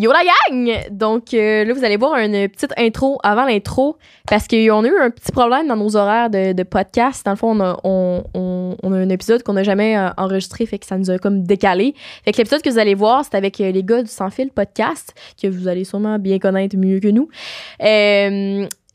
Yo 0.00 0.10
la 0.12 0.22
gang! 0.24 0.88
Donc 0.90 1.34
euh, 1.34 1.62
là, 1.62 1.74
vous 1.74 1.84
allez 1.84 1.98
voir 1.98 2.16
une 2.16 2.48
petite 2.48 2.72
intro 2.78 3.18
avant 3.22 3.44
l'intro 3.44 3.98
parce 4.26 4.48
qu'on 4.48 4.82
a 4.84 4.88
eu 4.88 4.98
un 4.98 5.10
petit 5.10 5.30
problème 5.30 5.68
dans 5.68 5.76
nos 5.76 5.94
horaires 5.94 6.30
de, 6.30 6.62
podcast. 6.62 7.22
Dans 7.26 7.32
le 7.32 7.36
fond, 7.36 7.54
on 7.84 8.92
a 8.94 8.96
un 8.96 9.08
épisode 9.10 9.42
qu'on 9.42 9.52
n'a 9.52 9.62
jamais 9.62 9.98
euh, 9.98 10.08
enregistré, 10.16 10.64
fait 10.64 10.78
que 10.78 10.86
ça 10.86 10.96
nous 10.96 11.10
a 11.10 11.18
comme 11.18 11.42
décalé. 11.42 11.94
Fait 12.24 12.32
que 12.32 12.38
l'épisode 12.38 12.62
que 12.62 12.70
vous 12.70 12.78
allez 12.78 12.94
voir, 12.94 13.26
c'est 13.26 13.36
avec 13.36 13.60
euh, 13.60 13.72
les 13.72 13.84
gars 13.84 14.02
du 14.02 14.08
Sans 14.08 14.30
Fil 14.30 14.48
Podcast, 14.48 15.12
que 15.38 15.48
vous 15.48 15.68
allez 15.68 15.84
sûrement 15.84 16.18
bien 16.18 16.38
connaître 16.38 16.78
mieux 16.78 16.98
que 16.98 17.08
nous. 17.08 17.28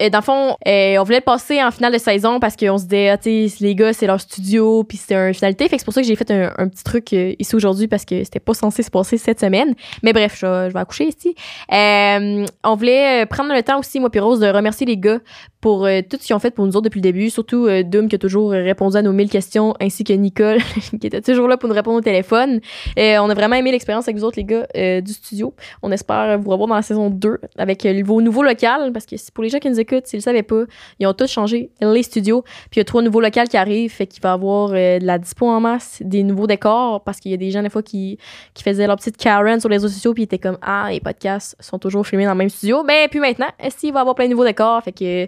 Euh, 0.02 0.06
et 0.06 0.10
dans 0.10 0.20
le 0.20 0.24
fond, 0.24 0.58
euh, 0.68 0.98
on 1.00 1.04
voulait 1.04 1.22
passer 1.22 1.64
en 1.64 1.72
finale 1.72 1.94
de 1.94 1.98
saison 1.98 2.40
parce 2.40 2.56
qu'on 2.56 2.78
se 2.78 2.84
disait, 2.84 3.10
ah, 3.10 3.18
les 3.26 3.76
gars, 3.76 3.94
c'est 3.94 4.08
leur 4.08 4.20
studio, 4.20 4.84
puis 4.84 4.98
c'était 4.98 5.16
une 5.28 5.34
finalité. 5.34 5.68
Fait 5.68 5.76
que 5.76 5.82
c'est 5.82 5.86
pour 5.86 5.94
ça 5.94 6.02
que 6.02 6.08
j'ai 6.08 6.16
fait 6.16 6.30
un, 6.32 6.68
petit 6.68 6.84
truc 6.84 7.14
euh, 7.14 7.34
ici 7.40 7.56
aujourd'hui 7.56 7.88
parce 7.88 8.06
que 8.06 8.24
c'était 8.24 8.40
pas 8.40 8.54
censé 8.54 8.84
se 8.84 8.92
passer 8.92 9.18
cette 9.18 9.40
semaine. 9.40 9.74
Mais 10.04 10.14
bref, 10.14 10.36
je, 10.40 10.68
je 10.70 10.74
vais 10.74 10.80
accoucher 10.80 11.08
ici. 11.08 11.36
Euh, 11.72 12.46
on 12.64 12.76
voulait 12.76 13.24
euh, 13.24 13.26
prendre 13.26 13.54
le 13.54 13.64
temps 13.64 13.80
aussi, 13.80 14.00
moi 14.00 14.10
puis 14.10 14.20
Rose, 14.20 14.40
de 14.40 14.48
remercier 14.48 14.86
les 14.86 14.98
gars 14.98 15.20
pour 15.66 15.88
euh, 15.88 16.02
tout 16.08 16.18
ce 16.22 16.28
qu'ils 16.28 16.36
ont 16.36 16.40
fait 16.40 16.52
pour 16.52 16.64
nous 16.68 16.74
autres 16.76 16.84
depuis 16.84 17.00
le 17.00 17.02
début. 17.12 17.32
Surtout 17.32 17.66
euh, 17.66 17.82
Doom 17.82 18.08
qui 18.08 18.14
a 18.14 18.20
toujours 18.20 18.54
euh, 18.54 18.62
répondu 18.62 18.98
à 18.98 19.02
nos 19.02 19.14
mille 19.14 19.32
questions, 19.32 19.74
ainsi 19.82 20.04
que 20.04 20.14
Nicole 20.14 20.60
qui 21.02 21.08
était 21.08 21.22
toujours 21.22 21.48
là 21.48 21.58
pour 21.58 21.68
nous 21.68 21.74
répondre 21.74 21.98
au 21.98 22.02
téléphone. 22.02 22.60
Euh, 23.00 23.18
on 23.18 23.32
a 23.32 23.34
vraiment 23.34 23.56
aimé 23.56 23.72
l'expérience 23.72 24.08
avec 24.08 24.16
vous 24.16 24.26
autres, 24.26 24.38
les 24.38 24.44
gars 24.44 24.68
euh, 24.78 25.02
du 25.02 25.12
studio. 25.12 25.56
On 25.82 25.92
espère 25.92 26.38
vous 26.38 26.52
revoir 26.52 26.68
dans 26.68 26.76
la 26.76 26.84
saison 26.84 27.10
2 27.10 27.40
avec 27.58 27.84
euh, 27.88 28.04
vos 28.06 28.22
nouveaux 28.22 28.44
locales, 28.44 28.92
parce 28.94 29.08
que 29.08 29.18
c'est 29.18 29.34
pour 29.34 29.44
les 29.44 29.50
gens 29.50 29.58
qui 29.58 29.68
nous 29.72 29.80
écoutent, 29.86 30.08
s'ils 30.08 30.20
le 30.20 30.24
savaient 30.24 30.44
pas, 30.44 30.64
ils 31.00 31.08
ont 31.08 31.14
tous 31.14 31.28
changé 31.32 31.70
les 31.82 32.04
studios. 32.04 32.42
Puis 32.42 32.76
il 32.76 32.80
y 32.80 32.82
a 32.82 32.86
trois 32.86 33.02
nouveaux 33.02 33.22
locales 33.22 33.48
qui 33.48 33.58
arrivent, 33.58 33.92
fait 33.92 34.08
qu'il 34.08 34.22
va 34.22 34.30
y 34.30 34.34
avoir 34.34 34.72
euh, 34.74 35.00
de 35.00 35.06
la 35.06 35.18
dispo 35.18 35.48
en 35.48 35.60
masse, 35.60 36.02
des 36.04 36.24
nouveaux 36.24 36.48
décors, 36.48 37.04
parce 37.04 37.20
qu'il 37.20 37.32
y 37.32 37.34
a 37.34 37.38
des 37.38 37.52
gens, 37.52 37.62
des 37.64 37.70
fois, 37.70 37.84
qui, 37.84 38.18
qui 38.54 38.64
faisaient 38.64 38.88
leur 38.88 38.98
petite 38.98 39.18
Karen 39.18 39.60
sur 39.60 39.70
les 39.70 39.78
réseaux 39.78 39.88
sociaux, 39.88 40.14
puis 40.14 40.24
ils 40.24 40.26
étaient 40.26 40.40
comme 40.40 40.58
Ah, 40.62 40.88
les 40.90 41.00
podcasts 41.00 41.56
sont 41.60 41.80
toujours 41.80 42.06
filmés 42.06 42.26
dans 42.26 42.32
le 42.32 42.38
même 42.38 42.50
studio. 42.50 42.84
Ben, 42.84 43.08
puis 43.10 43.20
maintenant, 43.20 43.48
est-ce 43.60 43.78
qu'il 43.78 43.94
va 43.94 44.00
y 44.00 44.02
avoir 44.02 44.16
plein 44.16 44.26
de 44.26 44.32
nouveaux 44.32 44.46
décors? 44.46 44.84
Fait 44.84 44.92
que. 44.92 45.28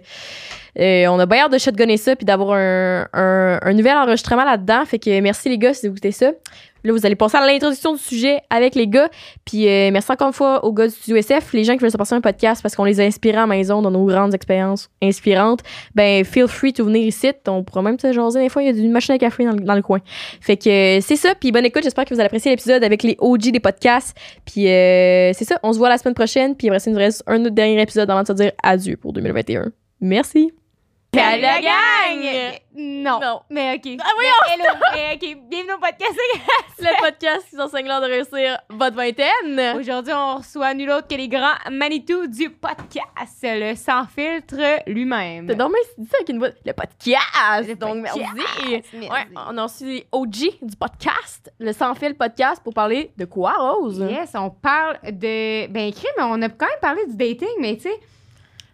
euh, 0.78 1.06
on 1.08 1.18
a 1.18 1.26
bien 1.26 1.44
hâte 1.44 1.52
de 1.52 1.58
shotgunner 1.58 1.96
ça 1.96 2.14
puis 2.14 2.24
d'avoir 2.24 2.52
un, 2.52 3.08
un, 3.12 3.58
un 3.62 3.72
nouvel 3.72 3.96
enregistrement 3.96 4.44
là-dedans. 4.44 4.84
Fait 4.84 4.98
que 4.98 5.20
merci 5.20 5.48
les 5.48 5.58
gars 5.58 5.74
si 5.74 5.86
vous 5.88 5.92
écoutez 5.94 6.12
ça. 6.12 6.32
Là, 6.84 6.92
vous 6.92 7.04
allez 7.04 7.16
passer 7.16 7.36
à 7.36 7.46
l'introduction 7.46 7.92
du 7.94 7.98
sujet 7.98 8.40
avec 8.50 8.74
les 8.74 8.86
gars. 8.86 9.08
Puis 9.44 9.68
euh, 9.68 9.90
merci 9.92 10.10
encore 10.12 10.28
une 10.28 10.32
fois 10.32 10.64
aux 10.64 10.72
gars 10.72 10.86
du 10.86 10.94
Studio 10.94 11.16
SF, 11.16 11.52
les 11.52 11.64
gens 11.64 11.74
qui 11.74 11.80
veulent 11.80 11.90
se 11.90 11.96
passer 11.96 12.14
un 12.14 12.20
podcast 12.20 12.62
parce 12.62 12.74
qu'on 12.76 12.84
les 12.84 13.00
a 13.00 13.04
inspirés 13.04 13.36
à 13.36 13.40
la 13.40 13.46
maison 13.46 13.82
dans 13.82 13.90
nos 13.90 14.04
grandes 14.06 14.34
expériences 14.34 14.88
inspirantes. 15.02 15.60
Ben, 15.94 16.24
feel 16.24 16.46
free 16.48 16.72
to 16.72 16.84
venir 16.84 17.06
ici. 17.06 17.30
On 17.46 17.64
pourra 17.64 17.82
même 17.82 17.98
se 17.98 18.12
jaser 18.12 18.40
des 18.40 18.48
fois. 18.48 18.62
Il 18.62 18.66
y 18.66 18.80
a 18.80 18.82
une 18.84 18.92
machine 18.92 19.14
à 19.14 19.18
café 19.18 19.44
dans, 19.44 19.74
le- 19.74 19.82
coin. 19.82 19.98
Fait 20.40 20.56
que 20.56 20.98
euh, 20.98 21.00
c'est 21.00 21.16
ça. 21.16 21.34
Puis 21.34 21.52
bonne 21.52 21.64
écoute. 21.64 21.82
J'espère 21.82 22.04
que 22.04 22.14
vous 22.14 22.20
allez 22.20 22.26
apprécier 22.26 22.50
l'épisode 22.50 22.82
avec 22.84 23.02
les 23.02 23.16
OG 23.18 23.50
des 23.50 23.60
podcasts. 23.60 24.16
Puis 24.44 24.68
euh, 24.68 25.32
c'est 25.34 25.44
ça. 25.44 25.58
On 25.62 25.72
se 25.72 25.78
voit 25.78 25.88
la 25.88 25.98
semaine 25.98 26.14
prochaine. 26.14 26.54
Puis 26.56 26.68
après 26.68 26.82
il 26.86 26.92
nous 26.92 26.98
reste 26.98 27.22
un 27.26 27.40
autre 27.40 27.54
dernier 27.54 27.80
épisode 27.82 28.10
avant 28.10 28.22
de 28.22 28.28
se 28.28 28.32
dire 28.32 28.52
adieu 28.62 28.96
pour 28.96 29.12
2021. 29.12 29.72
Merci. 30.00 30.52
Salut 31.14 31.40
la 31.42 31.60
gang! 31.60 32.58
Non. 32.76 33.18
Non. 33.18 33.40
Mais 33.48 33.74
OK. 33.76 33.96
Ah 33.98 34.10
oui, 34.18 34.24
Mais 34.46 34.54
hello. 34.54 34.78
Mais 34.92 35.14
OK. 35.14 35.38
Bienvenue 35.48 35.72
au 35.72 35.78
podcast. 35.78 36.14
Le 36.78 37.02
podcast 37.02 37.46
qui 37.48 37.56
s'enseigne 37.56 37.86
l'art 37.86 38.02
de 38.02 38.06
réussir 38.06 38.58
votre 38.68 38.94
vingtaine. 38.94 39.76
Aujourd'hui, 39.78 40.12
on 40.12 40.36
reçoit 40.36 40.74
nul 40.74 40.90
autre 40.90 41.08
que 41.08 41.14
les 41.14 41.28
grands 41.28 41.54
Manitou 41.72 42.26
du 42.26 42.50
podcast, 42.50 43.40
le 43.42 43.74
sans 43.74 44.04
filtre 44.04 44.82
lui-même. 44.86 45.46
T'as 45.46 45.54
donc 45.54 45.72
dit 45.96 46.06
ça 46.06 46.18
avec 46.18 46.28
une 46.28 46.38
voix. 46.38 46.50
Le 46.64 46.72
podcast. 46.74 47.68
Le 47.68 47.74
Donc, 47.74 48.04
podcast. 48.04 48.30
merci. 48.36 48.82
Merci. 48.92 49.10
Ouais, 49.10 49.26
on 49.48 49.56
a 49.56 49.62
reçu 49.62 50.02
OG 50.12 50.30
du 50.62 50.76
podcast, 50.78 51.50
le 51.58 51.72
sans 51.72 51.94
fil 51.94 52.14
podcast, 52.16 52.62
pour 52.62 52.74
parler 52.74 53.12
de 53.16 53.24
quoi, 53.24 53.54
Rose? 53.54 53.98
Yes, 54.08 54.32
on 54.34 54.50
parle 54.50 54.98
de. 55.04 55.66
Ben, 55.68 55.90
crime, 55.90 56.12
mais 56.18 56.24
on 56.24 56.42
a 56.42 56.48
quand 56.50 56.66
même 56.66 56.80
parlé 56.82 57.06
du 57.06 57.16
dating, 57.16 57.48
mais 57.60 57.76
tu 57.76 57.84
sais, 57.84 58.00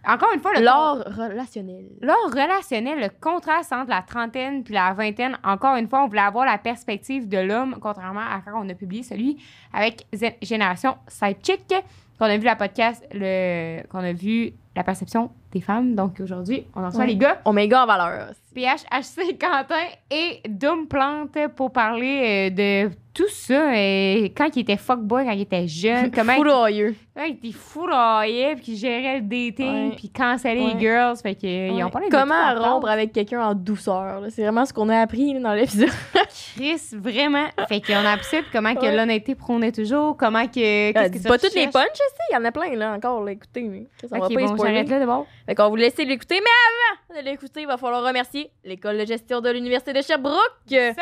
encore 0.06 0.28
une 0.34 0.40
fois, 0.40 0.52
le. 0.54 0.62
L'art 0.62 0.96
relationnel. 1.06 1.84
L'art 2.00 2.16
relationnel, 2.32 3.00
le 3.00 3.08
contraste 3.20 3.72
entre 3.72 3.90
la 3.90 4.02
trentaine 4.02 4.62
puis 4.64 4.74
la 4.74 4.92
vingtaine, 4.92 5.38
encore 5.44 5.76
une 5.76 5.88
fois, 5.88 6.04
on 6.04 6.08
voulait 6.08 6.20
avoir 6.20 6.44
la 6.46 6.58
perspective 6.58 7.28
de 7.28 7.38
l'homme, 7.38 7.76
contrairement 7.80 8.20
à 8.20 8.40
quand 8.44 8.64
on 8.64 8.68
a 8.68 8.74
publié 8.74 9.02
celui 9.02 9.36
avec 9.72 10.06
Z- 10.14 10.34
Génération 10.42 10.96
Sidechick, 11.08 11.74
qu'on 12.18 12.26
a 12.26 12.36
vu 12.36 12.44
la 12.44 12.56
podcast, 12.56 13.04
le, 13.12 13.82
qu'on 13.88 13.98
a 13.98 14.12
vu 14.12 14.52
la 14.76 14.84
perception 14.84 15.30
des 15.52 15.60
femmes. 15.60 15.94
Donc 15.94 16.20
aujourd'hui, 16.20 16.66
on 16.74 16.82
en 16.82 16.86
reçoit 16.86 17.00
Ouais. 17.00 17.06
les 17.08 17.16
gars, 17.16 17.40
Oméga 17.44 17.82
en 17.82 17.86
valeur. 17.86 18.30
PH, 18.54 18.84
HC, 18.92 19.36
Quentin 19.38 19.74
et 20.10 20.40
Doom 20.48 20.86
Plante 20.86 21.36
pour 21.56 21.72
parler 21.72 22.50
euh, 22.52 22.86
de 22.88 22.94
tout 23.14 23.28
ça. 23.28 23.72
euh, 23.72 24.28
quand 24.36 24.48
il 24.56 24.60
était 24.62 24.76
fuckboy, 24.76 25.24
quand 25.24 25.30
il 25.32 25.42
était 25.42 25.68
jeune, 25.68 26.10
comment 26.14 26.32
il, 26.32 26.38
Foudroyeux. 26.38 26.94
il 27.16 27.32
était 27.32 27.52
fourraillé, 27.52 28.54
puis 28.56 28.64
qu'il 28.64 28.76
gérait 28.76 29.20
le 29.20 29.22
dating, 29.22 29.90
Ouais. 29.90 29.96
puis 29.96 30.08
cancelait 30.10 30.58
Ouais. 30.60 30.74
les 30.74 30.80
girls. 30.80 31.16
Fait 31.22 31.34
que, 31.34 31.46
euh, 31.46 31.68
ils 31.68 31.82
ont 31.82 31.86
Ouais. 31.86 31.90
parlé 31.90 32.08
de 32.08 32.12
Comment 32.14 32.54
rompre 32.74 32.88
avec 32.88 33.12
quelqu'un 33.12 33.40
en 33.42 33.54
douceur. 33.54 34.20
là? 34.20 34.30
C'est 34.30 34.42
vraiment 34.42 34.64
ce 34.66 34.72
qu'on 34.72 34.88
a 34.88 34.98
appris 35.00 35.32
là, 35.34 35.40
dans 35.40 35.54
l'épisode. 35.54 35.88
Chris, 36.56 36.80
vraiment. 36.92 37.46
Fait 37.68 37.80
qu'on 37.80 37.94
a 37.94 38.12
appris 38.12 38.26
ça, 38.26 38.38
puis 38.38 38.50
comment 38.52 38.74
que 38.74 38.80
Ouais. 38.80 38.96
l'honnêteté 38.96 39.34
prônait 39.34 39.72
toujours, 39.72 40.16
comment 40.16 40.46
que. 40.46 40.92
qu'est-ce 40.92 41.06
que 41.08 41.12
Dis 41.12 41.22
tu 41.22 41.28
pas 41.28 41.38
toutes 41.38 41.54
les 41.54 41.68
punches. 41.68 41.86
Il 42.30 42.34
y 42.34 42.36
en 42.36 42.44
a 42.44 42.52
plein, 42.52 42.74
là, 42.74 42.92
encore, 42.94 43.22
là, 43.22 43.32
écoutez. 43.32 43.62
mais 43.62 43.86
Ça 44.00 44.08
va 44.18 44.28
pas 44.28 44.34
bon, 44.34 44.56
j'arrête 44.56 44.88
là 44.88 44.98
d'abord. 44.98 45.26
Fait 45.46 45.54
qu'on 45.54 45.68
vous 45.68 45.76
laisse 45.76 45.96
l'écouter, 45.98 46.40
mais 46.40 47.14
avant 47.14 47.20
de 47.20 47.24
l'écouter, 47.30 47.60
il 47.62 47.66
va 47.66 47.76
falloir 47.76 48.02
remercier 48.04 48.50
l'école 48.64 48.98
de 48.98 49.04
gestion 49.04 49.40
de 49.40 49.50
l'Université 49.50 49.92
de 49.92 50.02
Sherbrooke. 50.02 50.38
Sir! 50.68 50.94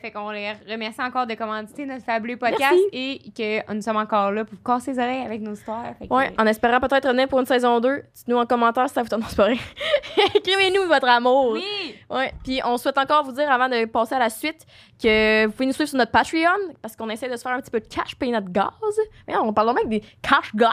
Fait 0.00 0.10
qu'on 0.12 0.30
les 0.30 0.52
remercie 0.70 1.00
encore 1.02 1.26
de 1.26 1.34
notre 1.86 2.04
fabuleux 2.04 2.36
podcast 2.36 2.60
Merci. 2.72 2.88
et 2.92 3.30
que 3.66 3.72
nous 3.74 3.82
sommes 3.82 3.96
encore 3.96 4.30
là 4.32 4.44
pour 4.44 4.54
vous 4.56 4.62
casser 4.62 4.92
les 4.92 4.98
oreilles 4.98 5.24
avec 5.24 5.40
nos 5.40 5.52
histoires. 5.54 5.84
Que- 6.00 6.12
Ouais, 6.14 6.32
en 6.38 6.46
espérant 6.46 6.80
peut-être 6.80 7.06
revenir 7.08 7.28
pour 7.28 7.40
une 7.40 7.46
saison 7.46 7.80
2. 7.80 8.02
Dites-nous 8.14 8.36
en 8.36 8.46
commentaire 8.46 8.88
si 8.88 8.94
ça 8.94 9.02
vous 9.02 9.08
tente. 9.08 9.34
Pas. 9.36 9.48
Écrivez-nous 10.34 10.86
votre 10.86 11.08
amour. 11.08 11.52
Oui! 11.52 11.94
Ouais, 12.10 12.32
puis 12.42 12.60
on 12.64 12.76
souhaite 12.76 12.98
encore 12.98 13.24
vous 13.24 13.32
dire 13.32 13.50
avant 13.50 13.68
de 13.68 13.84
passer 13.84 14.14
à 14.14 14.18
la 14.18 14.30
suite 14.30 14.66
que 14.98 15.46
vous 15.46 15.52
pouvez 15.52 15.66
nous 15.66 15.72
suivre 15.72 15.88
sur 15.88 15.98
notre 15.98 16.10
Patreon 16.10 16.74
parce 16.82 16.96
qu'on 16.96 17.08
essaie 17.08 17.28
de 17.28 17.36
se 17.36 17.42
faire 17.42 17.52
un 17.52 17.60
petit 17.60 17.70
peu 17.70 17.80
de 17.80 17.86
cash 17.86 18.14
payer 18.16 18.32
notre 18.32 18.50
gaz. 18.50 18.68
Mais 19.26 19.36
on 19.36 19.52
parle 19.52 19.74
même 19.74 19.88
des 19.88 20.02
cash 20.22 20.54
gaz. 20.54 20.72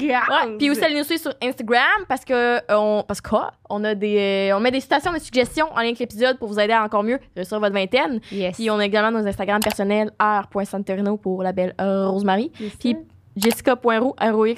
Ouais, 0.00 0.56
puis 0.58 0.70
aussi 0.70 0.84
allez 0.84 0.96
nous 0.98 1.04
suivre 1.04 1.22
sur 1.22 1.34
Instagram 1.42 2.04
parce 2.08 2.24
que 2.24 2.60
on 2.72 3.04
parce 3.06 3.20
quoi 3.20 3.52
on 3.70 3.82
a 3.84 3.94
des 3.94 4.50
euh, 4.50 4.56
on 4.56 4.60
met 4.60 4.70
des 4.70 4.80
citations 4.80 5.12
des 5.12 5.20
suggestions 5.20 5.66
en 5.72 5.76
lien 5.76 5.86
avec 5.86 5.98
l'épisode 5.98 6.38
pour 6.38 6.48
vous 6.48 6.60
aider 6.60 6.72
à 6.72 6.84
encore 6.84 7.02
mieux 7.02 7.18
réussir 7.34 7.58
votre 7.60 7.74
vingtaine. 7.74 8.20
Yes. 8.30 8.56
Puis 8.56 8.70
on 8.70 8.78
a 8.78 8.84
également 8.84 9.18
nos 9.18 9.26
Instagram 9.26 9.60
personnels 9.60 10.10
r.santerino 10.20 11.16
pour 11.16 11.42
la 11.42 11.52
belle 11.52 11.74
euh, 11.80 12.08
Rosemary, 12.08 12.52
Yes, 12.60 12.76
puis 12.78 12.96
jessica.roux 13.36 14.14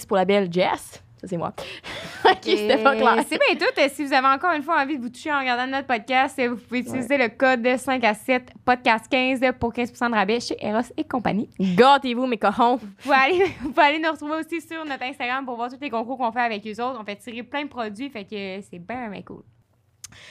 pour 0.07 0.17
la 0.17 0.25
belle 0.25 0.53
Jess. 0.53 1.03
Ça 1.21 1.27
c'est 1.29 1.37
moi. 1.37 1.53
OK, 2.25 2.37
c'était 2.45 2.83
pas 2.83 2.95
clair. 2.95 3.25
C'est 3.29 3.39
bien 3.39 3.57
tout. 3.59 3.89
Si 3.95 4.05
vous 4.05 4.13
avez 4.13 4.27
encore 4.27 4.53
une 4.53 4.63
fois 4.63 4.83
envie 4.83 4.99
de 4.99 5.03
vous 5.03 5.09
toucher 5.09 5.33
en 5.33 5.39
regardant 5.39 5.67
notre 5.67 5.87
podcast, 5.87 6.41
vous 6.47 6.57
pouvez 6.57 6.81
utiliser 6.81 7.17
le 7.17 7.29
code 7.29 7.77
5 7.77 8.05
à 8.05 8.15
7 8.15 8.53
podcast 8.65 9.07
15 9.11 9.41
pour 9.59 9.73
15 9.73 9.93
de 9.93 10.15
rabais 10.15 10.41
chez 10.41 10.57
Eros 10.61 10.93
et 10.97 11.05
compagnie. 11.05 11.49
Gâtez-vous 11.59 12.27
mes 12.27 12.39
cochons. 12.39 12.77
Vous 12.77 12.89
pouvez, 13.03 13.15
aller, 13.15 13.45
vous 13.61 13.71
pouvez 13.71 13.87
aller 13.87 13.99
nous 13.99 14.11
retrouver 14.11 14.37
aussi 14.45 14.61
sur 14.61 14.85
notre 14.85 15.05
Instagram 15.05 15.45
pour 15.45 15.57
voir 15.57 15.71
tous 15.71 15.81
les 15.81 15.91
concours 15.91 16.19
qu'on 16.19 16.33
fait 16.33 16.41
avec 16.41 16.67
eux 16.67 16.83
autres. 16.83 16.99
On 17.01 17.05
fait 17.05 17.17
tirer 17.17 17.43
plein 17.43 17.65
de 17.65 17.69
produits, 17.69 18.11
fait 18.11 18.25
que 18.25 18.61
c'est 18.69 18.79
bien, 18.79 19.09
bien 19.09 19.23
cool. 19.23 19.43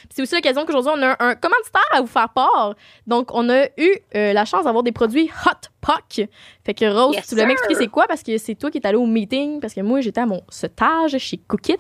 C'est 0.10 0.22
aussi 0.22 0.36
l'occasion 0.36 0.66
qu'aujourd'hui, 0.66 0.92
on 0.96 1.02
a 1.04 1.16
un 1.20 1.36
commanditaire 1.36 1.88
à 1.92 2.02
vous 2.02 2.08
faire 2.08 2.30
part. 2.30 2.76
Donc, 3.08 3.34
on 3.34 3.50
a 3.50 3.66
eu 3.78 3.98
euh, 4.16 4.34
la 4.34 4.46
chance 4.46 4.66
d'avoir 4.66 4.84
des 4.84 4.92
produits 4.92 5.30
Hot 5.46 5.68
Pock. 5.82 6.28
Fait 6.66 6.74
que 6.74 6.86
Rose, 6.86 7.16
Yes, 7.16 7.28
tu 7.28 7.36
voulais 7.36 7.48
m'expliquer 7.48 7.76
c'est 7.76 7.88
quoi? 7.88 8.06
Parce 8.08 8.24
que 8.24 8.38
c'est 8.38 8.56
toi 8.56 8.72
qui 8.72 8.78
es 8.78 8.88
allé 8.88 8.98
au 8.98 9.06
meeting 9.06 9.60
parce 9.60 9.74
que 9.74 9.82
moi, 9.82 10.02
j'étais 10.02 10.22
à 10.22 10.26
mon 10.26 10.42
stage 10.50 11.18
chez 11.18 11.38
Cookit. 11.38 11.78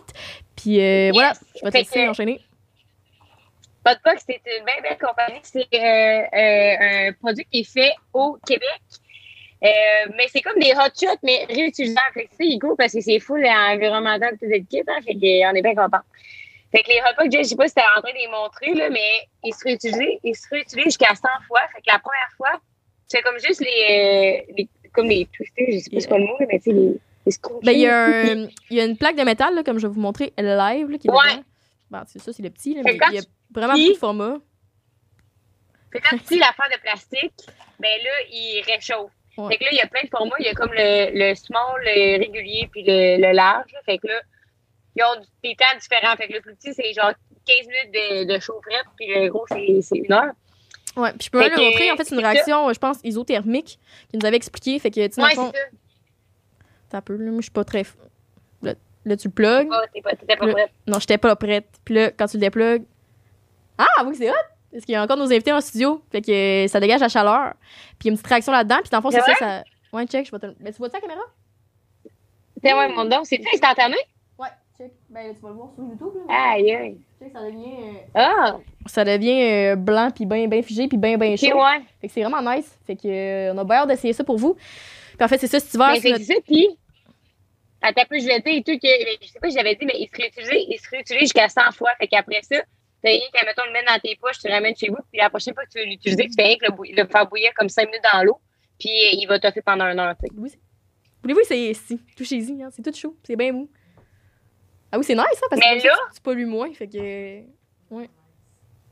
Puis 0.55 0.79
euh, 0.79 1.07
Yes. 1.07 1.13
voilà, 1.13 1.33
je 1.55 1.65
vais 1.65 1.71
te 1.71 1.77
laisser 1.77 2.07
enchaîner. 2.07 2.41
Podbox, 3.83 4.23
c'est 4.27 4.41
une 4.57 4.65
bien 4.65 4.81
belle 4.81 4.97
compagnie. 4.97 5.39
C'est 5.43 5.67
euh, 5.73 7.07
un 7.09 7.13
produit 7.13 7.45
qui 7.51 7.59
est 7.59 7.71
fait 7.71 7.93
au 8.13 8.37
Québec. 8.45 8.81
Euh, 9.63 9.67
mais 10.17 10.27
c'est 10.29 10.41
comme 10.41 10.59
des 10.59 10.73
hot 10.73 10.91
shots, 10.99 11.19
mais 11.23 11.45
réutilisables. 11.49 12.13
Fait 12.13 12.25
que 12.25 12.31
c'est 12.39 12.59
cool 12.59 12.75
parce 12.77 12.93
que 12.93 13.01
c'est 13.01 13.19
full 13.19 13.45
environnemental 13.45 14.37
tout 14.39 14.45
le 14.45 14.59
kit. 14.59 14.81
Hein, 14.87 15.01
fait 15.05 15.13
qu'on 15.13 15.55
est 15.55 15.61
bien 15.61 15.75
content. 15.75 16.01
Fait 16.75 16.83
que 16.83 16.89
les 16.89 16.99
hot 16.99 17.15
pots, 17.17 17.29
je 17.31 17.43
sais 17.43 17.55
pas 17.55 17.67
si 17.67 17.73
t'es 17.75 17.81
en 17.97 18.01
train 18.01 18.11
de 18.11 18.17
les 18.17 18.27
montrer, 18.27 18.73
là, 18.73 18.89
mais 18.89 19.09
ils 19.43 19.53
se 19.53 19.63
réutilisent, 19.63 20.19
ils 20.23 20.35
se 20.35 20.47
réutilisent 20.49 20.85
jusqu'à 20.85 21.15
100 21.15 21.21
fois. 21.47 21.61
Fait 21.73 21.81
que 21.81 21.91
la 21.91 21.99
première 21.99 22.29
fois, 22.37 22.59
c'est 23.07 23.21
comme 23.21 23.39
juste 23.39 23.61
les, 23.61 23.67
euh, 24.47 24.53
les- 24.57 24.69
comme 24.93 25.07
les 25.07 25.25
twistés, 25.27 25.67
je 25.71 25.77
sais 25.79 25.89
pas 25.89 25.99
c'est 26.01 26.07
quoi 26.07 26.17
le 26.17 26.25
mot, 26.25 26.35
mais 26.39 26.59
tu 26.59 26.71
sais, 26.71 26.71
les, 26.73 26.99
les. 27.25 27.31
Ben, 27.63 27.71
il 27.71 27.79
y, 27.79 27.87
a 27.87 28.05
un- 28.05 28.47
il 28.69 28.77
y 28.77 28.81
a 28.81 28.85
une 28.85 28.97
plaque 28.97 29.15
de 29.15 29.23
métal, 29.23 29.55
là, 29.55 29.63
comme 29.63 29.77
je 29.79 29.87
vais 29.87 29.93
vous 29.93 29.99
montrer 30.01 30.33
live, 30.37 30.89
là, 30.89 30.97
qui 30.97 31.07
est 31.07 31.11
Ouais. 31.11 31.43
Bon, 31.91 32.01
c'est 32.07 32.19
ça, 32.19 32.33
c'est 32.33 32.43
le 32.43 32.49
petit, 32.49 32.73
là, 32.75 32.81
mais 32.83 32.97
que 32.97 33.05
il 33.11 33.15
y 33.15 33.19
a 33.19 33.23
vraiment 33.53 33.73
beaucoup 33.73 33.93
de 33.93 33.97
formats. 33.97 34.37
Fait 35.91 35.99
que 36.01 36.09
quand 36.09 36.17
tu 36.27 36.37
l'affaire 36.37 36.67
de 36.75 36.79
plastique, 36.81 37.33
ben 37.79 37.89
là, 38.03 38.09
il 38.31 38.61
réchauffe. 38.65 39.11
Ouais. 39.37 39.49
Fait 39.49 39.57
que 39.57 39.63
là, 39.65 39.69
il 39.71 39.77
y 39.77 39.81
a 39.81 39.87
plein 39.87 40.01
de 40.03 40.09
formats. 40.09 40.35
Il 40.39 40.45
y 40.45 40.49
a 40.49 40.53
comme 40.53 40.71
le, 40.73 41.11
le 41.29 41.35
small, 41.35 41.81
le 41.83 42.17
régulier, 42.19 42.67
puis 42.71 42.83
le, 42.83 43.17
le 43.21 43.31
large. 43.33 43.71
Fait 43.85 43.97
que 43.97 44.07
là, 44.07 44.21
ils 44.95 45.03
ont 45.03 45.21
des 45.43 45.55
temps 45.55 45.77
différents. 45.79 46.15
Fait 46.15 46.27
que 46.27 46.33
le 46.33 46.41
plus 46.41 46.55
petit, 46.55 46.73
c'est 46.73 46.93
genre 46.93 47.11
15 47.45 47.57
minutes 47.67 47.93
de, 47.93 48.33
de 48.33 48.39
chaufferette, 48.39 48.85
puis 48.97 49.07
le 49.13 49.29
gros, 49.29 49.45
c'est 49.49 49.81
c'est 49.81 49.97
une 49.97 50.11
heure. 50.13 50.33
Ouais, 50.95 51.11
puis 51.11 51.25
je 51.25 51.29
peux 51.29 51.39
même 51.39 51.51
le 51.51 51.61
montrer. 51.61 51.91
En 51.91 51.97
fait, 51.97 52.05
c'est 52.05 52.15
une 52.15 52.21
c'est 52.21 52.25
ça. 52.25 52.31
réaction, 52.31 52.73
je 52.73 52.79
pense, 52.79 52.97
isothermique, 53.03 53.79
qui 54.09 54.17
nous 54.17 54.25
avait 54.25 54.37
expliqué. 54.37 54.79
Fait 54.79 54.91
que, 54.91 55.05
tu 55.07 55.13
sais, 55.13 55.21
Ouais, 55.21 55.35
fond, 55.35 55.51
c'est 55.53 55.59
ça. 55.59 55.65
T'as 56.89 57.01
peu, 57.01 57.15
là. 57.17 57.31
Moi, 57.31 57.39
je 57.41 57.45
suis 57.45 57.51
pas 57.51 57.65
très. 57.65 57.83
Là, 58.61 58.73
là, 59.03 59.17
tu 59.17 59.27
le 59.27 59.33
pas, 59.33 60.15
t'étais 60.15 60.37
pas 60.37 60.45
Le- 60.45 60.53
prête. 60.53 60.71
Non, 60.87 60.99
j'étais 60.99 61.17
pas 61.17 61.35
prête. 61.35 61.67
Puis 61.83 61.95
là, 61.95 62.11
quand 62.11 62.27
tu 62.27 62.37
le 62.37 62.41
déplugues. 62.41 62.85
Ah, 63.77 64.05
oui, 64.05 64.15
c'est 64.15 64.29
hot! 64.29 64.33
Parce 64.71 64.85
qu'il 64.85 64.93
y 64.93 64.95
a 64.95 65.03
encore 65.03 65.17
nos 65.17 65.25
invités 65.25 65.51
en 65.51 65.59
studio. 65.61 66.01
Fait 66.11 66.21
que 66.21 66.65
ça 66.69 66.79
dégage 66.79 67.01
la 67.01 67.09
chaleur. 67.09 67.53
Puis 67.99 68.03
il 68.03 68.07
y 68.07 68.09
a 68.09 68.11
une 68.11 68.17
petite 68.17 68.27
réaction 68.27 68.51
là-dedans. 68.53 68.77
Puis 68.81 68.89
dans 68.89 68.97
le 68.99 69.01
fond, 69.01 69.11
c'est 69.11 69.21
C'est 69.21 69.31
ça, 69.33 69.37
ça. 69.37 69.63
Ouais, 69.91 70.05
check, 70.05 70.25
je 70.25 70.31
vais 70.31 70.39
te. 70.39 70.47
Mais 70.61 70.71
tu 70.71 70.77
vois 70.77 70.89
ça, 70.89 70.97
la 70.97 71.01
caméra? 71.01 71.21
T'es 72.61 72.73
ouais, 72.73 72.87
mon 72.89 73.05
don. 73.05 73.23
C'est-tu 73.23 73.47
instantané? 73.53 73.97
Check. 74.77 74.91
Ben, 75.09 75.33
tu 75.33 75.41
vas 75.41 75.49
le 75.49 75.55
voir 75.55 75.69
sur 75.73 75.83
YouTube, 75.83 76.27
là. 76.27 76.51
Aïe, 76.53 76.71
aïe. 76.75 76.97
Check, 77.19 77.31
ça 77.31 77.41
devient. 77.43 77.73
euh, 77.77 77.99
Ah, 78.13 78.57
Ça 78.87 79.05
devient 79.05 79.41
euh, 79.71 79.75
blanc, 79.75 80.09
puis 80.13 80.25
bien 80.25 80.47
ben 80.47 80.61
figé, 80.61 80.87
puis 80.87 80.97
bien, 80.97 81.17
bien 81.17 81.35
chaud. 81.37 81.45
ouais. 81.47 81.81
Fait 82.01 82.07
que 82.07 82.13
c'est 82.13 82.21
vraiment 82.23 82.41
nice. 82.51 82.77
Fait 82.85 82.95
que, 82.95 83.07
euh, 83.07 83.53
on 83.53 83.57
a 83.59 83.63
bien 83.63 83.77
hâte 83.77 83.87
d'essayer 83.89 84.13
ça 84.13 84.23
pour 84.23 84.37
vous. 84.37 84.55
Puis 84.55 85.23
en 85.23 85.27
fait, 85.27 85.37
c'est 85.37 85.47
ça, 85.47 85.59
cet 85.59 85.73
hiver. 85.73 85.89
Mais 85.91 85.95
c'est 85.95 86.01
c'est 86.01 86.11
notre- 86.11 86.25
ça, 86.25 86.33
puis. 86.45 86.77
Attends 87.81 88.01
un 88.01 88.05
peu, 88.05 88.19
je 88.19 88.27
et 88.27 88.63
tout 88.63 88.79
que. 88.79 88.87
Je 89.21 89.27
sais 89.31 89.39
pas, 89.39 89.49
si 89.49 89.55
j'avais 89.57 89.75
dit, 89.75 89.85
mais 89.85 89.93
il 89.97 90.07
se 90.07 90.21
réutilise, 90.21 90.65
il 90.69 90.79
se 90.79 90.89
réutilise 90.89 91.21
jusqu'à 91.21 91.47
100 91.47 91.71
fois. 91.73 91.91
Fait 91.99 92.07
qu'après 92.07 92.41
ça, 92.41 92.57
t'as 93.03 93.09
rien 93.09 93.19
qu'à, 93.31 93.45
mettons, 93.45 93.63
le 93.67 93.73
mettre 93.73 93.93
dans 93.93 93.99
tes 93.99 94.15
poches, 94.15 94.39
tu 94.39 94.47
le 94.47 94.53
ramènes 94.53 94.75
chez 94.75 94.89
vous, 94.89 94.97
puis 95.11 95.19
la 95.21 95.29
prochaine 95.29 95.53
fois 95.53 95.63
que 95.65 95.69
tu 95.71 95.79
veux 95.79 95.85
l'utiliser, 95.85 96.23
tu 96.25 96.33
fais 96.33 96.43
rien 96.47 96.55
que 96.57 96.65
le, 96.65 97.01
le 97.03 97.07
faire 97.07 97.27
bouillir 97.27 97.53
comme 97.55 97.69
5 97.69 97.85
minutes 97.85 98.03
dans 98.11 98.23
l'eau, 98.23 98.39
puis 98.79 98.89
il 98.89 99.25
va 99.27 99.39
toffer 99.39 99.61
pendant 99.61 99.85
une 99.85 99.99
heure, 99.99 100.15
tu 100.21 100.27
sais. 100.49 100.57
Voulez-vous 101.21 101.39
essayer 101.41 101.71
ici? 101.71 101.99
Touchez-y, 102.17 102.63
hein, 102.63 102.69
c'est 102.71 102.81
tout 102.81 102.93
chaud, 102.97 103.15
c'est 103.23 103.35
bien 103.35 103.51
mou. 103.51 103.69
Ah 104.95 104.97
oui, 104.97 105.03
c'est 105.03 105.13
nice, 105.15 105.25
ça, 105.33 105.47
parce 105.49 105.59
Mais 105.61 105.77
que 105.81 105.87
là- 105.87 105.93
tu, 106.09 106.15
tu 106.15 106.21
pollues 106.21 106.45
moins, 106.45 106.71
fait 106.73 106.87
que. 106.87 107.41
Ouais. 107.93 108.09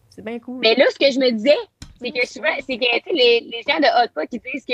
C'est 0.09 0.21
bien 0.21 0.37
cool. 0.39 0.59
Mais 0.59 0.75
là, 0.75 0.83
ce 0.91 0.99
que 0.99 1.09
je 1.09 1.17
me 1.17 1.31
disais, 1.31 1.55
c'est 2.01 2.11
que 2.11 2.27
souvent, 2.27 2.53
c'est 2.67 2.77
que, 2.77 3.13
les, 3.13 3.39
les 3.39 3.61
gens 3.65 3.79
de 3.79 3.85
Hot 4.03 4.09
Pot 4.13 4.27
qui 4.29 4.39
disent 4.39 4.65
que, 4.65 4.73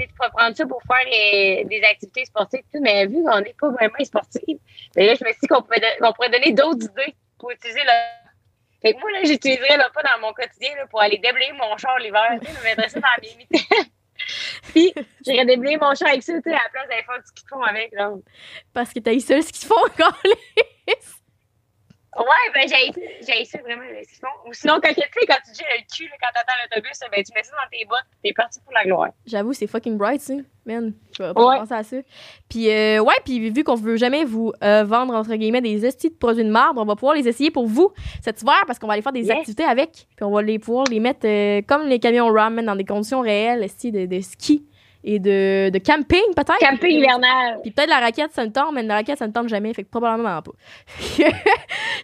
tu 0.00 0.08
peux 0.18 0.28
prendre 0.34 0.56
ça 0.56 0.64
pour 0.66 0.80
faire 0.84 1.04
les- 1.10 1.66
des 1.68 1.82
activités 1.84 2.24
sportives, 2.24 2.62
mais 2.80 3.04
vu 3.06 3.22
qu'on 3.22 3.40
n'est 3.40 3.54
pas 3.60 3.68
vraiment 3.68 4.02
sportive, 4.04 4.56
mais 4.96 5.06
là, 5.06 5.14
je 5.14 5.22
me 5.24 5.30
suis 5.30 5.40
dit 5.42 5.46
qu'on 5.46 5.56
qu'on 5.60 6.12
pourrait 6.14 6.30
donner 6.30 6.52
d'autres 6.52 6.86
idées 6.86 7.14
pour 7.38 7.50
utiliser 7.50 7.80
le. 7.84 7.92
Fait 8.80 8.94
que 8.94 8.98
moi, 9.00 9.10
là, 9.12 9.20
j'utiliserais 9.24 9.76
le 9.76 9.92
pas 9.92 10.02
dans 10.02 10.26
mon 10.26 10.32
quotidien, 10.32 10.74
là, 10.76 10.86
pour 10.86 11.02
aller 11.02 11.18
déblayer 11.18 11.52
mon 11.52 11.76
char 11.76 11.98
l'hiver, 11.98 12.30
me 12.40 12.64
mettrais 12.64 12.88
ça 12.88 13.00
dans 13.00 13.08
mes 13.22 13.36
mitaines. 13.36 13.60
Puis, 14.70 14.92
j'irais 15.26 15.46
déblayer 15.46 15.76
mon 15.78 15.94
char 15.94 16.08
avec 16.08 16.22
ça, 16.22 16.32
tu 16.34 16.42
sais, 16.42 16.50
à 16.50 16.62
la 16.62 16.68
place 16.72 16.88
d'aller 16.88 17.02
faire 17.02 17.18
du 17.18 17.26
ski 17.26 17.42
de 17.44 17.48
fond 17.48 17.62
avec, 17.62 17.92
là. 17.92 18.12
Parce 18.72 18.92
que 18.92 19.00
t'as 19.00 19.12
eu 19.12 19.20
seul 19.20 19.42
ce 19.42 19.52
qu'ils 19.52 19.68
font 19.68 19.84
encore. 19.86 20.18
Ouais, 22.18 22.52
ben 22.54 22.68
j'ai 22.68 22.92
j'ai 23.26 23.44
ça 23.46 23.58
vraiment 23.62 23.82
le 23.84 24.02
fond. 24.20 24.48
Ou 24.48 24.52
sinon, 24.52 24.74
quand, 24.82 24.90
tu 24.90 24.96
sais, 25.00 25.26
quand 25.26 25.38
tu 25.46 25.54
gères 25.58 25.66
le 25.78 25.82
cul, 25.96 26.04
là, 26.04 26.16
quand 26.20 26.28
t'attends 26.34 26.52
l'autobus, 26.62 26.98
ben, 27.10 27.22
tu 27.24 27.32
mets 27.34 27.42
ça 27.42 27.52
dans 27.52 27.70
tes 27.78 27.84
bottes, 27.86 28.04
t'es 28.22 28.32
parti 28.34 28.60
pour 28.60 28.72
la 28.74 28.84
gloire. 28.84 29.08
J'avoue, 29.26 29.54
c'est 29.54 29.66
fucking 29.66 29.96
bright, 29.96 30.20
ça. 30.20 30.34
Man, 30.66 30.92
je 31.16 31.22
vais 31.22 31.32
pas 31.32 31.44
Ouais. 31.46 31.58
penser 31.58 31.72
à 31.74 31.82
ça. 31.82 31.96
Puis, 32.50 32.68
euh, 32.70 33.00
ouais, 33.00 33.14
puis 33.24 33.48
vu 33.50 33.64
qu'on 33.64 33.76
veut 33.76 33.96
jamais 33.96 34.24
vous 34.24 34.52
euh, 34.62 34.84
vendre, 34.84 35.14
entre 35.14 35.34
guillemets, 35.36 35.62
des 35.62 35.86
estis 35.86 36.10
de 36.10 36.14
produits 36.14 36.44
de 36.44 36.50
marde, 36.50 36.78
on 36.78 36.84
va 36.84 36.94
pouvoir 36.96 37.14
les 37.14 37.26
essayer 37.26 37.50
pour 37.50 37.66
vous 37.66 37.92
cet 38.22 38.42
hiver 38.42 38.62
parce 38.66 38.78
qu'on 38.78 38.86
va 38.86 38.92
aller 38.92 39.02
faire 39.02 39.12
des 39.12 39.22
Yes. 39.26 39.38
activités 39.38 39.64
avec. 39.64 40.06
Puis, 40.14 40.24
on 40.24 40.30
va 40.30 40.42
les 40.42 40.58
pouvoir 40.58 40.84
les 40.90 41.00
mettre 41.00 41.26
euh, 41.26 41.62
comme 41.66 41.86
les 41.88 41.98
camions 41.98 42.28
RAM, 42.30 42.54
man, 42.56 42.66
dans 42.66 42.76
des 42.76 42.84
conditions 42.84 43.20
réelles, 43.22 43.62
esti, 43.62 43.90
de, 43.90 44.04
de 44.04 44.20
ski 44.20 44.66
et 45.04 45.18
de, 45.18 45.70
de 45.70 45.78
camping, 45.78 46.22
peut-être? 46.34 46.58
Camping 46.58 46.98
hivernal. 46.98 47.58
Puis 47.62 47.70
peut-être 47.70 47.88
la 47.88 47.98
raquette, 47.98 48.32
ça 48.32 48.44
me 48.44 48.52
tente, 48.52 48.72
mais 48.72 48.82
la 48.82 48.96
raquette, 48.96 49.18
ça 49.18 49.26
ne 49.26 49.32
tente 49.32 49.48
jamais. 49.48 49.72
Fait 49.74 49.84
que 49.84 49.88
probablement 49.88 50.40
pas. 50.42 50.52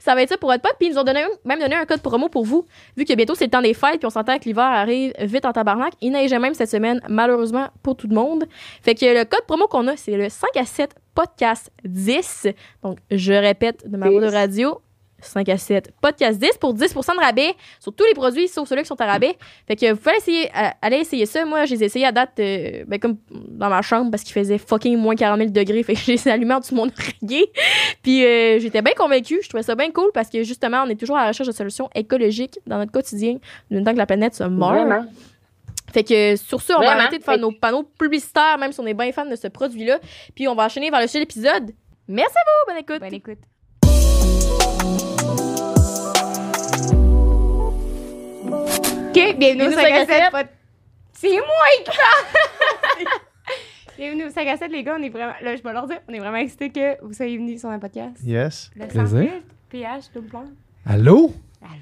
ça 0.00 0.14
va 0.14 0.22
être 0.22 0.30
ça 0.30 0.36
pour 0.36 0.52
être 0.52 0.62
pote. 0.62 0.74
Puis 0.78 0.88
ils 0.88 0.92
nous 0.92 0.98
ont 0.98 1.04
donné, 1.04 1.24
même 1.44 1.60
donné 1.60 1.76
un 1.76 1.84
code 1.86 2.02
promo 2.02 2.28
pour 2.28 2.44
vous. 2.44 2.66
Vu 2.96 3.04
que 3.04 3.14
bientôt 3.14 3.34
c'est 3.34 3.44
le 3.44 3.50
temps 3.50 3.62
des 3.62 3.74
fêtes, 3.74 3.98
puis 3.98 4.06
on 4.06 4.10
s'entend 4.10 4.38
que 4.38 4.44
l'hiver 4.44 4.64
arrive 4.64 5.12
vite 5.20 5.44
en 5.44 5.52
tabarnak. 5.52 5.92
Il 6.00 6.12
neigeait 6.12 6.38
même 6.38 6.54
cette 6.54 6.70
semaine, 6.70 7.00
malheureusement, 7.08 7.68
pour 7.82 7.96
tout 7.96 8.08
le 8.08 8.14
monde. 8.14 8.44
Fait 8.82 8.94
que 8.94 9.06
le 9.06 9.24
code 9.24 9.44
promo 9.46 9.66
qu'on 9.66 9.86
a, 9.88 9.96
c'est 9.96 10.16
le 10.16 10.28
5 10.28 10.48
à 10.56 10.64
7 10.64 10.94
podcast 11.14 11.70
10. 11.84 12.48
Donc, 12.82 12.98
je 13.10 13.32
répète 13.32 13.88
de 13.90 13.96
ma 13.96 14.08
voix 14.08 14.20
de 14.20 14.28
10. 14.28 14.34
radio. 14.34 14.80
5 15.20 15.48
à 15.48 15.56
7 15.58 15.92
podcast 16.00 16.38
10 16.38 16.58
pour 16.60 16.74
10% 16.74 17.16
de 17.16 17.20
rabais 17.20 17.54
sur 17.80 17.92
tous 17.92 18.04
les 18.04 18.14
produits 18.14 18.48
sauf 18.48 18.68
ceux-là 18.68 18.82
qui 18.82 18.88
sont 18.88 19.00
à 19.00 19.06
rabais. 19.06 19.36
Fait 19.66 19.76
que 19.76 19.92
vous 19.92 19.98
pouvez 19.98 20.16
essayer, 20.16 20.46
euh, 20.46 20.68
aller 20.82 20.98
essayer 20.98 21.26
ça. 21.26 21.44
Moi, 21.44 21.64
je 21.64 21.74
les 21.74 21.82
ai 21.82 21.86
essayés 21.86 22.06
à 22.06 22.12
date, 22.12 22.38
euh, 22.38 22.84
ben, 22.86 22.98
comme 22.98 23.16
dans 23.30 23.68
ma 23.68 23.82
chambre 23.82 24.10
parce 24.10 24.22
qu'il 24.22 24.32
faisait 24.32 24.58
fucking 24.58 24.96
moins 24.96 25.16
40 25.16 25.38
000 25.38 25.50
degrés. 25.50 25.82
Fait 25.84 25.94
que 25.94 26.00
je 26.00 26.12
les 26.12 26.28
ai 26.28 26.30
allumés 26.30 26.54
en 26.54 26.60
dessous 26.60 26.74
de 26.74 26.80
mon 26.80 26.88
oreiller. 26.88 27.50
Puis 28.02 28.24
euh, 28.24 28.58
j'étais 28.60 28.82
bien 28.82 28.94
convaincue. 28.96 29.40
Je 29.42 29.48
trouvais 29.48 29.62
ça 29.62 29.74
bien 29.74 29.90
cool 29.90 30.10
parce 30.14 30.28
que 30.28 30.42
justement, 30.42 30.82
on 30.86 30.88
est 30.88 30.98
toujours 30.98 31.16
à 31.16 31.22
la 31.22 31.28
recherche 31.28 31.48
de 31.48 31.54
solutions 31.54 31.90
écologiques 31.94 32.58
dans 32.66 32.78
notre 32.78 32.92
quotidien, 32.92 33.38
d'une 33.70 33.84
temps 33.84 33.92
que 33.92 33.98
la 33.98 34.06
planète 34.06 34.34
se 34.34 34.44
meurt. 34.44 34.74
Vraiment. 34.74 35.04
Fait 35.92 36.04
que 36.04 36.36
sur 36.36 36.60
ce, 36.60 36.72
on 36.74 36.80
va 36.80 36.92
arrêter 36.92 37.18
de 37.18 37.24
faire 37.24 37.38
nos 37.38 37.50
panneaux 37.50 37.82
publicitaires, 37.82 38.58
même 38.58 38.72
si 38.72 38.80
on 38.80 38.86
est 38.86 38.94
bien 38.94 39.10
fan 39.12 39.28
de 39.28 39.36
ce 39.36 39.48
produit-là. 39.48 39.98
Puis 40.34 40.46
on 40.46 40.54
va 40.54 40.66
enchaîner 40.66 40.90
vers 40.90 41.00
le 41.00 41.06
sujet 41.06 41.20
de 41.20 41.22
l'épisode. 41.24 41.70
Merci 42.06 42.34
à 42.36 42.40
vous, 42.44 42.72
bonne 42.72 42.82
écoute. 42.82 43.00
Bonne 43.00 43.14
écoute. 43.14 43.38
OK, 49.18 49.38
bienvenue 49.38 49.66
au 49.66 49.70
5 49.72 49.84
à 49.92 50.06
7. 50.06 50.30
pod- 50.30 50.46
C'est 51.12 51.30
moi 51.30 51.44
qui 51.78 51.84
parle! 51.86 53.06
bienvenue 53.98 54.26
au 54.26 54.30
5 54.30 54.46
à 54.48 54.56
7, 54.56 54.70
les 54.70 54.82
gars. 54.84 54.96
On 54.98 55.02
est 55.02 55.08
vraiment... 55.08 55.32
Là, 55.42 55.56
je 55.56 55.62
vais 55.62 55.72
leur 55.72 55.86
dire, 55.86 55.98
on 56.08 56.12
est 56.12 56.18
vraiment 56.18 56.36
excités 56.36 56.70
que 56.70 57.02
vous 57.04 57.12
soyez 57.12 57.36
venus 57.36 57.60
sur 57.60 57.68
un 57.70 57.78
podcast. 57.78 58.16
Yes. 58.24 58.70
Le 58.76 58.86
Plaisir. 58.86 59.30
PH, 59.70 60.12
double 60.14 60.28
plan. 60.28 60.44
Allô? 60.86 61.32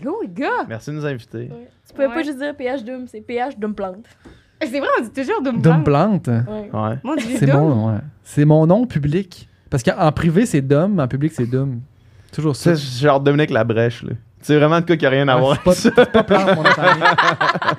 Allô, 0.00 0.22
les 0.22 0.28
gars? 0.28 0.64
Merci 0.68 0.90
de 0.90 0.96
nous 0.96 1.06
inviter. 1.06 1.38
Ouais. 1.50 1.68
Tu 1.86 1.92
pouvais 1.94 2.08
pas 2.08 2.16
Ouais. 2.16 2.24
juste 2.24 2.38
dire 2.38 2.56
PH 2.56 2.82
Doom, 2.84 3.06
c'est 3.06 3.20
PH 3.20 3.58
Doom 3.58 3.74
Plante. 3.74 4.06
C'est 4.62 4.80
vrai, 4.80 4.88
on 4.98 5.02
dit 5.02 5.10
toujours 5.10 5.42
plan. 5.60 5.82
Plante? 5.82 6.28
Ouais. 6.28 6.34
Ouais. 6.48 6.70
Moi, 6.72 6.98
on 7.04 7.16
dit 7.16 7.36
C'est 7.36 7.52
mon, 7.52 7.92
ouais. 7.92 8.00
c'est 8.24 8.44
mon 8.46 8.66
nom 8.66 8.86
public. 8.86 9.48
Parce 9.68 9.82
qu'en 9.82 10.10
privé, 10.12 10.46
c'est 10.46 10.62
Dom, 10.62 10.98
en 10.98 11.06
public, 11.08 11.32
c'est 11.34 11.44
Dom. 11.46 11.80
Toujours 12.32 12.56
ça. 12.56 12.74
C'est 12.74 13.02
genre 13.02 13.20
Dominique 13.20 13.50
Labrèche, 13.50 14.02
là. 14.02 14.12
C'est 14.46 14.56
vraiment 14.56 14.80
de 14.80 14.86
quoi 14.86 14.96
qui 14.96 15.04
a 15.04 15.10
rien 15.10 15.26
à 15.26 15.36
voir 15.36 15.58
c'est 15.74 15.92
pas, 15.92 16.06
pas 16.06 16.22
Plante, 16.22 16.54
mon 16.54 16.62
de 16.62 16.68
famille. 16.68 17.02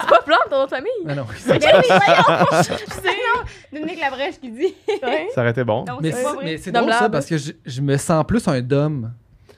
C'est 0.01 0.09
pas 0.09 0.21
Plante, 0.25 0.39
ton 0.49 0.65
de 0.65 0.69
famille? 0.69 0.91
Non, 1.05 1.15
non. 1.15 1.25
Mais 1.47 1.53
oui, 1.53 1.59
voyons! 1.87 2.61
C'est 2.61 3.73
Dominique 3.79 4.01
Labrèche 4.01 4.39
qui 4.41 4.51
dit. 4.51 4.73
Ouais. 5.01 5.27
Ça 5.33 5.41
aurait 5.41 5.51
été 5.51 5.63
bon. 5.63 5.85
Non, 5.87 5.97
Mais 6.01 6.11
c'est 6.11 6.71
mais 6.73 6.79
drôle 6.81 6.91
ça 6.91 7.09
parce 7.09 7.25
que 7.25 7.37
je, 7.37 7.51
je 7.65 7.81
me 7.81 7.95
sens 7.95 8.25
plus 8.27 8.45
un 8.49 8.59
Dom 8.61 9.11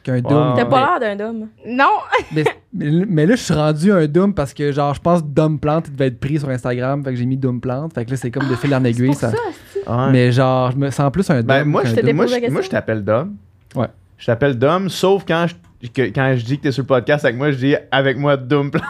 qu'un 0.03 0.13
Ouais, 0.13 0.21
Dom. 0.21 0.53
T'as 0.55 0.65
pas 0.65 0.99
l'air 0.99 1.15
d'un 1.17 1.25
Dom. 1.25 1.47
Non, 1.65 1.89
Mais, 2.31 2.43
mais, 2.73 3.05
mais 3.07 3.25
là, 3.25 3.35
je 3.35 3.41
suis 3.41 3.53
rendu 3.55 3.91
un 3.91 4.05
Dom 4.05 4.33
parce 4.35 4.53
que, 4.53 4.71
genre, 4.71 4.93
je 4.93 5.01
pense 5.01 5.21
que 5.23 5.27
Dom 5.27 5.59
Plante, 5.59 5.87
il 5.87 5.93
devait 5.93 6.07
être 6.07 6.19
pris 6.19 6.37
sur 6.39 6.49
Instagram. 6.49 7.03
Fait 7.03 7.09
que 7.11 7.15
j'ai 7.15 7.25
mis 7.25 7.37
Dom 7.37 7.59
Plante. 7.59 7.93
Fait 7.95 8.05
que 8.05 8.11
là, 8.11 8.17
c'est 8.17 8.29
comme 8.31 8.47
de 8.47 8.55
fil 8.55 8.73
en 8.75 8.83
aiguille. 8.83 9.13
C'est 9.15 9.31
pour 9.31 9.37
Ça. 9.39 9.43
ça, 9.85 10.05
Ouais. 10.05 10.11
Mais 10.11 10.31
genre, 10.31 10.69
je 10.71 10.77
me 10.77 10.91
sens 10.91 11.11
plus 11.11 11.27
un 11.31 11.37
Dom. 11.37 11.45
Ben, 11.47 11.63
moi, 11.65 11.83
je 11.85 11.95
te- 11.95 12.11
moi, 12.11 12.27
je- 12.27 12.31
moi, 12.33 12.39
question. 12.41 12.61
je 12.61 12.69
t'appelle 12.69 13.03
Dom. 13.03 13.35
Ouais. 13.75 13.87
Je 14.19 14.25
t'appelle 14.27 14.57
Dom, 14.59 14.89
sauf 14.89 15.23
quand 15.27 15.47
je, 15.47 15.55
que- 15.87 16.01
quand 16.13 16.33
je 16.35 16.43
dis 16.43 16.57
que 16.57 16.63
t'es 16.63 16.71
sur 16.73 16.83
le 16.83 16.87
podcast 16.87 17.23
avec 17.23 17.37
moi, 17.37 17.51
je 17.51 17.57
dis 17.57 17.75
avec 17.91 18.17
moi 18.17 18.35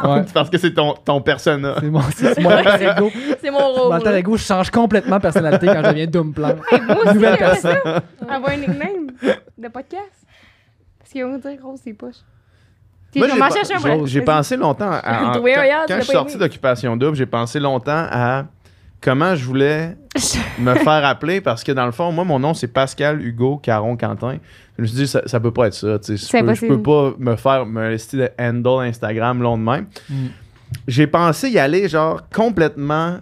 Ouais. 0.04 0.26
parce 0.34 0.50
que 0.50 0.58
c'est 0.58 0.74
ton, 0.74 0.94
ton 1.06 1.22
persona. 1.22 1.76
C'est 1.80 1.90
mon, 1.90 2.02
c'est 2.02 2.40
mon 2.40 2.50
alter 2.66 2.90
ego. 2.98 3.12
c'est 3.40 3.52
mon 3.52 3.60
Mon 3.60 3.74
rôle. 3.84 3.94
alter 3.94 4.16
ego, 4.18 4.38
je 4.38 4.44
change 4.44 4.72
complètement 4.72 5.18
de 5.18 5.22
personnalité 5.22 5.68
quand 5.68 5.84
je 5.84 5.90
deviens 5.90 6.08
moi 6.82 6.98
aussi, 7.06 7.14
Nouvelle 7.14 7.38
personne. 7.38 7.78
Avoir 8.28 8.52
un 8.52 8.58
nickname 8.58 9.08
de 9.58 9.68
podcast. 9.68 10.26
Parce 10.98 11.12
qu'ils 11.12 11.24
vont 11.24 11.38
dire 11.38 11.56
gros, 11.62 11.76
c'est 11.84 11.94
poche. 11.94 12.16
Tu 13.12 13.18
Moi, 13.20 13.28
vas 13.28 13.34
j'ai 13.34 13.40
m'en 13.40 13.48
pas- 13.48 13.56
chercher 13.56 13.74
un 13.74 13.78
j'ai- 13.78 14.22
pensé 14.22 14.56
longtemps 14.58 14.92
à. 14.92 15.30
en- 15.38 15.42
quand 15.88 15.96
je 15.98 16.02
suis 16.04 16.14
sorti 16.14 16.38
d'Occupation 16.38 16.96
Double, 16.96 17.16
j'ai 17.16 17.26
pensé 17.26 17.60
longtemps 17.60 18.06
à 18.12 18.46
comment 19.02 19.36
je 19.36 19.46
voulais 19.46 19.98
me 20.60 20.76
faire 20.76 21.06
appeler 21.06 21.42
parce 21.42 21.64
que 21.64 21.72
dans 21.72 21.86
le 21.86 21.92
fond, 21.92 22.12
moi, 22.12 22.24
mon 22.24 22.40
nom, 22.40 22.54
c'est 22.54 22.68
Pascal 22.68 23.22
Hugo 23.22 23.58
Caron 23.58 23.98
Quentin. 23.98 24.38
Je 24.78 24.82
me 24.82 24.88
suis 24.88 24.98
dit, 24.98 25.08
ça, 25.08 25.22
ça 25.26 25.40
peut 25.40 25.52
pas 25.52 25.68
être 25.68 25.74
ça. 25.74 26.00
tu 26.00 26.18
sais. 26.18 26.26
C'est 26.26 26.40
Je 26.40 26.46
peux, 26.46 26.54
je 26.54 26.66
peux 26.66 26.82
pas 26.82 27.14
me 27.18 27.36
faire 27.36 27.66
me 27.66 27.98
style 27.98 28.20
de 28.20 28.30
handle 28.40 28.88
Instagram 28.88 29.42
long 29.42 29.58
de 29.58 29.64
même. 29.64 29.88
Mm. 30.10 30.28
J'ai 30.88 31.08
pensé 31.08 31.50
y 31.50 31.60
aller, 31.60 31.90
genre, 31.90 32.22
complètement 32.34 33.18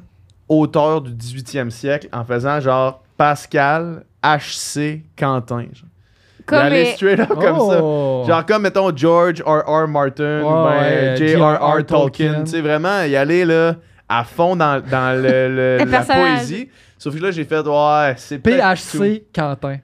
auteur 0.50 1.02
du 1.02 1.12
18e 1.14 1.70
siècle 1.70 2.08
en 2.12 2.24
faisant, 2.24 2.60
genre, 2.60 3.04
Pascal 3.18 4.04
H.C. 4.24 5.04
Quentin. 5.18 5.66
genre. 5.74 5.90
Comme 6.46 6.60
D'aller 6.60 6.86
straight 6.96 7.20
up 7.20 7.28
comme 7.28 7.60
ça. 7.70 7.80
Oh. 7.84 8.24
Genre 8.26 8.46
comme, 8.46 8.62
mettons, 8.62 8.96
George 8.96 9.42
R.R. 9.46 9.88
Martin 9.88 10.42
Ouais, 10.42 10.44
ben, 10.44 10.80
ouais, 10.80 11.16
J.R.R. 11.18 11.86
Tolkien. 11.86 12.44
Tu 12.46 12.52
sais, 12.52 12.62
vraiment, 12.62 13.04
y 13.04 13.18
aller 13.18 13.44
là, 13.44 13.76
à 14.10 14.24
fond 14.24 14.56
dans, 14.56 14.82
dans 14.82 15.22
le, 15.22 15.78
la 15.88 16.02
poésie. 16.02 16.70
Sauf 16.98 17.16
que 17.16 17.22
là, 17.22 17.32
j'ai 17.32 17.46
fait, 17.46 17.66
ouais, 17.66 18.14
c'est. 18.18 18.40
PHC 18.40 19.24
Quentin. 19.34 19.78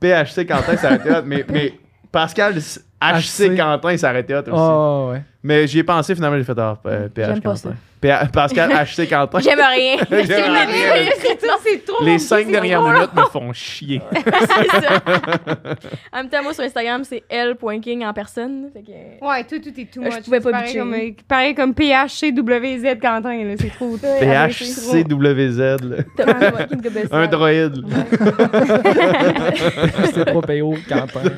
PHC 0.00 0.46
Quentin, 0.46 0.76
ça 0.76 0.88
aurait 0.88 0.96
été 0.96 1.10
hot. 1.10 1.22
Mais, 1.24 1.44
mais 1.50 1.74
Pascal 2.10 2.54
H.C. 2.56 2.80
HC. 3.00 3.56
Quentin, 3.56 3.96
ça 3.96 4.10
aurait 4.10 4.20
été 4.20 4.34
hot 4.34 4.40
aussi. 4.40 4.50
Oh, 4.52 5.10
ouais. 5.12 5.22
Mais 5.42 5.66
j'y 5.66 5.78
ai 5.78 5.84
pensé, 5.84 6.14
finalement, 6.14 6.36
j'ai 6.36 6.44
fait, 6.44 6.58
ah, 6.58 6.78
PH 7.14 7.40
pas 7.40 7.54
Pa- 8.00 8.26
Pascal 8.32 8.70
HC 8.72 9.06
Quentin. 9.08 9.40
J'aime 9.40 9.60
rien. 9.60 9.96
J'aime 10.10 10.26
C'est 10.26 10.42
rien. 10.42 10.64
rien. 10.64 11.10
C'est 11.62 11.84
trop. 11.84 12.02
Les 12.04 12.18
cinq 12.18 12.50
dernières 12.50 12.82
minutes 12.82 13.12
me 13.14 13.22
font 13.26 13.52
chier. 13.52 14.00
C'est 14.14 14.80
ça. 14.80 15.02
En 16.12 16.16
même 16.18 16.28
temps, 16.30 16.42
moi, 16.42 16.54
sur 16.54 16.64
Instagram, 16.64 17.04
c'est 17.04 17.22
L.King 17.28 18.04
en 18.06 18.12
personne. 18.14 18.70
Fait 18.72 18.80
que... 18.80 19.18
trop. 19.18 19.28
Ouais, 19.30 19.44
tout, 19.44 19.58
tout 19.58 19.68
est 19.78 19.90
tout 19.92 20.00
Euh, 20.02 20.10
je 20.10 20.16
much. 20.16 20.24
pouvais 20.24 20.40
pas 20.40 20.52
bitcher. 20.62 20.78
comme, 20.78 20.94
euh, 20.94 21.10
pareil 21.28 21.54
comme 21.54 21.74
PHCWZ 21.74 22.98
Quentin, 23.00 23.44
là, 23.44 23.54
c'est 23.58 23.70
trop. 23.74 23.96
PHCWZ, 23.98 25.58
là. 25.82 25.96
Un 27.12 27.26
droïde. 27.26 27.84
C'est 30.14 30.24
trop 30.24 30.40
payot, 30.40 30.74
Quentin. 30.88 31.20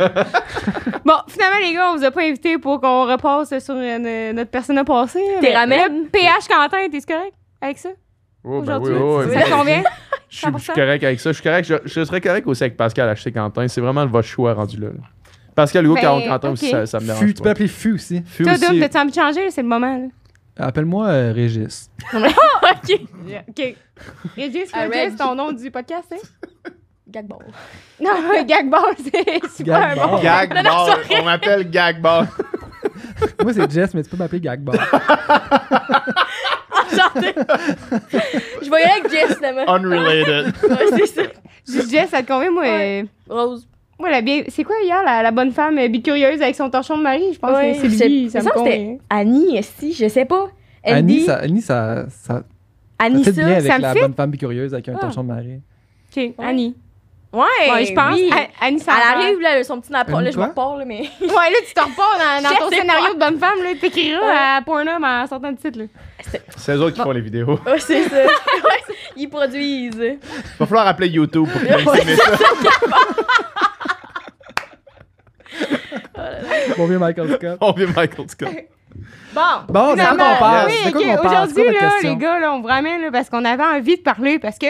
Bon, 1.05 1.15
finalement, 1.27 1.59
les 1.61 1.75
gars, 1.75 1.91
on 1.93 1.97
vous 1.97 2.05
a 2.05 2.13
pas 2.13 2.23
invité 2.23 2.59
pour 2.59 2.81
qu'on 2.81 3.07
repasse 3.07 3.49
sur 3.59 3.75
euh, 3.77 4.33
notre 4.33 4.51
personne 4.53 4.79
à 4.79 4.85
passer. 4.85 5.21
T'es 5.41 5.53
ramène? 5.53 6.07
PH 6.07 6.47
Quentin, 6.53 6.89
t'es 6.91 7.01
correct 7.01 7.35
avec 7.61 7.79
ça? 7.79 7.91
Oh, 8.45 8.61
ben 8.61 8.77
Aujourd'hui? 8.77 8.95
oui, 8.95 9.01
oui, 9.01 9.25
oui. 9.29 9.35
Ça 9.35 9.43
te 9.45 9.51
convient? 9.51 9.83
Je 10.29 10.37
suis- 10.39 10.47
je 10.57 10.59
suis 10.63 10.73
correct 10.73 11.05
avec 11.05 11.21
ça. 11.21 11.31
Je 11.31 11.35
suis 11.35 11.43
correct. 11.45 11.65
Je, 11.69 11.75
je 11.85 12.05
serais 12.05 12.21
correct 12.21 12.47
aussi 12.47 12.63
avec 12.65 12.77
Pascal 12.77 13.15
HC 13.17 13.33
Quentin. 13.33 13.69
C'est 13.69 13.81
vraiment 13.81 14.05
votre 14.07 14.27
choix 14.29 14.53
rendu 14.55 14.79
là. 14.81 14.89
là. 14.89 14.95
Pascal 15.55 15.85
Hugo 15.85 15.95
Ben, 15.95 16.01
Caron 16.01 16.21
Quentin 16.23 16.49
ok. 16.49 16.53
aussi, 16.55 16.71
ça, 16.71 16.87
ça 16.87 16.99
me 16.99 17.05
dérange 17.07 17.21
Fu, 17.23 17.35
tu 17.35 17.43
peux 17.43 17.51
appeler 17.51 17.69
Fu 17.69 17.93
aussi. 17.95 18.23
Fus 18.25 18.43
Toi, 18.43 18.55
aussi. 18.55 18.67
Dom, 18.67 18.81
t'as-tu 18.81 18.99
envie 18.99 19.11
de 19.11 19.15
changer? 19.15 19.51
C'est 19.51 19.63
le 19.63 19.69
moment, 19.69 19.97
là. 19.99 20.07
Appelle-moi 20.67 21.07
euh, 21.07 21.33
Régis. 21.33 21.91
OK. 22.15 23.01
OK. 23.49 23.77
Régis, 24.37 24.71
Ah, 24.73 24.81
Régis, 24.83 25.11
Reg. 25.11 25.17
ton 25.17 25.35
nom 25.35 25.53
du 25.53 25.71
podcast, 25.71 26.05
c'est? 26.11 26.73
Gagball. 27.09 27.47
Non, 28.01 28.11
Gagball, 28.47 28.95
c'est 28.99 29.47
super 29.55 29.95
Gagball. 29.95 30.11
bon. 30.11 30.23
Gag 30.23 30.65
ball. 30.65 30.99
On 31.21 31.25
m'appelle 31.25 31.71
Gag 31.71 32.01
ball. 32.01 32.27
Moi, 33.43 33.53
c'est 33.53 33.71
Jess, 33.71 33.95
mais 33.95 34.03
tu 34.03 34.11
peux 34.11 34.17
m'appeler 34.17 34.41
Gagball. 34.41 34.79
Enchanté. 36.73 37.33
Je 38.63 38.69
voyais 38.69 38.87
avec 38.87 39.11
Jess, 39.11 39.37
finalement. 39.37 39.69
Unrelated. 39.69 40.55
Ouais, 40.63 40.87
c'est 40.97 41.07
ça. 41.07 41.23
Jess, 41.89 42.11
ça 42.11 42.23
te 42.23 42.29
convient, 42.29 42.51
moi? 42.51 42.63
Ouais. 42.63 43.05
euh, 43.05 43.35
Rose. 43.35 43.69
Moi, 43.99 44.11
la 44.11 44.21
bien... 44.21 44.43
C'est 44.49 44.65
quoi 44.65 44.75
hier, 44.83 45.01
la, 45.05 45.23
la 45.23 45.31
bonne 45.31 45.53
femme 45.53 45.79
euh, 45.79 45.89
bicurieuse 45.89 46.43
avec 46.43 46.55
son 46.57 46.69
torchon 46.71 46.99
de 46.99 47.03
mari? 47.03 47.23
Je 47.35 47.39
pense 47.39 47.53
Ouais, 47.53 47.79
que 47.81 47.89
c'est 47.89 48.09
lui, 48.09 48.31
ça 48.31 48.41
me 48.41 48.45
me 48.47 48.51
convient. 48.51 48.97
Annie, 49.11 49.63
si, 49.63 49.93
je 49.93 50.09
sais 50.09 50.25
pas. 50.25 50.49
Elle 50.83 50.97
Annie, 50.97 51.19
dit 51.19 51.25
ça, 51.25 51.37
Annie, 51.37 51.61
ça, 51.61 52.07
ça, 52.09 52.35
ça 52.35 52.43
Annie, 52.99 53.23
fit 53.23 53.33
ça. 53.33 53.45
bien 53.45 53.53
avec 53.57 53.71
ça 53.71 53.77
me 53.79 53.83
la 53.83 53.93
fit. 53.95 54.01
bonne 54.01 54.15
femme 54.15 54.31
bicurieuse 54.31 54.75
avec 54.75 54.89
un 54.89 54.95
Ah. 54.97 55.01
torchon 55.01 55.23
de 55.23 55.29
marée. 55.29 55.61
OK, 56.17 56.33
Annie. 56.39 56.75
Ouais, 57.33 57.73
Ouais, 57.73 57.87
je 57.87 57.95
pense. 57.95 58.15
oui. 58.15 58.31
Annie 58.61 58.83
Elle 58.87 59.19
arrive, 59.21 59.41
là, 59.41 59.65
son 59.65 59.81
petit. 59.81 59.93
Annie 59.95 60.25
Là, 60.25 60.31
je 60.31 60.37
me 60.39 60.45
repars, 60.45 60.77
là, 60.77 60.85
mais. 60.85 61.01
Ouais, 61.21 61.29
là, 61.29 61.57
tu 61.67 61.73
te 61.73 61.81
repars 61.81 62.19
dans, 62.19 62.43
dans 62.43 62.57
ton 62.57 62.69
scénario 62.69 63.07
pas. 63.07 63.15
de 63.15 63.19
bonne 63.19 63.39
femme, 63.41 63.63
là. 63.63 63.71
T'écriras 63.81 64.57
à 64.57 64.63
Pornhub 64.63 65.03
en 65.03 65.27
sortant 65.27 65.51
de 65.53 65.57
titre, 65.57 65.79
là. 65.79 65.85
C'est 66.57 66.73
eux 66.77 66.81
autres 66.83 66.97
qui 66.97 67.03
font 67.03 67.11
les 67.13 67.21
vidéos. 67.23 67.59
Ouais, 67.67 67.79
c'est 67.79 68.05
ça. 68.09 68.17
Ouais, 68.63 68.95
ils 69.17 69.29
produisent. 69.29 69.97
Il 69.99 70.19
va 70.59 70.67
falloir 70.67 70.87
appeler 70.87 71.09
YouTube 71.09 71.49
pour 71.51 71.61
qu'ils 71.61 71.75
filmer 71.79 72.17
ça. 72.17 72.33
Bon 76.77 76.87
vieux 76.87 76.99
Michael 76.99 77.35
Scott. 77.35 77.59
On 77.61 77.73
vient 77.73 77.87
Michael 77.87 78.29
Scott. 78.31 78.49
Bon. 79.35 79.41
Bon, 79.69 79.69
c'est 79.69 79.73
quoi 79.73 79.93
Finalement, 79.95 80.33
qu'on 80.35 80.39
parle? 80.39 80.69
Oui, 80.69 80.93
Aujourd'hui, 81.25 81.65
là, 81.73 81.91
les 82.03 82.17
gars, 82.17 82.39
là, 82.39 82.53
on 82.53 82.61
vous 82.61 82.67
ramène 82.69 83.01
là, 83.03 83.11
parce 83.11 83.31
qu'on 83.31 83.45
avait 83.45 83.65
envie 83.65 83.97
de 83.97 84.03
parler 84.03 84.39
parce 84.39 84.59
que 84.59 84.67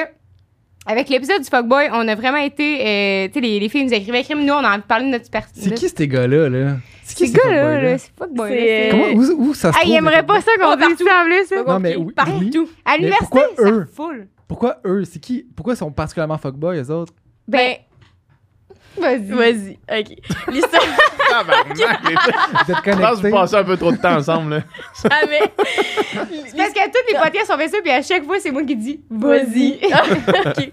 avec 0.87 1.09
l'épisode 1.09 1.41
du 1.43 1.49
Fuckboy, 1.49 1.89
on 1.93 2.07
a 2.09 2.15
vraiment 2.15 2.39
été. 2.39 2.81
euh, 2.81 3.27
tu 3.29 3.35
sais, 3.35 3.41
les, 3.41 3.61
les 3.61 3.69
filles 3.69 3.85
nous 3.85 3.95
écrivaient, 3.95 4.23
crime, 4.25 4.45
nous, 4.45 4.53
on 4.53 4.59
a 4.65 4.71
envie 4.71 4.83
de 4.83 4.87
parler 4.87 5.07
de 5.07 5.11
notre 5.11 5.31
personne. 5.31 5.53
C'est 5.55 5.75
qui 5.75 5.89
ces 5.89 6.09
gars-là, 6.09 6.49
là? 6.49 6.77
C'est 7.05 7.19
Ces 7.19 7.27
ces 7.27 7.33
gars-là, 7.33 7.81
là, 7.83 7.99
c'est 7.99 8.11
là, 8.19 8.49
C'est- 8.49 8.59
c'est- 8.59 8.89
Comment, 8.91 9.07
où, 9.09 9.49
où 9.51 9.55
ça 9.55 9.73
se 9.73 9.77
Ah, 9.77 9.81
trouve? 9.81 9.93
il 9.93 9.97
aimerait 9.97 10.21
les 10.21 10.27
pas 10.27 10.41
ça 10.41 10.51
qu'on 10.61 10.77
dise 10.77 10.99
ça 10.99 11.23
en 11.23 11.25
plus. 11.25 11.57
hein. 11.57 11.65
Non, 11.67 11.79
mais 11.81 11.97
oui, 11.97 12.13
Partout. 12.15 12.69
À 12.85 12.97
l'université, 12.97 13.41
eux? 13.59 13.87
full. 13.93 14.29
Pourquoi 14.49 14.79
eux? 14.87 15.05
C'est 15.05 15.19
qui? 15.21 15.47
Pourquoi 15.57 15.75
ils 15.75 15.79
sont 15.79 15.91
particulièrement 15.91 16.39
fuckboys, 16.39 16.79
eux 16.81 16.91
autres? 16.91 17.13
Ben, 17.49 17.75
vas-y. 18.99 19.25
Vas-y. 19.31 19.79
OK. 19.91 20.17
L'histoire. 20.53 20.83
Vous 21.33 21.81
êtes 21.81 21.89
Je 21.89 22.63
pense 22.67 22.67
que 22.67 22.73
vous 22.73 22.83
connectés? 22.83 23.31
passez 23.31 23.57
un 23.57 23.65
peu 23.65 23.77
trop 23.79 23.91
de 23.93 23.97
temps 23.97 24.17
ensemble. 24.17 24.57
Là. 24.57 24.61
Ah, 25.11 25.21
mais. 25.29 25.41
C'est 26.47 26.57
Parce 26.57 26.73
que 26.73 26.85
toutes 26.87 27.11
les 27.13 27.19
podcasts 27.19 27.47
sont 27.51 27.57
fait 27.57 27.69
ça, 27.69 27.79
puis 27.83 27.91
à 27.91 28.03
chaque 28.03 28.25
fois, 28.25 28.37
c'est 28.39 28.51
moi 28.51 28.63
qui 28.65 28.77
dis 28.77 29.01
Vas-y. 29.11 29.79
vas-y. 29.81 29.87
OK. 30.47 30.73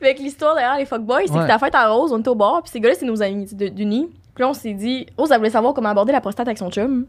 Fait 0.00 0.14
que 0.14 0.22
l'histoire 0.22 0.54
derrière 0.56 0.76
les 0.76 0.86
fuckboys, 0.86 1.22
c'est 1.26 1.30
Ouais. 1.32 1.36
que 1.36 1.42
c'était 1.42 1.52
la 1.52 1.58
fête 1.60 1.74
à 1.76 1.88
Rose, 1.88 2.12
on 2.12 2.18
était 2.18 2.28
au 2.30 2.34
bar, 2.34 2.62
puis 2.62 2.70
ces 2.72 2.80
gars-là, 2.80 2.96
c'est 2.98 3.06
nos 3.06 3.22
amis 3.22 3.46
de- 3.52 3.68
d'Uni. 3.68 4.10
Puis 4.34 4.42
là, 4.42 4.48
on 4.48 4.54
s'est 4.54 4.72
dit, 4.72 5.06
Rose, 5.16 5.30
elle 5.30 5.38
voulait 5.38 5.50
savoir 5.50 5.72
comment 5.74 5.90
aborder 5.90 6.10
la 6.12 6.20
prostate 6.20 6.48
avec 6.48 6.58
son 6.58 6.70
chum. 6.70 7.06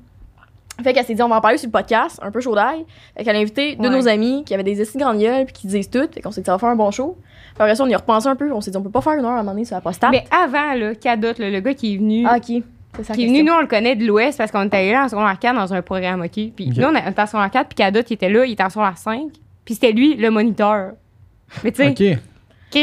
Fait 0.81 0.93
qu'elle 0.93 1.05
s'est 1.05 1.13
dit, 1.13 1.21
on 1.21 1.27
va 1.29 1.37
en 1.37 1.41
parler 1.41 1.57
sur 1.57 1.67
le 1.67 1.71
podcast, 1.71 2.19
un 2.23 2.31
peu 2.31 2.41
chaud 2.41 2.55
d'ail. 2.55 2.85
Fait 3.15 3.23
qu'elle 3.23 3.35
a 3.35 3.39
invité 3.39 3.75
deux 3.75 3.83
de 3.89 3.93
Ouais. 3.93 3.99
nos 4.01 4.07
amis 4.07 4.43
qui 4.45 4.53
avaient 4.53 4.63
des 4.63 4.81
essais 4.81 4.97
grandes 4.97 5.19
gueules, 5.19 5.45
puis 5.45 5.53
qui 5.53 5.67
disent 5.67 5.89
tout. 5.89 6.07
Fait 6.11 6.21
qu'on 6.21 6.31
s'est 6.31 6.41
dit, 6.41 6.45
ça 6.45 6.53
va 6.53 6.57
faire 6.57 6.69
un 6.69 6.75
bon 6.75 6.89
show. 6.89 7.15
Puis 7.19 7.55
après 7.59 7.75
ça, 7.75 7.83
on 7.83 7.87
y 7.87 7.93
a 7.93 7.97
repensé 7.97 8.27
un 8.27 8.35
peu, 8.35 8.51
on 8.51 8.59
s'est 8.61 8.71
dit, 8.71 8.77
on 8.77 8.81
peut 8.81 8.89
pas 8.89 9.01
faire 9.01 9.13
une 9.13 9.25
heure 9.25 9.31
à 9.31 9.35
un 9.35 9.37
moment 9.43 9.51
donné 9.51 9.65
sur 9.65 9.75
la 9.75 9.81
prostate. 9.81 10.09
Mais 10.11 10.23
avant, 10.31 10.73
là, 10.73 10.95
Cadotte, 10.95 11.37
le 11.39 11.59
gars 11.59 11.73
qui 11.75 11.93
est 11.93 11.97
venu. 11.97 12.25
Ah, 12.27 12.37
OK. 12.37 12.63
C'est 12.95 13.03
ça. 13.03 13.13
la 13.13 13.15
qui 13.15 13.23
est 13.25 13.27
venu, 13.27 13.43
nous, 13.43 13.53
on 13.53 13.61
le 13.61 13.67
connaît 13.67 13.95
de 13.95 14.05
l'Ouest 14.05 14.37
parce 14.37 14.51
qu'on 14.51 14.63
était 14.63 14.77
allé 14.77 14.91
là 14.91 15.05
en 15.05 15.09
secondaire 15.09 15.37
4 15.39 15.55
dans 15.55 15.73
un 15.73 15.81
programme, 15.81 16.21
OK? 16.21 16.31
Puis 16.55 16.69
nous, 16.75 16.83
on 16.85 16.95
était 16.95 17.21
en 17.21 17.25
secondaire 17.27 17.51
4, 17.51 17.67
puis 17.69 17.75
Cadotte, 17.75 18.09
il 18.09 18.13
était 18.13 18.29
là, 18.29 18.45
il 18.45 18.53
était 18.53 18.63
en 18.63 18.69
secondaire 18.69 18.97
5. 18.97 19.21
Puis 19.65 19.75
c'était 19.75 19.91
lui, 19.91 20.15
le 20.15 20.29
moniteur. 20.31 20.93
Mais 21.63 21.71
tu 21.71 21.83
sais, 21.83 21.89
Ok. 21.89 22.19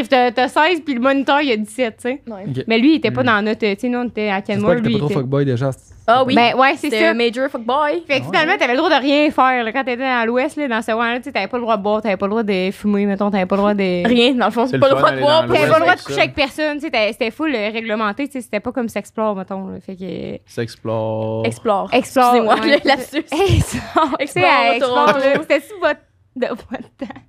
T'as 0.09 0.31
t'as 0.31 0.47
16, 0.47 0.81
puis 0.85 0.93
le 0.93 1.01
moniteur, 1.01 1.41
il 1.41 1.51
a 1.51 1.57
17, 1.57 1.95
tu 1.97 2.01
sais. 2.03 2.21
Ouais. 2.25 2.45
Mais 2.67 2.77
lui, 2.79 2.93
il 2.93 2.95
était 2.95 3.11
pas 3.11 3.23
Mm. 3.23 3.25
dans 3.25 3.41
notre. 3.45 3.59
Tu 3.59 3.75
sais, 3.77 3.89
nous, 3.89 3.99
on 3.99 4.05
était 4.07 4.29
à 4.29 4.41
Kenmore, 4.41 4.75
lui. 4.75 4.93
pas 4.93 4.99
trop 4.99 5.09
fuckboy 5.09 5.43
déjà. 5.45 5.71
Ah 6.07 6.23
oui. 6.23 6.35
Ben 6.35 6.55
ouais, 6.55 6.71
c'est 6.75 6.89
C'était 6.89 7.01
ça. 7.03 7.11
un 7.11 7.13
major 7.13 7.49
fuckboy. 7.49 8.03
Fait 8.07 8.19
que 8.19 8.25
finalement, 8.25 8.57
t'avais 8.57 8.73
le 8.73 8.77
droit 8.77 8.89
de 8.89 9.01
rien 9.01 9.29
faire. 9.29 9.63
Là, 9.63 9.71
quand 9.71 9.83
t'étais 9.83 9.97
dans 9.97 10.25
l'Ouest, 10.27 10.57
là, 10.57 10.67
dans 10.67 10.81
ce 10.81 10.91
sais, 11.23 11.31
t'avais 11.31 11.47
pas 11.47 11.57
le 11.57 11.63
droit 11.63 11.77
de 11.77 11.83
boire, 11.83 12.01
t'avais 12.01 12.17
pas 12.17 12.25
le 12.25 12.31
droit 12.31 12.43
de 12.43 12.71
fumer, 12.71 13.05
mettons, 13.05 13.29
t'avais 13.29 13.45
pas 13.45 13.55
le 13.55 13.61
droit 13.61 13.73
de. 13.73 14.07
Rien, 14.07 14.33
dans 14.33 14.45
le 14.45 14.51
fond. 14.51 14.67
C'est 14.67 14.79
pas 14.79 14.89
le 14.89 14.95
droit 14.95 15.11
de 15.11 15.19
boire. 15.19 15.41
T'avais 15.47 15.67
pas 15.67 15.79
le 15.79 15.81
droit 15.85 15.95
de 15.95 16.01
coucher 16.01 16.19
avec 16.19 16.33
personne, 16.33 16.79
c'était 16.79 17.31
full 17.31 17.53
euh, 17.55 17.69
réglementé, 17.69 18.29
c'était 18.31 18.59
pas 18.59 18.71
comme 18.71 18.89
Sexplore, 18.89 19.35
mettons, 19.35 19.67
là, 19.67 19.79
fait 19.79 19.95
que... 19.95 20.39
S'explore. 20.45 21.45
Explore. 21.45 21.89
Explore, 21.93 22.35
Excusez-moi, 22.35 22.55
ouais. 22.59 22.81
lapsus. 22.83 23.17
Explore, 24.19 24.71
Explore, 24.73 25.19
c'était-tu 25.19 25.73
votre... 25.81 26.01
de 26.35 26.47
votre 26.47 26.89
temps? 26.97 27.21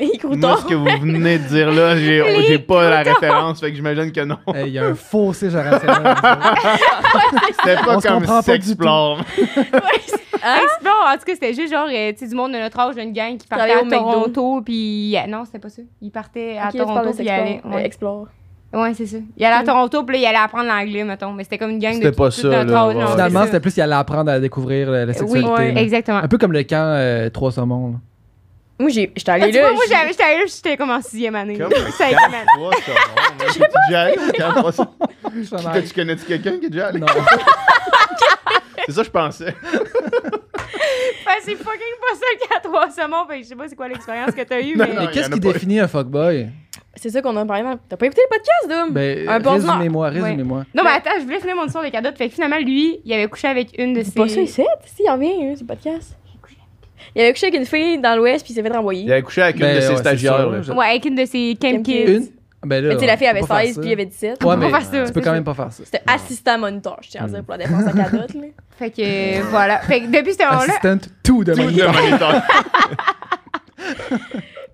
Les 0.00 0.36
Moi, 0.36 0.56
ce 0.56 0.64
que 0.64 0.74
vous 0.74 0.86
venez 1.02 1.38
de 1.38 1.44
dire 1.48 1.70
là, 1.70 1.96
j'ai 1.96 2.58
pas 2.66 2.88
la 2.88 3.02
référence, 3.02 3.60
fait 3.60 3.70
que 3.70 3.76
j'imagine 3.76 4.10
que 4.10 4.24
non. 4.24 4.38
Hey, 4.54 4.68
Il 4.68 4.72
y 4.72 4.78
a 4.78 4.86
un 4.86 4.94
fossé 4.94 5.50
générationnel. 5.50 5.96
C'était 7.64 7.76
pas 7.76 7.96
On 7.96 8.00
se 8.00 8.08
comme 8.08 8.18
comprend 8.20 8.42
pas 8.42 8.58
du 8.58 8.66
S'explore. 8.66 9.18
Hein? 10.42 10.58
Explore, 10.62 11.06
en 11.06 11.12
tout 11.18 11.24
cas, 11.26 11.32
c'était 11.34 11.52
juste 11.52 11.70
genre, 11.70 11.86
euh, 11.92 12.12
tu 12.12 12.18
sais, 12.20 12.28
du 12.28 12.34
monde 12.34 12.52
de 12.52 12.58
notre 12.58 12.78
âge, 12.78 12.94
une 12.96 13.12
gang 13.12 13.36
qui 13.36 13.46
partait 13.46 13.72
à. 13.72 13.82
Toronto, 13.82 14.62
puis... 14.64 15.14
ah, 15.22 15.26
non, 15.26 15.44
c'était 15.44 15.58
pas 15.58 15.68
ça. 15.68 15.82
Ils 16.00 16.10
partaient 16.10 16.56
à 16.56 16.72
Toronto, 16.72 17.10
puis 17.14 17.24
ils 17.24 17.28
allaient... 17.30 17.52
Explore. 17.56 17.72
Ouais. 17.74 17.80
Euh, 17.82 17.84
Explore. 17.84 18.26
Ouais, 18.72 18.94
c'est 18.94 19.06
ça. 19.06 19.16
Il 19.36 19.44
allait 19.44 19.56
à 19.56 19.64
Toronto, 19.64 20.04
puis 20.04 20.16
là, 20.16 20.22
il 20.22 20.26
allait 20.26 20.38
apprendre 20.44 20.68
l'anglais, 20.68 21.04
mettons. 21.04 21.32
Mais 21.32 21.42
c'était 21.44 21.58
comme 21.58 21.70
une 21.70 21.78
gang 21.78 21.90
de 21.92 21.96
C'était 22.04 22.12
pas 22.12 22.30
tout- 22.30 22.36
tout 22.36 22.50
ça, 22.50 22.64
notre 22.64 22.72
là, 22.72 22.82
âge, 22.84 22.94
ouais. 22.94 23.02
non, 23.02 23.08
Finalement, 23.08 23.44
c'était 23.44 23.60
plus 23.60 23.74
qu'il 23.74 23.82
allait 23.82 23.94
apprendre 23.94 24.30
à 24.30 24.38
découvrir 24.40 24.88
euh, 24.88 25.04
la 25.06 25.12
sexualité. 25.12 25.50
Oui, 25.58 25.72
exactement. 25.76 26.18
Un 26.18 26.28
peu 26.28 26.38
comme 26.38 26.52
le 26.52 26.62
camp 26.62 26.94
euh, 26.96 27.28
Trois 27.30 27.50
Saumons. 27.52 27.96
Moi, 28.80 28.90
j'ai- 28.90 29.12
j'étais 29.14 29.30
allée 29.30 29.50
tu 29.52 29.58
là. 29.58 29.72
moi, 29.72 29.82
j'ai- 29.86 29.94
j'avais- 29.94 30.08
j'étais 30.10 30.22
allée 30.24 30.38
là, 30.38 30.44
j'étais 30.46 30.76
comme 30.76 30.90
en 30.90 31.00
sixième 31.02 31.34
année. 31.36 31.58
Comme 31.58 31.70
Cinquième 31.98 32.18
année. 32.18 32.46
Trois 32.54 32.72
secondes. 32.72 32.96
T'es-tu 33.38 33.60
déjà 33.88 34.00
allé 34.02 34.16
au 34.18 34.32
camp 34.32 35.82
tu 35.86 35.94
connais-tu 35.94 36.24
quelqu'un 36.24 36.58
qui 36.58 36.66
est 36.66 36.70
déjà 36.70 36.86
allé? 36.88 36.98
Non. 37.00 37.06
C'est 38.86 38.92
ça 38.92 39.00
que 39.02 39.06
je 39.06 39.10
pensais. 39.10 39.54
Ben, 41.26 41.36
c'est 41.42 41.54
fucking 41.54 41.94
pas 42.00 42.14
ça 42.14 42.26
qu'il 42.40 42.50
y 42.50 42.54
a 42.56 42.60
trois 42.60 42.90
saumons. 42.90 43.26
Fait 43.28 43.36
que 43.38 43.42
je 43.44 43.48
sais 43.48 43.54
pas 43.56 43.68
c'est 43.68 43.76
quoi 43.76 43.88
l'expérience 43.88 44.32
que 44.32 44.42
t'as 44.42 44.60
eue, 44.60 44.76
Non, 44.76 44.84
mais. 44.88 44.94
non. 44.94 45.00
Mais 45.02 45.04
y 45.06 45.10
qu'est-ce 45.10 45.28
en 45.28 45.32
a 45.32 45.34
qui 45.34 45.40
pas. 45.40 45.52
définit 45.52 45.78
un 45.80 45.86
fuckboy? 45.88 46.48
C'est 46.96 47.10
ça 47.10 47.22
qu'on 47.22 47.36
a 47.36 47.44
parlé 47.46 47.62
dans. 47.62 47.78
T'as 47.88 47.96
pas 47.96 48.06
écouté 48.06 48.22
le 48.28 48.36
podcast, 48.36 48.68
Dom? 48.68 48.92
Ben, 48.92 49.28
Un 49.28 49.38
bon 49.38 49.52
résumez-moi, 49.52 50.08
résumez-moi. 50.08 50.64
Non, 50.74 50.82
mais 50.82 50.90
attends, 50.90 51.10
je 51.18 51.24
voulais 51.24 51.38
finir 51.40 51.54
mon 51.56 51.66
histoire 51.66 51.84
de 51.84 51.90
cadeaux. 51.90 52.10
Fait 52.16 52.28
que 52.28 52.34
finalement, 52.34 52.58
lui, 52.58 53.00
il 53.04 53.12
avait 53.12 53.28
couché 53.28 53.46
avec 53.48 53.78
une 53.78 53.92
de 53.94 54.00
ses. 54.02 54.10
C'est 54.10 54.14
pas 54.20 54.28
ça, 54.28 54.40
ici? 54.40 54.64
Si, 54.86 55.02
il 55.04 55.10
revient, 55.10 55.34
hein, 55.44 55.52
c'est 55.54 55.60
le 55.60 55.66
podcast. 55.66 56.16
Il 57.16 57.22
avait 57.22 57.32
couché 57.32 57.46
avec 57.48 57.58
une 57.60 57.66
fille 57.66 57.98
dans 57.98 58.16
l'Ouest, 58.16 58.44
puis 58.44 58.52
il 58.52 58.56
s'est 58.56 58.62
fait 58.62 58.68
renvoyer. 58.74 59.02
Il 59.04 59.12
avait 59.12 59.22
couché 59.22 59.42
avec 59.42 59.56
une 59.56 59.62
Ben, 59.62 59.74
de 59.76 59.80
ouais, 59.80 59.86
ses 59.86 59.96
stagiaires. 59.96 60.64
sûr, 60.64 60.76
Ouais, 60.76 60.86
avec 60.86 61.04
une 61.04 61.14
de 61.16 61.24
ses 61.24 61.56
camp 61.60 61.82
kids. 61.82 62.04
Une? 62.04 62.26
Ben 62.62 62.82
là, 62.82 62.88
Mais 62.90 62.94
tu 62.96 63.00
sais, 63.00 63.06
la 63.06 63.16
fille 63.16 63.26
on 63.26 63.30
avait 63.30 63.40
peut 63.40 63.46
pas 63.46 63.56
faire 63.56 63.66
16, 63.68 63.74
ça. 63.76 63.80
puis 63.80 63.90
il 63.90 63.92
avait 63.94 64.04
17. 64.04 64.30
Ouais, 64.30 64.36
On 64.42 64.50
peut 64.50 64.56
mais 64.66 64.70
pas 64.70 64.80
faire 64.80 64.90
ça, 64.90 65.06
tu 65.06 65.12
peux 65.14 65.20
quand 65.22 65.32
même 65.32 65.44
pas 65.44 65.54
faire 65.54 65.72
ça. 65.72 65.82
C'était 65.84 66.02
assistant 66.06 66.58
moniteur, 66.58 66.98
je 67.00 67.08
tiens 67.08 67.24
à 67.24 67.28
dire, 67.28 67.42
pour 67.42 67.52
la 67.52 67.58
défense 67.58 67.86
à 67.86 67.92
cadotte, 67.92 68.34
là. 68.34 68.40
Fait 68.78 68.90
que 68.90 69.02
euh, 69.02 69.42
voilà. 69.50 69.78
Fait 69.80 70.00
que 70.02 70.06
depuis 70.06 70.32
ce 70.34 70.42
moment-là. 70.42 70.64
Assistant 70.68 70.98
tout 71.22 71.42
de 71.44 71.52
Tout 71.54 71.58
même. 71.58 71.72
de 71.72 71.84
moniteur. 71.86 72.42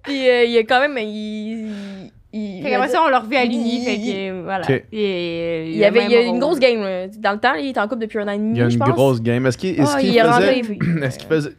Puis 0.02 0.28
euh, 0.28 0.44
il 0.44 0.56
a 0.58 0.60
quand 0.62 0.80
même. 0.80 0.96
Il. 0.98 2.08
il 2.32 2.62
Fait 2.62 2.70
qu'après 2.70 2.88
ça, 2.88 3.02
on 3.04 3.08
l'a 3.08 3.20
revu 3.20 3.36
à 3.36 3.44
l'uni. 3.44 3.78
Il- 3.80 3.84
Fait 3.84 3.96
que 3.96 4.30
euh, 4.30 4.42
voilà. 4.44 4.64
Ok. 4.64 4.70
Et, 4.70 4.82
euh, 4.92 5.64
Il 5.66 5.76
y 5.76 5.84
avait 5.84 6.04
il 6.04 6.10
y 6.10 6.16
a 6.16 6.20
une 6.22 6.38
grosse 6.38 6.58
game, 6.60 6.80
là. 6.82 7.06
Dans 7.18 7.32
le 7.32 7.38
temps, 7.38 7.54
il 7.54 7.68
était 7.68 7.80
en 7.80 7.88
couple 7.88 8.02
depuis 8.02 8.18
un 8.20 8.28
an 8.28 8.32
et 8.32 8.38
demi. 8.38 8.52
Il 8.54 8.58
y 8.58 8.62
a 8.62 8.68
je 8.68 8.74
une 8.74 8.80
pense. 8.80 8.90
grosse 8.90 9.22
game. 9.22 9.44
Est-ce 9.46 9.58
qu'il 9.58 9.80
Ah, 9.80 9.98
il 10.00 10.16
est 10.16 10.22
faisait. 10.22 10.78
Est-ce 11.04 11.18
qu'il 11.18 11.28
faisait. 11.28 11.50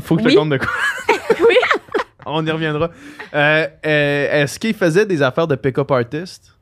Faut 0.00 0.16
que 0.16 0.22
je 0.22 0.26
Oui. 0.28 0.34
te 0.34 0.38
compte 0.38 0.50
de 0.50 0.56
quoi. 0.58 0.68
Oui. 1.40 1.54
On 2.26 2.44
y 2.46 2.50
reviendra. 2.50 2.90
Euh, 3.34 3.66
euh, 3.84 4.42
Est-ce 4.42 4.58
qu'il 4.58 4.74
faisait 4.74 5.06
des 5.06 5.22
affaires 5.22 5.46
de 5.48 5.56
pick-up 5.56 5.90
artist? 5.90 6.52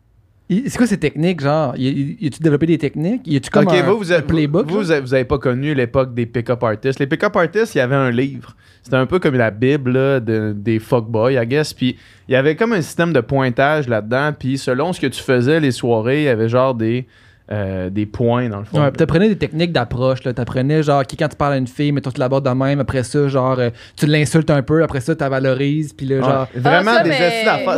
C'est 0.49 0.77
quoi 0.77 0.87
ces 0.87 0.99
techniques, 0.99 1.41
genre? 1.41 1.75
Y, 1.77 2.27
a-tu 2.27 2.43
développé 2.43 2.67
des 2.67 2.79
techniques? 2.79 3.23
Y 3.25 3.37
a-tu 3.37 3.51
comme 3.51 3.67
ok, 3.69 3.73
un, 3.73 3.83
vous, 3.83 3.99
vous, 3.99 4.11
un 4.13 4.17
avez, 4.17 4.27
playbook? 4.27 4.67
vous, 4.69 4.79
là? 4.79 4.83
vous 4.83 4.91
avez, 4.91 5.01
vous 5.03 5.15
avez 5.15 5.25
pas 5.25 5.39
connu 5.39 5.75
l'époque 5.75 6.13
des 6.13 6.27
pick-up 6.27 6.61
artists. 6.65 6.99
Les 6.99 7.07
pick-up 7.07 7.37
artists, 7.37 7.77
il 7.77 7.79
y 7.79 7.81
avait 7.83 7.95
un 7.95 8.11
livre. 8.11 8.57
C'était 8.83 8.97
un 8.97 9.07
peu 9.07 9.21
comme 9.21 9.37
la 9.37 9.53
Bible 9.53 9.93
là, 9.93 10.19
de- 10.19 10.53
des 10.57 10.81
fuckboys, 10.81 11.35
I 11.41 11.47
guess. 11.47 11.73
Puis 11.73 11.97
il 12.27 12.33
y 12.33 12.37
avait 12.37 12.57
comme 12.57 12.73
un 12.73 12.83
système 12.83 13.13
de 13.13 13.21
pointage 13.21 13.87
là-dedans. 13.87 14.33
Puis 14.37 14.59
selon 14.59 14.93
ce 14.93 15.01
que 15.01 15.07
tu 15.07 15.23
faisais 15.23 15.61
les 15.61 15.71
soirées, 15.71 16.23
il 16.23 16.25
y 16.25 16.29
avait 16.29 16.49
genre 16.49 16.75
des, 16.75 17.07
euh, 17.53 17.91
des 17.91 18.07
points 18.07 18.49
dans 18.49 18.61
le 18.61 18.65
fond. 18.65 18.81
Ouais, 18.81 18.91
puis 18.91 18.99
t'apprenais 18.99 19.29
des 19.29 19.37
techniques 19.39 19.73
d'approche, 19.73 20.23
là. 20.25 20.33
T'apprenais, 20.33 20.83
genre, 20.83 21.05
qui, 21.05 21.17
quand 21.17 21.29
tu 21.29 21.37
parles 21.37 21.55
à 21.55 21.57
une 21.57 21.67
fille, 21.67 21.91
mettons, 21.93 22.11
tu 22.11 22.21
l'abordes 22.21 22.45
de 22.45 22.51
même, 22.51 22.79
après 22.81 23.03
ça, 23.03 23.27
genre, 23.29 23.59
euh, 23.59 23.71
tu 23.97 24.07
l'insultes 24.07 24.51
un 24.51 24.63
peu, 24.63 24.83
après 24.83 25.01
ça, 25.01 25.15
tu 25.17 25.21
la 25.21 25.29
valorises, 25.29 25.93
puis 25.93 26.07
là, 26.07 26.17
Ouais. 26.17 26.23
genre. 26.23 26.49
Vraiment 26.55 26.91
Ah, 26.95 26.97
ça, 26.99 27.03
des 27.03 27.09
mais- 27.11 27.25
astuces 27.25 27.45
d'affaires. 27.45 27.77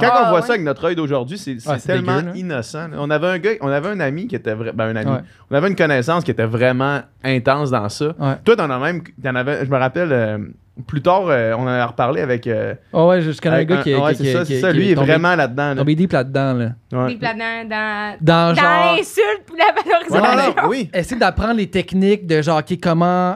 Quand 0.00 0.08
Ah, 0.12 0.22
on 0.26 0.30
voit 0.30 0.40
ouais. 0.40 0.46
ça 0.46 0.52
avec 0.54 0.64
notre 0.64 0.84
œil 0.84 0.96
d'aujourd'hui, 0.96 1.38
c'est 1.38 1.56
c'est 1.60 1.78
tellement 1.86 2.20
dégueu, 2.22 2.36
innocent. 2.36 2.88
là. 2.88 2.96
On 2.98 3.10
avait 3.10 3.26
un 3.28 3.38
gars, 3.38 3.50
on 3.60 3.68
avait 3.68 3.88
un 3.90 4.00
ami 4.00 4.26
qui 4.26 4.34
était 4.36 4.54
vrai, 4.54 4.72
ben 4.74 4.86
un 4.88 4.96
ami. 4.96 5.10
Ouais. 5.10 5.18
On 5.50 5.54
avait 5.56 5.68
une 5.68 5.76
connaissance 5.76 6.24
qui 6.24 6.30
était 6.30 6.44
vraiment 6.46 7.00
intense 7.24 7.70
dans 7.70 7.88
ça. 7.88 8.06
Ouais. 8.18 8.34
Toi, 8.44 8.56
t'en 8.56 8.70
as 8.70 8.78
même, 8.78 9.02
t'en 9.22 9.34
avais, 9.34 9.64
je 9.64 9.70
me 9.70 9.76
rappelle, 9.78 10.12
euh, 10.12 10.38
plus 10.80 11.02
tard, 11.02 11.24
euh, 11.28 11.52
on 11.56 11.62
en 11.62 11.66
a 11.68 11.86
reparlé 11.86 12.20
avec. 12.20 12.46
euh, 12.46 12.74
Oh, 12.92 13.08
ouais, 13.08 13.20
je, 13.22 13.38
connais 13.40 13.56
un 13.56 13.64
gars 13.64 13.82
qui, 13.82 13.94
ouais, 13.94 14.14
c'est 14.14 14.32
ça, 14.32 14.44
c'est 14.44 14.60
ça. 14.60 14.70
qui 14.72 14.78
Lui, 14.78 14.86
il 14.86 14.90
est 14.92 14.94
tombé- 14.94 15.06
vraiment 15.12 15.34
là-dedans. 15.36 15.68
là. 15.70 15.76
tombé 15.76 15.94
deep 15.94 16.12
là-dedans, 16.12 16.52
là. 16.54 16.68
Ouais. 16.92 17.06
Puis 17.06 17.18
là-dedans, 17.20 17.68
dans, 17.68 18.16
Dans, 18.20 18.54
dans 18.54 18.54
genre. 18.60 18.96
l'insulte 18.96 19.42
puis 19.46 19.56
la 19.58 19.64
Ouais, 19.66 20.00
valorisation. 20.08 20.54
non, 20.56 20.62
non, 20.64 20.68
oui. 20.68 20.90
Essayer 20.94 21.18
d'apprendre 21.20 21.54
les 21.54 21.68
techniques 21.70 22.26
de 22.26 22.42
genre, 22.42 22.58
OK, 22.58 22.78
comment, 22.82 23.34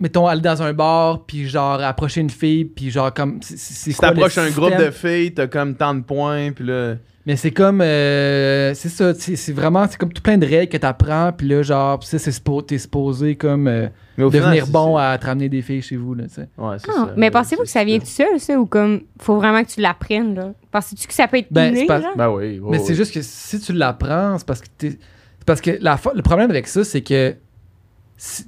mettons, 0.00 0.26
aller 0.26 0.40
dans 0.42 0.62
un 0.62 0.72
bar, 0.72 1.24
puis 1.26 1.48
genre, 1.48 1.80
approcher 1.82 2.20
une 2.20 2.30
fille, 2.30 2.64
puis 2.64 2.90
genre, 2.90 3.12
comme. 3.14 3.38
c'est- 3.42 3.56
Si 3.56 3.94
t'approches 3.94 4.38
un 4.38 4.50
groupe 4.50 4.76
de 4.76 4.90
filles, 4.90 5.32
t'as 5.34 5.46
comme 5.46 5.74
tant 5.74 5.94
de 5.94 6.02
points, 6.02 6.52
puis 6.52 6.64
là. 6.66 6.94
Mais 7.26 7.34
c'est 7.34 7.50
comme. 7.50 7.80
euh, 7.80 8.72
c'est 8.74 8.88
ça, 8.88 9.12
c'est 9.14 9.52
vraiment. 9.52 9.84
C'est 9.90 9.96
comme 9.98 10.12
tout 10.12 10.22
plein 10.22 10.38
de 10.38 10.46
règles 10.46 10.70
que 10.70 10.76
t'apprends, 10.76 11.32
puis 11.36 11.48
là, 11.48 11.62
genre, 11.62 12.00
ça, 12.04 12.18
c'est 12.20 12.30
t'es 12.68 12.78
supposé 12.78 13.34
comme 13.34 13.66
euh, 13.66 13.88
Mais 14.16 14.22
au 14.22 14.30
final, 14.30 14.44
devenir 14.46 14.66
c'est- 14.66 14.70
bon 14.72 14.96
à 14.96 15.18
te 15.18 15.26
ramener 15.26 15.48
des 15.48 15.60
filles 15.62 15.82
chez 15.82 15.96
vous, 15.96 16.14
là, 16.14 16.24
tu 16.28 16.34
sais. 16.34 16.48
Ouais, 16.56 16.76
c'est 16.78 16.88
Ah, 16.90 17.06
ça. 17.06 17.14
mais 17.16 17.32
pensez-vous 17.32 17.62
que 17.62 17.68
ça 17.68 17.82
vient 17.82 17.98
tout 17.98 18.06
seul, 18.06 18.38
ça, 18.38 18.56
ou 18.56 18.66
comme 18.66 19.00
faut 19.20 19.36
vraiment 19.36 19.64
que 19.64 19.68
tu 19.70 19.80
l'apprennes, 19.80 20.36
là? 20.36 20.52
Pensez-tu 20.70 21.08
que 21.08 21.14
ça 21.14 21.26
peut 21.26 21.38
être 21.38 21.48
Ben, 21.52 21.72
inné, 21.74 21.86
pas-? 21.86 22.00
Ben 22.16 22.28
oui. 22.30 22.60
Mais 22.62 22.78
c'est 22.78 22.94
juste 22.94 23.12
que 23.12 23.20
si 23.22 23.58
tu 23.58 23.72
l'apprends, 23.72 24.38
c'est 24.38 24.46
parce 24.46 24.60
que 24.60 24.68
t'es. 24.78 24.90
c'est 24.90 25.44
parce 25.46 25.60
que 25.60 25.72
la 25.80 25.96
fa- 25.96 26.12
le 26.14 26.22
problème 26.22 26.50
avec 26.50 26.68
ça, 26.68 26.84
c'est 26.84 27.00
que 27.02 27.34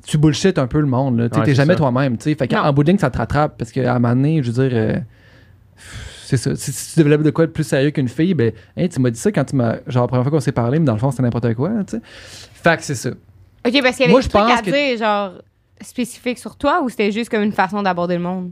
tu 0.06 0.18
bullshit 0.18 0.58
un 0.58 0.66
peu 0.66 0.80
le 0.80 0.86
monde. 0.86 1.18
là. 1.18 1.28
Tu 1.28 1.34
sais, 1.34 1.40
Ouais, 1.40 1.46
T'es 1.46 1.54
jamais 1.54 1.74
ça. 1.74 1.78
toi-même. 1.78 2.16
tu 2.16 2.24
sais. 2.24 2.34
Fait 2.34 2.48
qu'en 2.48 2.72
bout 2.72 2.82
de 2.84 2.90
ligne, 2.90 2.98
ça 2.98 3.10
te 3.10 3.18
rattrape. 3.18 3.56
Parce 3.58 3.70
qu'à 3.72 3.94
un 3.94 3.98
moment 3.98 4.14
donné, 4.14 4.42
je 4.42 4.50
veux 4.50 4.68
dire. 4.68 4.76
euh, 4.78 4.98
c'est 6.24 6.36
ça. 6.36 6.54
Si, 6.56 6.72
si 6.72 6.94
tu 6.94 6.98
développes 7.00 7.22
de 7.22 7.30
quoi 7.30 7.46
de 7.46 7.52
plus 7.52 7.64
sérieux 7.64 7.90
qu'une 7.90 8.08
fille, 8.08 8.34
ben, 8.34 8.52
hey, 8.76 8.88
tu 8.88 9.00
m'as 9.00 9.10
dit 9.10 9.18
ça 9.20 9.32
quand 9.32 9.44
tu 9.44 9.56
m'as. 9.56 9.76
Genre, 9.86 10.04
la 10.04 10.08
première 10.08 10.22
fois 10.24 10.30
qu'on 10.32 10.40
s'est 10.40 10.52
parlé, 10.52 10.78
mais 10.78 10.84
dans 10.84 10.92
le 10.94 10.98
fond, 10.98 11.10
c'était 11.10 11.22
n'importe 11.22 11.54
quoi. 11.54 11.70
tu 11.86 11.96
sais. 11.96 12.02
Fait 12.04 12.76
que 12.76 12.82
c'est 12.82 12.94
ça. 12.94 13.10
OK, 13.10 13.14
parce 13.64 13.72
qu'il 13.72 13.82
y 13.82 13.82
avait 14.04 14.10
Moi, 14.10 14.20
des 14.20 14.24
je 14.24 14.28
trucs 14.28 14.42
pense 14.42 14.58
à 14.58 14.62
que- 14.62 14.70
dire, 14.70 14.98
genre, 14.98 15.32
spécifiques 15.80 16.38
sur 16.38 16.56
toi, 16.56 16.82
ou 16.82 16.88
c'était 16.88 17.12
juste 17.12 17.30
comme 17.30 17.42
une 17.42 17.52
façon 17.52 17.82
d'aborder 17.82 18.16
le 18.16 18.22
monde? 18.22 18.50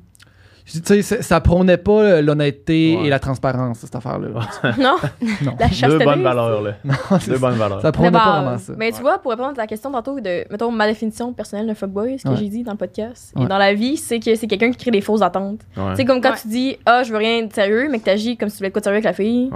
Tu 0.69 0.81
sais, 1.03 1.23
ça, 1.23 1.41
prônait 1.41 1.77
pas 1.77 2.21
l'honnêteté 2.21 2.97
Ouais. 2.99 3.07
et 3.07 3.09
la 3.09 3.21
transparence, 3.21 3.79
cette 3.79 3.95
affaire-là. 3.95 4.29
Non, 4.79 4.97
Non. 5.45 5.53
la 5.61 5.89
Deux 5.89 5.99
bonnes 5.99 6.23
valeurs, 6.23 6.61
là. 6.63 6.73
Non, 6.85 6.95
c'est 7.21 7.31
Deux 7.31 7.39
bonnes 7.39 7.55
valeurs. 7.55 7.81
Ça 7.83 7.93
prônait 7.93 8.11
De 8.11 8.17
pas 8.17 8.41
vraiment 8.43 8.59
ça. 8.59 8.73
Mais 8.77 8.91
tu 8.91 9.01
vois, 9.01 9.19
pour 9.19 9.31
répondre 9.31 9.51
à 9.51 9.55
ta 9.55 9.67
question 9.69 9.93
tantôt 9.93 10.19
de, 10.19 10.45
mettons, 10.51 10.73
ma 10.73 10.89
définition 10.89 11.33
personnelle 11.33 11.69
de 11.69 11.75
fuckboy, 11.75 12.19
ce 12.19 12.25
que 12.25 12.31
Ouais. 12.31 12.37
j'ai 12.37 12.49
dit 12.49 12.63
dans 12.65 12.73
le 12.73 12.79
podcast, 12.79 13.33
Ouais. 13.37 13.45
et 13.45 13.47
dans 13.47 13.59
la 13.59 13.75
vie, 13.75 13.97
c'est 13.97 14.19
que 14.19 14.35
c'est 14.35 14.49
quelqu'un 14.49 14.73
qui 14.73 14.79
crée 14.79 14.91
des 14.91 15.01
fausses 15.01 15.23
attentes. 15.23 15.61
Ouais. 15.77 15.91
Tu 15.91 15.97
sais, 15.99 16.05
comme 16.05 16.21
quand 16.21 16.31
Ouais. 16.33 16.39
tu 16.43 16.49
dis, 16.49 16.77
ah, 16.85 17.05
je 17.05 17.13
veux 17.13 17.19
rien 17.19 17.45
de 17.47 17.53
sérieux, 17.53 17.87
mais 17.89 18.01
que 18.01 18.05
t'agis 18.05 18.37
comme 18.37 18.49
si 18.49 18.57
tu 18.57 18.59
voulais 18.59 18.69
être 18.69 18.73
quoi 18.75 18.81
de 18.81 18.85
sérieux 18.85 18.97
avec 18.97 19.05
la 19.05 19.13
fille. 19.13 19.51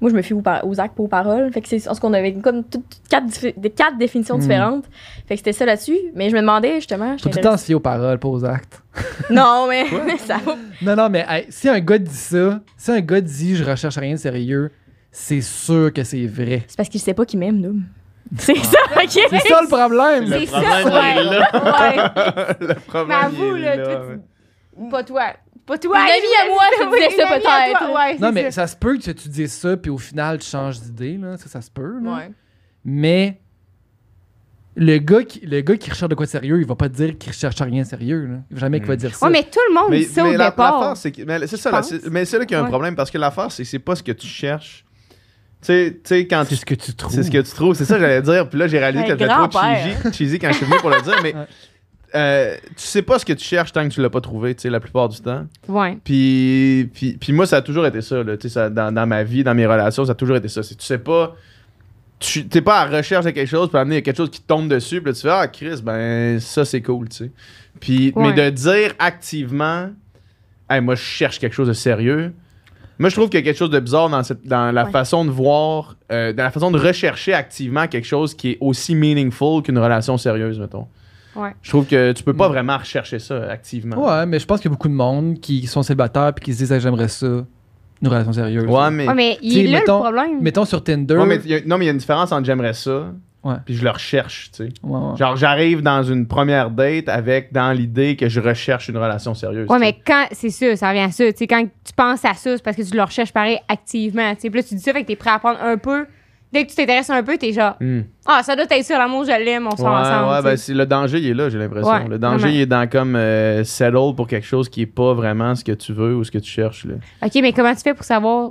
Moi, 0.00 0.10
je 0.10 0.16
me 0.16 0.22
fie 0.22 0.32
aux, 0.32 0.42
actes, 0.46 0.96
pas 0.96 1.02
aux 1.02 1.08
paroles. 1.08 1.50
Fait 1.52 1.60
que 1.60 1.68
c'est, 1.68 1.88
en 1.88 1.94
ce 1.94 2.00
qu'on 2.00 2.12
avait 2.14 2.32
comme 2.34 2.62
quatre, 3.10 3.26
diffé- 3.26 3.54
des 3.56 3.70
quatre 3.70 3.98
définitions 3.98 4.36
Mm. 4.36 4.40
différentes. 4.40 4.84
Fait 5.26 5.34
que 5.34 5.38
c'était 5.38 5.52
ça 5.52 5.64
là-dessus. 5.66 5.98
Mais 6.14 6.30
je 6.30 6.34
me 6.36 6.40
demandais, 6.40 6.76
justement, 6.76 7.16
Faut 7.18 7.28
tout 7.28 7.36
le 7.36 7.42
temps 7.42 7.56
se 7.56 7.64
fier 7.64 7.74
aux 7.74 7.80
paroles, 7.80 8.18
pas 8.18 8.28
aux 8.28 8.44
actes. 8.44 8.82
Non, 9.30 9.66
mais 9.68 9.84
ça 10.18 10.36
va. 10.38 10.54
Non, 10.82 10.96
non, 10.96 11.08
mais 11.10 11.24
hey, 11.28 11.46
si 11.50 11.68
un 11.68 11.80
gars 11.80 11.98
dit 11.98 12.14
ça, 12.14 12.60
si 12.76 12.90
un 12.90 13.00
gars 13.00 13.20
dit 13.20 13.56
je 13.56 13.64
recherche 13.64 13.98
rien 13.98 14.12
de 14.14 14.18
sérieux, 14.18 14.70
c'est 15.10 15.40
sûr 15.40 15.92
que 15.92 16.04
c'est 16.04 16.26
vrai. 16.26 16.62
C'est 16.68 16.76
parce 16.76 16.88
qu'il 16.88 17.00
sait 17.00 17.14
pas 17.14 17.24
qu'il 17.26 17.38
m'aime, 17.40 17.58
nous. 17.60 17.80
C'est 18.38 18.56
ça, 18.58 18.78
ok? 18.96 19.08
C'est 19.10 19.48
ça 19.48 19.60
le 19.62 19.68
problème! 19.68 20.24
Le 20.24 20.40
C'est 20.40 20.46
ça, 20.46 20.60
problème, 20.60 20.92
ouais. 20.94 21.14
il 21.16 21.32
est 21.32 21.38
là. 21.38 21.50
Ouais. 21.54 22.56
Le 22.68 22.74
problème, 22.74 23.06
Mais 23.08 23.26
avoue, 23.26 23.54
là, 23.56 23.74
est 23.74 23.76
là, 23.78 23.84
toi, 23.84 24.06
ouais. 24.06 24.18
tu- 24.78 24.88
pas 24.90 25.02
toi. 25.02 25.22
Pas 25.68 25.78
toi. 25.78 25.96
Une 25.96 26.10
amie 26.10 26.34
à 26.42 26.52
moi 26.52 26.64
qui 26.76 26.82
Oui, 26.90 26.98
disait 27.10 27.22
ça, 27.22 27.28
peut-être. 27.28 27.94
Ouais, 27.94 28.18
Non, 28.18 28.32
mais 28.32 28.44
ça. 28.50 28.62
ça 28.62 28.66
se 28.68 28.76
peut 28.76 28.96
que 28.98 29.10
tu 29.12 29.28
dises 29.28 29.52
ça, 29.52 29.76
puis 29.76 29.90
au 29.90 29.98
final, 29.98 30.38
tu 30.38 30.48
changes 30.48 30.80
d'idée, 30.80 31.16
là. 31.18 31.36
Ça, 31.36 31.48
ça 31.48 31.60
se 31.60 31.70
peut, 31.70 32.00
là. 32.02 32.10
Ouais. 32.16 32.30
Mais 32.84 33.38
le 34.76 34.98
gars, 34.98 35.24
qui, 35.24 35.40
le 35.40 35.60
gars 35.60 35.76
qui 35.76 35.90
recherche 35.90 36.08
de 36.08 36.14
quoi 36.14 36.26
de 36.26 36.30
sérieux, 36.30 36.60
il 36.60 36.66
va 36.66 36.76
pas 36.76 36.88
te 36.88 36.94
dire 36.94 37.18
qu'il 37.18 37.32
recherche 37.32 37.60
rien 37.60 37.82
de 37.82 37.86
sérieux, 37.88 38.26
là. 38.26 38.36
Il 38.50 38.54
va 38.54 38.60
jamais 38.60 38.78
qu'il 38.78 38.88
va 38.88 38.96
dire 38.96 39.14
ça. 39.14 39.26
Ouais, 39.26 39.32
mais 39.32 39.42
tout 39.42 39.58
le 39.68 39.74
monde 39.74 39.90
Mais, 39.90 39.98
dit 39.98 40.04
ça 40.04 40.22
mais 40.22 40.34
au 40.34 40.38
la- 40.38 40.50
départ. 40.50 40.80
l'affaire, 40.80 40.96
c'est 40.96 41.12
que. 41.12 41.22
mais 41.22 41.46
C'est 41.46 41.56
ça, 41.56 41.70
là, 41.70 41.82
c'est- 41.82 42.08
mais 42.08 42.24
c'est 42.24 42.38
là 42.38 42.44
qu'il 42.46 42.54
y 42.56 42.56
a 42.56 42.60
un 42.60 42.64
Ouais. 42.64 42.70
problème 42.70 42.94
parce 42.94 43.10
que 43.10 43.18
l'affaire, 43.18 43.50
c'est 43.50 43.64
c'est 43.64 43.78
pas 43.80 43.96
ce 43.96 44.02
que 44.02 44.12
tu 44.12 44.26
cherches. 44.26 44.84
Tu 45.60 46.00
sais- 46.04 46.26
quand 46.28 46.44
C'est 46.44 46.50
tu. 46.50 46.56
ce 46.56 46.64
que 46.64 46.74
tu 46.76 46.94
trouves. 46.94 47.12
C'est 47.12 47.24
ce 47.24 47.30
que 47.32 47.38
tu 47.42 47.50
trouves, 47.50 47.74
c'est 47.74 47.84
ça 47.84 47.94
que 47.94 48.00
j'allais 48.00 48.22
dire. 48.22 48.48
Puis 48.48 48.58
là, 48.58 48.68
j'ai 48.68 48.78
réalisé 48.78 49.02
que 49.04 49.10
j'étais 49.10 49.26
trop 49.26 49.50
cheesy, 49.50 50.12
cheesy 50.16 50.38
quand 50.38 50.48
je 50.52 50.56
suis 50.58 50.66
venu 50.66 50.78
pour 50.78 50.90
le 50.90 51.02
dire, 51.02 51.16
mais 51.22 51.34
Ouais. 51.34 51.46
Euh, 52.14 52.56
tu 52.76 52.86
sais 52.86 53.02
pas 53.02 53.18
ce 53.18 53.24
que 53.24 53.32
tu 53.32 53.44
cherches 53.44 53.72
tant 53.72 53.86
que 53.88 53.92
tu 53.94 54.00
l'as 54.00 54.10
pas 54.10 54.20
trouvé, 54.20 54.54
tu 54.54 54.62
sais, 54.62 54.70
la 54.70 54.80
plupart 54.80 55.08
du 55.08 55.20
temps. 55.20 55.46
Ouais. 55.68 55.98
Puis, 56.04 56.90
puis, 56.94 57.12
puis 57.20 57.32
moi, 57.32 57.46
ça 57.46 57.58
a 57.58 57.62
toujours 57.62 57.86
été 57.86 58.00
ça, 58.00 58.22
là, 58.22 58.36
tu 58.36 58.48
sais, 58.48 58.54
ça, 58.54 58.70
dans, 58.70 58.92
dans 58.94 59.06
ma 59.06 59.22
vie, 59.24 59.44
dans 59.44 59.54
mes 59.54 59.66
relations, 59.66 60.04
ça 60.04 60.12
a 60.12 60.14
toujours 60.14 60.36
été 60.36 60.48
ça. 60.48 60.62
C'est, 60.62 60.74
tu 60.76 60.84
sais 60.86 60.98
pas, 60.98 61.36
tu 62.18 62.46
t'es 62.48 62.60
pas 62.62 62.80
à 62.80 62.88
la 62.88 62.96
recherche 62.98 63.24
de 63.26 63.30
quelque 63.30 63.48
chose, 63.48 63.68
puis 63.68 63.76
à 63.76 63.80
un 63.80 63.84
moment 63.84 63.90
donné, 63.90 63.96
il 63.96 63.98
y 63.98 64.02
a 64.02 64.02
quelque 64.02 64.16
chose 64.16 64.30
qui 64.30 64.40
te 64.40 64.46
tombe 64.46 64.68
dessus, 64.68 65.00
puis 65.00 65.10
là, 65.12 65.14
tu 65.14 65.20
fais, 65.22 65.30
ah, 65.30 65.46
Chris, 65.48 65.80
ben, 65.82 66.40
ça, 66.40 66.64
c'est 66.64 66.82
cool, 66.82 67.08
tu 67.08 67.16
sais. 67.16 67.30
Puis, 67.80 68.12
Ouais. 68.16 68.32
mais 68.34 68.50
de 68.50 68.50
dire 68.56 68.94
activement, 68.98 69.90
hey, 70.70 70.80
moi, 70.80 70.94
je 70.94 71.02
cherche 71.02 71.38
quelque 71.38 71.54
chose 71.54 71.68
de 71.68 71.72
sérieux. 71.74 72.32
Moi, 72.98 73.10
je 73.10 73.14
trouve 73.14 73.28
qu'il 73.28 73.38
y 73.38 73.42
a 73.42 73.44
quelque 73.44 73.56
chose 73.58 73.70
de 73.70 73.78
bizarre 73.78 74.08
dans, 74.08 74.24
cette, 74.24 74.44
dans 74.44 74.72
la 74.72 74.86
Ouais. 74.86 74.90
façon 74.90 75.24
de 75.24 75.30
voir, 75.30 75.94
euh, 76.10 76.32
dans 76.32 76.42
la 76.42 76.50
façon 76.50 76.72
de 76.72 76.78
rechercher 76.78 77.32
activement 77.32 77.86
quelque 77.86 78.06
chose 78.06 78.34
qui 78.34 78.50
est 78.52 78.58
aussi 78.60 78.96
meaningful 78.96 79.62
qu'une 79.62 79.78
relation 79.78 80.16
sérieuse, 80.18 80.58
mettons. 80.58 80.88
Ouais. 81.38 81.54
Je 81.62 81.70
trouve 81.70 81.86
que 81.86 82.12
tu 82.12 82.22
peux 82.22 82.34
pas 82.34 82.48
Mm. 82.48 82.52
vraiment 82.52 82.76
rechercher 82.78 83.18
ça 83.18 83.50
activement. 83.50 83.96
Ouais, 84.04 84.26
mais 84.26 84.38
je 84.38 84.46
pense 84.46 84.60
qu'il 84.60 84.68
y 84.70 84.72
a 84.72 84.74
beaucoup 84.76 84.88
de 84.88 84.94
monde 84.94 85.38
qui 85.40 85.66
sont 85.66 85.82
célibataires 85.82 86.32
puis 86.34 86.44
qui 86.46 86.52
se 86.52 86.58
disent 86.58 86.72
Ah, 86.72 86.78
j'aimerais 86.78 87.08
ça, 87.08 87.26
une 87.26 88.08
relation 88.08 88.32
sérieuse. 88.32 88.64
Ouais, 88.64 88.90
mais. 88.90 89.08
Ouais, 89.08 89.14
mais 89.14 89.38
il 89.42 89.58
est 89.58 89.66
là 89.70 89.78
mettons- 89.78 89.96
le 89.98 90.02
problème. 90.12 90.40
Mettons 90.42 90.64
sur 90.64 90.82
Tinder. 90.84 91.16
Ouais, 91.16 91.26
mais 91.26 91.36
il 91.44 91.50
y 91.50 91.54
a- 91.54 91.60
non, 91.64 91.78
mais 91.78 91.84
il 91.84 91.86
y 91.86 91.90
a 91.90 91.92
une 91.92 91.98
différence 91.98 92.30
entre 92.32 92.44
j'aimerais 92.44 92.72
ça, 92.74 93.12
puis 93.64 93.74
je 93.74 93.82
le 93.82 93.90
recherche, 93.90 94.50
tu 94.52 94.64
sais. 94.66 94.72
Ouais, 94.82 94.98
ouais. 95.00 95.16
Genre, 95.16 95.36
j'arrive 95.36 95.80
dans 95.82 96.02
une 96.02 96.26
première 96.26 96.70
date 96.70 97.08
avec 97.08 97.52
dans 97.52 97.72
l'idée 97.72 98.14
que 98.14 98.28
je 98.28 98.40
recherche 98.40 98.88
une 98.88 98.98
relation 98.98 99.32
sérieuse. 99.34 99.66
Ouais, 99.70 99.78
mais 99.78 99.96
quand 100.06 100.26
c'est 100.32 100.50
ça, 100.50 100.76
ça 100.76 100.88
revient 100.90 101.00
à 101.00 101.10
ça. 101.10 101.24
Tu 101.32 101.38
sais, 101.38 101.46
quand 101.46 101.64
tu 101.64 101.92
penses 101.96 102.24
à 102.24 102.34
ça, 102.34 102.56
c'est 102.56 102.62
parce 102.62 102.76
que 102.76 102.82
tu 102.82 102.94
le 102.96 103.02
recherches 103.02 103.32
pareil 103.32 103.58
activement. 103.68 104.34
Tu 104.34 104.42
sais, 104.42 104.50
Puis 104.50 104.60
là, 104.60 104.66
tu 104.68 104.74
dis 104.74 104.82
ça, 104.82 104.92
fait 104.92 105.02
que 105.02 105.06
t'es 105.06 105.16
prêt 105.16 105.30
à 105.30 105.38
prendre 105.38 105.60
un 105.62 105.76
peu. 105.78 106.04
Dès 106.52 106.64
que 106.64 106.70
tu 106.70 106.76
t'intéresses 106.76 107.10
un 107.10 107.22
peu, 107.22 107.36
t'es 107.36 107.52
genre, 107.52 107.74
Hmm. 107.80 108.00
ah, 108.26 108.42
ça 108.42 108.56
doit 108.56 108.64
être 108.70 108.82
ça, 108.84 108.96
l'amour, 108.96 109.24
je 109.24 109.30
l'aime, 109.44 109.66
on 109.66 109.70
Ouais, 109.70 109.76
sort 109.76 109.88
ensemble. 109.88 110.32
ouais, 110.32 110.42
ben, 110.56 110.74
le 110.76 110.86
danger, 110.86 111.18
il 111.18 111.26
est 111.28 111.34
là, 111.34 111.48
j'ai 111.50 111.58
l'impression. 111.58 111.90
Ouais, 111.90 112.08
le 112.08 112.18
danger, 112.18 112.38
vraiment. 112.38 112.54
il 112.54 112.60
est 112.62 112.66
dans 112.66 112.88
comme 112.88 113.16
euh, 113.16 113.64
settle 113.64 114.14
pour 114.16 114.26
quelque 114.26 114.46
chose 114.46 114.68
qui 114.70 114.82
est 114.82 114.86
pas 114.86 115.12
vraiment 115.12 115.54
ce 115.54 115.62
que 115.64 115.72
tu 115.72 115.92
veux 115.92 116.16
ou 116.16 116.24
ce 116.24 116.30
que 116.30 116.38
tu 116.38 116.50
cherches. 116.50 116.86
Là. 116.86 116.94
OK, 117.22 117.32
mais 117.42 117.52
comment 117.52 117.74
tu 117.74 117.82
fais 117.82 117.92
pour 117.94 118.04
savoir? 118.04 118.50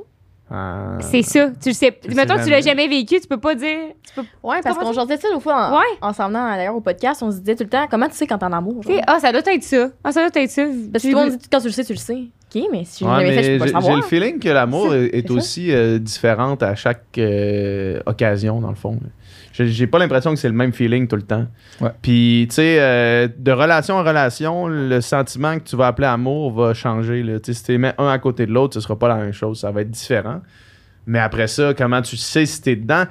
Ah. 0.49 0.97
c'est 1.01 1.23
ça? 1.23 1.49
Tu 1.61 1.69
le 1.69 1.73
sais. 1.73 1.99
Mettons 2.15 2.35
que 2.37 2.43
tu 2.45 2.49
l'as 2.49 2.61
jamais. 2.61 2.87
vécu, 2.87 3.19
tu 3.19 3.27
peux 3.27 3.37
pas 3.39 3.53
dire. 3.55 3.79
Tu 4.07 4.13
peux, 4.15 4.21
Ouais, 4.43 4.61
parce 4.63 4.77
qu'on 4.77 4.93
jasait 4.93 5.17
ça 5.17 5.27
l'autre 5.29 5.41
fois 5.43 5.55
en, 5.71 5.73
Ouais. 5.77 5.83
en 6.01 6.13
s'en 6.13 6.29
venant 6.29 6.47
d'ailleurs 6.55 6.75
au 6.75 6.79
podcast, 6.79 7.21
on 7.21 7.31
se 7.31 7.39
disait 7.39 7.55
tout 7.57 7.63
le 7.63 7.69
temps 7.69 7.85
comment 7.91 8.07
tu 8.07 8.13
sais 8.15 8.27
quand 8.27 8.37
t'es 8.37 8.45
en 8.45 8.53
amour. 8.53 8.79
tu 8.81 8.87
sais, 8.87 8.93
genre? 8.93 9.03
ah, 9.07 9.19
ça 9.19 9.31
doit 9.33 9.41
être 9.45 9.63
ça. 9.63 9.89
Ah, 10.05 10.11
ça 10.13 10.21
doit 10.29 10.41
être 10.41 10.49
ça. 10.49 10.63
Parce 10.93 11.03
que 11.03 11.09
tout 11.11 11.17
le 11.17 11.21
monde 11.21 11.35
dit 11.37 11.47
quand 11.51 11.59
tu 11.59 11.65
le 11.67 11.73
sais, 11.73 11.83
tu 11.83 11.91
le 11.93 11.97
sais. 11.99 12.19
Ok, 12.55 12.63
mais 12.71 12.85
si 12.85 13.03
je 13.03 13.09
l'ai 13.09 13.11
Ouais, 13.11 13.17
jamais 13.17 13.35
mais 13.35 13.43
fait, 13.43 13.59
je 13.59 13.63
peux 13.65 13.71
pas 13.71 13.79
j'ai 13.81 13.95
le 13.95 14.01
feeling 14.03 14.39
que 14.39 14.49
l'amour 14.49 14.93
est, 14.93 15.29
aussi 15.31 15.73
euh, 15.73 15.99
différente 15.99 16.63
à 16.63 16.75
chaque 16.75 17.05
euh, 17.17 17.99
occasion, 18.05 18.61
dans 18.61 18.69
le 18.69 18.75
fond. 18.75 18.97
J'ai 19.51 19.87
pas 19.87 19.99
l'impression 19.99 20.31
que 20.31 20.39
c'est 20.39 20.47
le 20.47 20.53
même 20.53 20.71
feeling 20.71 21.07
tout 21.07 21.15
le 21.15 21.23
temps. 21.23 21.47
Ouais. 21.81 21.89
Puis, 22.01 22.45
tu 22.49 22.55
sais, 22.55 22.77
euh, 22.79 23.27
de 23.37 23.51
relation 23.51 23.95
en 23.95 24.03
relation, 24.03 24.67
le 24.67 25.01
sentiment 25.01 25.57
que 25.57 25.63
tu 25.63 25.75
vas 25.75 25.87
appeler 25.87 26.07
amour 26.07 26.51
va 26.53 26.73
changer. 26.73 27.23
Là. 27.23 27.39
Tu 27.39 27.47
sais, 27.47 27.59
Si 27.59 27.63
tu 27.63 27.71
les 27.73 27.77
mets 27.79 27.93
un 27.97 28.07
à 28.07 28.19
côté 28.19 28.45
de 28.45 28.51
l'autre, 28.53 28.75
ce 28.75 28.79
sera 28.79 28.97
pas 28.97 29.07
la 29.07 29.15
même 29.15 29.33
chose. 29.33 29.59
Ça 29.59 29.71
va 29.71 29.81
être 29.81 29.91
différent. 29.91 30.41
Mais 31.05 31.19
après 31.19 31.47
ça, 31.47 31.73
comment 31.73 32.01
tu 32.01 32.17
sais 32.17 32.45
si 32.45 32.61
t'es 32.61 32.75
dedans? 32.75 33.05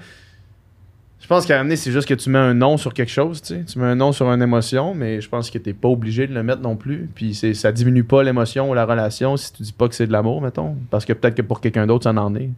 Je 1.19 1.27
pense 1.29 1.47
qu'à 1.47 1.59
donné, 1.59 1.77
c'est 1.77 1.91
juste 1.91 2.07
que 2.07 2.15
tu 2.15 2.31
mets 2.31 2.39
un 2.39 2.55
nom 2.55 2.77
sur 2.77 2.93
quelque 2.95 3.11
chose, 3.11 3.41
tu 3.43 3.55
sais. 3.55 3.65
Tu 3.65 3.79
mets 3.79 3.87
un 3.87 3.95
nom 3.97 4.13
sur 4.13 4.31
une 4.31 4.43
émotion, 4.43 4.95
mais 4.95 5.21
je 5.21 5.29
pense 5.29 5.51
que 5.51 5.59
t'es 5.59 5.73
pas 5.73 5.89
obligé 5.89 6.27
de 6.27 6.35
le 6.35 6.43
mettre 6.43 6.61
non 6.63 6.77
plus. 6.77 7.09
Puis 7.15 7.35
c'est, 7.35 7.55
ça 7.55 7.73
diminue 7.73 8.05
pas 8.05 8.23
l'émotion 8.23 8.71
ou 8.71 8.75
la 8.75 8.85
relation 8.85 9.37
si 9.37 9.53
tu 9.53 9.63
dis 9.63 9.73
pas 9.73 9.89
que 9.89 9.95
c'est 9.95 10.07
de 10.07 10.13
l'amour, 10.13 10.41
mettons. 10.43 10.77
Parce 10.91 11.05
que 11.05 11.13
peut-être 11.15 11.35
que 11.35 11.43
pour 11.43 11.61
quelqu'un 11.61 11.87
d'autre, 11.87 12.05
ça 12.05 12.11
en 12.13 12.35
est. 12.37 12.51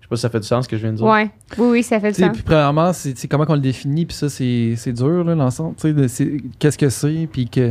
Je 0.00 0.06
sais 0.06 0.08
pas 0.08 0.16
si 0.16 0.22
ça 0.22 0.30
fait 0.30 0.40
du 0.40 0.46
sens 0.46 0.64
ce 0.64 0.68
que 0.68 0.76
je 0.76 0.82
viens 0.82 0.92
de 0.92 0.96
dire. 0.96 1.06
Ouais. 1.06 1.30
Oui, 1.58 1.68
oui, 1.70 1.82
ça 1.82 2.00
fait 2.00 2.08
du 2.08 2.14
Tu 2.16 2.20
sais, 2.22 2.26
sens. 2.28 2.34
Puis 2.36 2.42
premièrement, 2.42 2.92
c'est 2.92 3.28
comment 3.28 3.44
qu'on 3.44 3.54
le 3.54 3.60
définit, 3.60 4.04
puis 4.06 4.16
ça, 4.16 4.28
c'est 4.28 4.74
c'est 4.76 4.92
dur, 4.92 5.22
là, 5.22 5.34
l'ensemble. 5.34 5.76
Tu 5.76 5.82
sais, 5.82 5.92
de- 5.92 6.08
c'est- 6.08 6.36
Qu'est-ce 6.58 6.78
que 6.78 6.88
c'est, 6.88 7.28
puis 7.30 7.46
que. 7.48 7.70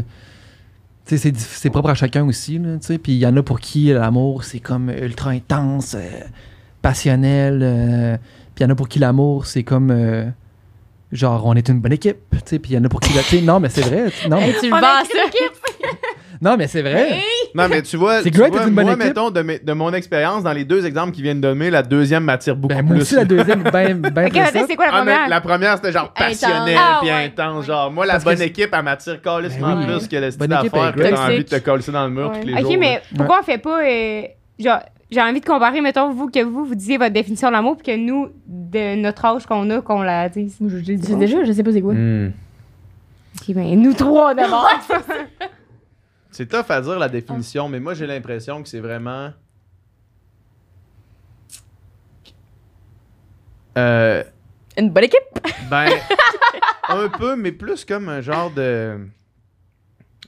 Tu 1.06 1.18
sais, 1.18 1.18
c'est 1.18 1.36
c'est 1.38 1.70
propre 1.72 1.90
à 1.90 1.96
chacun 1.96 2.26
aussi, 2.26 2.58
là, 2.60 2.78
tu 2.80 2.86
sais. 2.88 2.98
Puis 3.00 3.14
il 3.14 3.18
y 3.18 3.26
en 3.26 3.36
a 3.36 3.44
pour 3.44 3.60
qui 3.60 3.88
l'amour, 3.88 4.44
c'est 4.44 4.60
comme 4.60 4.92
ultra 4.92 5.32
intense. 5.32 5.96
euh, 5.96 6.00
passionnel. 6.82 7.60
euh, 7.64 8.18
puis 8.62 8.66
il 8.66 8.68
y 8.68 8.70
en 8.70 8.74
a 8.74 8.76
pour 8.76 8.88
qui 8.90 9.00
l'amour, 9.00 9.46
c'est 9.48 9.64
comme. 9.64 9.90
euh, 9.92 10.26
genre, 11.12 11.46
on 11.46 11.54
est 11.56 11.68
une 11.70 11.80
bonne 11.80 11.94
équipe. 11.94 12.18
tu 12.32 12.38
sais, 12.46 12.60
Puis 12.60 12.72
il 12.74 12.76
y 12.76 12.78
en 12.78 12.84
a 12.86 12.90
pour 12.90 13.00
qui. 13.00 13.12
la- 13.14 13.24
tu 13.24 13.38
sais, 13.38 13.42
non, 13.42 13.60
mais 13.60 13.70
c'est 13.70 13.82
vrai. 13.82 14.06
Non, 14.30 14.38
Hey, 14.42 14.54
mais, 14.54 14.60
tu 14.60 14.70
le 14.70 14.76
non, 16.42 16.58
mais 16.58 16.68
c'est 16.68 16.82
vrai. 16.82 17.20
Non, 17.54 17.68
mais 17.70 17.82
tu 17.84 17.98
vois, 17.98 18.22
C'est 18.24 18.32
tu 18.32 18.38
great 18.38 18.52
vois, 18.54 18.64
une 18.68 18.74
bonne 18.74 18.86
moi, 18.86 18.94
équipe. 18.94 19.06
mettons, 19.08 19.30
de, 19.30 19.42
mes- 19.42 19.60
de 19.60 19.74
mon 19.74 19.94
expérience, 19.94 20.44
dans 20.44 20.54
les 20.54 20.64
deux 20.66 20.86
exemples 20.86 21.12
qui 21.12 21.22
viennent 21.22 21.42
de 21.42 21.48
donner, 21.50 21.70
la 21.70 21.84
deuxième 21.84 22.24
m'attire 22.24 22.56
beaucoup 22.56 22.74
Ben, 22.74 22.82
moi 22.84 22.96
plus. 22.96 23.02
aussi, 23.02 23.16
la 23.16 23.26
deuxième, 23.26 23.62
ben, 23.64 24.00
ben 24.00 24.30
c'est 24.68 24.76
quoi 24.76 24.86
la 24.88 24.92
Ah, 24.94 25.04
mais 25.04 25.12
première? 25.14 25.30
la 25.30 25.42
première, 25.42 25.76
c'était 25.78 25.92
genre 25.92 26.14
Intense. 26.16 26.28
passionnel 26.42 26.78
Ah, 26.80 26.98
puis 27.02 27.10
ouais. 27.12 27.26
intense. 27.26 27.66
Genre, 27.66 27.92
moi, 27.92 28.06
la 28.06 28.14
Parce 28.14 28.24
bonne 28.24 28.42
équipe, 28.42 28.70
elle 28.72 28.84
m'attire 28.84 29.22
calissement 29.22 29.76
Ben 29.76 29.80
oui. 29.88 29.98
plus 29.98 30.08
que 30.08 30.16
le 30.18 30.32
style 30.32 30.48
Bonne 30.48 30.58
équipe 30.60 30.72
d'affaires 30.74 30.96
que 30.96 31.02
t'as 31.16 31.26
envie 31.28 31.38
de 31.44 31.50
te 31.50 31.56
coller 31.58 31.82
ça 31.84 31.92
dans 31.92 32.06
le 32.06 32.12
mur 32.12 32.30
Ouais. 32.32 32.40
tous 32.42 32.48
les 32.48 32.54
Ok, 32.54 32.62
jours. 32.62 32.76
mais 32.80 32.94
là. 32.96 33.02
pourquoi 33.18 33.40
on 33.42 33.44
fait 33.44 33.58
pas. 33.58 33.84
euh, 33.84 34.22
genre, 34.60 34.80
j'ai 35.12 35.22
envie 35.22 35.42
de 35.42 35.46
comparer, 35.46 35.82
mettons, 35.82 36.14
vous, 36.14 36.30
que 36.30 36.42
vous, 36.42 36.66
vous 36.66 36.76
disiez 36.76 36.98
votre 36.98 37.12
définition 37.14 37.50
de 37.50 37.54
l'amour, 37.54 37.76
puis 37.76 37.92
que 37.92 37.98
nous, 37.98 38.30
de 38.48 38.96
notre 38.96 39.26
âge 39.26 39.46
qu'on 39.46 39.70
a, 39.70 39.82
qu'on 39.82 40.02
la 40.02 40.30
dise. 40.30 40.58
Je 40.66 40.78
l'ai 40.78 40.96
dit 40.96 41.16
déjà, 41.18 41.44
je 41.44 41.52
sais 41.52 41.64
pas 41.64 41.74
c'est 41.74 41.82
quoi. 41.82 41.94
Hmm. 41.94 42.32
Ok, 43.36 43.54
ben, 43.54 43.82
nous 43.82 43.94
trois 43.94 44.34
d'abord. 44.34 44.70
C'est 46.34 46.48
tough 46.48 46.70
à 46.70 46.80
dire 46.80 46.98
la 46.98 47.10
définition, 47.10 47.68
mais 47.68 47.82
moi, 47.82 47.94
j'ai 47.94 48.08
l'impression 48.08 48.64
que 48.64 48.70
c'est 48.70 48.80
vraiment. 48.80 49.32
Euh, 53.78 54.24
Une 54.78 54.92
bonne 54.92 55.04
équipe. 55.04 55.20
Ben, 55.70 55.90
un 56.88 57.10
peu, 57.10 57.36
mais 57.36 57.52
plus 57.52 57.84
comme 57.84 58.08
un 58.08 58.22
genre 58.22 58.50
de. 58.50 58.98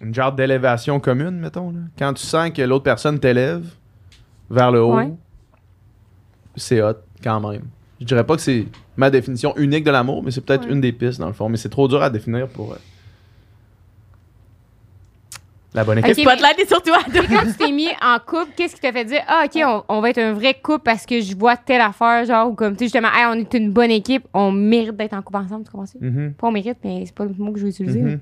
Une 0.01 0.13
genre 0.13 0.33
d'élévation 0.33 0.99
commune, 0.99 1.39
mettons. 1.39 1.71
Là. 1.71 1.79
Quand 1.97 2.13
tu 2.13 2.25
sens 2.25 2.51
que 2.51 2.61
l'autre 2.61 2.83
personne 2.83 3.17
t'élève 3.17 3.65
vers 4.53 4.71
le 4.71 4.81
haut, 4.81 4.95
Ouais. 4.95 5.11
c'est 6.55 6.81
hot 6.81 6.93
quand 7.23 7.39
même. 7.49 7.63
Je 7.99 8.05
dirais 8.05 8.23
pas 8.25 8.35
que 8.35 8.41
c'est 8.41 8.65
ma 8.97 9.09
définition 9.09 9.55
unique 9.57 9.83
de 9.83 9.91
l'amour, 9.91 10.23
mais 10.23 10.31
c'est 10.31 10.41
peut-être 10.41 10.65
Ouais. 10.65 10.71
une 10.73 10.81
des 10.81 10.91
pistes 10.91 11.19
dans 11.19 11.27
le 11.27 11.33
fond. 11.33 11.49
Mais 11.49 11.57
c'est 11.57 11.69
trop 11.69 11.87
dur 11.87 12.01
à 12.01 12.09
définir 12.09 12.47
pour. 12.47 12.73
euh, 12.73 12.77
La 15.73 15.83
bonne 15.83 15.97
équipe. 15.97 16.13
Spotlight 16.19 16.59
est 16.59 16.67
sur 16.67 16.83
toi. 16.83 16.99
Et 17.07 17.27
quand 17.27 17.45
tu 17.45 17.53
t'es 17.57 17.71
mis 17.71 17.87
en 17.99 18.19
couple, 18.19 18.51
qu'est-ce 18.55 18.75
qui 18.75 18.81
t'a 18.81 18.91
fait 18.91 19.05
dire, 19.05 19.21
ah, 19.27 19.43
OK, 19.45 19.59
on, 19.65 19.83
on 19.89 20.01
va 20.01 20.11
être 20.11 20.19
un 20.19 20.33
vrai 20.33 20.53
couple 20.53 20.83
parce 20.83 21.03
que 21.05 21.19
je 21.19 21.35
vois 21.35 21.57
telle 21.57 21.81
affaire, 21.81 22.25
genre, 22.25 22.49
ou 22.51 22.53
comme, 22.53 22.73
tu 22.73 22.79
sais, 22.79 22.85
justement, 22.85 23.07
Hey, 23.11 23.25
on 23.27 23.33
est 23.33 23.53
une 23.55 23.71
bonne 23.71 23.89
équipe, 23.89 24.27
on 24.35 24.51
mérite 24.51 24.95
d'être 24.95 25.13
en 25.13 25.23
couple 25.23 25.37
ensemble, 25.39 25.65
tu 25.65 25.71
comprends 25.71 25.87
ça? 25.87 25.97
Mhm, 25.99 26.33
Pas 26.33 26.47
on 26.47 26.51
mérite, 26.51 26.77
mais 26.83 27.03
c'est 27.07 27.15
pas 27.15 27.25
le 27.25 27.33
mot 27.35 27.51
que 27.51 27.57
je 27.59 27.63
vais 27.63 27.71
utiliser. 27.71 28.01
mhm. 28.01 28.19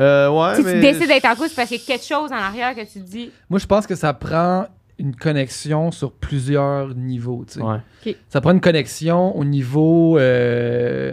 Euh, 0.00 0.30
ouais, 0.30 0.54
Si 0.56 0.62
mais- 0.62 0.74
tu 0.74 0.80
décides 0.80 1.08
d'être 1.08 1.26
en 1.26 1.34
couple, 1.34 1.48
c'est 1.50 1.56
parce 1.56 1.68
qu'il 1.68 1.78
y 1.78 1.82
a 1.82 1.86
quelque 1.86 2.06
chose 2.06 2.30
en 2.32 2.36
arrière 2.36 2.74
que 2.74 2.80
tu 2.82 3.00
te 3.00 3.06
dis, 3.10 3.30
Moi, 3.50 3.58
je 3.58 3.66
pense 3.66 3.86
que 3.86 3.94
ça 3.96 4.14
prend 4.14 4.66
une 4.98 5.14
connexion 5.14 5.90
sur 5.90 6.12
plusieurs 6.12 6.94
niveaux. 6.94 7.44
tu 7.46 7.54
sais. 7.54 7.62
Ouais. 7.62 7.78
Ça 8.28 8.40
prend 8.40 8.50
une 8.52 8.60
connexion 8.60 9.36
au 9.36 9.44
niveau. 9.44 10.18
euh, 10.18 11.12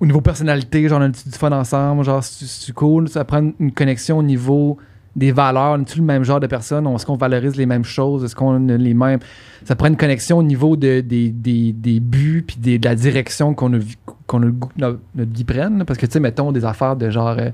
au 0.00 0.04
niveau 0.06 0.20
personnalité, 0.20 0.88
genre 0.88 0.98
on 1.00 1.04
a 1.04 1.08
du 1.08 1.24
du 1.24 1.30
fun 1.38 1.52
ensemble, 1.52 2.04
genre 2.04 2.22
c'est 2.22 2.44
c'est 2.46 2.72
cool? 2.72 3.08
Ça 3.08 3.24
prend 3.24 3.50
une 3.58 3.72
connexion 3.72 4.18
au 4.18 4.22
niveau 4.22 4.76
des 5.14 5.32
valeurs. 5.32 5.72
On 5.78 5.80
est-tu 5.80 5.98
le 6.00 6.04
même 6.04 6.22
genre 6.24 6.38
de 6.40 6.46
personne? 6.46 6.86
Est-ce 6.88 7.06
qu'on 7.06 7.16
valorise 7.16 7.56
les 7.56 7.64
mêmes 7.64 7.84
choses? 7.84 8.22
Est-ce 8.22 8.36
qu'on 8.36 8.68
a 8.68 8.76
les 8.76 8.92
mêmes? 8.92 9.20
Ça 9.64 9.74
prend 9.74 9.88
une 9.88 9.96
connexion 9.96 10.36
au 10.38 10.42
niveau 10.42 10.76
de, 10.76 11.00
des, 11.00 11.30
des, 11.30 11.72
des 11.72 12.00
buts 12.00 12.44
puis 12.46 12.56
des- 12.58 12.78
de 12.78 12.86
la 12.86 12.94
direction 12.94 13.54
qu'on 13.54 13.72
a, 13.72 13.78
qu'on 14.26 14.42
a 14.42 14.44
le 14.46 14.52
goût 14.52 14.68
que 14.68 14.78
notre, 14.80 14.98
notre 15.14 15.32
vie 15.32 15.44
prenne. 15.44 15.78
là. 15.78 15.84
Parce 15.86 15.98
que, 15.98 16.04
tu 16.04 16.12
sais, 16.12 16.20
mettons 16.20 16.52
des 16.52 16.64
affaires 16.66 16.96
de 16.96 17.08
genre. 17.08 17.36
euh, 17.38 17.48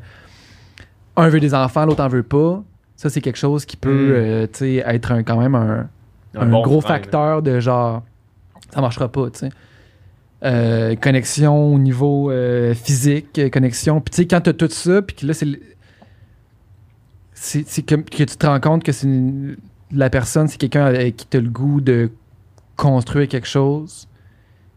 un 1.14 1.28
veut 1.28 1.38
des 1.40 1.54
enfants, 1.54 1.84
l'autre 1.86 2.02
en 2.02 2.08
veut 2.08 2.22
pas. 2.24 2.64
Ça, 2.96 3.10
c'est 3.10 3.20
quelque 3.20 3.38
chose 3.38 3.64
qui 3.64 3.76
peut, 3.76 3.90
Mm. 3.90 4.12
euh, 4.62 4.82
être 4.86 5.12
un- 5.12 5.22
quand 5.22 5.38
même 5.38 5.54
un, 5.54 5.88
un, 6.36 6.46
bon 6.46 6.62
gros 6.62 6.80
frein, 6.80 6.94
là. 6.94 6.98
facteur 7.00 7.42
de 7.42 7.58
genre 7.60 8.02
ça 8.70 8.80
marchera 8.80 9.08
pas 9.10 9.28
tu 9.30 9.40
sais 9.40 9.48
Euh, 10.44 10.96
connexion 10.96 11.72
au 11.74 11.78
niveau 11.78 12.30
euh, 12.30 12.74
physique 12.74 13.38
connexion 13.52 14.00
puis 14.00 14.10
tu 14.10 14.16
sais 14.22 14.26
quand 14.26 14.40
t'as 14.40 14.52
tout 14.54 14.68
ça 14.70 15.00
puis 15.02 15.14
que 15.14 15.26
là 15.26 15.34
c'est 15.34 15.46
c'est 17.34 17.82
comme 17.82 18.04
que 18.04 18.22
tu 18.24 18.36
te 18.36 18.46
rends 18.46 18.60
compte 18.60 18.82
que 18.84 18.92
c'est 18.92 19.08
la 19.90 20.10
personne 20.10 20.48
c'est 20.48 20.58
quelqu'un 20.58 20.84
avec 20.86 21.16
qui 21.16 21.26
t'as 21.26 21.40
le 21.40 21.48
goût 21.50 21.80
de 21.80 22.10
construire 22.76 23.28
quelque 23.28 23.46
chose 23.48 24.08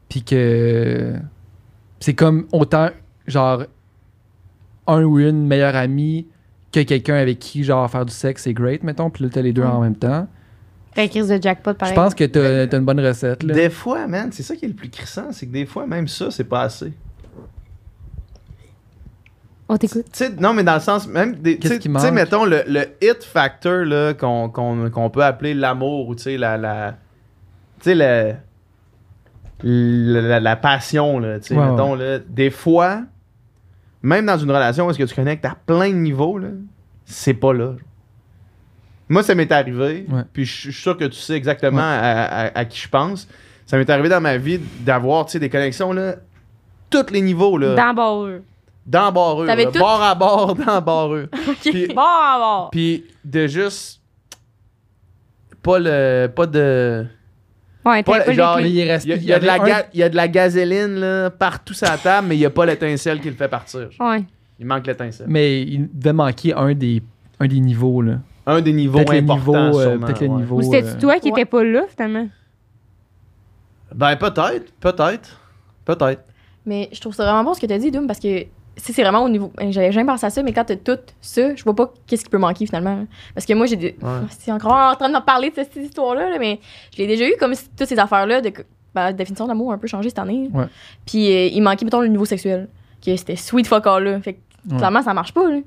puis 0.10 0.24
que 0.24 1.14
c'est 2.00 2.14
comme 2.14 2.48
autant 2.52 2.90
genre 3.28 3.64
un 4.88 5.04
ou 5.04 5.20
une 5.20 5.48
meilleure 5.48 5.76
amie 5.76 6.28
que 6.84 6.90
quelqu'un 6.90 7.16
avec 7.16 7.40
qui 7.40 7.64
genre 7.64 7.90
faire 7.90 8.06
du 8.06 8.14
sexe 8.14 8.44
c'est 8.44 8.54
great 8.54 8.84
mettons 8.84 9.10
puis 9.10 9.24
là 9.24 9.30
t'as 9.34 9.42
les 9.42 9.54
deux 9.54 9.64
en 9.64 9.82
même 9.82 9.96
temps 9.96 10.28
t'as 10.94 11.08
crise 11.08 11.28
de 11.28 11.42
jackpot 11.42 11.72
je 11.72 11.78
pareil. 11.78 11.96
pense 11.96 12.14
que 12.16 12.24
t'as 12.24 12.68
t'as 12.68 12.78
une 12.78 12.86
bonne 12.86 13.00
recette. 13.06 13.44
Là. 13.44 13.54
Des 13.54 13.70
fois, 13.70 14.08
man, 14.08 14.30
c'est 14.32 14.44
ça 14.44 14.56
qui 14.56 14.64
est 14.66 14.70
le 14.70 14.74
plus 14.76 14.90
crissant, 14.90 15.32
c'est 15.34 15.46
que 15.46 15.52
des 15.52 15.66
fois, 15.66 15.86
même 15.86 16.08
ça, 16.08 16.32
c'est 16.32 16.46
pas 16.46 16.62
assez. 16.62 16.94
On 19.68 19.78
t'écoute. 19.78 20.06
Tu 20.14 20.20
sais, 20.26 20.30
non, 20.40 20.54
mais 20.54 20.64
dans 20.64 20.76
le 20.76 20.80
sens, 20.80 21.08
même, 21.08 21.36
des- 21.36 21.58
tu 21.58 21.68
sais, 21.68 22.12
mettons, 22.12 22.46
le, 22.46 22.64
le 22.68 22.82
hit 23.02 23.24
factor 23.24 23.84
là, 23.84 24.14
qu'on, 24.14 24.48
qu'on, 24.48 24.90
qu'on 24.92 25.10
peut 25.10 25.24
appeler 25.24 25.54
l'amour, 25.56 26.08
ou 26.08 26.16
tu 26.16 26.24
sais, 26.24 26.38
la, 26.38 26.56
la, 26.58 26.92
tu 27.82 27.90
sais, 27.90 27.96
la, 27.96 28.36
la, 29.64 30.40
la 30.40 30.56
passion, 30.56 31.18
là, 31.20 31.40
tu 31.40 31.48
sais, 31.48 31.56
Ouais, 31.58 31.70
mettons, 31.70 31.96
là, 31.96 32.20
des 32.20 32.52
fois, 32.52 33.02
même 34.06 34.26
dans 34.26 34.38
une 34.38 34.50
relation 34.52 34.86
où 34.88 34.90
est-ce 34.92 34.98
que 35.00 35.04
tu 35.04 35.16
connectes 35.16 35.46
à 35.46 35.56
plein 35.66 35.90
de 35.90 35.96
niveaux, 35.96 36.38
là, 36.38 36.50
c'est 37.06 37.34
pas 37.34 37.54
là. 37.54 37.74
Moi, 39.10 39.22
ça 39.24 39.36
m'est 39.36 39.52
arrivé, 39.52 40.06
Ouais. 40.10 40.24
puis 40.34 40.46
je 40.46 40.54
suis 40.62 40.74
sûr 40.74 40.98
que 40.98 41.06
tu 41.06 41.20
sais 41.20 41.34
exactement 41.34 41.78
Ouais. 41.78 41.84
à, 41.84 42.24
à- 42.48 42.58
à 42.60 42.66
qui 42.66 42.80
je 42.80 42.90
pense. 42.90 43.28
Ça 43.68 43.78
m'est 43.78 43.90
arrivé 43.90 44.10
dans 44.10 44.22
ma 44.22 44.38
vie 44.38 44.60
d'avoir, 44.82 45.26
tu 45.26 45.34
sais, 45.34 45.40
des 45.40 45.50
connexions, 45.50 45.92
là, 45.94 46.16
tous 46.90 47.12
les 47.12 47.22
niveaux, 47.22 47.58
là. 47.58 47.76
Dans 47.76 47.94
bord. 47.94 48.30
Dans 48.86 49.12
barreux. 49.12 49.48
T'avais 49.48 49.66
là, 49.66 49.72
tout- 49.72 49.80
Bord 49.80 50.02
à 50.04 50.14
bord, 50.16 50.56
dans 50.66 50.82
barreux. 50.82 51.30
Puis, 51.62 51.88
Bon, 51.88 52.02
à 52.02 52.38
bord. 52.38 52.70
puis 52.72 53.04
de 53.24 53.48
juste. 53.48 54.02
Pas 55.64 55.80
le. 55.80 56.28
Pas 56.28 56.46
de. 56.46 57.08
Ouais, 57.86 58.02
Pas, 58.04 58.20
t'as 58.20 58.26
pas 58.26 58.34
genre, 58.34 58.58
les 58.58 58.70
il 58.70 58.74
clés. 58.74 58.92
reste- 58.92 59.06
Il 59.06 59.10
y, 59.10 59.14
a, 59.14 59.16
il 59.18 59.22
il 59.22 59.26
y 59.26 59.30
y 59.30 59.34
a 59.34 59.40
de 59.40 59.46
la 59.46 59.54
un- 59.62 59.84
il 59.94 60.00
y 60.00 60.04
a 60.04 60.10
de 60.10 60.16
la 60.16 60.28
gasoline 60.28 60.96
là, 61.00 61.30
partout 61.30 61.74
sur 61.76 61.88
la 61.88 61.98
table, 61.98 62.28
mais 62.30 62.36
il 62.36 62.40
n'y 62.40 62.46
a 62.46 62.50
pas 62.50 62.66
l'étincelle 62.66 63.20
qui 63.22 63.30
le 63.30 63.36
fait 63.36 63.48
partir. 63.48 63.92
genre. 63.92 64.10
Ouais. 64.10 64.24
Il 64.60 64.66
manque 64.66 64.88
l'étincelle. 64.88 65.28
Mais 65.30 65.62
il 65.62 65.88
devait 65.94 66.14
manquer 66.14 66.54
un 66.54 66.74
des, 66.74 67.04
un 67.40 67.48
des 67.48 67.60
niveaux. 67.60 68.02
Là. 68.02 68.20
Un 68.48 68.62
des 68.62 68.74
niveaux 68.74 68.98
Peut-être 69.00 69.12
le 69.14 69.18
importants. 69.20 69.52
niveau, 69.68 69.80
euh, 69.80 69.84
sûrement, 69.92 70.06
peut-être 70.08 70.22
le 70.22 70.28
ouais. 70.30 70.36
niveau. 70.38 70.56
Ou 70.58 70.62
c'était-tu 70.64 70.88
euh, 70.88 71.00
toi 71.00 71.20
qui 71.20 71.32
ouais. 71.32 71.42
étais 71.42 71.46
pas 71.46 71.64
là, 71.64 71.82
finalement? 71.96 72.28
Ben, 73.94 74.16
peut-être. 74.16 74.74
Peut-être. 74.80 75.40
Peut-être. 75.86 76.24
Mais 76.66 76.90
je 76.92 77.00
trouve 77.00 77.14
ça 77.14 77.24
vraiment 77.26 77.44
bon 77.44 77.54
ce 77.54 77.62
que 77.62 77.66
tu 77.68 77.74
as 77.74 77.78
dit, 77.78 77.92
Doom, 77.92 78.08
parce 78.08 78.20
que 78.20 78.46
c'est 78.78 79.02
vraiment 79.02 79.24
au 79.24 79.30
niveau. 79.30 79.52
ben, 79.58 79.72
J'avais 79.72 79.92
jamais 79.92 80.06
pensé 80.06 80.26
à 80.26 80.30
ça, 80.30 80.44
mais 80.44 80.54
quand 80.54 80.66
t'as 80.66 80.76
tout 80.76 80.98
ça, 81.22 81.56
je 81.56 81.64
vois 81.64 81.76
pas 81.76 81.92
qu'est-ce 82.08 82.24
qui 82.24 82.30
peut 82.30 82.38
manquer 82.38 82.66
finalement. 82.66 83.06
Parce 83.34 83.46
que 83.46 83.54
moi, 83.54 83.66
j'ai 83.66 83.76
des. 83.76 83.96
Ouais. 84.02 84.10
C'est 84.40 84.52
encore 84.52 84.74
en 84.74 84.96
train 84.96 85.10
de 85.10 85.20
parler 85.24 85.50
de 85.50 85.56
cette 85.56 85.76
histoire-là, 85.76 86.30
là, 86.30 86.38
mais 86.40 86.60
je 86.94 86.98
l'ai 87.00 87.08
déjà 87.08 87.28
eu 87.28 87.34
comme 87.40 87.54
toutes 87.78 87.88
ces 87.88 88.00
affaires-là 88.00 88.42
de. 88.42 88.52
Ben, 88.94 89.04
la 89.06 89.14
définition 89.14 89.46
d'amour 89.48 89.72
a 89.72 89.76
un 89.76 89.78
peu 89.78 89.88
changé 89.88 90.10
cette 90.10 90.20
année. 90.20 90.50
Ouais. 90.54 90.66
Puis 91.06 91.28
euh, 91.32 91.48
il 91.52 91.62
manquait, 91.62 91.84
mettons, 91.86 92.02
le 92.02 92.08
niveau 92.08 92.26
sexuel. 92.26 92.68
Que 93.06 93.16
c'était 93.18 93.36
sweet 93.36 93.68
fuck 93.68 93.86
all 93.88 94.04
là. 94.04 94.22
Fait 94.22 94.34
que 94.34 94.40
Ouais. 94.72 94.78
clairement, 94.78 95.04
ça 95.04 95.14
marche 95.14 95.32
pas, 95.32 95.48
là. 95.52 95.60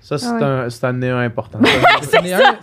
Ça, 0.00 0.18
c'est 0.18 0.26
Ah 0.28 0.34
ouais. 0.36 0.42
un, 0.44 0.70
c'est 0.70 0.84
un 0.86 0.92
néo 0.92 1.16
important. 1.16 1.58
c'est 2.02 2.16
un 2.18 2.22
Ouais. 2.22 2.32
important. 2.34 2.60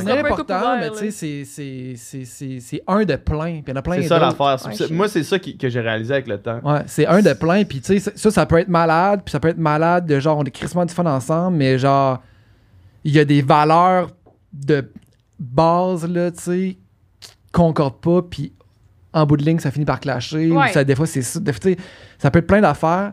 C'est 0.00 0.10
un 0.10 0.18
important, 0.18 0.76
mais 0.78 0.90
tu 0.90 0.96
sais, 0.98 1.10
c'est- 1.10 1.44
c'est- 1.44 1.94
c'est- 1.96 2.24
c'est 2.24 2.60
c'est 2.60 2.82
un 2.86 3.04
de 3.04 3.16
plein. 3.16 3.60
Puis 3.62 3.64
il 3.66 3.70
y 3.70 3.72
en 3.72 3.76
a 3.76 3.82
plein 3.82 3.96
C'est 3.96 4.02
ça 4.08 4.18
d'autres. 4.20 4.38
l'affaire. 4.44 4.70
Ouais, 4.88 4.94
Moi, 4.94 5.08
c'est 5.08 5.22
ça 5.24 5.38
qui- 5.38 5.56
que 5.58 5.68
j'ai 5.68 5.80
réalisé 5.80 6.14
avec 6.14 6.28
le 6.28 6.38
temps. 6.38 6.60
Ouais, 6.62 6.82
c'est 6.86 7.06
un 7.06 7.22
de 7.22 7.32
plein. 7.32 7.64
Puis 7.64 7.80
tu 7.80 7.98
sais, 7.98 8.12
ça, 8.16 8.30
ça 8.30 8.46
peut 8.46 8.58
être 8.58 8.68
malade. 8.68 9.22
Puis 9.24 9.32
ça 9.32 9.40
peut 9.40 9.48
être 9.48 9.58
malade 9.58 10.06
de 10.06 10.20
genre, 10.20 10.38
on 10.38 10.44
est 10.44 10.50
crissement 10.50 10.84
du 10.84 10.94
fun 10.94 11.06
ensemble, 11.06 11.56
mais 11.56 11.78
genre, 11.78 12.22
il 13.02 13.12
y 13.12 13.18
a 13.18 13.24
des 13.24 13.42
valeurs 13.42 14.08
de 14.52 14.88
base, 15.40 16.08
là, 16.08 16.30
tu 16.30 16.40
sais, 16.42 16.76
qui 17.20 17.30
concordent 17.52 18.00
pas. 18.00 18.22
Puis 18.22 18.52
en 19.12 19.26
bout 19.26 19.36
de 19.36 19.42
ligne, 19.44 19.58
ça 19.58 19.70
finit 19.70 19.84
par 19.86 19.98
clasher. 20.00 20.50
ou 20.50 20.58
Ouais. 20.60 20.68
ça, 20.72 20.84
des 20.84 20.94
fois, 20.94 21.06
c'est 21.06 21.22
ça. 21.22 21.40
Des 21.40 21.52
fois, 21.52 21.60
tu 21.60 21.72
sais, 21.72 21.78
ça 22.18 22.30
peut 22.30 22.38
être 22.38 22.46
plein 22.46 22.60
d'affaires. 22.60 23.12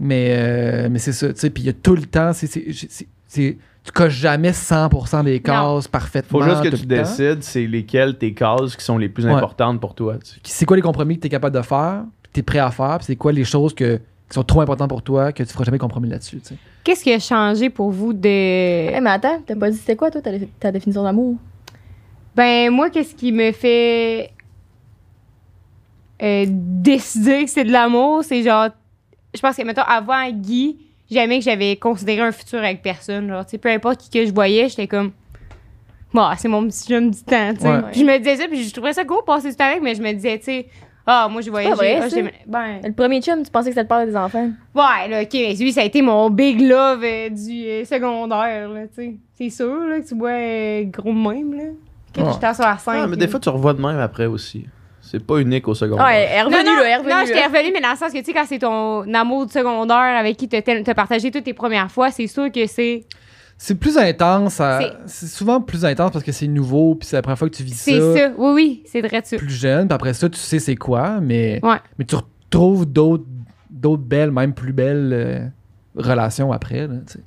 Mais, 0.00 0.28
euh, 0.30 0.88
mais 0.90 0.98
c'est 0.98 1.12
ça, 1.12 1.32
tu 1.32 1.40
sais. 1.40 1.50
Puis 1.50 1.64
il 1.64 1.66
y 1.66 1.70
a 1.70 1.72
tout 1.72 1.94
le 1.96 2.02
temps, 2.06 2.32
c'est. 2.32 2.46
c'est- 2.46 2.72
c'est- 2.72 3.06
c'est- 3.26 3.56
Tu 3.84 3.92
coches 3.92 4.12
jamais 4.16 4.52
100% 4.52 5.24
des 5.24 5.40
cases 5.40 5.88
parfaitement. 5.88 6.40
Faut 6.40 6.44
juste 6.44 6.62
que 6.62 6.68
tout 6.68 6.76
tu 6.76 6.82
le 6.82 6.88
décides 6.88 7.42
c'est 7.42 7.66
lesquelles 7.66 8.18
tes 8.18 8.34
cases 8.34 8.76
qui 8.76 8.84
sont 8.84 8.98
les 8.98 9.08
plus 9.08 9.24
Ouais. 9.24 9.32
importantes 9.32 9.80
pour 9.80 9.94
toi. 9.94 10.16
tu 10.18 10.32
sais. 10.32 10.40
c'est 10.44 10.66
quoi 10.66 10.76
les 10.76 10.82
compromis 10.82 11.16
que 11.16 11.22
tu 11.22 11.26
es 11.28 11.30
capable 11.30 11.56
de 11.56 11.62
faire, 11.62 12.04
que 12.22 12.28
tu 12.34 12.40
es 12.40 12.42
prêt 12.42 12.58
à 12.58 12.70
faire, 12.70 12.98
c'est 13.00 13.16
quoi 13.16 13.32
les 13.32 13.44
choses 13.44 13.72
que, 13.74 13.96
qui 13.96 14.34
sont 14.34 14.42
trop 14.42 14.60
importantes 14.60 14.90
pour 14.90 15.00
toi, 15.02 15.32
que 15.32 15.42
tu 15.42 15.50
feras 15.50 15.64
jamais 15.64 15.78
compromis 15.78 16.10
là-dessus. 16.10 16.38
tu 16.40 16.48
sais. 16.48 16.54
Qu'est-ce 16.84 17.02
qui 17.02 17.12
a 17.14 17.18
changé 17.18 17.70
pour 17.70 17.90
vous 17.90 18.12
de. 18.12 18.28
Eh, 18.28 19.00
mais 19.00 19.10
attends, 19.10 19.40
t'as 19.46 19.56
pas 19.56 19.70
dit 19.70 19.78
c'était 19.78 19.96
quoi, 19.96 20.10
toi, 20.10 20.20
ta, 20.20 20.32
ta 20.60 20.70
définition 20.70 21.02
d'amour? 21.02 21.36
Ben, 22.36 22.70
moi, 22.70 22.90
qu'est-ce 22.90 23.14
qui 23.14 23.32
me 23.32 23.52
fait 23.52 24.32
euh, 26.22 26.44
décider 26.48 27.44
que 27.44 27.50
c'est 27.50 27.64
de 27.64 27.72
l'amour? 27.72 28.22
C'est 28.22 28.42
genre. 28.42 28.68
Je 29.34 29.40
pense 29.40 29.56
que, 29.56 29.62
mettons, 29.62 29.82
avant 29.82 30.28
Guy, 30.30 30.78
jamais 31.10 31.38
que 31.38 31.44
j'avais 31.44 31.76
considéré 31.76 32.20
un 32.22 32.32
futur 32.32 32.58
avec 32.58 32.82
personne. 32.82 33.28
Genre, 33.28 33.44
tu 33.44 33.52
sais, 33.52 33.58
peu 33.58 33.70
importe 33.70 34.00
qui 34.00 34.10
que 34.10 34.26
je 34.26 34.32
voyais, 34.32 34.68
j'étais 34.68 34.86
comme. 34.86 35.12
Bon, 36.14 36.26
c'est 36.38 36.48
mon 36.48 36.66
petit 36.66 36.88
jeune 36.88 37.10
du 37.10 37.22
temps, 37.22 37.52
tu 37.54 37.60
sais. 37.60 37.68
Ouais. 37.68 37.82
Puis 37.92 38.00
je 38.00 38.04
me 38.06 38.16
disais 38.18 38.36
ça, 38.36 38.48
puis 38.48 38.64
je 38.64 38.72
trouvais 38.72 38.94
ça 38.94 39.04
cool 39.04 39.18
passer 39.26 39.50
du 39.50 39.56
temps 39.56 39.66
avec, 39.66 39.82
mais 39.82 39.94
je 39.94 40.00
me 40.02 40.10
disais, 40.12 40.38
tu 40.38 40.44
sais, 40.46 40.66
ah, 41.06 41.28
moi, 41.30 41.42
j'ai 41.42 41.50
voyagé. 41.50 41.74
vrai, 41.74 42.00
ah, 42.02 42.08
ça. 42.08 42.16
ben, 42.46 42.80
Le 42.82 42.92
premier 42.92 43.20
chum, 43.20 43.42
tu 43.42 43.50
pensais 43.50 43.70
que 43.70 43.74
c'était 43.74 43.82
le 43.82 43.88
père 43.88 44.06
des 44.06 44.16
enfants? 44.16 44.50
ouais, 44.74 45.08
là, 45.08 45.22
OK, 45.22 45.28
mais 45.34 45.54
lui, 45.54 45.72
ça 45.72 45.82
a 45.82 45.84
été 45.84 46.00
mon 46.00 46.30
big 46.30 46.60
love 46.62 47.02
euh, 47.04 47.28
du 47.28 47.64
euh, 47.66 47.84
secondaire, 47.84 48.68
là, 48.70 48.86
tu 48.88 48.94
sais. 48.94 49.14
C'est 49.34 49.50
sûr, 49.50 49.86
là, 49.86 50.00
que 50.00 50.08
tu 50.08 50.14
vois 50.14 50.30
euh, 50.30 50.84
gros 50.84 51.12
même, 51.12 51.52
là. 51.54 51.64
Que 52.14 52.22
Ouais. 52.22 52.32
j'étais 52.32 52.54
sur 52.54 52.64
la 52.64 52.78
scène. 52.78 52.94
Ah, 53.02 53.06
mais 53.06 53.16
des 53.18 53.28
fois, 53.28 53.38
tu 53.38 53.48
revois 53.50 53.74
de 53.74 53.82
même 53.82 53.98
après 53.98 54.26
aussi. 54.26 54.64
C'est 55.10 55.24
pas 55.24 55.38
unique 55.38 55.66
au 55.68 55.74
secondaire. 55.74 56.04
Ouais, 56.04 56.28
elle 56.30 56.38
est 56.46 56.50
Non, 56.50 56.56
revenue, 56.56 56.64
non, 56.66 56.76
là, 56.76 56.82
elle 56.84 56.90
est 56.90 56.96
revenue. 56.96 57.10
non, 57.12 57.16
là. 57.18 57.24
j'étais 57.24 57.44
revenue, 57.46 57.70
mais 57.74 57.80
dans 57.80 57.90
le 57.90 57.96
sens 57.96 58.12
que, 58.12 58.18
tu 58.18 58.24
sais, 58.24 58.32
quand 58.32 58.44
c'est 58.46 58.58
ton 58.58 59.14
amour 59.14 59.46
du 59.46 59.52
secondaire 59.52 59.96
avec 60.18 60.36
qui 60.36 60.48
t'as 60.48 60.94
partagé 60.94 61.30
toutes 61.30 61.44
tes 61.44 61.54
premières 61.54 61.90
fois, 61.90 62.10
c'est 62.10 62.26
sûr 62.26 62.50
que 62.52 62.66
c'est. 62.66 63.04
C'est 63.60 63.74
plus 63.74 63.98
intense. 63.98 64.60
à- 64.60 64.98
C'est- 65.06 65.26
souvent 65.26 65.60
plus 65.60 65.84
intense 65.84 66.12
parce 66.12 66.24
que 66.24 66.30
c'est 66.30 66.46
nouveau, 66.46 66.94
puis 66.94 67.08
c'est 67.08 67.16
la 67.16 67.22
première 67.22 67.38
fois 67.38 67.48
que 67.50 67.56
tu 67.56 67.64
vis 67.64 67.72
ça. 67.72 67.90
C'est 67.90 67.98
ça. 68.18 68.30
Oui, 68.38 68.52
oui, 68.54 68.82
c'est 68.86 69.00
vrai 69.00 69.20
de 69.20 69.26
ça. 69.26 69.36
Plus 69.36 69.50
jeune, 69.50 69.88
puis 69.88 69.94
après 69.94 70.14
ça, 70.14 70.28
tu 70.28 70.38
sais 70.38 70.58
c'est 70.60 70.76
quoi, 70.76 71.18
mais, 71.20 71.58
Ouais. 71.64 71.78
mais 71.98 72.04
tu 72.04 72.14
retrouves 72.14 72.86
d'autres 72.86 73.24
d'autres 73.70 74.02
belles, 74.02 74.30
même 74.30 74.54
plus 74.54 74.72
belles 74.72 75.10
euh, 75.12 75.46
relations 75.96 76.52
après. 76.52 76.86
Là, 76.86 76.94
tu 77.06 77.14
sais. 77.14 77.20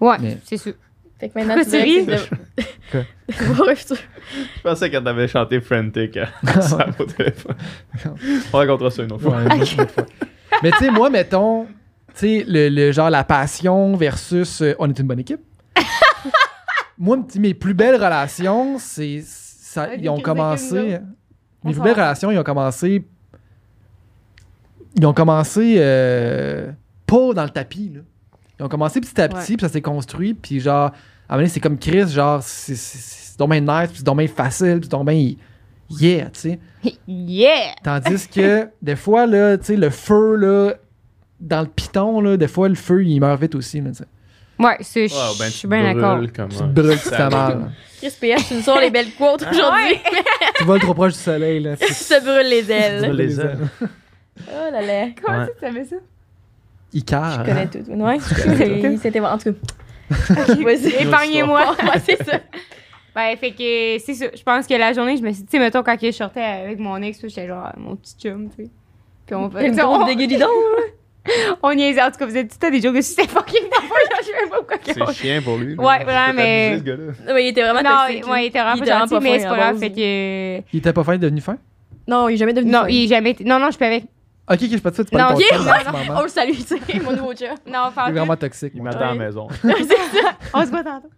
Ouais, 0.00 0.16
Mais- 0.20 0.38
c'est 0.44 0.56
sûr. 0.56 0.74
Fait 1.22 1.28
que 1.28 1.38
maintenant, 1.38 1.54
Pourquoi 1.62 1.78
tu 3.76 3.92
ris? 3.92 3.96
Je 4.56 4.62
pensais 4.64 4.90
qu'elle 4.90 5.04
t'avait 5.04 5.28
chanté 5.28 5.60
Frantic 5.60 6.16
à 6.16 6.26
ça 6.60 6.84
au 6.98 7.04
téléphone. 7.04 7.54
On 8.52 8.56
racontera 8.56 8.90
ça 8.90 9.04
une 9.04 9.12
autre 9.12 9.22
fois. 9.22 9.36
Ouais, 9.36 9.54
une 9.54 9.62
autre 9.62 9.92
fois. 9.92 10.04
Mais 10.64 10.72
tu 10.72 10.78
sais, 10.78 10.90
moi, 10.90 11.10
mettons, 11.10 11.66
tu 11.66 11.70
sais, 12.14 12.44
le, 12.48 12.68
le 12.70 12.90
genre 12.90 13.08
la 13.08 13.22
passion 13.22 13.94
versus 13.94 14.62
euh, 14.62 14.74
on 14.80 14.90
est 14.90 14.98
une 14.98 15.06
bonne 15.06 15.20
équipe. 15.20 15.40
moi, 16.98 17.18
mes 17.38 17.54
plus 17.54 17.74
belles 17.74 17.94
relations, 17.94 18.78
c'est. 18.80 19.22
Ça, 19.24 19.94
ils 19.94 20.08
ont 20.08 20.18
commencé. 20.18 20.98
On 21.62 21.68
Mes 21.68 21.74
plus 21.74 21.82
belles 21.82 21.92
relations, 21.92 22.32
ils 22.32 22.38
ont 22.38 22.42
commencé. 22.42 23.06
Ils 24.96 25.06
ont 25.06 25.14
commencé 25.14 25.76
euh, 25.78 26.72
pas 27.06 27.32
dans 27.32 27.44
le 27.44 27.50
tapis, 27.50 27.92
là. 27.94 28.00
Ils 28.62 28.66
ont 28.66 28.68
commencé 28.68 29.00
petit 29.00 29.20
à 29.20 29.28
petit, 29.28 29.56
puis 29.56 29.66
ça 29.66 29.72
s'est 29.72 29.80
construit, 29.82 30.34
puis 30.34 30.60
genre, 30.60 30.84
à 30.84 30.86
un 30.86 30.90
moment 31.30 31.38
donné, 31.38 31.48
c'est 31.48 31.58
comme 31.58 31.76
Chris, 31.78 32.08
genre, 32.08 32.40
c'est 32.42 32.74
bien 33.48 33.58
nice, 33.60 33.88
puis 33.88 33.96
c'est 33.98 34.04
donc 34.06 34.18
bien 34.18 34.28
facile, 34.28 34.74
puis 34.78 34.82
c'est 34.84 34.90
donc 34.90 35.06
bien 35.08 35.32
yeah, 35.90 36.26
tu 36.26 36.40
sais. 36.40 36.58
Yeah! 37.08 37.74
Tandis 37.82 38.28
que, 38.28 38.68
des 38.82 38.94
fois, 38.94 39.26
là, 39.26 39.58
tu 39.58 39.64
sais, 39.64 39.76
le 39.76 39.90
feu, 39.90 40.36
là, 40.36 40.74
dans 41.40 41.62
le 41.62 41.66
piton, 41.66 42.20
là, 42.20 42.36
des 42.36 42.46
fois, 42.46 42.68
le 42.68 42.76
feu, 42.76 43.04
il 43.04 43.18
meurt 43.18 43.40
vite 43.40 43.56
aussi, 43.56 43.80
là, 43.80 43.90
tu 43.90 43.96
sais. 43.96 44.04
Ouais, 44.60 44.76
c'est- 44.80 45.08
je 45.08 45.14
Ouais, 45.14 45.20
ben, 45.40 45.44
je 45.46 45.50
tu 45.50 45.58
suis 45.58 45.66
bien 45.68 45.82
d'accord. 45.94 46.16
brûles 46.18 46.32
comme 46.32 46.48
Tu 46.50 46.62
brûles, 46.62 46.92
tu 46.92 46.98
te 46.98 47.08
fais 47.08 47.16
sac. 47.16 47.32
mal. 47.32 47.72
Chris 47.98 48.12
PS, 48.20 48.46
tu 48.48 48.54
nous 48.54 48.60
sors 48.62 48.78
les 48.78 48.90
belles 48.90 49.10
quotes 49.18 49.42
aujourd'hui. 49.42 49.98
tu 50.56 50.64
voles 50.64 50.78
trop 50.80 50.94
proche 50.94 51.14
du 51.14 51.18
soleil, 51.18 51.58
là. 51.60 51.76
Tu 51.76 51.84
te 51.86 52.20
brûles 52.22 52.48
les 52.48 52.62
Tu 52.64 52.70
ailes. 52.70 53.00
brûles 53.02 53.16
les 53.16 53.40
ailes. 53.40 53.58
Oh 53.82 54.70
là 54.72 54.80
là. 54.82 55.06
Comment 55.20 55.38
Ouais. 55.40 55.46
ça, 55.46 55.52
tu 55.52 55.60
savais 55.60 55.84
ça? 55.84 55.96
Icar. 56.92 57.44
Je 57.44 57.50
connais 57.50 57.66
tout. 57.66 57.90
Ouais, 57.90 58.18
c'est- 58.20 58.96
c'était 58.98 59.20
en 59.20 59.38
tout 59.38 59.52
cas. 59.52 59.58
Épargnez-moi. 61.00 61.76
C'est 62.04 62.22
ça. 62.24 62.38
Ben, 63.14 63.36
fait 63.36 63.50
que 63.50 63.98
c'est 64.02 64.14
ça. 64.14 64.24
Je 64.34 64.42
pense 64.42 64.66
que 64.66 64.72
la 64.72 64.94
journée, 64.94 65.18
je 65.18 65.22
me 65.22 65.30
suis 65.32 65.42
dit, 65.42 65.48
tu 65.48 65.50
sais, 65.50 65.58
mettons, 65.58 65.82
quand 65.82 65.96
je 66.00 66.10
sortais 66.12 66.40
avec 66.40 66.78
mon 66.78 66.96
ex, 67.02 67.20
j'étais 67.20 67.46
genre, 67.46 67.70
mon 67.76 67.94
petit 67.96 68.14
chum, 68.18 68.48
tu 68.48 68.64
sais. 68.64 68.70
Puis 69.26 69.34
on 69.34 69.50
fait. 69.50 69.68
Une 69.68 69.78
on, 69.82 70.06
dégueulidon. 70.06 70.46
on 71.62 71.74
niaisait. 71.74 72.00
En 72.02 72.10
tout 72.10 72.16
cas, 72.18 72.24
vous 72.26 72.36
êtes 72.38 72.58
tout 72.58 72.70
des 72.70 72.80
jokes 72.80 72.96
dessus, 72.96 73.10
c'était 73.14 73.28
fucking 73.28 73.64
d'enfant. 73.64 73.94
Je 74.22 74.26
sais 74.26 74.32
pas 74.48 74.56
pourquoi. 74.56 74.76
C'est 74.82 75.20
chien 75.22 75.42
pour 75.42 75.58
lui. 75.58 75.74
Ouais, 75.74 76.04
vraiment, 76.04 76.32
mais-. 76.34 76.78
Non, 76.78 77.34
mais 77.34 77.44
il 77.44 77.48
était 77.48 77.60
vraiment 77.62 77.82
Non, 77.82 77.96
toxique. 78.06 78.24
il, 78.26 78.30
ouais, 78.30 78.44
il 78.44 78.46
était 78.46 78.60
vraiment 78.62 78.74
Il 78.76 78.78
pas 78.80 78.84
était 78.86 78.98
gentil, 78.98 79.14
vraiment 79.14 79.20
mais 79.30 79.36
pas 79.36 79.38
c'est 79.42 79.48
pas 79.48 79.54
à 79.54 79.58
grave. 79.58 79.78
Fait 79.78 79.90
que. 79.90 80.58
Il 80.72 80.78
était 80.78 80.92
pas 80.94 81.04
fin 81.04 81.18
devenu 81.18 81.40
fin? 81.42 81.58
Non, 82.08 82.28
il 82.30 82.34
est 82.34 82.36
jamais 82.38 82.52
devenu 82.54 82.72
Non, 82.72 82.80
fin. 82.80 82.88
il 82.88 83.04
est 83.04 83.08
jamais. 83.08 83.36
Non, 83.44 83.58
non, 83.58 83.70
je 83.70 83.76
peux 83.78 83.84
avec. 83.84 84.04
Ok, 84.50 84.58
ok, 84.62 84.68
je 84.72 84.76
peux 84.78 84.90
te 84.90 84.96
faire, 84.96 85.04
tu 85.06 85.14
Non, 85.14 85.20
parles 85.20 85.38
de 85.38 85.42
ok, 85.44 85.48
ton 85.50 85.56
chum 85.56 85.66
non, 85.66 85.72
ce 85.84 86.06
moment. 86.06 86.18
Oh, 86.20 86.22
le 86.24 86.28
salut, 86.28 86.52
tu 86.56 86.62
sais, 86.62 87.00
mon 87.00 87.12
nouveau 87.12 87.34
chat. 87.34 87.54
Non, 87.66 87.88
Il 87.90 87.94
pas 87.94 88.08
est 88.08 88.12
vraiment 88.12 88.36
toxique. 88.36 88.72
Il 88.74 88.82
m'attend 88.82 88.98
à 89.00 89.06
la 89.06 89.14
maison. 89.14 89.48
On 90.54 90.64
se 90.64 90.70
voit 90.70 90.82
tantôt. 90.82 91.08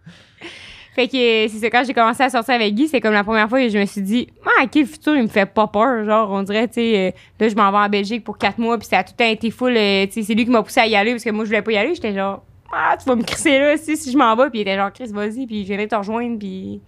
Fait 0.93 1.07
que 1.07 1.13
c'est 1.13 1.49
ça, 1.59 1.69
quand 1.69 1.83
j'ai 1.85 1.93
commencé 1.93 2.23
à 2.23 2.29
sortir 2.29 2.53
avec 2.53 2.73
Guy, 2.73 2.87
c'est 2.87 3.01
comme 3.01 3.11
la 3.13 3.23
première 3.25 3.49
fois 3.49 3.59
que 3.59 3.67
je 3.67 3.77
me 3.77 3.85
suis 3.85 4.01
dit, 4.01 4.27
ah, 4.45 4.63
ok, 4.63 4.75
le 4.75 4.85
futur, 4.85 5.15
il 5.17 5.23
me 5.23 5.27
fait 5.27 5.45
pas 5.45 5.67
peur. 5.67 6.05
Genre, 6.05 6.31
on 6.31 6.41
dirait, 6.43 6.67
tu 6.69 6.75
sais, 6.75 7.07
euh, 7.07 7.11
là, 7.43 7.49
je 7.49 7.55
m'en 7.55 7.69
vais 7.71 7.77
en 7.79 7.89
Belgique 7.89 8.23
pour 8.23 8.37
quatre 8.37 8.59
mois, 8.59 8.77
puis 8.77 8.87
ça 8.87 8.99
a 8.99 9.03
tout 9.03 9.11
le 9.19 9.25
temps 9.25 9.29
été 9.29 9.51
full. 9.51 9.75
euh, 9.75 10.05
tu 10.05 10.13
sais, 10.13 10.21
c'est 10.23 10.33
lui 10.35 10.45
qui 10.45 10.51
m'a 10.51 10.63
poussé 10.63 10.79
à 10.79 10.87
y 10.87 10.95
aller 10.95 11.11
parce 11.11 11.23
que 11.25 11.31
moi, 11.31 11.43
je 11.43 11.49
voulais 11.49 11.61
pas 11.61 11.71
y 11.73 11.77
aller. 11.77 11.95
J'étais 11.95 12.13
genre, 12.13 12.43
ah, 12.73 12.95
tu 12.97 13.05
vas 13.09 13.15
me 13.17 13.23
crisser 13.23 13.59
là 13.59 13.75
si, 13.75 13.97
si 13.97 14.09
je 14.11 14.17
m'en 14.17 14.33
vais. 14.37 14.49
Puis 14.49 14.59
il 14.59 14.61
était 14.61 14.77
genre, 14.77 14.93
Chris, 14.93 15.07
vas-y, 15.11 15.45
puis 15.45 15.63
je 15.63 15.67
viendrai 15.67 15.87
te 15.89 15.95
rejoindre, 15.95 16.39
puis 16.39 16.79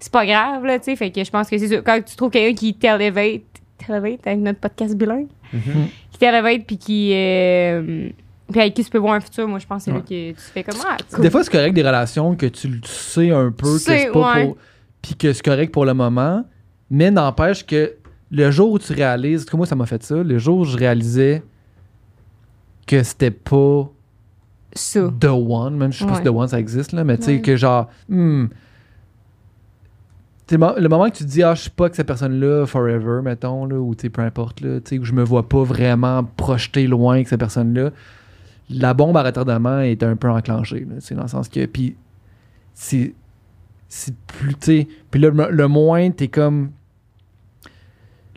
c'est 0.00 0.12
pas 0.12 0.26
grave, 0.26 0.64
là, 0.64 0.78
tu 0.80 0.86
sais. 0.86 0.96
Fait 0.96 1.12
que 1.12 1.22
je 1.22 1.30
pense 1.30 1.48
que 1.48 1.56
c'est 1.56 1.68
ça. 1.68 1.76
Quand 1.82 2.00
tu 2.04 2.16
trouves 2.16 2.30
quelqu'un 2.30 2.56
qui 2.56 2.74
t'élève, 2.74 3.14
t'élève 3.14 4.04
avec 4.04 4.26
notre 4.38 4.58
podcast 4.58 4.96
bilingue, 4.96 5.28
Mhm. 5.54 5.86
qui 6.10 6.18
t'élève, 6.18 6.64
puis 6.66 6.76
qui. 6.78 7.12
euh, 7.14 8.08
puis 8.50 8.60
avec 8.60 8.74
qui 8.74 8.84
tu 8.84 8.90
peux 8.90 8.98
voir 8.98 9.14
un 9.14 9.20
futur, 9.20 9.48
moi, 9.48 9.58
je 9.58 9.66
pense 9.66 9.78
que 9.78 9.84
c'est 9.86 9.90
là 9.90 9.96
Ouais. 9.98 10.02
que 10.02 10.38
tu 10.38 10.44
fais 10.52 10.62
comme, 10.62 10.78
ah, 10.86 10.96
cool. 11.10 11.22
Des 11.22 11.30
fois, 11.30 11.42
c'est 11.42 11.50
correct 11.50 11.72
des 11.72 11.82
relations 11.82 12.34
que 12.36 12.46
tu 12.46 12.68
le 12.68 12.80
sais 12.84 13.30
un 13.30 13.50
peu, 13.50 13.72
que 13.72 13.78
sais, 13.78 13.98
c'est 14.04 14.10
pas 14.12 14.34
ouais. 14.34 14.44
pour. 14.46 14.56
Puis 15.00 15.14
que 15.16 15.32
c'est 15.32 15.44
correct 15.44 15.72
pour 15.72 15.84
le 15.86 15.94
moment, 15.94 16.44
mais 16.90 17.10
n'empêche 17.10 17.64
que 17.64 17.94
le 18.30 18.50
jour 18.50 18.72
où 18.72 18.78
tu 18.78 18.92
réalises, 18.92 19.44
que 19.44 19.56
moi, 19.56 19.64
ça 19.66 19.74
m'a 19.76 19.86
fait 19.86 20.02
ça, 20.02 20.16
le 20.16 20.38
jour 20.38 20.58
où 20.58 20.64
je 20.64 20.76
réalisais 20.76 21.42
que 22.86 23.02
c'était 23.02 23.30
pas 23.30 23.88
ça. 24.74 25.10
The 25.20 25.24
One, 25.26 25.76
même 25.76 25.92
je 25.92 26.00
sais 26.00 26.06
pas 26.06 26.16
si 26.16 26.22
The 26.22 26.28
One 26.28 26.48
ça 26.48 26.58
existe, 26.60 26.92
là, 26.92 27.04
mais 27.04 27.16
tu 27.16 27.24
sais, 27.24 27.40
que 27.40 27.56
genre, 27.56 27.88
hmm, 28.08 28.46
le 30.50 30.88
moment 30.88 31.08
que 31.08 31.16
tu 31.16 31.24
te 31.24 31.28
dis, 31.28 31.42
ah, 31.42 31.54
je 31.54 31.62
suis 31.62 31.70
pas 31.70 31.88
que 31.88 31.96
cette 31.96 32.06
personne-là 32.06 32.66
forever, 32.66 33.20
mettons, 33.22 33.64
là, 33.66 33.76
ou 33.76 33.94
tu 33.94 34.02
sais, 34.02 34.10
peu 34.10 34.22
importe, 34.22 34.60
là, 34.60 34.80
que 34.80 35.04
je 35.04 35.12
me 35.12 35.22
vois 35.22 35.48
pas 35.48 35.62
vraiment 35.62 36.24
projeter 36.36 36.86
loin 36.86 37.22
que 37.22 37.28
cette 37.28 37.40
personne-là, 37.40 37.90
la 38.70 38.94
bombe 38.94 39.16
à 39.16 39.22
retardement 39.22 39.80
est 39.80 40.02
un 40.02 40.16
peu 40.16 40.28
enclenchée, 40.30 40.86
sais, 41.00 41.14
dans 41.14 41.22
le 41.22 41.28
sens 41.28 41.48
que, 41.48 41.64
puis 41.66 41.96
c'est, 42.74 43.14
c'est 43.88 44.14
plus, 44.26 44.54
tu 44.54 44.58
sais, 44.60 44.88
puis 45.10 45.20
là, 45.20 45.30
le, 45.30 45.50
le 45.50 45.68
moins 45.68 46.10
t'es 46.10 46.28
comme, 46.28 46.70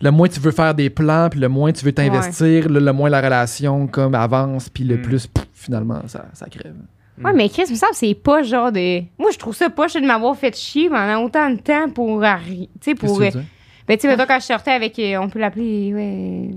le 0.01 0.11
moins 0.11 0.27
tu 0.27 0.39
veux 0.39 0.51
faire 0.51 0.75
des 0.75 0.89
plans, 0.89 1.27
puis 1.29 1.39
le 1.39 1.49
moins 1.49 1.71
tu 1.71 1.83
veux 1.83 1.91
t'investir, 1.91 2.69
le, 2.69 2.79
le 2.79 2.93
moins 2.93 3.09
la 3.09 3.19
relation 3.21 3.87
comme 3.87 4.15
avance, 4.15 4.69
puis 4.69 4.83
le 4.83 4.97
Mm. 4.97 5.01
plus, 5.01 5.27
pff, 5.27 5.47
finalement, 5.53 6.01
ça, 6.07 6.25
ça 6.33 6.45
crève. 6.47 6.75
Ouais, 7.23 7.33
mais 7.33 7.49
Chris, 7.49 7.63
il 7.67 7.71
me 7.73 7.77
semble 7.77 7.91
que 7.91 7.97
c'est 7.97 8.13
pas 8.13 8.43
genre 8.43 8.71
de. 8.71 9.01
Moi, 9.17 9.31
je 9.31 9.37
trouve 9.37 9.55
ça 9.55 9.69
pas 9.69 9.87
de 9.87 10.05
m'avoir 10.05 10.35
fait 10.37 10.55
chier 10.55 10.89
pendant 10.89 11.23
autant 11.23 11.49
de 11.49 11.57
temps 11.59 11.89
pour. 11.89 12.21
Tu 12.21 12.67
sais, 12.81 12.95
pour. 12.95 13.17
que 13.17 13.23
euh, 13.23 13.29
tu 13.29 13.37
veux 13.37 13.41
dire? 13.41 13.49
Ben, 13.87 13.97
tu 13.97 14.09
sais, 14.09 14.15
quand 14.27 14.39
je 14.39 14.45
sortais 14.45 14.71
avec. 14.71 14.99
euh, 14.99 15.17
on 15.19 15.29
peut 15.29 15.39
l'appeler. 15.39 15.93
Ouais. 15.93 16.49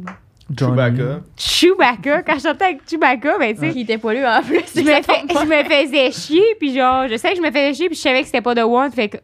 Johnny. 0.55 0.73
Chewbacca. 0.73 1.21
Chewbacca. 1.37 2.23
Quand 2.23 2.35
je 2.35 2.41
sortais 2.41 2.65
avec 2.65 2.81
Chewbacca, 2.89 3.39
ben, 3.39 3.55
tu 3.55 3.61
sais. 3.61 3.71
Qui 3.71 3.81
était 3.83 3.99
pas 3.99 4.13
lui 4.13 4.25
en 4.27 4.43
plus. 4.43 4.61
Je 4.75 4.81
me, 4.81 4.87
fais- 4.87 5.25
je 5.29 5.47
me 5.47 5.65
faisais 5.87 6.11
chier, 6.13 6.43
puis 6.59 6.75
genre, 6.75 7.07
je 7.09 7.17
sais 7.17 7.31
que 7.31 7.37
je 7.37 7.41
me 7.43 7.47
faisais 7.51 7.73
chier, 7.75 7.87
puis 7.87 7.97
je 7.97 8.01
savais 8.03 8.21
que 8.21 8.27
c'était 8.27 8.41
pas 8.41 8.55
de 8.55 8.63
One. 8.63 8.91
Fait 8.91 9.09
que, 9.09 9.17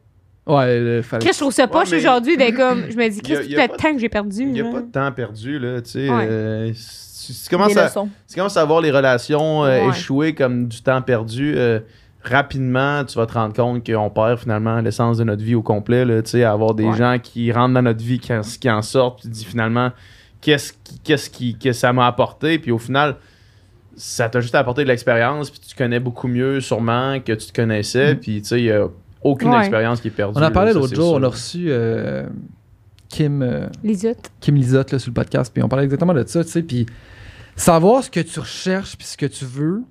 Ouais, 0.47 0.79
le 0.79 1.03
fallait. 1.03 1.25
Chris, 1.25 1.33
je 1.35 1.41
trouve 1.41 1.53
ça 1.53 1.67
poche 1.67 1.91
mais- 1.91 1.97
aujourd'hui 1.99 2.37
de 2.37 2.51
comme. 2.57 2.85
Je 2.89 2.97
me 2.97 3.09
dis, 3.09 3.19
Y 3.19 3.33
a- 3.33 3.37
Chris, 3.39 3.47
y 3.49 3.55
tout 3.55 3.61
a 3.61 3.67
le 3.67 3.69
temps 3.77 3.93
que 3.93 3.99
j'ai 3.99 4.09
perdu. 4.09 4.43
Il 4.43 4.53
n'y 4.53 4.61
a 4.61 4.65
pas 4.71 4.81
de 4.81 4.93
temps 4.93 5.11
perdu, 5.13 5.59
là, 5.59 5.83
tu 5.83 5.91
sais. 5.91 6.09
Ouais. 6.09 6.27
euh, 6.31 6.73
si 7.33 7.45
tu 7.45 7.51
commences 7.57 7.77
à, 7.77 7.89
tu 7.91 8.35
commences 8.35 8.57
à 8.57 8.65
voir 8.65 8.81
les 8.81 8.91
relations 8.91 9.65
euh, 9.65 9.83
Ouais. 9.85 9.89
échouer 9.91 10.35
comme 10.35 10.69
du 10.69 10.83
temps 10.83 11.03
perdu, 11.03 11.55
euh, 11.57 11.81
rapidement, 12.23 13.05
tu 13.05 13.17
vas 13.19 13.27
te 13.27 13.35
rendre 13.35 13.55
compte 13.55 13.87
qu'on 13.87 14.11
perd 14.11 14.39
finalement 14.39 14.81
l'essence 14.81 15.19
de 15.19 15.25
notre 15.25 15.43
vie 15.45 15.55
au 15.55 15.63
complet. 15.63 16.05
Là, 16.05 16.23
tu 16.23 16.31
sais, 16.31 16.45
à 16.45 16.53
avoir 16.53 16.75
des 16.75 16.85
Ouais. 16.85 16.97
gens 16.97 17.19
qui 17.23 17.53
rentrent 17.53 17.75
dans 17.75 17.83
notre 17.83 18.03
vie, 18.03 18.19
qui, 18.19 18.33
en- 18.33 18.41
qui 18.41 18.69
en 18.71 18.83
sortent, 18.83 19.21
puis 19.21 19.29
tu 19.29 19.35
dis 19.35 19.45
finalement, 19.45 19.93
qu'est-ce 20.41 20.73
qui, 20.73 20.99
qu'est-ce 21.05 21.31
qui, 21.31 21.57
que 21.57 21.73
ça 21.73 21.93
m'a 21.93 22.07
apporté, 22.07 22.59
puis 22.59 22.73
au 22.73 22.79
final, 22.79 23.17
ça 23.97 24.29
t'a 24.29 24.41
juste 24.41 24.55
apporté 24.55 24.83
de 24.83 24.89
l'expérience, 24.89 25.51
puis 25.51 25.61
tu 25.61 25.75
connais 25.75 26.01
beaucoup 26.01 26.29
mieux 26.29 26.61
sûrement 26.61 27.19
que 27.21 27.33
tu 27.33 27.47
te 27.47 27.53
connaissais, 27.53 28.15
Mm. 28.15 28.19
puis 28.19 28.43
tu 28.43 28.49
sais, 28.49 28.59
il 28.61 28.65
n'y 28.65 28.71
a 28.73 28.87
aucune 29.23 29.51
Ouais. 29.51 29.61
expérience 29.61 30.01
qui 30.01 30.09
est 30.09 30.11
perdue. 30.11 30.39
On 30.39 30.43
en 30.45 30.51
parlait 30.51 30.73
l'autre 30.75 30.95
jour, 30.95 31.07
sûr. 31.11 31.15
on 31.15 31.23
a 31.23 31.29
reçu 31.29 31.67
euh, 31.69 32.27
Kim, 33.09 33.41
euh, 33.43 33.67
autres. 33.67 34.31
Kim 34.41 34.57
Lisotte 34.57 34.91
là, 34.93 34.99
sur 34.99 35.11
le 35.11 35.15
podcast, 35.15 35.53
puis 35.55 35.63
on 35.63 35.69
parlait 35.69 35.85
exactement 35.85 36.13
de 36.13 36.25
ça, 36.27 36.45
tu 36.45 36.51
sais, 36.51 36.63
puis 36.63 36.87
savoir 37.57 38.05
ce 38.05 38.11
que 38.11 38.21
tu 38.21 38.39
recherches, 38.41 38.97
puis 38.97 39.07
ce 39.07 39.17
que 39.17 39.27
tu 39.27 39.45
veux, 39.45 39.83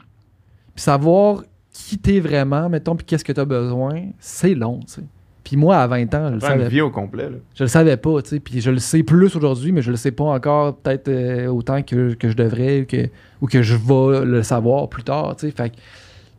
puis 0.73 0.81
savoir 0.83 1.43
qui 1.71 1.97
t'es 1.97 2.19
vraiment, 2.19 2.69
mettons, 2.69 2.95
puis 2.95 3.05
qu'est-ce 3.05 3.23
que 3.25 3.33
tu 3.33 3.39
as 3.39 3.45
besoin, 3.45 4.03
c'est 4.19 4.53
long, 4.55 4.79
tu 4.87 4.93
sais. 4.93 5.01
Puis 5.43 5.57
moi, 5.57 5.77
à 5.77 5.85
20 5.85 6.13
ans, 6.15 6.27
je 6.27 6.29
le 6.29 6.33
une 6.35 6.39
savais 6.41 6.69
vie 6.69 6.81
au 6.81 6.89
complet. 6.89 7.29
Là. 7.29 7.35
Je 7.53 7.63
le 7.65 7.67
savais 7.67 7.97
pas, 7.97 8.19
tu 8.23 8.29
sais. 8.29 8.39
Puis 8.39 8.61
je 8.61 8.71
le 8.71 8.79
sais 8.79 9.03
plus 9.03 9.35
aujourd'hui, 9.35 9.71
mais 9.71 9.83
je 9.83 9.91
le 9.91 9.97
sais 9.97 10.11
pas 10.11 10.23
encore 10.23 10.77
peut-être 10.77 11.07
euh, 11.07 11.47
autant 11.49 11.83
que, 11.83 12.13
que 12.15 12.29
je 12.29 12.35
devrais 12.35 12.81
ou 12.81 12.85
que, 12.85 13.09
ou 13.41 13.47
que 13.47 13.61
je 13.61 13.75
vais 13.75 14.25
le 14.25 14.41
savoir 14.41 14.89
plus 14.89 15.03
tard, 15.03 15.35
tu 15.35 15.45
sais. 15.47 15.51
Fait 15.55 15.69
que- 15.69 15.75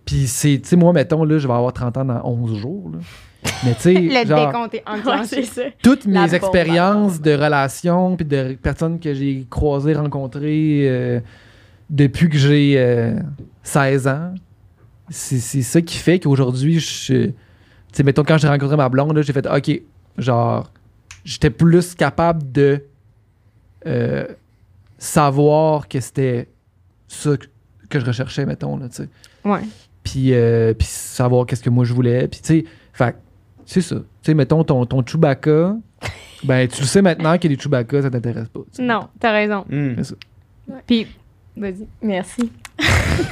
Puis 0.05 0.27
c'est, 0.27 0.59
tu 0.61 0.69
sais, 0.71 0.77
moi, 0.77 0.93
mettons, 0.93 1.23
là, 1.23 1.39
je 1.39 1.47
vais 1.47 1.55
avoir 1.55 1.73
30 1.73 1.97
ans 1.99 2.05
dans 2.05 2.21
11 2.25 2.57
jours, 2.59 2.91
là. 2.93 2.99
Mais 3.65 3.75
tu 3.75 3.81
sais, 3.83 3.93
Le 3.95 4.27
genre, 4.27 4.47
décompte 4.47 4.75
est 4.75 4.83
Ouais, 4.89 4.99
enclenché. 4.99 5.27
c'est 5.27 5.45
ça. 5.45 5.63
toutes 5.83 6.05
La 6.05 6.23
mes 6.23 6.27
bombe 6.27 6.35
expériences 6.35 7.21
de 7.21 7.33
relations 7.33 8.17
puis 8.17 8.25
de 8.27 8.57
personnes 8.61 8.99
que 9.01 9.15
j'ai 9.15 9.47
croisées, 9.49 9.95
rencontrées 9.95 10.89
euh, 10.89 11.21
depuis 11.91 12.29
que 12.29 12.37
j'ai 12.39 12.75
euh, 12.77 13.19
16 13.63 14.09
ans, 14.09 14.35
c'est 15.09 15.39
c'est 15.39 15.63
ça 15.63 15.81
qui 15.81 15.97
fait 15.99 16.19
qu'aujourd'hui, 16.19 16.81
je 16.81 17.27
tu 17.27 17.33
sais, 17.93 18.03
mettons, 18.03 18.25
quand 18.25 18.37
j'ai 18.39 18.49
rencontré 18.49 18.77
ma 18.77 18.89
blonde, 18.89 19.15
là, 19.17 19.23
j'ai 19.23 19.33
fait, 19.33 19.47
OK, 19.47 19.81
genre, 20.19 20.71
j'étais 21.25 21.49
plus 21.51 21.95
capable 21.95 22.51
de 22.53 22.83
euh, 23.87 24.27
savoir 24.99 25.89
que 25.89 26.01
c'était 26.01 26.49
ça 27.09 27.37
que- 27.37 27.47
que 27.89 28.01
je 28.01 28.05
recherchais, 28.07 28.45
mettons, 28.45 28.77
là, 28.77 28.89
tu 28.89 28.97
sais. 28.97 29.09
Ouais. 29.45 29.61
Puis, 30.03 30.35
euh, 30.35 30.75
puis 30.75 30.87
savoir 30.89 31.47
qu'est-ce 31.47 31.63
que 31.63 31.71
moi 31.71 31.85
je 31.85 31.93
voulais. 31.95 32.27
Puis, 32.29 32.41
tu 32.41 32.47
sais, 32.61 32.65
fait 32.93 33.13
que 33.13 33.17
c'est 33.67 33.81
ça. 33.83 33.97
Tu 33.97 34.03
sais, 34.23 34.35
mettons, 34.35 34.65
ton, 34.65 34.87
ton 34.87 35.05
Chewbacca, 35.05 35.77
ben, 36.45 36.69
tu 36.69 36.81
le 36.81 36.87
sais 36.87 37.03
maintenant 37.03 37.37
que 37.37 37.47
les 37.49 37.59
Chewbacca, 37.59 38.03
ça 38.03 38.11
t'intéresse 38.11 38.49
pas. 38.49 38.61
tu 38.61 38.77
sais. 38.77 38.83
Non, 38.83 39.09
t'as 39.21 39.33
raison. 39.33 39.65
Hmm. 39.69 39.95
C'est 39.99 40.05
ça. 40.05 40.15
Puis, 40.87 41.07
vas-y. 41.57 41.87
Merci. 42.03 42.51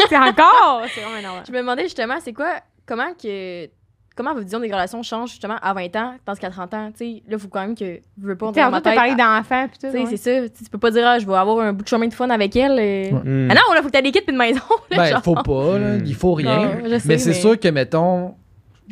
C'est 0.09 0.17
encore! 0.17 0.83
C'est 0.95 1.01
vraiment 1.01 1.19
énorme. 1.19 1.43
Je 1.47 1.53
me 1.53 1.59
demandais 1.59 1.83
justement, 1.85 2.17
c'est 2.23 2.33
quoi, 2.33 2.55
comment 2.87 3.13
que. 3.21 3.69
Comment 4.17 4.31
votre 4.33 4.45
vision 4.45 4.61
des 4.61 4.69
relations 4.71 5.03
change 5.03 5.31
justement 5.31 5.57
à 5.61 5.75
20 5.75 5.97
ans, 5.97 6.15
tandis 6.25 6.39
qu'à 6.39 6.49
30 6.49 6.73
ans, 6.75 6.91
tu 6.93 6.99
sais, 6.99 7.23
là, 7.27 7.33
il 7.33 7.39
faut 7.41 7.49
quand 7.49 7.63
même 7.63 7.75
que. 7.75 7.85
Je 7.85 8.27
veux 8.27 8.37
pas 8.37 8.53
T'es 8.53 8.61
dans 8.61 8.73
en 8.73 8.81
parler 8.81 9.17
d'enfants 9.17 9.67
pis 9.67 9.77
tout. 9.81 9.87
Tu 9.89 9.93
sais, 9.93 9.99
ouais. 9.99 10.07
c'est 10.09 10.17
ça. 10.17 10.49
Tu 10.49 10.57
sais, 10.57 10.65
tu 10.67 10.71
peux 10.71 10.79
pas 10.79 10.93
dire, 10.93 11.05
ah, 11.05 11.19
je 11.19 11.27
vais 11.27 11.35
avoir 11.35 11.59
un 11.59 11.73
bout 11.73 11.83
de 11.83 11.89
chemin 11.89 12.07
de 12.07 12.15
fun 12.15 12.31
avec 12.31 12.55
elle. 12.55 12.79
et- 12.79 13.11
Ouais. 13.13 13.21
Hmm. 13.25 13.49
Ah 13.51 13.55
non, 13.55 13.75
là, 13.75 13.83
faut 13.83 13.89
que 13.89 13.93
t'aies 13.93 14.03
des 14.03 14.13
kits 14.13 14.21
puis 14.21 14.31
une 14.33 14.39
maison. 14.39 14.61
là, 14.93 14.97
Ben, 14.97 15.05
genre. 15.07 15.23
faut 15.25 15.35
pas, 15.35 15.79
là. 15.81 15.97
Mm. 15.97 16.03
Il 16.07 16.15
faut 16.15 16.33
rien. 16.35 16.57
Non, 16.57 16.71
je 16.85 16.99
sais, 16.99 17.09
mais 17.09 17.19
c'est 17.19 17.31
mais- 17.31 17.35
sûr 17.35 17.59
que, 17.59 17.69
mettons. 17.69 18.37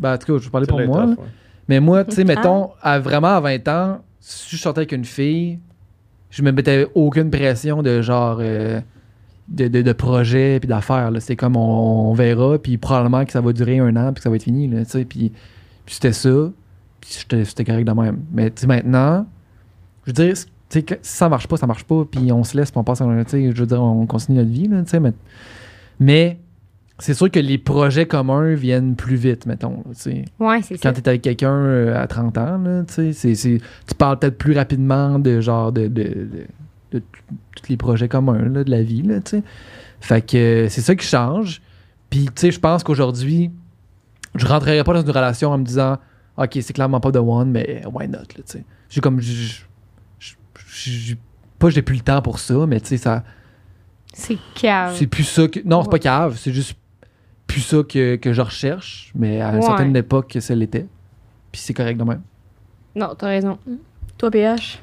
Ben, 0.00 0.14
en 0.14 0.18
tout 0.18 0.26
cas, 0.32 0.38
je 0.38 0.44
vais 0.44 0.50
parler 0.50 0.66
Ça 0.66 0.72
pour 0.72 0.80
moi. 0.86 1.00
tough, 1.02 1.08
là. 1.10 1.22
ouais. 1.22 1.28
Mais 1.68 1.80
moi, 1.80 2.04
tu 2.04 2.14
sais, 2.16 2.24
mettons, 2.24 2.70
à, 2.82 2.98
vraiment 2.98 3.28
à 3.36 3.40
20 3.40 3.68
ans, 3.68 3.98
si 4.20 4.56
je 4.56 4.60
sortais 4.62 4.80
avec 4.80 4.92
une 4.92 5.04
fille, 5.04 5.58
je 6.30 6.42
me 6.42 6.50
mettais 6.52 6.86
aucune 6.94 7.30
pression 7.30 7.82
de 7.82 8.02
genre. 8.02 8.38
euh, 8.40 8.80
de, 9.48 9.68
de, 9.68 9.82
de 9.82 9.92
projet 9.92 10.58
puis 10.60 10.68
d'affaires. 10.68 11.10
là. 11.10 11.20
C'est 11.20 11.36
comme 11.36 11.56
on, 11.56 12.10
on 12.10 12.14
verra, 12.14 12.58
puis 12.58 12.78
probablement 12.78 13.24
que 13.24 13.32
ça 13.32 13.40
va 13.40 13.52
durer 13.52 13.80
un 13.80 13.94
an, 13.96 14.06
puis 14.12 14.14
que 14.16 14.22
ça 14.22 14.30
va 14.30 14.36
être 14.36 14.44
fini. 14.44 14.66
Là, 14.68 14.84
tu 14.84 14.92
sais, 14.92 15.04
puis, 15.04 15.30
puis 15.84 15.94
c'était 15.96 16.12
ça, 16.12 16.30
puis 17.00 17.10
j'étais- 17.18 17.44
c'était 17.44 17.64
correct 17.64 17.84
de 17.86 17.92
même. 17.92 18.20
Mais 18.32 18.50
tu 18.50 18.62
sais, 18.62 18.66
maintenant, 18.66 19.26
je 20.06 20.10
veux 20.10 20.14
dire, 20.14 20.32
tu 20.34 20.44
sais, 20.70 20.82
que 20.82 20.94
si 21.02 21.16
ça 21.16 21.28
marche 21.28 21.48
pas, 21.48 21.56
ça 21.58 21.66
marche 21.66 21.84
pas, 21.84 22.04
puis 22.10 22.32
on 22.32 22.44
se 22.44 22.56
laisse, 22.56 22.70
puis 22.70 22.78
on 22.78 22.84
passe 22.84 23.00
à 23.02 23.04
un. 23.04 23.24
Tu 23.24 23.30
sais, 23.30 23.52
je 23.52 23.60
veux 23.60 23.66
dire, 23.66 23.82
on 23.82 24.06
continue 24.06 24.38
notre 24.38 24.50
vie. 24.50 24.68
Là, 24.68 24.82
tu 24.84 24.88
sais, 24.90 25.00
mais 25.00 25.12
mais 26.00 26.38
c'est 26.98 27.14
sûr 27.14 27.30
que 27.30 27.40
les 27.40 27.58
projets 27.58 28.06
communs 28.06 28.54
viennent 28.54 28.94
plus 28.96 29.16
vite, 29.16 29.46
mettons. 29.46 29.82
Ouais, 30.38 30.62
c'est 30.62 30.76
ça. 30.76 30.88
quand 30.88 30.92
tu 30.94 31.00
es 31.00 31.08
avec 31.08 31.22
quelqu'un 31.22 31.52
euh, 31.54 32.00
à 32.00 32.06
30 32.06 32.38
ans, 32.38 32.58
là, 32.58 32.84
c'est- 32.88 33.12
c'est- 33.12 33.34
tu 33.34 33.94
parles 33.96 34.18
peut-être 34.18 34.38
plus 34.38 34.54
rapidement 34.54 35.18
de 35.18 35.40
genre 35.40 35.72
de, 35.72 35.88
de, 35.88 36.02
de- 36.02 36.46
de 36.92 36.98
t- 36.98 37.04
tous 37.56 37.68
les 37.68 37.76
projets 37.76 38.08
communs 38.08 38.48
là, 38.48 38.62
de 38.64 38.70
la 38.70 38.82
vie. 38.82 39.02
Là, 39.02 39.18
fait 40.00 40.22
que 40.26 40.36
euh, 40.36 40.68
c'est 40.68 40.80
ça 40.82 40.94
qui 40.94 41.06
change. 41.06 41.60
Puis, 42.10 42.26
tu 42.26 42.32
sais, 42.36 42.50
je 42.50 42.60
pense 42.60 42.84
qu'aujourd'hui, 42.84 43.50
je 44.34 44.46
rentrerai 44.46 44.84
pas 44.84 44.92
dans 44.94 45.02
une 45.02 45.10
relation 45.10 45.50
en 45.50 45.58
me 45.58 45.64
disant 45.64 45.98
OK, 46.36 46.58
c'est 46.60 46.72
clairement 46.72 47.00
pas 47.00 47.10
de 47.10 47.18
one, 47.18 47.50
mais 47.50 47.82
why 47.92 48.08
not? 48.08 48.18
Là, 48.18 48.24
tu 48.36 48.42
sais. 48.46 48.64
J'ai 48.90 49.00
comme. 49.00 49.20
j- 49.20 49.64
j- 50.20 50.36
j- 50.68 51.16
pas 51.58 51.70
j'ai 51.70 51.82
plus 51.82 51.96
le 51.96 52.02
temps 52.02 52.20
pour 52.22 52.38
ça, 52.38 52.66
mais 52.66 52.80
tu 52.80 52.88
sais, 52.88 52.96
ça. 52.98 53.24
C'est 54.14 54.36
cave. 54.54 54.94
C'est 54.96 55.06
plus 55.06 55.24
ça 55.24 55.48
que. 55.48 55.60
Non, 55.64 55.82
c'est 55.82 55.90
pas 55.90 55.98
cave, 55.98 56.36
c'est 56.38 56.52
juste 56.52 56.74
plus 57.52 57.60
ça 57.60 57.78
que, 57.88 58.16
que 58.16 58.32
je 58.32 58.40
recherche, 58.40 59.12
mais 59.14 59.40
à 59.40 59.50
une 59.50 59.56
Ouais. 59.56 59.62
certaine 59.62 59.94
époque, 59.96 60.36
ça 60.40 60.54
l'était. 60.54 60.86
Puis 61.50 61.60
c'est 61.60 61.74
correct 61.74 61.96
de 61.98 62.04
même. 62.04 62.22
Non, 62.94 63.14
t'as 63.16 63.28
raison. 63.28 63.58
Toi, 64.18 64.30
PH. 64.30 64.78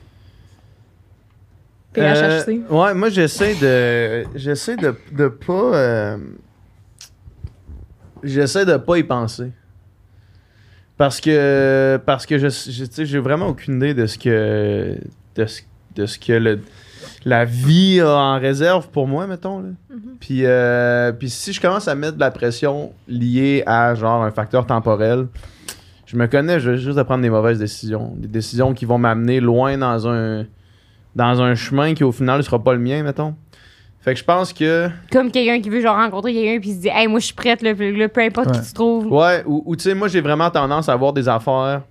Euh, 1.98 2.44
PHHC. 2.44 2.62
ouais, 2.70 2.94
moi 2.94 3.10
j'essaie 3.10 3.56
de. 3.56 4.24
J'essaie 4.38 4.76
de, 4.78 4.96
de 5.12 5.28
pas. 5.28 5.54
euh, 5.76 6.18
j'essaie 8.24 8.66
de 8.66 8.78
pas 8.78 8.98
y 8.98 9.04
penser. 9.04 9.52
Parce 10.98 11.20
que. 11.20 12.00
Parce 12.06 12.26
que 12.26 12.38
je, 12.38 12.48
je- 12.50 12.86
tu 12.86 12.92
sais, 12.94 13.06
j'ai 13.06 13.20
vraiment 13.20 13.48
aucune 13.48 13.78
idée 13.78 13.94
de 13.94 14.06
ce 14.06 14.18
que. 14.18 14.96
De 15.36 15.46
ce, 15.46 15.62
de 15.96 16.06
ce 16.06 16.20
que 16.20 16.34
le- 16.34 16.62
la 17.26 17.46
vie 17.46 18.02
en 18.02 18.40
réserve 18.40 18.90
pour 18.90 19.08
moi, 19.08 19.28
mettons. 19.28 19.60
Là. 19.60 19.70
Mhm. 19.90 20.00
Puis, 20.20 20.42
euh, 20.46 21.12
puis 21.12 21.30
si 21.30 21.54
je 21.54 21.62
commence 21.62 21.88
à 21.88 21.96
mettre 21.96 22.16
de 22.16 22.20
la 22.20 22.32
pression 22.32 22.92
liée 23.08 23.64
à 23.66 23.96
genre 23.96 24.24
un 24.24 24.32
facteur 24.32 24.66
temporel, 24.66 25.28
je 26.06 26.18
me 26.18 26.28
connais, 26.28 26.60
je 26.60 26.72
vais 26.72 26.78
juste 26.78 26.98
de 26.98 27.04
prendre 27.04 27.22
des 27.22 27.30
mauvaises 27.30 27.60
décisions. 27.60 28.14
Des 28.18 28.28
décisions 28.28 28.74
qui 28.74 28.86
vont 28.86 28.98
m'amener 28.98 29.40
loin 29.40 29.78
dans 29.78 30.08
un 30.08 30.46
dans 31.16 31.42
un 31.42 31.56
chemin 31.56 31.94
qui 31.94 32.04
au 32.04 32.12
final 32.12 32.38
ne 32.38 32.42
sera 32.44 32.64
pas 32.64 32.74
le 32.74 32.80
mien, 32.80 33.04
mettons. 33.04 33.36
Fait 34.02 34.14
que 34.14 34.20
je 34.20 34.24
pense 34.24 34.54
que. 34.54 34.90
Comme 35.12 35.30
quelqu'un 35.30 35.60
qui 35.62 35.70
veut 35.70 35.82
genre 35.82 35.98
rencontrer 35.98 36.34
quelqu'un 36.34 36.62
puis 36.62 36.72
se 36.74 36.82
dit 36.82 36.88
Hey, 36.88 37.08
moi 37.08 37.20
je 37.20 37.26
suis 37.26 37.34
prête, 37.36 37.62
là, 37.62 37.74
là, 37.74 38.08
peu 38.10 38.22
importe 38.22 38.48
Ouais. 38.52 38.60
qui 38.60 38.66
tu 38.68 38.74
trouves. 38.74 39.08
Ouais, 39.12 39.44
ou, 39.46 39.62
ou 39.66 39.76
tu 39.76 39.84
sais, 39.84 39.94
moi 39.94 40.08
j'ai 40.08 40.22
vraiment 40.22 40.50
tendance 40.50 40.88
à 40.88 40.94
avoir 40.94 41.12
des 41.14 41.28
affaires. 41.28 41.82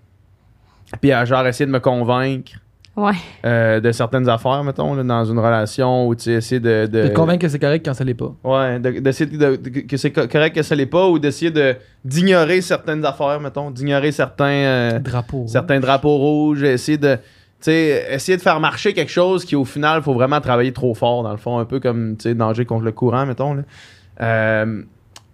Puis 1.03 1.13
à 1.13 1.25
genre 1.27 1.47
essayer 1.47 1.67
de 1.67 1.71
me 1.71 1.81
convaincre 1.81 2.53
Ouais. 3.01 3.13
euh, 3.47 3.81
de 3.81 3.93
certaines 3.93 4.29
affaires, 4.29 4.65
mettons, 4.65 4.95
là, 4.95 5.03
dans 5.03 5.25
une 5.25 5.39
relation, 5.39 6.09
ou 6.09 6.15
tu 6.15 6.31
essayer 6.31 6.61
de. 6.61 6.87
de- 6.87 7.03
De 7.03 7.09
te 7.09 7.15
convaincre 7.15 7.43
que 7.43 7.49
c'est 7.49 7.59
correct 7.59 7.85
quand 7.85 7.95
ça 7.95 8.05
l'est 8.05 8.15
pas. 8.15 8.35
Ouais, 8.45 8.79
de- 8.81 8.99
d'essayer 9.01 9.31
de, 9.31 9.57
de- 9.57 9.81
que 9.81 9.97
c'est 9.97 10.11
co- 10.11 10.27
correct 10.27 10.55
que 10.55 10.63
ça 10.63 10.75
l'est 10.75 10.87
pas, 10.87 11.07
ou 11.09 11.19
d'essayer 11.19 11.51
de 11.51 11.77
d'ignorer 12.05 12.61
certaines 12.61 13.05
affaires, 13.05 13.41
mettons, 13.41 13.71
d'ignorer 13.71 14.11
certains. 14.13 14.45
euh, 14.47 14.99
Drapeau. 14.99 15.45
certains 15.47 15.81
drapeaux 15.81 16.17
rouges, 16.17 16.63
essayer 16.63 16.99
de 16.99 17.15
tu 17.61 17.65
sais, 17.73 18.07
essayer 18.11 18.37
de 18.37 18.43
faire 18.43 18.61
marcher 18.61 18.93
quelque 18.95 19.11
chose 19.11 19.45
qui 19.45 19.57
au 19.57 19.65
final 19.65 20.01
faut 20.03 20.15
vraiment 20.15 20.41
travailler 20.41 20.73
trop 20.73 20.95
fort 20.95 21.25
dans 21.25 21.33
le 21.33 21.39
fond 21.39 21.59
un 21.59 21.65
peu 21.65 21.81
comme 21.81 22.17
tu 22.17 22.29
sais 22.29 22.35
nager 22.35 22.65
contre 22.65 22.85
le 22.85 22.93
courant 22.93 23.27
mettons 23.27 23.55
là. 23.55 23.63
Euh, 24.21 24.83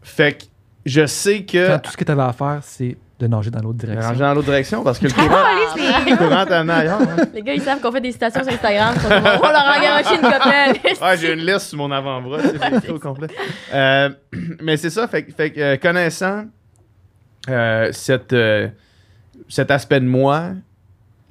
fait 0.02 0.38
que 0.38 0.44
je 0.86 1.04
sais 1.06 1.42
que 1.44 1.68
Quand 1.68 1.78
tout 1.80 1.90
ce 1.90 1.96
que 1.96 2.04
t'avais 2.04 2.22
à 2.22 2.32
faire, 2.32 2.58
c'est 2.62 2.96
de 3.20 3.26
nager 3.28 3.50
dans 3.50 3.60
l'autre 3.60 3.78
direction. 3.78 4.08
ranger 4.08 4.20
dans 4.20 4.34
l'autre 4.34 4.46
direction 4.46 4.82
parce 4.82 4.98
que 4.98 5.04
le 5.06 5.12
courant 5.14 5.26
le 5.28 6.16
courant 6.16 6.44
t'amène 6.46 6.70
ailleurs 6.76 7.00
hein. 7.00 7.16
Les 7.32 7.42
gars, 7.42 7.54
ils 7.54 7.62
savent 7.62 7.80
qu'on 7.80 7.92
fait 7.92 8.00
des 8.00 8.10
citations 8.12 8.42
sur 8.42 8.52
Instagram. 8.52 8.94
Ils 8.96 9.10
leur 9.10 9.76
engager 9.76 10.14
une 10.16 10.20
copine. 10.20 10.92
Ouais, 11.02 11.16
j'ai 11.16 11.32
une 11.32 11.40
liste 11.46 11.68
sur 11.68 11.78
mon 11.78 11.90
avant-bras, 11.92 12.38
écrit 12.42 12.90
au 12.90 12.98
complet. 12.98 13.28
Euh, 13.72 14.10
mais 14.62 14.76
c'est 14.76 14.90
ça, 14.90 15.06
fait, 15.06 15.24
que- 15.24 15.32
fait 15.32 15.52
euh, 15.58 15.76
connaissant 15.76 16.44
euh, 17.48 17.88
cette, 17.92 18.32
euh, 18.32 18.68
cet 19.48 19.70
aspect 19.70 20.00
de 20.00 20.06
moi, 20.06 20.50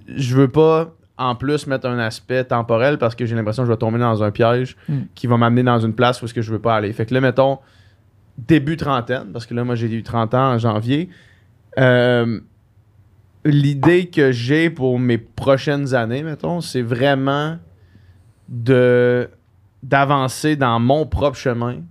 je 0.07 0.35
veux 0.35 0.47
pas 0.49 0.89
en 1.17 1.35
plus 1.35 1.67
mettre 1.67 1.87
un 1.87 1.99
aspect 1.99 2.43
temporel 2.45 2.97
parce 2.97 3.13
que 3.15 3.25
j'ai 3.25 3.35
l'impression 3.35 3.63
que 3.63 3.67
je 3.67 3.71
vais 3.73 3.77
tomber 3.77 3.99
dans 3.99 4.23
un 4.23 4.31
piège 4.31 4.75
Mm. 4.87 4.99
qui 5.15 5.27
va 5.27 5.37
m'amener 5.37 5.63
dans 5.63 5.79
une 5.79 5.93
place 5.93 6.21
où 6.21 6.25
est-ce 6.25 6.33
que 6.33 6.41
je 6.41 6.51
veux 6.51 6.59
pas 6.59 6.75
aller. 6.75 6.91
Fait 6.93 7.05
que 7.05 7.13
là, 7.13 7.21
mettons, 7.21 7.59
début 8.37 8.77
trentaine, 8.77 9.25
parce 9.33 9.45
que 9.45 9.53
là, 9.53 9.63
moi, 9.63 9.75
j'ai 9.75 9.87
eu 9.91 10.01
30 10.03 10.33
ans 10.33 10.53
en 10.53 10.57
janvier. 10.57 11.09
Euh, 11.77 12.39
L'idée 13.45 14.05
que 14.07 14.31
j'ai 14.31 14.69
pour 14.69 14.99
mes 14.99 15.17
prochaines 15.17 15.93
années, 15.93 16.23
mettons, 16.23 16.61
c'est 16.61 16.81
vraiment 16.81 17.57
de 18.47 19.29
d'avancer 19.81 20.55
dans 20.55 20.79
mon 20.79 21.05
propre 21.05 21.37
chemin. 21.37 21.81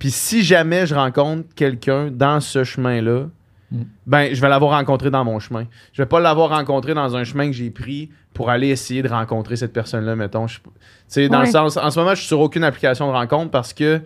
Puis 0.00 0.10
si 0.10 0.42
jamais 0.42 0.86
je 0.86 0.96
rencontre 0.96 1.54
quelqu'un 1.54 2.10
dans 2.10 2.40
ce 2.40 2.64
chemin-là, 2.64 3.26
Mm. 3.70 3.82
ben 4.06 4.34
je 4.34 4.40
vais 4.40 4.48
l'avoir 4.48 4.72
rencontré 4.72 5.10
dans 5.10 5.24
mon 5.24 5.38
chemin. 5.38 5.64
Je 5.92 6.02
vais 6.02 6.06
pas 6.06 6.20
l'avoir 6.20 6.50
rencontré 6.50 6.94
dans 6.94 7.16
un 7.16 7.24
chemin 7.24 7.46
que 7.46 7.52
j'ai 7.52 7.70
pris 7.70 8.10
pour 8.34 8.50
aller 8.50 8.68
essayer 8.68 9.02
de 9.02 9.08
rencontrer 9.08 9.56
cette 9.56 9.72
personne-là, 9.72 10.16
mettons. 10.16 10.46
Tu 10.46 10.60
sais, 11.06 11.28
dans 11.28 11.40
le 11.40 11.46
sens, 11.46 11.76
en 11.76 11.90
ce 11.90 11.98
moment, 11.98 12.10
je 12.10 12.20
suis 12.20 12.26
sur 12.26 12.40
aucune 12.40 12.64
application 12.64 13.06
de 13.06 13.12
rencontre 13.12 13.50
parce 13.50 13.72
que 13.72 14.00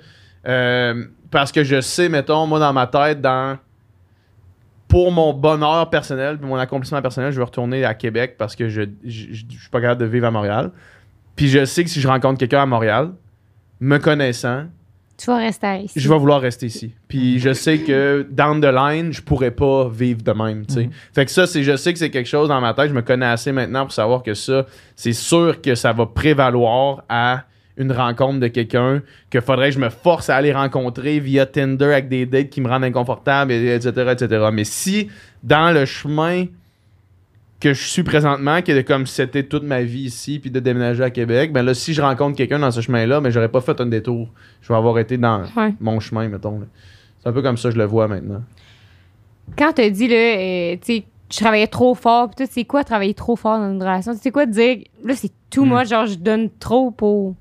euh, 0.46 1.04
parce 1.30 1.50
que 1.50 1.64
je 1.64 1.80
sais, 1.80 2.08
mettons, 2.08 2.46
moi 2.46 2.58
dans 2.58 2.72
ma 2.72 2.86
tête, 2.86 3.20
dans 3.22 3.58
pour 4.88 5.10
mon 5.12 5.32
bonheur 5.32 5.90
personnel, 5.90 6.38
mon 6.42 6.56
accomplissement 6.56 7.02
personnel, 7.02 7.32
je 7.32 7.38
vais 7.38 7.44
retourner 7.44 7.84
à 7.84 7.94
Québec 7.94 8.36
parce 8.38 8.54
que 8.54 8.68
je, 8.68 8.82
je 9.04 9.24
suis 9.34 9.70
pas 9.70 9.80
capable 9.80 10.00
de 10.00 10.06
vivre 10.06 10.26
à 10.26 10.30
Montréal. 10.30 10.70
Puis 11.36 11.48
je 11.48 11.64
sais 11.64 11.82
que 11.84 11.90
si 11.90 12.00
je 12.00 12.06
rencontre 12.08 12.38
quelqu'un 12.38 12.62
à 12.62 12.66
Montréal, 12.66 13.10
me 13.80 13.98
connaissant, 13.98 14.64
Tu 15.16 15.26
vas 15.26 15.36
rester 15.38 15.80
ici. 15.84 15.98
je 15.98 16.08
vais 16.08 16.18
vouloir 16.18 16.40
rester 16.40 16.66
ici. 16.66 16.92
Puis 17.08 17.38
je 17.40 17.52
sais 17.52 17.78
que 17.78 18.26
down 18.30 18.60
the 18.60 18.66
line, 18.72 19.12
je 19.12 19.20
pourrais 19.22 19.50
pas 19.50 19.88
vivre 19.88 20.22
de 20.22 20.32
même, 20.32 20.64
tu 20.66 20.74
sais. 20.74 20.84
Mhm. 20.84 20.90
Fait 21.14 21.24
que 21.24 21.30
ça, 21.30 21.46
c'est, 21.46 21.62
je 21.64 21.76
sais 21.76 21.92
que 21.92 21.98
c'est 21.98 22.10
quelque 22.10 22.28
chose 22.28 22.48
dans 22.48 22.60
ma 22.60 22.72
tête. 22.74 22.88
Je 22.88 22.94
me 22.94 23.02
connais 23.02 23.26
assez 23.26 23.50
maintenant 23.52 23.82
pour 23.84 23.92
savoir 23.92 24.22
que 24.22 24.34
ça, 24.34 24.66
c'est 24.96 25.12
sûr 25.12 25.60
que 25.60 25.74
ça 25.74 25.92
va 25.92 26.06
prévaloir 26.06 27.02
à 27.08 27.44
une 27.76 27.90
rencontre 27.92 28.38
de 28.40 28.46
quelqu'un 28.48 29.02
que 29.30 29.40
faudrait 29.40 29.70
que 29.70 29.74
je 29.74 29.80
me 29.80 29.88
force 29.90 30.30
à 30.30 30.36
aller 30.36 30.52
rencontrer 30.52 31.18
via 31.18 31.44
Tinder 31.46 31.86
avec 31.86 32.08
des 32.08 32.24
dates 32.26 32.50
qui 32.50 32.60
me 32.60 32.68
rendent 32.68 32.84
inconfortable, 32.84 33.50
et- 33.52 33.74
etc., 33.74 33.90
etc. 34.12 34.46
Mais 34.52 34.64
si 34.64 35.08
dans 35.42 35.72
le 35.74 35.84
chemin 35.84 36.46
que 37.60 37.72
je 37.72 37.82
suis 37.82 38.02
présentement, 38.02 38.60
qui 38.62 38.72
est 38.72 38.74
de 38.76 38.80
comme 38.82 39.06
c'était 39.06 39.42
toute 39.42 39.62
ma 39.62 39.82
vie 39.82 40.02
ici, 40.02 40.38
puis 40.38 40.50
de 40.50 40.60
déménager 40.60 41.02
à 41.02 41.10
Québec, 41.10 41.52
ben 41.52 41.62
là, 41.62 41.72
si 41.74 41.94
je 41.94 42.02
rencontre 42.02 42.36
quelqu'un 42.36 42.58
dans 42.58 42.70
ce 42.70 42.80
chemin-là, 42.80 43.20
ben 43.20 43.30
j'aurais 43.30 43.48
pas 43.48 43.60
fait 43.62 43.80
un 43.80 43.86
détour. 43.86 44.28
Je 44.60 44.68
vais 44.68 44.74
avoir 44.76 44.98
été 44.98 45.16
dans 45.16 45.42
Ouais. 45.56 45.74
mon 45.80 45.98
chemin, 45.98 46.28
mettons. 46.28 46.60
C'est 47.22 47.28
un 47.28 47.32
peu 47.32 47.40
comme 47.42 47.56
ça 47.56 47.70
que 47.70 47.74
je 47.74 47.78
le 47.78 47.86
vois 47.86 48.06
maintenant. 48.06 48.42
Quand 49.56 49.72
t'as 49.74 49.88
dit, 49.88 50.08
là, 50.08 50.14
euh, 50.16 50.76
tu 50.76 50.96
sais, 50.98 51.04
je 51.32 51.38
travaillais 51.38 51.66
trop 51.66 51.94
fort, 51.94 52.28
pis 52.30 52.36
tout, 52.44 52.50
c'est 52.50 52.64
quoi 52.64 52.84
travailler 52.84 53.14
trop 53.14 53.34
fort 53.36 53.58
dans 53.58 53.70
une 53.72 53.80
relation? 53.82 54.12
C'est 54.20 54.30
quoi 54.30 54.46
de 54.46 54.52
dire, 54.52 54.78
là, 55.02 55.14
c'est 55.16 55.32
too 55.50 55.64
Hmm. 55.64 55.78
much, 55.78 55.88
genre, 55.88 56.06
je 56.06 56.16
donne 56.16 56.50
trop 56.58 56.90
pour. 56.90 57.34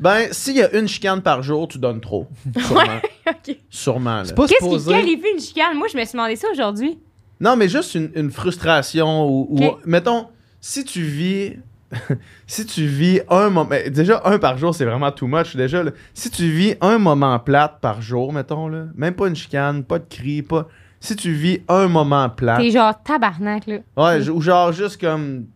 Ben, 0.00 0.28
s'il 0.32 0.56
y 0.56 0.62
a 0.62 0.74
une 0.76 0.88
chicane 0.88 1.20
par 1.22 1.42
jour, 1.42 1.68
tu 1.68 1.78
donnes 1.78 2.00
trop. 2.00 2.26
Sûrement. 2.58 2.82
OK. 3.28 3.56
Sûrement, 3.68 4.16
là. 4.16 4.24
C'est 4.24 4.34
pas 4.34 4.46
Qu'est-ce 4.46 4.58
qui 4.58 4.64
supposé. 4.64 4.92
qualifie 4.92 5.28
une 5.34 5.40
chicane? 5.40 5.76
Moi, 5.76 5.88
je 5.92 5.96
me 5.98 6.04
suis 6.04 6.12
demandé 6.12 6.36
ça 6.36 6.48
aujourd'hui. 6.52 6.98
Non, 7.40 7.56
mais 7.56 7.68
juste 7.68 7.94
une, 7.94 8.10
une 8.14 8.30
frustration 8.30 9.26
ou, 9.28 9.46
ou- 9.50 9.64
Ok. 9.64 9.78
mettons, 9.86 10.26
si 10.60 10.84
tu 10.84 11.02
vis. 11.02 11.56
si 12.46 12.64
tu 12.66 12.86
vis 12.86 13.20
un 13.28 13.50
moment. 13.50 13.74
Déjà, 13.90 14.22
un 14.24 14.38
par 14.38 14.56
jour, 14.58 14.74
c'est 14.74 14.84
vraiment 14.84 15.10
too 15.10 15.26
much. 15.26 15.56
Déjà, 15.56 15.82
là. 15.82 15.90
si 16.14 16.30
tu 16.30 16.48
vis 16.50 16.76
un 16.80 16.98
moment 16.98 17.38
plate 17.38 17.78
par 17.80 18.00
jour, 18.00 18.32
mettons, 18.32 18.68
là, 18.68 18.84
même 18.94 19.14
pas 19.14 19.26
une 19.28 19.34
chicane, 19.36 19.82
pas 19.84 19.98
de 19.98 20.04
cri, 20.08 20.42
pas. 20.42 20.68
Si 21.00 21.16
tu 21.16 21.32
vis 21.32 21.62
un 21.68 21.88
moment 21.88 22.28
plate. 22.30 22.60
T'es 22.60 22.70
genre 22.70 22.94
tabarnak, 23.02 23.66
là. 23.66 23.78
Ouais, 23.96 24.28
ou 24.28 24.40
genre 24.40 24.70
juste 24.72 25.00
comme 25.00 25.46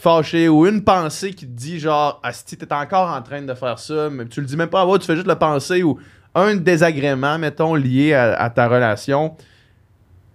fâché 0.00 0.48
ou 0.48 0.66
une 0.66 0.82
pensée 0.82 1.32
qui 1.32 1.46
te 1.46 1.52
dit 1.52 1.78
genre 1.78 2.20
Asti, 2.22 2.56
t'es 2.56 2.72
encore 2.72 3.08
en 3.10 3.22
train 3.22 3.42
de 3.42 3.54
faire 3.54 3.78
ça, 3.78 4.08
mais 4.10 4.26
tu 4.26 4.40
le 4.40 4.46
dis 4.46 4.56
même 4.56 4.68
pas 4.68 4.80
à 4.82 4.84
voix, 4.84 4.98
tu 4.98 5.06
fais 5.06 5.14
juste 5.16 5.26
le 5.28 5.34
penser 5.36 5.82
ou 5.82 5.98
un 6.34 6.54
désagrément, 6.56 7.38
mettons, 7.38 7.74
lié 7.74 8.14
à, 8.14 8.34
à 8.34 8.50
ta 8.50 8.68
relation 8.68 9.34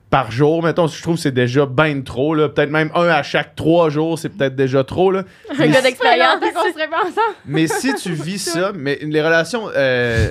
par 0.09 0.31
jour, 0.31 0.63
mettons, 0.63 0.87
je 0.87 1.01
trouve 1.01 1.15
que 1.15 1.21
c'est 1.21 1.31
déjà 1.33 1.65
ben 1.65 2.03
trop, 2.03 2.35
là. 2.35 2.47
Peut-être 2.47 2.69
même 2.69 2.89
un 2.95 3.07
à 3.07 3.21
chaque 3.23 3.55
trois 3.55 3.89
jours, 3.89 4.17
c'est 4.17 4.29
peut-être 4.29 4.55
déjà 4.55 4.83
trop, 4.83 5.11
là. 5.11 5.23
Un 5.49 5.55
Mais 5.57 5.67
gars 5.69 5.77
si- 5.79 5.83
d'expérience. 5.83 6.35
Qu'on 6.39 6.73
serait 6.73 6.87
pas 6.89 7.01
ensemble. 7.01 7.35
Mais 7.45 7.67
si 7.67 7.93
tu 7.95 8.13
vis 8.13 8.37
ça, 8.39 8.71
mais 8.75 8.97
les 9.01 9.21
relations, 9.21 9.67
euh, 9.75 10.29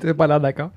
T'as 0.00 0.14
pas 0.14 0.26
l'air 0.26 0.40
d'accord. 0.40 0.70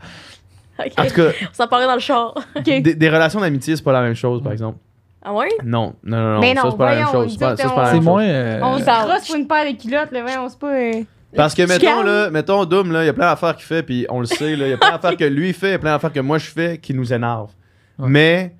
Ok. 0.79 0.91
en 0.97 1.05
tout 1.05 1.13
cas, 1.15 1.29
On 1.51 1.53
s'en 1.53 1.67
parlait 1.67 1.85
dans 1.85 1.93
le 1.93 1.99
char. 1.99 2.33
des, 2.65 2.81
des 2.81 3.09
relations 3.09 3.39
d'amitié, 3.39 3.75
c'est 3.77 3.83
pas 3.83 3.93
la 3.93 4.01
même 4.01 4.15
chose, 4.15 4.41
par 4.43 4.51
exemple. 4.51 4.79
Ah 5.23 5.33
ouais? 5.33 5.47
Non, 5.63 5.93
non, 6.03 6.17
non, 6.17 6.33
non, 6.35 6.39
Mais 6.41 6.53
ça 6.55 6.63
non, 6.63 6.71
c'est 6.71 6.77
pas 6.77 6.89
la 6.89 6.95
même 6.97 7.05
voyons, 7.05 7.23
chose. 7.23 7.31
C'est 7.33 7.39
pas, 7.39 7.55
ça, 7.55 7.63
c'est 7.69 7.75
pas 7.75 7.81
la 7.81 7.85
C'est 7.87 7.93
même 7.93 8.01
chose. 8.03 8.05
moins. 8.05 8.23
euh, 8.23 8.59
On 8.63 8.77
se 8.77 8.83
crosse 8.83 9.27
pour 9.27 9.35
une 9.37 9.47
paire 9.47 9.65
de 9.73 9.81
culottes, 9.81 10.11
là, 10.11 10.23
ouais, 10.25 10.37
on 10.37 10.49
se 10.49 10.57
pas. 10.57 10.73
euh, 10.73 10.91
Parce 11.35 11.53
que 11.55 11.61
mettons 11.63 11.85
calmes. 11.85 12.05
là, 12.05 12.29
mettons 12.29 12.65
Doom 12.65 12.91
là, 12.91 13.03
il 13.03 13.05
y 13.07 13.09
a 13.09 13.13
plein 13.13 13.25
d'affaires 13.27 13.55
qu'il 13.55 13.65
fait 13.65 13.81
puis 13.83 14.05
on 14.09 14.19
le 14.19 14.25
sait 14.25 14.55
là, 14.55 14.67
il 14.67 14.71
y 14.71 14.73
a 14.73 14.77
plein 14.77 14.91
d'affaires 14.91 15.15
que 15.17 15.23
lui 15.23 15.53
fait, 15.53 15.69
il 15.69 15.71
y 15.71 15.75
a 15.75 15.79
plein 15.79 15.91
d'affaires 15.93 16.11
que 16.13 16.19
moi 16.19 16.37
je 16.37 16.45
fais 16.49 16.77
qui 16.77 16.93
nous 16.93 17.11
énervent. 17.13 17.53
Ouais. 17.97 18.07
Mais 18.09 18.55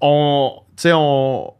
on 0.00 0.52
tu 0.76 0.82
sais 0.82 0.92
on 0.94 1.52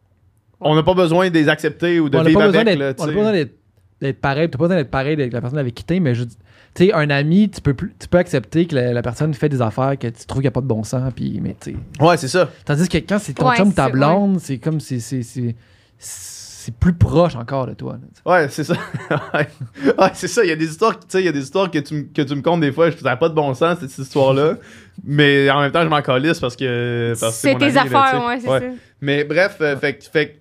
on 0.60 0.74
n'a 0.74 0.82
pas 0.82 0.94
besoin 0.94 1.28
de 1.30 1.34
les 1.34 1.48
accepter 1.48 2.00
ou 2.00 2.08
de 2.08 2.18
on 2.18 2.22
n'a 2.22 2.28
vivre 2.28 2.40
pas 2.40 2.46
besoin 2.46 2.60
avec 2.62 2.78
là, 2.78 2.90
on 2.90 2.94
tu 2.94 3.02
a 3.02 3.04
sais. 3.06 3.10
pas 3.12 3.16
besoin 3.18 3.32
d'être- 3.32 3.54
d'être 4.00 4.20
pareil. 4.20 4.50
T'as 4.50 4.58
pas 4.58 4.64
besoin 4.64 4.76
d'être 4.76 4.90
pareil 4.90 5.12
avec 5.14 5.32
la 5.32 5.40
personne 5.40 5.58
avec 5.60 5.74
qui 5.74 5.84
t'es, 5.84 6.00
mais 6.00 6.14
je 6.14 6.24
dis- 6.24 6.36
tu 6.74 6.86
sais, 6.86 6.92
un 6.92 7.10
ami, 7.10 7.50
tu 7.50 7.60
peux, 7.60 7.74
plus, 7.74 7.94
tu 7.98 8.08
peux 8.08 8.18
accepter 8.18 8.66
que 8.66 8.74
la, 8.74 8.92
la 8.92 9.02
personne 9.02 9.32
fait 9.34 9.48
des 9.48 9.60
affaires 9.62 9.98
que 9.98 10.06
tu 10.06 10.26
trouves 10.26 10.38
qu'il 10.40 10.42
n'y 10.42 10.48
a 10.48 10.52
pas 10.52 10.60
de 10.60 10.66
bon 10.66 10.84
sens, 10.84 11.12
puis, 11.14 11.40
mais 11.42 11.56
tu. 11.60 11.76
Ouais, 12.00 12.16
c'est 12.16 12.28
ça. 12.28 12.48
Tandis 12.64 12.88
que 12.88 12.98
quand 12.98 13.18
c'est 13.18 13.32
ton 13.34 13.48
Ouais, 13.48 13.56
chum 13.56 13.68
ou 13.68 13.70
c'est 13.70 13.76
ta 13.76 13.88
blonde, 13.88 14.38
c'est 14.40 14.58
comme. 14.58 14.80
c'est- 14.80 15.00
c'est- 15.00 15.22
C'est 15.22 15.54
c'est 16.00 16.74
plus 16.74 16.92
proche 16.92 17.34
encore 17.34 17.66
de 17.66 17.72
toi. 17.72 17.94
là. 18.26 18.30
Ouais, 18.30 18.48
c'est 18.50 18.62
ça. 18.64 18.74
ouais, 19.34 19.48
c'est 20.12 20.28
ça, 20.28 20.44
il 20.44 20.48
y 20.48 20.52
a 20.52 20.56
des 20.56 20.66
histoires, 20.68 20.98
tu 20.98 21.06
sais, 21.08 21.22
il 21.22 21.24
y 21.24 21.28
a 21.28 21.32
des 21.32 21.40
histoires 21.42 21.70
que 21.70 21.78
tu, 21.78 21.94
m- 21.94 22.08
que 22.14 22.20
tu 22.20 22.34
me 22.34 22.42
comptes 22.42 22.60
des 22.60 22.72
fois, 22.72 22.90
je 22.90 23.02
n'a 23.02 23.16
pas 23.16 23.30
de 23.30 23.34
bon 23.34 23.54
sens 23.54 23.78
cette 23.80 23.96
histoire 23.96 24.34
là, 24.34 24.56
mais 25.02 25.48
en 25.50 25.60
même 25.62 25.72
temps 25.72 25.82
je 25.82 25.88
m'en 25.88 26.02
calisse 26.02 26.38
parce 26.40 26.56
que 26.56 27.14
parce 27.18 27.36
C'est 27.36 27.54
tes 27.56 27.70
là, 27.70 27.82
affaires, 27.82 28.24
ouais, 28.26 28.40
c'est 28.40 28.48
Ouais. 28.50 28.60
ça. 28.60 28.66
Mais 29.00 29.24
bref, 29.24 29.56
euh, 29.62 29.76
fait, 29.78 30.10
fait 30.12 30.28
que 30.28 30.37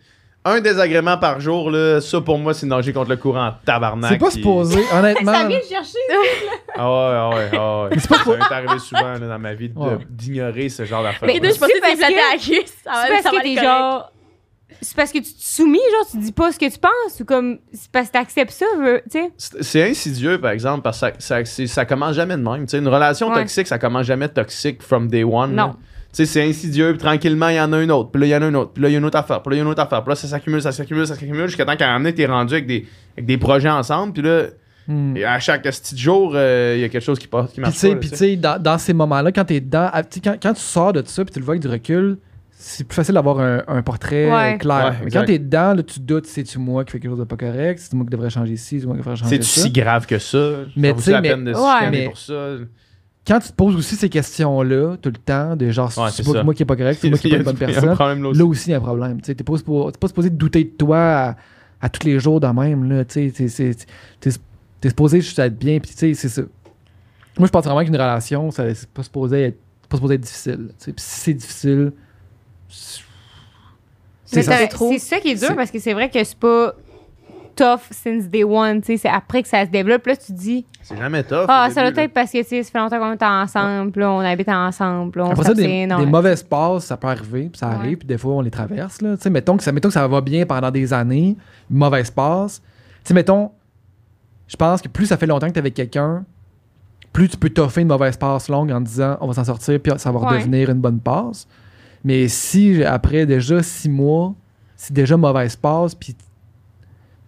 un 0.50 0.62
désagrément 0.62 1.18
par 1.18 1.40
jour, 1.40 1.70
là, 1.72 2.00
ça 2.02 2.22
pour 2.22 2.38
moi, 2.38 2.54
c'est 2.54 2.66
nager 2.66 2.94
contre 2.94 3.10
le 3.10 3.18
courant 3.18 3.48
en 3.48 3.54
tabarnak. 3.66 4.12
C'est 4.12 4.18
pas 4.18 4.26
puis- 4.28 4.36
supposé, 4.38 4.80
honnêtement. 4.94 5.34
Ça 5.42 5.48
vient 5.48 5.60
de 5.60 5.64
chercher. 5.64 5.98
Ah 6.76 6.90
ouais, 6.90 7.16
ah 7.16 7.30
ouais, 7.30 7.50
ah 7.54 7.84
ouais. 7.84 7.90
c'est 8.00 8.08
pas 8.10 8.18
ça 8.24 8.32
m'est 8.38 8.52
arrivé 8.56 8.80
souvent 8.80 9.14
là, 9.14 9.20
dans 9.20 9.40
ma 9.40 9.54
vie 9.54 9.70
de- 9.70 9.78
Ouais. 9.80 9.98
d'ignorer 10.10 10.70
ce 10.70 10.86
genre 10.86 11.04
d'affaires. 11.04 11.28
Mais 11.28 11.40
deux, 11.40 11.52
je 11.54 11.60
pensais 11.60 11.74
que 11.74 11.80
parce 11.82 11.92
t'es 11.94 11.98
flatté 11.98 12.14
que- 12.14 12.20
à 12.20 12.34
la 12.34 12.38
cuisse. 12.40 12.74
C'est 12.78 12.84
parce 12.86 13.08
ça 13.24 13.30
va 13.30 13.30
que 13.32 13.36
aller 13.40 13.56
t'es 13.56 13.62
correct. 13.62 13.64
genre. 13.80 14.12
C'est 14.82 14.96
parce 14.96 15.12
que 15.12 15.18
tu 15.20 15.34
te 15.34 15.42
soumis, 15.42 15.80
genre, 15.92 16.08
tu 16.12 16.18
dis 16.18 16.32
pas 16.32 16.52
ce 16.52 16.60
que 16.60 16.70
tu 16.72 16.78
penses, 16.78 17.20
ou 17.20 17.26
comme. 17.26 17.58
C'est 17.74 17.90
parce 17.92 18.08
que 18.08 18.12
t'acceptes 18.14 18.52
ça, 18.52 18.66
veux- 18.78 19.02
tu 19.10 19.18
sais. 19.20 19.32
C'est 19.38 19.64
c'est 19.64 19.90
insidieux, 19.90 20.40
par 20.40 20.52
exemple, 20.52 20.82
parce 20.84 21.00
que 21.00 21.06
ça, 21.18 21.38
ça, 21.40 21.46
c'est- 21.46 21.68
ça 21.68 21.86
commence 21.86 22.16
jamais 22.16 22.36
de 22.38 22.42
même. 22.44 22.66
Tu 22.66 22.72
sais, 22.72 22.78
une 22.78 22.88
relation 22.88 23.30
Ouais. 23.30 23.36
toxique, 23.42 23.66
ça 23.66 23.80
commence 23.80 24.06
jamais 24.06 24.28
toxique 24.30 24.84
from 24.84 25.08
day 25.08 25.24
one. 25.24 25.56
là. 25.56 25.68
Non. 25.68 25.76
Tu 26.18 26.26
sais, 26.26 26.26
c'est 26.26 26.44
insidieux, 26.50 26.90
puis 26.94 26.98
tranquillement, 26.98 27.50
il 27.50 27.56
y 27.58 27.60
en 27.62 27.72
a 27.74 27.82
une 27.82 27.92
autre, 27.92 28.10
puis 28.12 28.22
là, 28.22 28.28
il 28.28 28.30
y 28.32 28.36
en 28.36 28.42
a 28.42 28.48
une 28.48 28.56
autre, 28.56 28.72
puis 28.74 28.82
là, 28.82 28.90
il 28.90 28.94
y 28.94 28.96
a 28.96 28.98
une 28.98 29.06
autre 29.06 29.18
affaire, 29.20 29.42
puis 29.44 29.52
là, 29.52 29.56
il 29.56 29.60
y 29.60 29.62
a 29.62 29.64
une 29.66 29.70
autre 29.72 29.82
affaire, 29.82 30.02
puis 30.04 30.10
là, 30.10 30.16
ça 30.16 30.28
s'accumule, 30.28 30.62
ça 30.62 30.72
s'accumule, 30.72 31.06
ça 31.06 31.14
s'accumule, 31.14 31.46
jusqu'à 31.48 31.66
temps 31.66 31.76
qu'à 31.76 31.86
un 31.86 31.94
moment 31.94 32.00
donné, 32.06 32.16
t'es 32.16 32.26
rendu 32.26 32.54
avec 32.56 32.66
des, 32.66 32.88
avec 33.16 33.26
des 33.28 33.38
projets 33.38 33.70
ensemble, 33.70 34.14
puis 34.14 34.22
là, 34.24 34.44
Hmm. 34.90 35.18
et 35.18 35.26
à 35.26 35.38
chaque 35.38 35.64
petit 35.64 35.98
jour, 35.98 36.32
euh, 36.34 36.76
il 36.78 36.82
y 36.82 36.86
a 36.86 36.88
quelque 36.90 37.04
chose 37.04 37.20
qui, 37.20 37.28
passe, 37.28 37.48
qui 37.48 37.56
Puis 37.56 37.62
marche 37.62 37.82
pas. 37.82 37.96
puis 37.98 38.10
tu 38.10 38.16
sais. 38.16 38.36
dans, 38.38 38.58
dans 38.58 38.78
ces 38.78 38.94
moments-là, 38.94 39.34
quand 39.34 39.44
t'es 39.44 39.60
dedans, 39.60 39.90
ah, 39.92 40.02
quand, 40.24 40.38
quand 40.42 40.54
tu 40.54 40.62
sors 40.62 40.94
de 40.94 41.04
ça, 41.06 41.26
puis 41.26 41.34
tu 41.34 41.40
le 41.40 41.46
vois 41.46 41.56
avec 41.56 41.62
du 41.62 41.68
recul, 41.68 42.18
c'est 42.52 42.86
plus 42.88 42.96
facile 42.96 43.14
d'avoir 43.16 43.42
un, 43.42 43.64
un 43.68 43.82
portrait 43.82 44.32
Ouais. 44.32 44.54
euh, 44.56 44.58
clair. 44.58 44.86
Ouais, 44.98 45.06
Mais 45.06 45.12
quand 45.12 45.26
t'es 45.26 45.40
dedans, 45.40 45.74
là, 45.74 45.84
tu 45.84 46.00
doutes, 46.00 46.26
c'est-tu 46.26 46.58
moi 46.58 46.86
qui 46.86 46.94
fais 46.94 47.00
quelque 47.02 47.12
chose 47.12 47.20
de 47.20 47.26
pas 47.26 47.36
correct, 47.36 47.80
c'est 47.80 47.94
moi 47.96 48.06
qui 48.06 48.12
devrais 48.12 48.30
changer 48.30 48.56
ci, 48.56 48.80
c'est 48.80 48.86
moi 48.86 48.96
qui 48.96 49.02
devrais 49.02 49.18
changer 49.18 49.30
C'est-tu 49.30 49.44
ça? 49.46 49.62
si 49.64 49.72
grave 49.72 50.06
que 50.06 50.20
ça? 50.20 50.52
Mais 50.78 50.94
tu 50.96 51.02
sais, 51.02 51.12
la 51.12 51.20
mais- 51.22 51.30
peine 51.32 51.44
de 51.44 51.54
se 51.54 51.60
Ouais. 51.60 51.90
Mais- 51.92 52.06
pour 52.06 52.18
ça? 52.18 52.34
Quand 53.28 53.40
tu 53.40 53.50
te 53.50 53.54
poses 53.54 53.76
aussi 53.76 53.96
ces 53.98 54.08
questions-là, 54.10 54.96
tout 55.02 55.10
le 55.10 55.18
temps, 55.18 55.56
de 55.58 55.70
genre, 55.70 55.92
Ouais, 55.98 56.10
c'est 56.12 56.24
pas 56.26 56.32
ça. 56.32 56.44
moi 56.44 56.54
qui 56.54 56.64
est 56.64 56.66
pas 56.66 56.76
correct, 56.78 56.98
c'est 57.02 57.10
moi 57.10 57.18
qui 57.20 57.28
est 57.28 57.32
pas 57.32 57.38
une 57.38 57.44
bonne 57.44 57.56
personne. 57.58 57.94
problème 57.96 58.24
là 58.24 58.30
aussi. 58.30 58.40
Là 58.40 58.46
aussi, 58.46 58.70
il 58.70 58.72
y 58.72 58.74
a 58.74 58.78
un 58.78 58.82
problème. 58.82 59.22
Tu 59.22 59.36
t'es 59.36 59.44
pas, 59.44 59.58
supposé 59.58 60.30
douter 60.30 60.64
de 60.64 60.70
toi 60.70 60.98
à, 61.00 61.36
à 61.82 61.90
tous 61.90 62.08
les 62.08 62.20
jours 62.20 62.40
de 62.40 62.48
même. 62.48 62.90
Là, 62.90 63.04
tu 63.04 63.32
t'es 63.32 64.90
supposé 64.90 65.20
juste 65.22 65.40
être 65.40 65.58
bien. 65.58 65.80
Puis, 65.80 65.92
c'est 65.94 66.14
ça. 66.30 66.42
Moi, 67.38 67.48
je 67.48 67.52
pense 67.52 67.66
vraiment 67.66 67.84
qu'une 67.84 67.96
relation, 67.96 68.50
ça, 68.52 68.74
c'est 68.74 68.88
pas 68.90 69.04
supposé 69.04 69.42
être, 69.44 69.58
pas 69.90 69.98
supposé 69.98 70.16
être 70.16 70.22
difficile. 70.22 70.70
Puis 70.82 70.94
si 70.98 71.20
c'est 71.20 71.34
difficile, 71.34 71.92
c'est- 72.70 73.02
ça, 74.44 74.58
ça 74.58 75.20
qui 75.20 75.30
est 75.30 75.36
dur 75.36 75.56
parce 75.56 75.72
que 75.72 75.80
c'est 75.80 75.94
vrai 75.94 76.10
que 76.10 76.24
c'est 76.24 76.38
pas 76.38 76.74
tough 77.58 77.82
since 77.92 78.30
day 78.30 78.44
one, 78.44 78.80
tu 78.82 78.88
sais. 78.94 78.98
C'est 78.98 79.10
après 79.10 79.42
que 79.44 79.50
ça 79.50 79.66
se 79.66 79.70
développe. 79.72 80.06
Là, 80.06 80.16
tu 80.16 80.32
dis, 80.32 80.66
C'est 80.82 80.96
jamais 80.98 81.24
tough. 81.24 81.46
ah, 81.50 81.68
ça 81.72 81.90
doit 81.92 82.04
être 82.04 82.14
parce 82.14 82.32
que, 82.32 82.38
tu 82.38 82.44
sais, 82.46 82.64
ça 82.64 82.72
fait 82.72 82.78
longtemps 82.80 83.00
qu'on 83.00 83.12
est 83.14 83.24
ensemble, 83.24 84.00
là, 84.00 84.12
on 84.12 84.20
habite 84.20 84.48
ensemble, 84.50 85.18
là, 85.20 85.26
on 85.26 85.32
Après 85.32 85.44
ça, 85.44 85.54
des, 85.54 85.86
non. 85.88 86.00
des 86.00 86.06
mauvaises 86.06 86.44
passes, 86.44 86.86
ça 86.86 86.96
peut 86.98 87.08
arriver, 87.08 87.50
puis 87.50 87.58
ça 87.60 87.70
Ouais. 87.70 87.76
arrive, 87.76 87.98
puis 87.98 88.08
des 88.08 88.18
fois, 88.18 88.34
on 88.36 88.42
les 88.42 88.52
traverse. 88.52 89.02
Là. 89.02 89.18
Tu 89.18 89.24
sais, 89.24 89.30
Mettons, 89.30 89.58
que 89.58 89.64
ça, 89.64 89.72
mettons 89.72 89.90
que 89.90 89.94
ça 89.94 90.08
va 90.08 90.22
bien 90.22 90.46
pendant 90.46 90.72
des 90.72 90.94
années, 90.94 91.36
mauvaise 91.70 92.12
passe. 92.12 92.62
Tu 93.04 93.10
sais, 93.10 93.14
mettons, 93.14 93.52
je 94.48 94.56
pense 94.56 94.82
que 94.82 94.88
plus 94.88 95.06
ça 95.08 95.18
fait 95.18 95.26
longtemps 95.26 95.48
que 95.48 95.52
tu 95.54 95.58
es 95.58 95.62
avec 95.62 95.74
quelqu'un, 95.74 96.24
plus 97.12 97.28
tu 97.30 97.38
peux 97.38 97.50
toffer 97.50 97.82
une 97.82 97.88
mauvaise 97.88 98.16
passe 98.16 98.48
longue 98.48 98.72
en 98.72 98.80
disant 98.80 99.18
on 99.20 99.28
va 99.28 99.34
s'en 99.34 99.44
sortir, 99.44 99.80
puis 99.82 99.92
ça 99.98 100.12
va 100.12 100.20
Ouais. 100.20 100.28
redevenir 100.36 100.70
une 100.70 100.80
bonne 100.80 101.00
passe. 101.00 101.48
Mais 102.04 102.28
si 102.28 102.84
après 102.84 103.26
déjà 103.26 103.62
six 103.64 103.90
mois, 103.90 104.34
c'est 104.76 104.94
déjà 104.94 105.18
mauvaise 105.18 105.56
passe, 105.56 105.96
puis, 105.96 106.16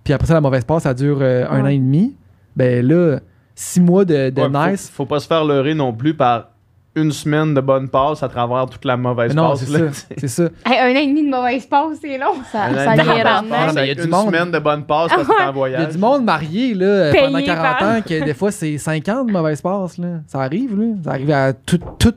puis 0.10 0.14
après 0.16 0.26
ça, 0.28 0.34
la 0.34 0.42
mauvaise 0.42 0.66
passe, 0.66 0.82
ça 0.84 0.94
dure 0.96 1.20
euh, 1.22 1.46
un 1.52 1.62
an 1.62 1.68
et 1.68 1.78
demi, 1.78 2.16
ben 2.56 2.84
là, 2.84 3.20
six 3.54 3.80
mois 3.80 4.06
de, 4.06 4.32
de 4.32 4.42
Ouais, 4.42 4.72
nice. 4.72 4.90
Faut, 4.92 5.06
pas 5.06 5.20
se 5.20 5.28
faire 5.28 5.46
leurrer 5.46 5.76
non 5.76 5.94
plus 5.94 6.16
par 6.16 6.48
une 6.96 7.12
semaine 7.12 7.54
de 7.54 7.62
bonne 7.62 7.88
passe 7.90 8.24
à 8.24 8.28
travers 8.28 8.66
toute 8.66 8.84
la 8.86 8.98
mauvaise 8.98 9.30
Mais 9.30 9.40
non, 9.40 9.50
passe. 9.52 9.66
c'est 9.66 10.20
là, 10.22 10.28
ça. 10.28 10.44
Hey, 10.66 10.80
un 10.80 10.98
an 10.98 11.02
et 11.04 11.08
demi 11.08 11.24
de 11.24 11.30
mauvaise 11.30 11.66
passe, 11.68 11.98
c'est 12.02 12.18
long. 12.18 12.34
Ça, 12.52 12.70
ça 12.74 12.96
passe 12.96 13.76
mais 13.76 13.84
il 13.84 13.88
y 13.90 13.92
a 13.92 13.96
du 13.96 14.04
une 14.06 14.10
monde- 14.10 14.26
semaine 14.26 14.50
de 14.52 14.58
bonne 14.60 14.84
passe 14.84 15.10
parce 15.10 15.28
que 15.28 15.28
t'es 15.28 15.34
en 15.34 15.38
Il 15.42 15.46
y 15.46 15.48
a 15.48 15.52
voyage. 15.52 15.90
du 15.90 15.98
monde 16.00 16.24
marié 16.26 16.74
là, 16.74 17.12
Payé 17.12 17.26
pendant 17.28 17.42
40 17.46 17.78
par- 17.78 17.88
ans 17.90 18.02
que 18.02 18.26
des 18.26 18.34
fois 18.34 18.52
c'est 18.52 18.78
5 18.80 19.08
ans 19.10 19.24
de 19.24 19.32
mauvaise 19.32 19.62
passe. 19.62 20.00
Là. 20.00 20.08
Ça 20.26 20.42
arrive, 20.42 20.76
là. 20.80 20.86
Ça 21.04 21.12
arrive 21.12 21.32
à 21.32 21.54
tout, 21.54 21.80
tout, 22.00 22.16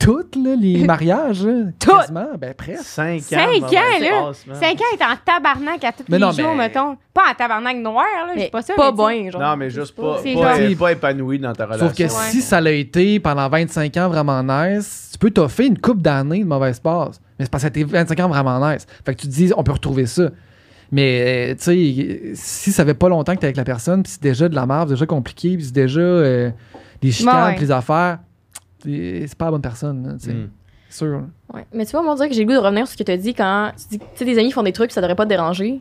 toutes 0.00 0.34
là, 0.36 0.56
les 0.56 0.84
mariages. 0.84 1.44
Là, 1.44 1.66
Toutes. 1.78 1.92
quasiment. 1.94 2.26
Ben 2.38 2.54
presque. 2.54 2.82
5 2.84 3.18
ans. 3.18 3.20
Cinq 3.20 3.62
ans, 3.62 4.00
là. 4.00 4.32
man. 4.46 4.56
5 4.60 4.72
ans, 4.72 4.84
est 4.98 5.04
en 5.04 5.16
tabarnak 5.24 5.84
à 5.84 5.92
tous 5.92 6.04
Mais 6.08 6.18
les 6.18 6.24
non, 6.24 6.32
jours, 6.32 6.48
mais- 6.56 6.68
mettons. 6.68 6.96
Pas 7.14 7.22
en 7.30 7.34
tabarnak 7.34 7.76
noir, 7.76 8.04
là, 8.26 8.32
c'est 8.36 8.50
pas 8.50 8.62
ça. 8.62 8.74
pas 8.74 8.90
bon, 8.92 9.30
genre. 9.30 9.40
Non, 9.40 9.56
mais 9.56 9.68
juste 9.70 9.94
pas, 9.94 10.16
pas, 10.16 10.22
genre- 10.58 10.76
pas 10.78 10.92
épanoui 10.92 11.38
dans 11.38 11.52
ta 11.52 11.66
relation. 11.66 11.86
Sauf 11.88 11.96
que 11.96 12.02
Ouais. 12.04 12.08
si 12.30 12.40
ça 12.42 12.60
l'a 12.60 12.70
été 12.72 13.20
pendant 13.20 13.48
25 13.48 13.96
ans 13.98 14.08
vraiment 14.08 14.42
nice, 14.42 15.10
tu 15.12 15.18
peux 15.18 15.30
t'offrir 15.30 15.66
une 15.68 15.78
coupe 15.78 16.00
d'années 16.02 16.40
de 16.40 16.44
mauvaise 16.48 16.80
passe. 16.80 17.20
Mais 17.38 17.44
c'est 17.44 17.50
parce 17.50 17.62
que 17.64 17.68
été 17.68 17.84
25 17.84 18.18
ans 18.20 18.28
vraiment 18.28 18.58
nice. 18.70 18.86
Fait 19.04 19.14
que 19.14 19.20
tu 19.20 19.26
te 19.28 19.32
dis, 19.32 19.52
on 19.56 19.62
peut 19.62 19.72
retrouver 19.72 20.06
ça. 20.06 20.30
Mais, 20.92 21.52
euh, 21.52 21.54
tu 21.54 21.62
sais, 21.62 22.32
si 22.34 22.72
ça 22.72 22.84
fait 22.84 22.94
pas 22.94 23.08
longtemps 23.08 23.34
que 23.34 23.40
t'es 23.40 23.46
avec 23.46 23.56
la 23.56 23.64
personne, 23.64 24.02
puis 24.02 24.12
c'est 24.12 24.22
déjà 24.22 24.48
de 24.48 24.54
la 24.56 24.66
merde, 24.66 24.88
c'est 24.88 24.94
déjà 24.94 25.06
compliqué, 25.06 25.56
puis 25.56 25.64
c'est 25.66 25.74
déjà 25.74 26.00
euh, 26.00 26.50
des 27.00 27.12
chicanes, 27.12 27.44
Ouais. 27.50 27.54
puis 27.54 27.64
les 27.66 27.70
affaires, 27.70 28.18
c'est 28.82 29.26
c'est 29.26 29.38
pas 29.38 29.46
la 29.46 29.50
bonne 29.52 29.62
personne, 29.62 30.16
sais. 30.18 30.32
Mm. 30.32 30.50
C'est 30.88 30.98
sûr. 30.98 31.22
Ouais. 31.54 31.66
Mais 31.72 31.86
tu 31.86 31.92
vois, 31.92 32.02
moi, 32.02 32.12
on 32.12 32.16
dirait 32.16 32.28
que 32.28 32.34
j'ai 32.34 32.44
le 32.44 32.48
goût 32.48 32.54
de 32.60 32.64
revenir 32.64 32.86
sur 32.86 32.94
ce 32.94 32.98
que 32.98 33.04
tu 33.04 33.12
as 33.12 33.16
dit 33.16 33.32
quand 33.32 33.70
tu 33.90 33.96
dis 33.96 34.04
que 34.18 34.24
des 34.24 34.38
amis 34.38 34.50
font 34.50 34.64
des 34.64 34.72
trucs, 34.72 34.90
ça 34.90 35.00
devrait 35.00 35.14
pas 35.14 35.24
te 35.24 35.28
déranger. 35.28 35.80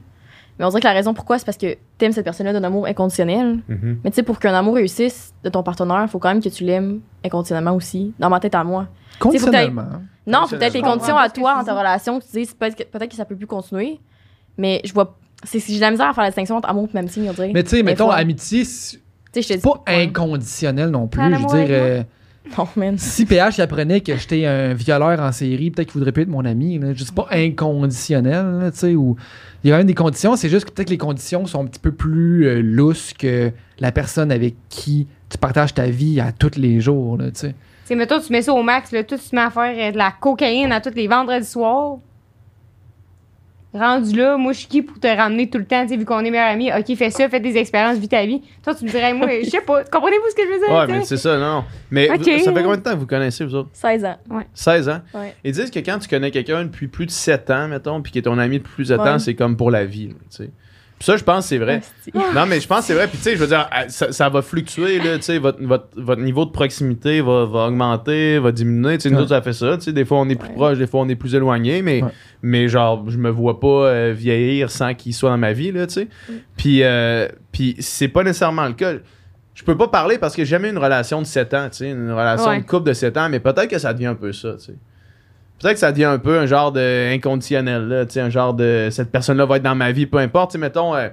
Mais 0.59 0.65
on 0.65 0.69
dirait 0.69 0.81
que 0.81 0.87
la 0.87 0.93
raison 0.93 1.13
pourquoi, 1.13 1.39
c'est 1.39 1.45
parce 1.45 1.57
que 1.57 1.77
t'aimes 1.97 2.11
cette 2.11 2.25
personne-là 2.25 2.53
d'un 2.53 2.63
amour 2.63 2.85
inconditionnel. 2.85 3.59
Mhm. 3.69 4.01
Mais 4.03 4.11
tu 4.11 4.17
sais, 4.17 4.23
pour 4.23 4.39
qu'un 4.39 4.53
amour 4.53 4.75
réussisse 4.75 5.33
de 5.43 5.49
ton 5.49 5.63
partenaire, 5.63 6.01
il 6.03 6.09
faut 6.09 6.19
quand 6.19 6.29
même 6.29 6.43
que 6.43 6.49
tu 6.49 6.63
l'aimes 6.65 6.99
inconditionnellement 7.25 7.75
aussi, 7.75 8.13
dans 8.19 8.29
ma 8.29 8.39
tête 8.39 8.53
à 8.55 8.63
moi. 8.63 8.87
Conditionnellement. 9.19 9.87
Non, 10.27 10.45
faut 10.45 10.57
peut-être 10.57 10.73
les 10.73 10.81
conditions 10.81 11.17
à 11.17 11.29
toi 11.29 11.55
dans 11.55 11.63
ta 11.63 11.73
relation, 11.77 12.19
que 12.19 12.25
tu 12.25 12.43
dis 12.43 12.49
peut-être 12.59 12.75
que, 12.75 12.83
peut-être 12.83 13.09
que 13.09 13.15
ça 13.15 13.25
peut 13.25 13.35
plus 13.35 13.47
continuer. 13.47 13.99
Mais 14.57 14.81
je 14.83 14.93
vois. 14.93 15.17
C'est 15.43 15.59
si 15.59 15.71
j'ai 15.71 15.79
de 15.79 15.85
la 15.85 15.91
misère 15.91 16.09
à 16.09 16.13
faire 16.13 16.23
la 16.23 16.29
distinction 16.29 16.57
entre 16.57 16.69
amour 16.69 16.89
et 16.91 16.93
même 16.93 17.07
signe, 17.07 17.29
on 17.29 17.33
dirait. 17.33 17.51
Mais 17.53 17.63
tu 17.63 17.69
sais, 17.69 17.81
mettons, 17.81 18.05
fois. 18.07 18.15
amitié, 18.15 18.65
c'est 18.65 18.97
Tu 19.33 19.41
sais, 19.41 19.41
je 19.41 19.47
te 19.47 19.53
dis. 19.53 19.61
pas 19.61 19.83
ouais. 19.87 20.03
inconditionnel 20.03 20.89
non 20.89 21.07
plus. 21.07 21.21
Je 21.23 21.29
veux 21.39 21.65
dire, 21.65 21.67
euh, 21.69 22.03
Non, 22.57 22.67
man. 22.75 22.97
si 22.97 23.25
PH 23.25 23.59
apprenait 23.59 24.01
que 24.01 24.15
j'étais 24.15 24.45
un 24.45 24.73
violeur 24.73 25.19
en 25.19 25.31
série, 25.31 25.71
peut-être 25.71 25.89
qu'il 25.89 25.99
voudrait 25.99 26.11
plus 26.11 26.23
être 26.23 26.29
mon 26.29 26.45
ami. 26.45 26.79
Là. 26.79 26.93
Je 26.93 27.03
dis 27.03 27.11
pas 27.11 27.27
inconditionnel, 27.31 28.59
là, 28.59 28.71
tu 28.71 28.77
sais, 28.77 28.95
ou 28.95 29.17
il 29.63 29.69
y 29.69 29.71
a 29.71 29.75
quand 29.75 29.79
même 29.79 29.87
des 29.87 29.93
conditions. 29.93 30.35
C'est 30.35 30.49
juste 30.49 30.65
que 30.65 30.71
peut-être 30.71 30.87
que 30.87 30.93
les 30.93 30.97
conditions 30.97 31.45
sont 31.45 31.63
un 31.63 31.65
petit 31.67 31.79
peu 31.79 31.91
plus 31.91 32.47
euh, 32.47 32.61
lousses 32.61 33.13
que 33.13 33.51
la 33.79 33.91
personne 33.91 34.31
avec 34.31 34.55
qui 34.69 35.07
tu 35.29 35.37
partages 35.37 35.73
ta 35.73 35.85
vie 35.87 36.19
à 36.19 36.31
tous 36.31 36.57
les 36.57 36.79
jours, 36.79 37.17
là, 37.17 37.25
tu 37.25 37.39
sais. 37.39 37.49
Tu 37.49 37.55
sais, 37.85 37.95
mettons, 37.95 38.19
tu 38.19 38.31
mets 38.31 38.41
ça 38.41 38.53
au 38.53 38.63
max, 38.63 38.91
là, 38.91 39.03
tout, 39.03 39.17
tu 39.17 39.29
te 39.29 39.35
mets 39.35 39.41
à 39.41 39.49
faire 39.49 39.89
euh, 39.89 39.91
de 39.91 39.97
la 39.97 40.11
cocaïne 40.11 40.71
à 40.71 40.81
tous 40.81 40.95
les 40.95 41.07
vendredis 41.07 41.45
soirs. 41.45 41.97
Rendu 43.72 44.15
là, 44.17 44.36
moi, 44.36 44.51
je 44.51 44.59
suis 44.59 44.67
qui 44.67 44.82
pour 44.82 44.99
te 44.99 45.05
ramener 45.05 45.47
tout 45.47 45.59
le 45.59 45.65
temps, 45.65 45.84
tu 45.84 45.89
sais, 45.89 45.97
vu 45.97 46.03
qu'on 46.03 46.20
est 46.22 46.32
meilleurs 46.32 46.49
amis? 46.49 46.72
Ok, 46.76 46.95
fais 46.97 47.11
ça, 47.11 47.30
fais 47.30 47.39
des 47.39 47.55
expériences, 47.55 47.99
vis 47.99 48.07
ta 48.09 48.26
vie. 48.26 48.41
Toi, 48.63 48.74
tu 48.74 48.84
me 48.86 48.89
dirais, 48.89 49.13
moi, 49.13 49.28
je 49.43 49.49
sais 49.49 49.61
pas, 49.61 49.84
comprenez-vous 49.84 50.30
ce 50.32 50.36
que 50.36 50.41
je 50.41 50.53
veux 50.53 50.65
dire? 50.67 50.76
Ouais, 50.76 50.88
mais 50.88 51.05
c'est 51.05 51.17
ça, 51.17 51.38
non. 51.38 51.63
Mais 51.91 52.07
vous- 52.07 52.24
ça 52.24 52.32
fait 52.51 52.63
combien 52.63 52.78
de 52.78 52.82
temps 52.82 52.93
que 52.93 52.97
vous 52.97 53.05
connaissez, 53.05 53.45
vous 53.45 53.53
autres? 53.53 53.70
16 53.74 54.05
ans. 54.05 54.17
16 54.55 54.89
ans? 54.89 55.01
Ouais. 55.13 55.36
Ils 55.43 55.51
disent 55.51 55.70
que 55.70 55.80
quand 55.80 55.99
tu 55.99 56.07
connais 56.07 56.32
quelqu'un 56.32 56.63
depuis 56.63 56.88
plus 56.88 57.05
de 57.05 57.11
7 57.11 57.49
ans, 57.51 57.67
mettons, 57.67 58.01
puis 58.01 58.11
qui 58.11 58.17
est 58.17 58.24
ton 58.24 58.39
ami 58.39 58.57
depuis 58.57 58.74
plus 58.74 58.88
de 58.89 58.97
temps, 58.97 59.03
Ouais. 59.03 59.20
c'est 59.20 59.36
comme 59.36 59.55
pour 59.55 59.70
la 59.70 59.86
vie, 59.86 60.07
là, 60.07 60.13
tu 60.32 60.38
sais. 60.45 60.49
Ça, 61.01 61.15
je 61.15 61.23
pense 61.23 61.45
que 61.45 61.49
c'est 61.49 61.57
vrai. 61.57 61.75
Asti. 61.77 62.11
Non, 62.35 62.45
mais 62.45 62.59
je 62.59 62.67
pense 62.67 62.79
que 62.81 62.85
c'est 62.87 62.93
vrai. 62.93 63.07
Puis, 63.07 63.17
tu 63.17 63.23
sais, 63.23 63.31
je 63.35 63.37
veux 63.37 63.47
dire, 63.47 63.67
ah, 63.71 63.87
ça, 63.87 64.11
ça 64.11 64.27
va 64.27 64.41
fluctuer, 64.41 64.99
là, 64.99 65.15
tu 65.17 65.23
sais, 65.23 65.37
votre, 65.37 65.63
votre, 65.63 65.87
votre 65.95 66.21
niveau 66.21 66.43
de 66.45 66.51
proximité 66.51 67.21
va, 67.21 67.45
va 67.45 67.67
augmenter, 67.67 68.37
va 68.39 68.51
diminuer. 68.51 68.97
Tu 68.97 69.03
sais, 69.03 69.09
nous 69.09 69.15
Ouais. 69.15 69.21
autres, 69.21 69.29
ça 69.29 69.41
fait 69.41 69.53
ça. 69.53 69.77
Tu 69.77 69.83
sais, 69.85 69.93
des 69.93 70.03
fois, 70.03 70.19
on 70.19 70.27
est 70.27 70.35
plus 70.35 70.49
Ouais. 70.49 70.55
proche, 70.55 70.77
des 70.77 70.87
fois, 70.87 70.99
on 71.01 71.07
est 71.09 71.15
plus 71.15 71.35
éloigné, 71.35 71.81
mais, 71.81 72.03
Ouais. 72.03 72.09
mais 72.41 72.67
genre, 72.67 73.05
je 73.09 73.17
me 73.17 73.29
vois 73.29 73.59
pas 73.61 73.67
euh, 73.87 74.13
vieillir 74.15 74.69
sans 74.71 74.93
qu'il 74.93 75.13
soit 75.13 75.29
dans 75.29 75.37
ma 75.37 75.53
vie, 75.53 75.71
là, 75.71 75.87
tu 75.87 75.93
sais. 75.93 76.07
Puis, 76.57 76.83
euh, 76.83 77.29
puis 77.53 77.75
c'est 77.79 78.09
pas 78.09 78.23
nécessairement 78.23 78.67
le 78.67 78.73
cas. 78.73 78.93
Je 79.55 79.63
peux 79.63 79.77
pas 79.77 79.87
parler 79.87 80.17
parce 80.17 80.35
que 80.35 80.43
j'ai 80.43 80.49
jamais 80.51 80.67
eu 80.67 80.71
une 80.71 80.77
relation 80.77 81.21
de 81.21 81.25
7 81.27 81.53
ans, 81.53 81.67
tu 81.71 81.77
sais, 81.77 81.91
une 81.91 82.11
relation 82.11 82.49
Ouais. 82.49 82.61
de 82.61 82.65
couple 82.65 82.87
de 82.89 82.93
7 82.93 83.15
ans, 83.17 83.29
mais 83.29 83.39
peut-être 83.39 83.67
que 83.69 83.77
ça 83.79 83.93
devient 83.93 84.05
un 84.07 84.15
peu 84.15 84.31
ça, 84.33 84.53
tu 84.53 84.65
sais. 84.65 84.75
Peut-être 85.60 85.74
que 85.74 85.80
ça 85.80 85.91
devient 85.91 86.05
un 86.05 86.20
peu 86.20 86.39
un 86.39 86.45
genre 86.45 86.72
de 86.72 87.14
inconditionnel, 87.14 87.88
là, 87.88 88.05
tu 88.05 88.14
sais, 88.14 88.22
un 88.22 88.30
genre 88.30 88.53
de 88.53 88.88
cette 88.91 89.12
personne-là 89.12 89.45
va 89.45 89.57
être 89.57 89.64
dans 89.64 89.76
ma 89.76 89.91
vie, 89.91 90.05
peu 90.05 90.18
importe, 90.20 90.55
mettons, 90.55 90.95
euh, 90.95 91.10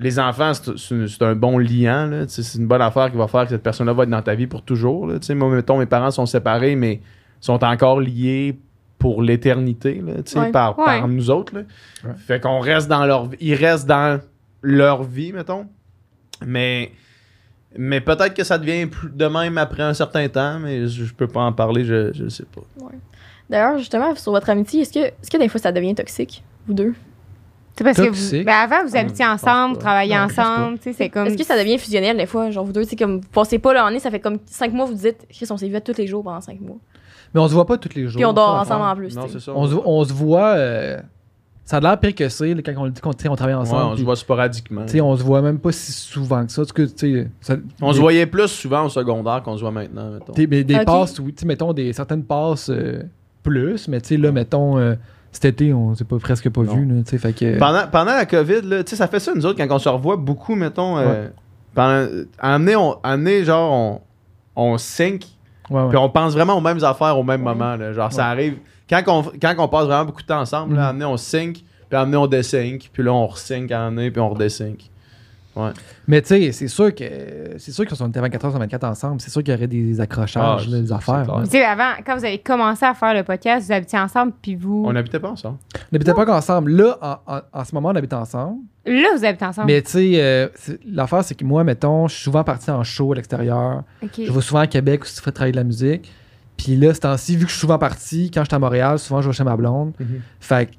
les 0.00 0.18
enfants, 0.18 0.52
c'est- 0.54 1.22
un 1.22 1.34
bon 1.36 1.58
liant, 1.58 2.24
c'est 2.26 2.58
une 2.58 2.66
bonne 2.66 2.82
affaire 2.82 3.10
qui 3.10 3.16
va 3.16 3.28
faire 3.28 3.44
que 3.44 3.50
cette 3.50 3.62
personne-là 3.62 3.92
va 3.92 4.02
être 4.04 4.10
dans 4.10 4.22
ta 4.22 4.34
vie 4.34 4.46
pour 4.46 4.62
toujours, 4.62 5.06
là, 5.06 5.18
tu 5.18 5.26
sais, 5.26 5.34
moi, 5.34 5.48
mettons, 5.50 5.78
mes 5.78 5.86
parents 5.86 6.10
sont 6.10 6.26
séparés, 6.26 6.74
mais 6.74 7.00
sont 7.40 7.62
encore 7.62 8.00
liés 8.00 8.58
pour 8.98 9.22
l'éternité, 9.22 10.02
là, 10.04 10.14
tu 10.24 10.32
sais, 10.32 10.38
Ouais. 10.40 10.50
par, 10.50 10.74
par 10.76 11.04
Ouais. 11.04 11.08
nous 11.08 11.30
autres, 11.30 11.54
là. 11.54 11.60
Ouais. 12.04 12.10
Fait 12.16 12.40
qu'on 12.40 12.60
reste 12.60 12.88
dans 12.88 13.06
leur 13.06 13.26
vie, 13.26 13.36
ils 13.40 13.54
restent 13.54 13.86
dans 13.86 14.20
leur 14.62 15.02
vie, 15.04 15.32
mettons, 15.32 15.66
mais... 16.44 16.92
Mais 17.78 18.00
peut-être 18.00 18.34
que 18.34 18.42
ça 18.42 18.58
devient 18.58 18.86
plus 18.86 19.10
de 19.10 19.26
même 19.26 19.56
après 19.56 19.84
un 19.84 19.94
certain 19.94 20.28
temps, 20.28 20.58
mais 20.58 20.88
je, 20.88 21.04
je 21.04 21.14
peux 21.14 21.28
pas 21.28 21.42
en 21.42 21.52
parler, 21.52 21.84
je, 21.84 22.12
je 22.12 22.28
sais 22.28 22.44
pas. 22.52 22.62
D'ailleurs, 23.50 23.76
justement, 23.78 24.14
sur 24.14 24.32
votre 24.32 24.48
amitié, 24.48 24.80
est-ce 24.82 24.92
que, 24.92 24.98
est-ce 25.00 25.30
que 25.30 25.36
des 25.36 25.48
fois 25.48 25.60
ça 25.60 25.72
devient 25.72 25.94
toxique, 25.94 26.42
vous 26.66 26.72
deux? 26.74 26.94
C'est 27.76 27.84
parce 27.84 27.96
que 27.96 28.02
vous, 28.02 28.08
Toxique? 28.08 28.44
ben 28.44 28.52
avant, 28.52 28.84
vous 28.86 28.94
habitiez 28.96 29.24
je 29.24 29.30
pense 29.30 29.42
ensemble, 29.42 29.74
vous 29.74 29.80
travailliez 29.80 30.14
Non, 30.14 30.22
ensemble, 30.24 30.78
tu 30.78 30.84
sais, 30.84 30.92
c'est 30.92 31.08
comme. 31.08 31.26
Est-ce 31.28 31.36
que 31.36 31.44
ça 31.44 31.56
devient 31.58 31.78
fusionnel 31.78 32.16
des 32.16 32.26
fois? 32.26 32.50
Genre, 32.50 32.64
vous 32.64 32.72
deux, 32.72 32.84
c'est 32.84 32.96
comme, 32.96 33.20
vous 33.20 33.28
passez 33.32 33.58
pas 33.58 33.72
là 33.72 33.84
en 33.84 33.88
année, 33.88 34.00
ça 34.00 34.10
fait 34.10 34.20
comme 34.20 34.38
5 34.46 34.72
mois, 34.72 34.84
vous 34.86 34.94
dites, 34.94 35.26
Chris, 35.30 35.46
on 35.50 35.56
s'est 35.56 35.68
vu 35.68 35.80
tous 35.80 35.96
les 35.96 36.06
jours 36.06 36.22
pendant 36.22 36.40
5 36.40 36.60
mois. 36.60 36.76
Mais 37.34 37.40
on 37.40 37.48
se 37.48 37.54
voit 37.54 37.66
pas 37.66 37.78
tous 37.78 37.94
les 37.94 38.06
jours. 38.06 38.16
Puis 38.16 38.24
on 38.24 38.32
dort 38.32 38.54
ensemble 38.54 38.82
en 38.84 38.94
plus. 38.96 39.14
Non, 39.16 39.22
tu 39.22 39.28
sais. 39.28 39.38
c'est 39.38 39.44
ça. 39.46 39.52
On 39.54 39.66
se, 39.66 39.74
on 39.84 40.04
se 40.04 40.12
voit. 40.12 40.48
euh, 40.56 41.00
ça 41.64 41.76
a 41.76 41.80
l'air 41.80 41.98
pire 42.00 42.14
que 42.14 42.28
c'est 42.28 42.52
là, 42.52 42.60
quand 42.62 42.74
on 42.76 42.88
dit 42.88 43.00
qu'on 43.00 43.12
tu 43.14 43.22
sais, 43.22 43.28
on 43.28 43.36
travaille 43.36 43.54
Ouais, 43.54 43.60
ensemble. 43.62 43.92
on 43.92 43.96
se 43.96 44.02
voit 44.02 44.16
sporadiquement. 44.16 44.84
tu 44.86 44.92
sais, 44.92 45.00
on 45.00 45.16
se 45.16 45.22
voit 45.22 45.40
même 45.40 45.58
pas 45.60 45.70
si 45.72 45.92
souvent 45.92 46.44
que 46.44 46.52
ça. 46.52 46.62
Parce 46.62 46.72
que, 46.72 46.82
tu 46.82 47.22
sais, 47.22 47.30
ça- 47.40 47.56
On 47.80 47.92
se 47.92 48.00
voyait 48.00 48.26
plus 48.26 48.48
souvent 48.48 48.84
au 48.84 48.88
secondaire 48.88 49.42
qu'on 49.42 49.56
se 49.56 49.62
voit 49.62 49.70
maintenant, 49.70 50.10
mettons. 50.10 50.32
Des, 50.32 50.46
mais 50.48 50.64
des 50.64 50.84
passes, 50.84 51.18
oui, 51.20 51.32
tu 51.32 51.40
sais, 51.42 51.46
mettons, 51.46 51.72
des, 51.72 51.92
certaines 51.92 52.24
passes 52.24 52.68
euh, 52.68 53.02
plus, 53.42 53.88
mais 53.88 54.00
tu 54.00 54.08
sais, 54.08 54.16
là, 54.16 54.32
mettons, 54.32 54.78
euh, 54.78 54.94
cet 55.32 55.44
été, 55.44 55.72
on 55.72 55.94
s'est 55.94 56.04
pas, 56.04 56.18
presque 56.18 56.48
pas 56.50 56.62
Non. 56.62 56.74
vu, 56.74 56.84
là, 56.86 57.02
tu 57.04 57.10
sais, 57.10 57.18
fait 57.18 57.32
que... 57.32 57.58
Pendant, 57.58 57.86
pendant 57.90 58.12
la 58.12 58.26
COVID, 58.26 58.62
là, 58.62 58.82
tu 58.84 58.90
sais, 58.90 58.96
ça 58.96 59.06
fait 59.06 59.20
ça, 59.20 59.32
nous 59.34 59.46
autres, 59.46 59.58
quand 59.64 59.74
on 59.74 59.78
se 59.78 59.88
revoit 59.88 60.16
beaucoup, 60.16 60.54
mettons, 60.54 60.98
euh, 60.98 61.28
pendant, 61.74 62.06
année, 62.38 62.76
on, 62.76 62.98
genre, 63.44 64.00
on, 64.56 64.72
on 64.72 64.78
sync, 64.78 65.24
ouais, 65.70 65.80
ouais. 65.82 65.88
puis 65.88 65.96
on 65.98 66.08
pense 66.10 66.32
vraiment 66.32 66.56
aux 66.56 66.60
mêmes 66.60 66.82
affaires 66.82 67.16
au 67.18 67.22
même 67.22 67.46
Ouais. 67.46 67.52
moment, 67.54 67.76
là. 67.76 67.92
Genre, 67.92 68.12
ça 68.12 68.26
arrive, 68.26 68.56
quand 68.88 69.02
on, 69.06 69.22
quand 69.40 69.54
on 69.58 69.68
passe 69.68 69.86
vraiment 69.86 70.04
beaucoup 70.04 70.22
de 70.22 70.26
temps 70.26 70.40
ensemble, 70.40 70.74
là, 70.74 70.80
Mhm. 70.82 70.86
en 70.86 70.90
année, 70.90 71.04
on 71.04 71.16
sync, 71.16 71.62
puis 71.88 71.96
en 71.98 72.02
année, 72.02 72.16
on 72.16 72.26
desync, 72.26 72.90
puis 72.92 73.02
là, 73.02 73.12
on 73.12 73.26
resync 73.28 73.70
en 73.72 73.86
année, 73.88 74.10
puis 74.10 74.20
on 74.20 74.30
redesync. 74.30 74.90
Mais 76.06 76.22
tu 76.22 76.28
sais, 76.28 76.52
c'est 76.52 76.68
sûr 76.68 76.94
que 76.94 77.04
c'est 77.58 77.72
sûr 77.72 77.84
on 78.00 78.08
était 78.08 78.20
24 78.20 78.44
heures 78.44 78.50
sur 78.52 78.60
24 78.60 78.84
ensemble, 78.84 79.20
c'est 79.20 79.30
sûr 79.30 79.42
qu'il 79.42 79.52
y 79.52 79.56
aurait 79.56 79.66
des 79.66 80.00
accrochages, 80.00 80.66
Ah, 80.68 80.70
là, 80.70 80.80
des 80.80 80.92
affaires. 80.92 81.26
Tu 81.44 81.50
sais, 81.50 81.64
avant, 81.64 81.90
quand 82.06 82.16
vous 82.16 82.24
avez 82.24 82.38
commencé 82.38 82.84
à 82.84 82.94
faire 82.94 83.14
le 83.14 83.22
podcast, 83.24 83.66
vous 83.66 83.72
habitiez 83.72 83.98
ensemble, 83.98 84.32
puis 84.40 84.54
vous. 84.54 84.84
On 84.86 84.92
n'habitait 84.92 85.18
pas 85.18 85.30
ensemble. 85.30 85.58
On 85.76 85.78
n'habitait 85.92 86.14
pas 86.14 86.36
ensemble. 86.36 86.70
Là, 86.72 86.98
en, 87.02 87.34
en- 87.36 87.40
en 87.52 87.64
ce 87.64 87.74
moment, 87.74 87.88
on 87.90 87.96
habite 87.96 88.12
ensemble. 88.12 88.58
Là, 88.86 89.08
vous 89.16 89.24
habitez 89.24 89.44
ensemble. 89.44 89.66
Mais 89.66 89.82
tu 89.82 89.90
sais, 89.90 90.12
euh, 90.16 90.48
l'affaire, 90.86 91.24
c'est 91.24 91.34
que 91.34 91.44
moi, 91.44 91.64
mettons, 91.64 92.08
je 92.08 92.14
suis 92.14 92.24
souvent 92.24 92.44
parti 92.44 92.70
en 92.70 92.82
show 92.84 93.12
à 93.12 93.16
l'extérieur. 93.16 93.82
Je 94.26 94.32
vais 94.32 94.40
souvent 94.40 94.60
à 94.60 94.66
Québec 94.66 95.04
où 95.04 95.06
tu 95.06 95.20
fais 95.20 95.32
travailler 95.32 95.52
de 95.52 95.56
la 95.58 95.64
musique. 95.64 96.10
Puis 96.56 96.76
là, 96.76 96.92
ce 96.94 97.00
temps-ci, 97.00 97.36
vu 97.36 97.44
que 97.44 97.50
je 97.50 97.54
suis 97.56 97.60
souvent 97.60 97.78
parti, 97.78 98.30
quand 98.32 98.42
j'étais 98.44 98.54
à 98.54 98.58
Montréal, 98.58 98.98
souvent 98.98 99.20
je 99.22 99.28
vais 99.28 99.34
chez 99.34 99.44
ma 99.44 99.56
blonde. 99.56 99.92
Fait 100.40 100.66
que- 100.66 100.72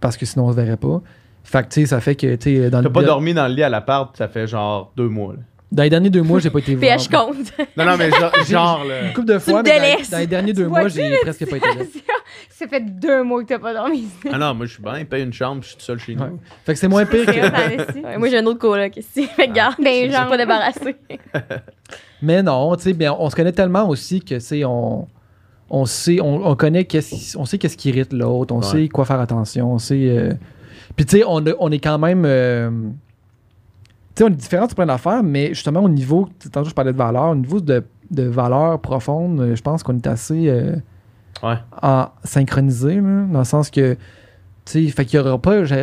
parce 0.00 0.16
que 0.16 0.24
sinon 0.26 0.46
on 0.46 0.50
se 0.52 0.56
verrait 0.56 0.76
pas. 0.76 1.02
Fait 1.50 1.62
que 1.62 1.68
tu 1.72 1.80
sais, 1.80 1.86
ça 1.86 2.00
fait 2.00 2.14
que 2.14 2.34
tu 2.36 2.56
sais, 2.56 2.70
dans, 2.70 2.78
T'as 2.82 2.88
le- 2.88 2.92
pas 2.92 3.02
dormi 3.02 3.32
dans 3.34 3.48
le 3.48 3.54
lit 3.54 3.62
à 3.62 3.68
l'appart, 3.70 4.14
ça 4.16 4.28
fait 4.28 4.46
genre 4.46 4.92
deux 4.96 5.08
mois, 5.08 5.32
là. 5.32 5.38
dans 5.72 5.82
les 5.82 5.90
derniers 5.90 6.10
deux 6.10 6.22
mois, 6.22 6.40
j'ai 6.40 6.50
pas 6.50 6.58
été 6.58 6.74
voir. 6.76 6.96
PH 6.96 7.08
compte. 7.08 7.36
Non, 7.76 7.84
non, 7.86 7.96
mais 7.98 8.10
genre, 8.10 8.32
genre, 8.46 8.84
là. 8.84 9.06
Une 9.08 9.12
couple 9.14 9.28
de 9.28 9.38
fois, 9.38 9.62
me 9.62 9.68
mais 9.68 9.74
dans, 9.78 9.82
délaisses. 9.82 10.10
dans 10.10 10.18
les 10.18 10.26
derniers 10.26 10.52
deux 10.52 10.66
mois, 10.68 10.88
j'ai 10.88 11.16
presque 11.22 11.48
pas 11.48 11.56
été 11.56 11.66
là. 11.68 11.84
Ça 12.50 12.66
fait 12.66 12.80
deux 12.80 13.22
mois 13.22 13.42
que 13.42 13.48
t'as 13.48 13.58
pas 13.58 13.72
dormi. 13.72 14.06
Ah 14.32 14.36
non, 14.36 14.52
moi, 14.54 14.66
je 14.66 14.72
suis 14.74 14.82
bien, 14.82 14.98
il 14.98 15.06
paye 15.06 15.22
une 15.22 15.32
chambre, 15.32 15.62
je 15.62 15.68
suis 15.68 15.76
tout 15.76 15.82
seul 15.84 15.98
chez 15.98 16.14
nous. 16.14 16.22
Ouais. 16.24 16.30
Fait 16.66 16.72
que 16.74 16.78
c'est 16.78 16.88
moins 16.88 17.06
pire 17.06 17.24
que. 17.24 18.02
Ouais, 18.02 18.18
moi, 18.18 18.28
j'ai 18.28 18.38
un 18.38 18.46
autre 18.46 18.58
coloc 18.58 18.96
ici. 18.96 19.26
Fait 19.26 19.48
que, 19.48 19.52
garde, 19.54 19.76
Ben, 19.78 19.94
je 19.94 20.08
suis 20.08 20.12
genre- 20.12 20.28
pas 20.28 20.36
débarrassée. 20.36 20.96
Mais 22.22 22.42
non, 22.42 22.74
tu 22.76 22.82
sais, 22.82 22.92
bien, 22.92 23.14
on 23.18 23.30
se 23.30 23.36
connaît 23.36 23.52
tellement 23.52 23.88
aussi 23.88 24.20
que, 24.20 24.34
tu 24.34 24.40
sais, 24.40 24.64
on, 24.64 25.06
on 25.70 25.84
sait, 25.86 26.20
on, 26.20 26.46
on 26.48 26.56
connaît 26.56 26.84
qu'est-ce 26.84 27.10
qui, 27.14 27.36
on 27.36 27.44
sait 27.44 27.58
qu'est-ce 27.58 27.76
qui 27.76 27.90
irrite 27.90 28.12
l'autre, 28.12 28.54
on 28.54 28.58
Ouais. 28.58 28.64
sait 28.66 28.88
quoi 28.88 29.04
faire 29.04 29.20
attention, 29.20 29.72
on 29.72 29.78
sait. 29.78 29.94
euh, 30.08 30.32
Puis, 30.98 31.06
tu 31.06 31.18
sais, 31.18 31.24
on, 31.26 31.38
a- 31.46 31.54
on 31.60 31.70
est 31.70 31.78
quand 31.78 31.98
même. 31.98 32.24
euh, 32.26 32.70
Tu 34.14 34.16
sais, 34.16 34.24
on 34.24 34.28
est 34.28 34.30
différents 34.36 34.66
sur 34.66 34.74
plein 34.74 34.86
d'affaires, 34.86 35.22
mais 35.22 35.48
justement, 35.54 35.80
au 35.80 35.88
niveau. 35.88 36.28
tu 36.40 36.44
sais, 36.46 36.50
Tantôt, 36.50 36.68
je 36.68 36.74
parlais 36.74 36.92
de 36.92 36.98
valeur, 36.98 37.30
au 37.30 37.34
niveau 37.36 37.60
de, 37.60 37.84
de 38.10 38.24
valeur 38.24 38.80
profonde, 38.80 39.40
euh, 39.40 39.54
je 39.56 39.62
pense 39.62 39.82
qu'on 39.84 39.96
est 39.96 40.06
assez. 40.08 40.48
euh, 40.48 40.74
Ouais. 41.40 41.54
en 41.82 42.06
synchronisé, 42.24 42.96
là, 42.96 43.22
dans 43.32 43.38
le 43.38 43.44
sens 43.44 43.70
que. 43.70 43.94
Tu 44.64 44.84
sais, 44.86 44.88
fait 44.88 45.04
qu'il 45.04 45.20
y 45.20 45.22
aura 45.22 45.38
pas. 45.38 45.62
Je, 45.64 45.74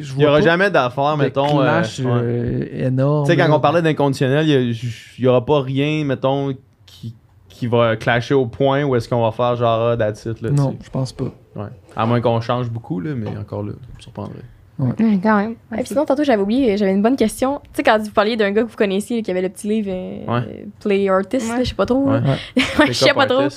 je 0.00 0.12
Il 0.12 0.18
n'y 0.18 0.24
aura 0.24 0.36
pas 0.38 0.44
jamais 0.44 0.70
d'affaires, 0.70 1.16
mettons. 1.16 1.60
euh, 1.60 1.82
ouais. 1.82 2.04
euh, 2.06 2.86
énorme. 2.86 3.26
Tu 3.26 3.32
sais, 3.32 3.36
quand 3.36 3.52
on 3.52 3.58
parlait 3.60 3.82
d'inconditionnel, 3.82 4.48
il 4.48 4.76
n'y 5.18 5.26
aura 5.26 5.44
pas 5.44 5.60
rien, 5.62 6.04
mettons, 6.04 6.54
qui, 6.86 7.14
qui 7.48 7.66
va 7.66 7.96
clasher 7.96 8.34
au 8.34 8.46
point 8.46 8.84
où 8.84 8.94
est-ce 8.94 9.08
qu'on 9.08 9.20
va 9.22 9.32
faire 9.32 9.56
genre, 9.56 9.88
ah, 9.90 9.96
that's 9.96 10.24
it, 10.26 10.40
là, 10.40 10.50
tu 10.50 10.54
Non, 10.54 10.76
je 10.80 10.88
pense 10.90 11.12
pas. 11.12 11.32
Ouais. 11.56 11.66
À 11.96 12.06
moins 12.06 12.20
qu'on 12.20 12.40
change 12.40 12.70
beaucoup, 12.70 13.00
là, 13.00 13.14
mais 13.16 13.36
encore 13.36 13.64
là, 13.64 13.72
ça 13.72 13.88
me 13.96 14.00
surprendrait. 14.02 14.44
Ouais, 14.80 15.20
quand 15.22 15.36
même. 15.36 15.56
Et 15.72 15.76
puis 15.78 15.86
sinon, 15.86 16.04
tantôt, 16.04 16.24
j'avais 16.24 16.42
oublié, 16.42 16.76
j'avais 16.76 16.92
une 16.92 17.02
bonne 17.02 17.16
question. 17.16 17.60
Tu 17.64 17.70
sais, 17.74 17.82
quand 17.82 17.98
vous 17.98 18.10
parliez 18.10 18.36
d'un 18.36 18.50
gars 18.50 18.62
que 18.62 18.68
vous 18.68 18.76
connaissiez, 18.76 19.16
là, 19.18 19.22
qui 19.22 19.30
avait 19.30 19.42
le 19.42 19.48
petit 19.48 19.68
livre 19.68 19.90
euh, 19.92 20.24
Ouais. 20.26 20.66
Play 20.80 21.08
Artist, 21.08 21.50
Ouais. 21.50 21.64
je 21.64 21.68
sais 21.70 21.74
pas 21.74 21.86
trop. 21.86 22.04
Ouais. 22.10 22.20
Ouais, 22.78 22.86
je 22.86 22.92
sais 22.92 23.12
pas 23.14 23.26
trop. 23.26 23.42
Ouais. 23.42 23.48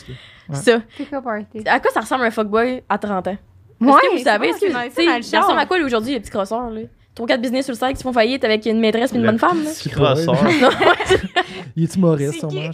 Ça. 0.53 0.79
Pick 0.97 1.13
up 1.13 1.25
artist. 1.25 1.67
À 1.67 1.79
quoi 1.79 1.91
ça 1.91 2.01
ressemble 2.01 2.25
un 2.25 2.31
fuckboy 2.31 2.83
à 2.89 2.97
30 2.97 3.27
ans? 3.27 3.37
Ouais, 3.81 3.91
que 4.11 4.17
vous 4.17 4.23
savez, 4.23 4.51
c'est 4.59 4.67
que 5.05 5.21
ça 5.23 5.41
ressemble 5.41 5.59
à 5.59 5.65
quoi 5.65 5.77
aujourd'hui, 5.83 6.13
les 6.13 6.19
petits 6.19 6.31
crosseurs, 6.31 6.69
là? 6.69 6.81
Cas 7.27 7.37
de 7.37 7.41
business 7.43 7.65
sur 7.65 7.73
le 7.73 7.77
site 7.77 7.89
qui 7.89 7.97
se 7.97 8.03
font 8.03 8.11
faillite 8.13 8.43
avec 8.43 8.65
une 8.65 8.79
maîtresse 8.79 9.11
et 9.13 9.15
une 9.15 9.21
Le 9.21 9.27
bonne 9.29 9.37
femme, 9.39 9.63
là? 9.63 9.69
petit 9.69 9.89
crosseur. 9.89 10.35
Il 11.75 11.83
est 11.83 11.95
humoriste, 11.95 12.39
sûrement. 12.39 12.71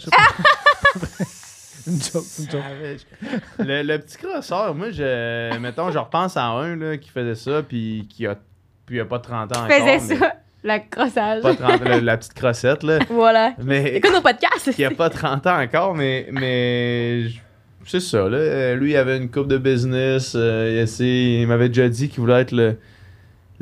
Qui? 1.84 1.90
une 1.90 2.00
joke, 2.02 2.24
une 2.38 2.50
joke. 2.50 2.62
le, 3.58 3.82
le 3.82 3.98
petit 3.98 4.16
crosseur, 4.18 4.74
moi, 4.74 4.90
je, 4.90 5.58
mettons, 5.58 5.90
je 5.90 5.98
repense 5.98 6.36
à 6.36 6.44
un 6.46 6.76
là, 6.76 6.96
qui 6.96 7.10
faisait 7.10 7.34
ça, 7.34 7.62
puis 7.62 8.06
qui 8.08 8.26
a, 8.26 8.36
puis 8.86 8.96
il 8.96 9.00
a 9.00 9.04
pas 9.04 9.18
30 9.18 9.56
ans 9.56 9.60
Je 9.68 9.74
faisais 9.74 9.96
encore. 9.96 10.08
mais- 10.08 10.16
ça, 10.16 10.32
le 10.62 10.78
crossage. 10.90 11.42
Pas 11.42 11.54
30, 11.54 11.84
la, 11.84 12.00
la 12.00 12.16
petite 12.18 12.34
crossette, 12.34 12.82
là. 12.82 12.98
Voilà. 13.10 13.54
Mais 13.62 13.94
Écoute 13.96 14.12
nos 14.12 14.20
podcasts. 14.20 14.72
qui 14.74 14.84
a 14.84 14.90
pas 14.90 15.08
30 15.10 15.46
ans 15.46 15.60
encore, 15.62 15.94
mais, 15.94 16.28
mais 16.32 17.24
c'est 17.86 18.00
ça, 18.00 18.28
là. 18.28 18.74
Lui, 18.74 18.90
il 18.92 18.96
avait 18.96 19.16
une 19.16 19.30
coupe 19.30 19.48
de 19.48 19.56
business. 19.58 20.34
euh, 20.36 20.68
il, 20.70 20.78
essaie- 20.78 21.40
il 21.40 21.46
m'avait 21.46 21.68
déjà 21.68 21.88
dit 21.88 22.08
qu'il 22.08 22.20
voulait 22.20 22.40
être 22.42 22.52
le. 22.52 22.76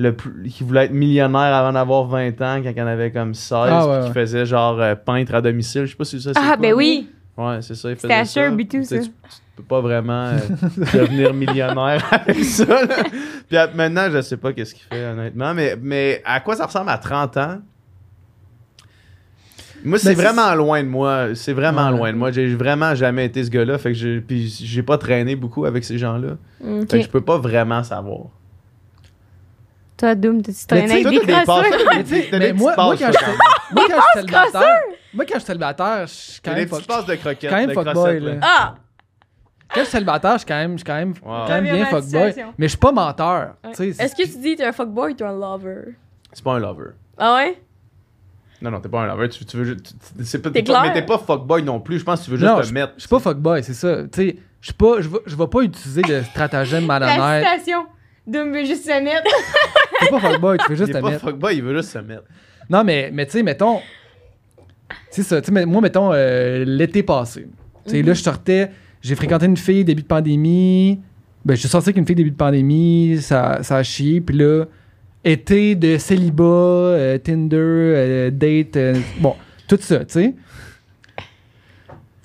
Le 0.01 0.13
plus, 0.15 0.49
qu'il 0.49 0.65
voulait 0.65 0.85
être 0.85 0.93
millionnaire 0.93 1.41
avant 1.53 1.73
d'avoir 1.73 2.05
20 2.05 2.29
ans, 2.41 2.61
quand 2.63 2.73
il 2.77 2.81
en 2.83 2.87
avait 2.87 3.11
comme 3.11 3.35
16, 3.35 3.51
Ah, 3.53 3.85
ouais, 3.85 3.93
puis 3.95 3.99
qu'il 4.03 4.09
ouais. 4.17 4.21
faisait 4.27 4.47
genre 4.47 4.81
euh, 4.81 4.95
peintre 4.95 5.35
à 5.35 5.41
domicile. 5.41 5.87
Je 5.87 5.91
sais 5.91 5.97
pas 5.97 6.05
si 6.05 6.21
ça 6.23 6.33
c'est 6.35 6.39
Ah, 6.41 6.51
quoi. 6.51 6.57
ben 6.57 6.73
oui. 6.75 7.09
Ouais, 7.39 7.63
c'est 7.63 7.75
ça, 7.77 7.91
il 7.91 7.97
C'était 7.97 8.09
faisait 8.09 8.15
à 8.15 8.25
ça. 8.25 8.51
Tout, 8.51 8.57
Tu 8.69 8.85
sais, 8.85 8.97
ça. 8.97 9.03
Tu, 9.05 9.11
tu 9.11 9.37
peux 9.57 9.63
pas 9.63 9.81
vraiment 9.81 10.27
euh, 10.27 10.39
devenir 10.93 11.33
millionnaire 11.33 12.05
avec 12.11 12.45
ça, 12.45 12.65
là. 12.67 12.97
Puis 13.49 13.57
à- 13.57 13.69
maintenant, 13.75 14.11
je 14.11 14.21
sais 14.23 14.37
pas 14.37 14.53
qu'est-ce 14.53 14.75
qu'il 14.75 14.85
fait, 14.85 15.05
honnêtement, 15.07 15.55
mais, 15.55 15.77
mais 15.81 16.21
à 16.25 16.41
quoi 16.41 16.57
ça 16.57 16.67
ressemble 16.67 16.91
à 16.91 16.99
30 16.99 17.37
ans? 17.37 17.59
Moi, 19.85 19.99
c'est 19.99 20.09
Ben, 20.09 20.17
c'est- 20.17 20.23
vraiment 20.33 20.55
loin 20.57 20.83
de 20.83 20.89
moi. 20.89 21.29
C'est 21.35 21.53
vraiment 21.53 21.87
Ouais. 21.91 21.97
loin 21.97 22.13
de 22.13 22.19
moi. 22.19 22.33
J'ai 22.33 22.53
vraiment 22.57 22.97
jamais 22.97 23.27
été 23.27 23.45
ce 23.45 23.51
gars-là. 23.51 23.79
Fait 23.79 23.91
que 23.93 23.95
j'ai, 23.99 24.21
puis 24.21 24.49
j'ai 24.49 24.83
pas 24.83 24.99
traîné 24.99 25.37
beaucoup 25.37 25.65
avec 25.67 25.85
ces 25.85 25.99
gens-là. 25.99 26.37
Fait 26.91 26.99
que 26.99 27.03
je 27.05 27.09
peux 27.09 27.21
pas 27.21 27.39
vraiment 27.39 27.85
savoir. 27.85 28.23
Toi, 29.97 30.15
Doom, 30.17 30.43
tu 30.43 30.53
traînes 30.67 30.87
tu 30.87 31.07
avec 31.07 31.09
des 31.09 31.33
crosseurs? 31.33 31.65
Mais 32.33 32.53
moi, 32.53 32.73
quand 32.77 32.97
ça, 32.97 33.07
quand 33.07 33.13
même. 33.13 33.13
j'étais 33.13 33.27
moi, 33.73 33.85
quand 33.89 34.01
j'étais 34.15 34.21
célibataire, 34.21 34.81
Moi, 35.15 35.25
quand 35.25 35.35
je 35.35 35.39
suis 35.41 35.47
célibataire, 35.47 36.07
je 36.07 36.13
suis 36.13 36.41
quand 36.41 36.55
même 36.55 36.69
fuck. 36.69 36.81
de 37.07 37.15
croquettes. 37.17 37.51
quand 37.51 37.57
même 37.57 37.69
de 37.69 37.75
fuckboy, 37.75 38.21
là. 38.21 38.33
Ah! 38.43 38.75
Quand 39.71 39.81
je 39.81 39.85
suis 39.85 39.93
célibataire, 39.93 40.33
je 40.33 40.39
suis 40.39 40.47
quand 40.47 40.55
même, 40.57 40.73
je 40.73 40.77
suis 40.79 40.85
quand 40.85 40.95
même, 40.95 41.11
Wow. 41.23 41.45
quand 41.47 41.49
même 41.49 41.65
bien 41.65 41.77
la 41.79 41.87
fuckboy. 41.87 42.35
Mais 42.59 42.67
je 42.67 42.69
suis 42.69 42.79
pas 42.79 42.93
menteur. 42.93 43.55
Ouais. 43.65 43.71
tu 43.73 43.93
sais, 43.93 44.03
Est-ce 44.05 44.15
que 44.15 44.23
tu 44.23 44.39
dis 44.39 44.57
t'es 44.57 44.65
un 44.65 44.73
fuckboy 44.73 45.13
ou 45.13 45.15
t'es 45.15 45.25
un 45.25 45.33
lover? 45.39 45.95
C'est 46.33 46.45
pas 46.45 46.55
un 46.55 46.59
lover. 46.59 46.91
Ah 47.19 47.35
ouais? 47.35 47.61
Non, 48.61 48.71
non, 48.71 48.81
t'es 48.81 48.89
pas 48.89 49.03
un 49.03 49.07
lover. 49.07 49.29
Tu, 49.29 49.45
tu 49.45 49.57
veux 49.57 49.65
juste. 49.65 49.95
pas- 50.43 50.51
T'es 50.51 50.63
t'es 50.63 50.73
pas- 50.73 50.81
clair? 50.81 50.83
Mais 50.83 51.01
t'es 51.01 51.07
pas 51.07 51.19
fuckboy 51.19 51.63
non 51.63 51.81
plus. 51.81 51.99
Je 52.01 52.05
pense 52.05 52.21
que 52.21 52.25
tu 52.27 52.31
veux 52.33 52.37
juste 52.39 52.51
Non, 52.51 52.61
te 52.61 52.73
mettre. 52.73 52.93
Je 52.97 53.01
suis 53.01 53.09
pas 53.09 53.19
fuckboy, 53.21 53.63
c'est 53.63 53.75
ça. 53.75 54.03
Tu 54.05 54.09
sais, 54.13 54.37
je 54.61 54.67
suis 54.67 54.75
pas, 54.75 55.01
je 55.01 55.09
vais, 55.09 55.19
je 55.27 55.37
vais 55.37 55.47
pas 55.47 55.61
utiliser 55.61 56.03
de 56.03 56.23
stratagème 56.23 56.87
La 56.89 56.99
malhonnête. 56.99 57.45
citation. 57.47 57.87
Doom 58.27 58.53
veut 58.53 58.65
juste 58.65 58.85
se 58.85 59.03
mettre. 59.03 59.31
T'es 60.01 60.07
pas 60.09 60.21
fuckboy, 60.21 60.59
tu 60.59 60.69
veux 60.71 60.77
juste 60.77 60.93
te 60.93 60.99
pas 60.99 61.11
mettre. 61.11 61.25
fuckboy, 61.25 61.57
il 61.57 61.63
veut 61.63 61.77
juste 61.77 61.91
se 61.91 61.99
mettre. 61.99 62.25
Non, 62.71 62.85
mais, 62.85 63.11
mais 63.13 63.27
tu 63.27 63.33
sais, 63.33 63.43
mettons. 63.43 63.81
C'est 65.11 65.23
ça, 65.23 65.41
tu 65.41 65.47
sais, 65.47 65.53
mais 65.53 65.67
moi, 65.67 65.81
mettons, 65.81 66.11
euh, 66.13 66.65
l'été 66.67 67.03
passé. 67.03 67.47
Tu 67.85 67.91
sais, 67.93 68.03
là, 68.03 68.15
je 68.15 68.23
sortais, 68.23 68.71
j'ai 69.03 69.15
fréquenté 69.15 69.47
une 69.47 69.57
fille 69.57 69.85
début 69.85 70.03
de 70.03 70.07
pandémie. 70.07 71.01
Ben, 71.45 71.55
je 71.55 71.61
suis 71.61 71.69
sorti 71.69 71.89
avec 71.91 71.97
une 71.99 72.07
fille 72.07 72.17
début 72.17 72.31
de 72.31 72.37
pandémie, 72.37 73.19
ça, 73.21 73.63
ça 73.63 73.77
a 73.77 73.83
chié. 73.83 74.21
Puis 74.21 74.37
là, 74.37 74.65
été 75.25 75.75
de 75.75 75.97
célibat, 75.99 76.45
euh, 76.45 77.19
Tinder, 77.19 77.57
euh, 77.57 78.31
date, 78.31 78.79
bon, 79.21 79.35
tout 79.67 79.79
ça, 79.81 79.99
tu 80.01 80.13
sais. 80.13 80.35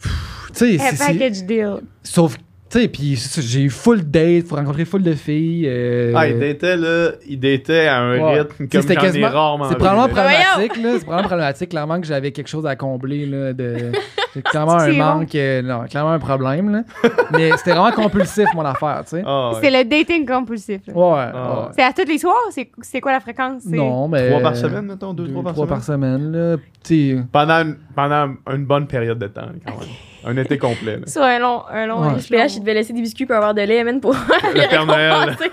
Tu 0.02 0.10
sais, 0.54 0.78
c'est- 0.78 0.98
package 1.14 1.44
deal. 1.46 1.78
Sauf, 2.04 2.38
tu 2.74 2.80
sais, 2.82 2.88
puis 2.88 3.16
j'ai 3.42 3.62
eu 3.62 3.70
full 3.70 4.02
date, 4.04 4.48
faut 4.48 4.56
rencontrer 4.56 4.84
full 4.86 5.04
de 5.04 5.14
filles. 5.14 5.66
euh, 5.68 6.12
Ah, 6.16 6.28
il 6.28 6.40
datait, 6.40 6.76
là. 6.76 7.12
Il 7.28 7.40
datait 7.40 7.86
à 7.88 8.00
un 8.00 8.20
Ouais. 8.20 8.40
rythme 8.42 8.68
comme 8.68 8.82
c'était 8.82 8.96
j'en 8.96 9.00
ai 9.02 9.04
quasiment- 9.04 9.30
rarement 9.30 9.70
C'est 9.70 9.76
probablement 9.76 10.08
là. 10.08 10.14
problématique, 10.14 10.84
là. 10.84 10.90
C'est 10.94 11.00
probablement 11.06 11.28
problématique. 11.28 11.70
Clairement 11.70 12.02
que 12.02 12.08
j'avais 12.08 12.32
quelque 12.32 12.48
chose 12.48 12.66
à 12.66 12.76
combler, 12.76 13.26
là. 13.28 13.54
De... 13.54 13.92
C'est 14.34 14.42
clairement 14.42 14.74
un 14.80 14.92
manque. 14.94 15.36
euh, 15.36 15.62
non, 15.62 15.84
clairement 15.88 16.14
un 16.14 16.20
problème, 16.20 16.72
là. 16.72 17.10
Mais 17.32 17.52
c'était 17.58 17.72
vraiment 17.74 17.92
compulsif, 17.92 18.48
mon 18.56 18.66
affaire, 18.66 19.02
tu 19.04 19.18
sais. 19.18 19.24
Ah, 19.24 19.52
ouais. 19.54 19.58
C'est 19.62 19.70
le 19.70 19.88
dating 19.88 20.26
compulsif. 20.28 20.82
là. 20.88 20.94
Ouais, 20.96 21.32
Ah. 21.36 21.60
ouais. 21.60 21.68
C'est 21.76 21.84
à 21.84 21.94
tous 21.94 22.10
les 22.12 22.18
soirs? 22.18 22.34
C'est 22.50 22.72
c'est 22.82 23.00
quoi 23.00 23.12
la 23.12 23.20
fréquence? 23.20 23.64
Non, 23.68 24.08
mais. 24.08 24.30
Trois 24.30 24.42
par 24.42 24.56
semaine, 24.56 24.86
mettons, 24.88 25.14
deux, 25.14 25.28
trois 25.28 25.68
par 25.68 25.84
semaine. 25.84 26.18
semaine, 26.20 26.32
là. 26.32 26.58
Tu 26.84 27.18
sais, 27.18 27.24
Pendant 27.32 27.62
une, 27.62 27.76
pendant 27.96 28.34
une 28.52 28.66
bonne 28.66 28.88
période 28.88 29.20
de 29.20 29.28
temps, 29.28 29.42
quand 29.64 29.74
même. 29.80 29.90
Un 30.26 30.38
été 30.38 30.58
complet, 30.58 30.98
là. 30.98 31.08
Sur 31.08 31.22
un 31.24 31.40
long, 31.40 31.64
un 31.72 31.86
long 31.86 32.02
Ouais. 32.02 32.18
échelon. 32.20 32.40
PH, 32.40 32.56
il 32.56 32.60
devait 32.62 32.74
laisser 32.76 32.94
des 32.94 33.02
biscuits 33.02 33.26
pour 33.26 33.36
avoir 33.36 33.54
de 33.54 33.62
lait, 33.62 33.84
man, 33.84 34.00
pour 34.00 34.14
Le 34.14 34.70
Père 34.70 34.86
Noël. 34.86 35.36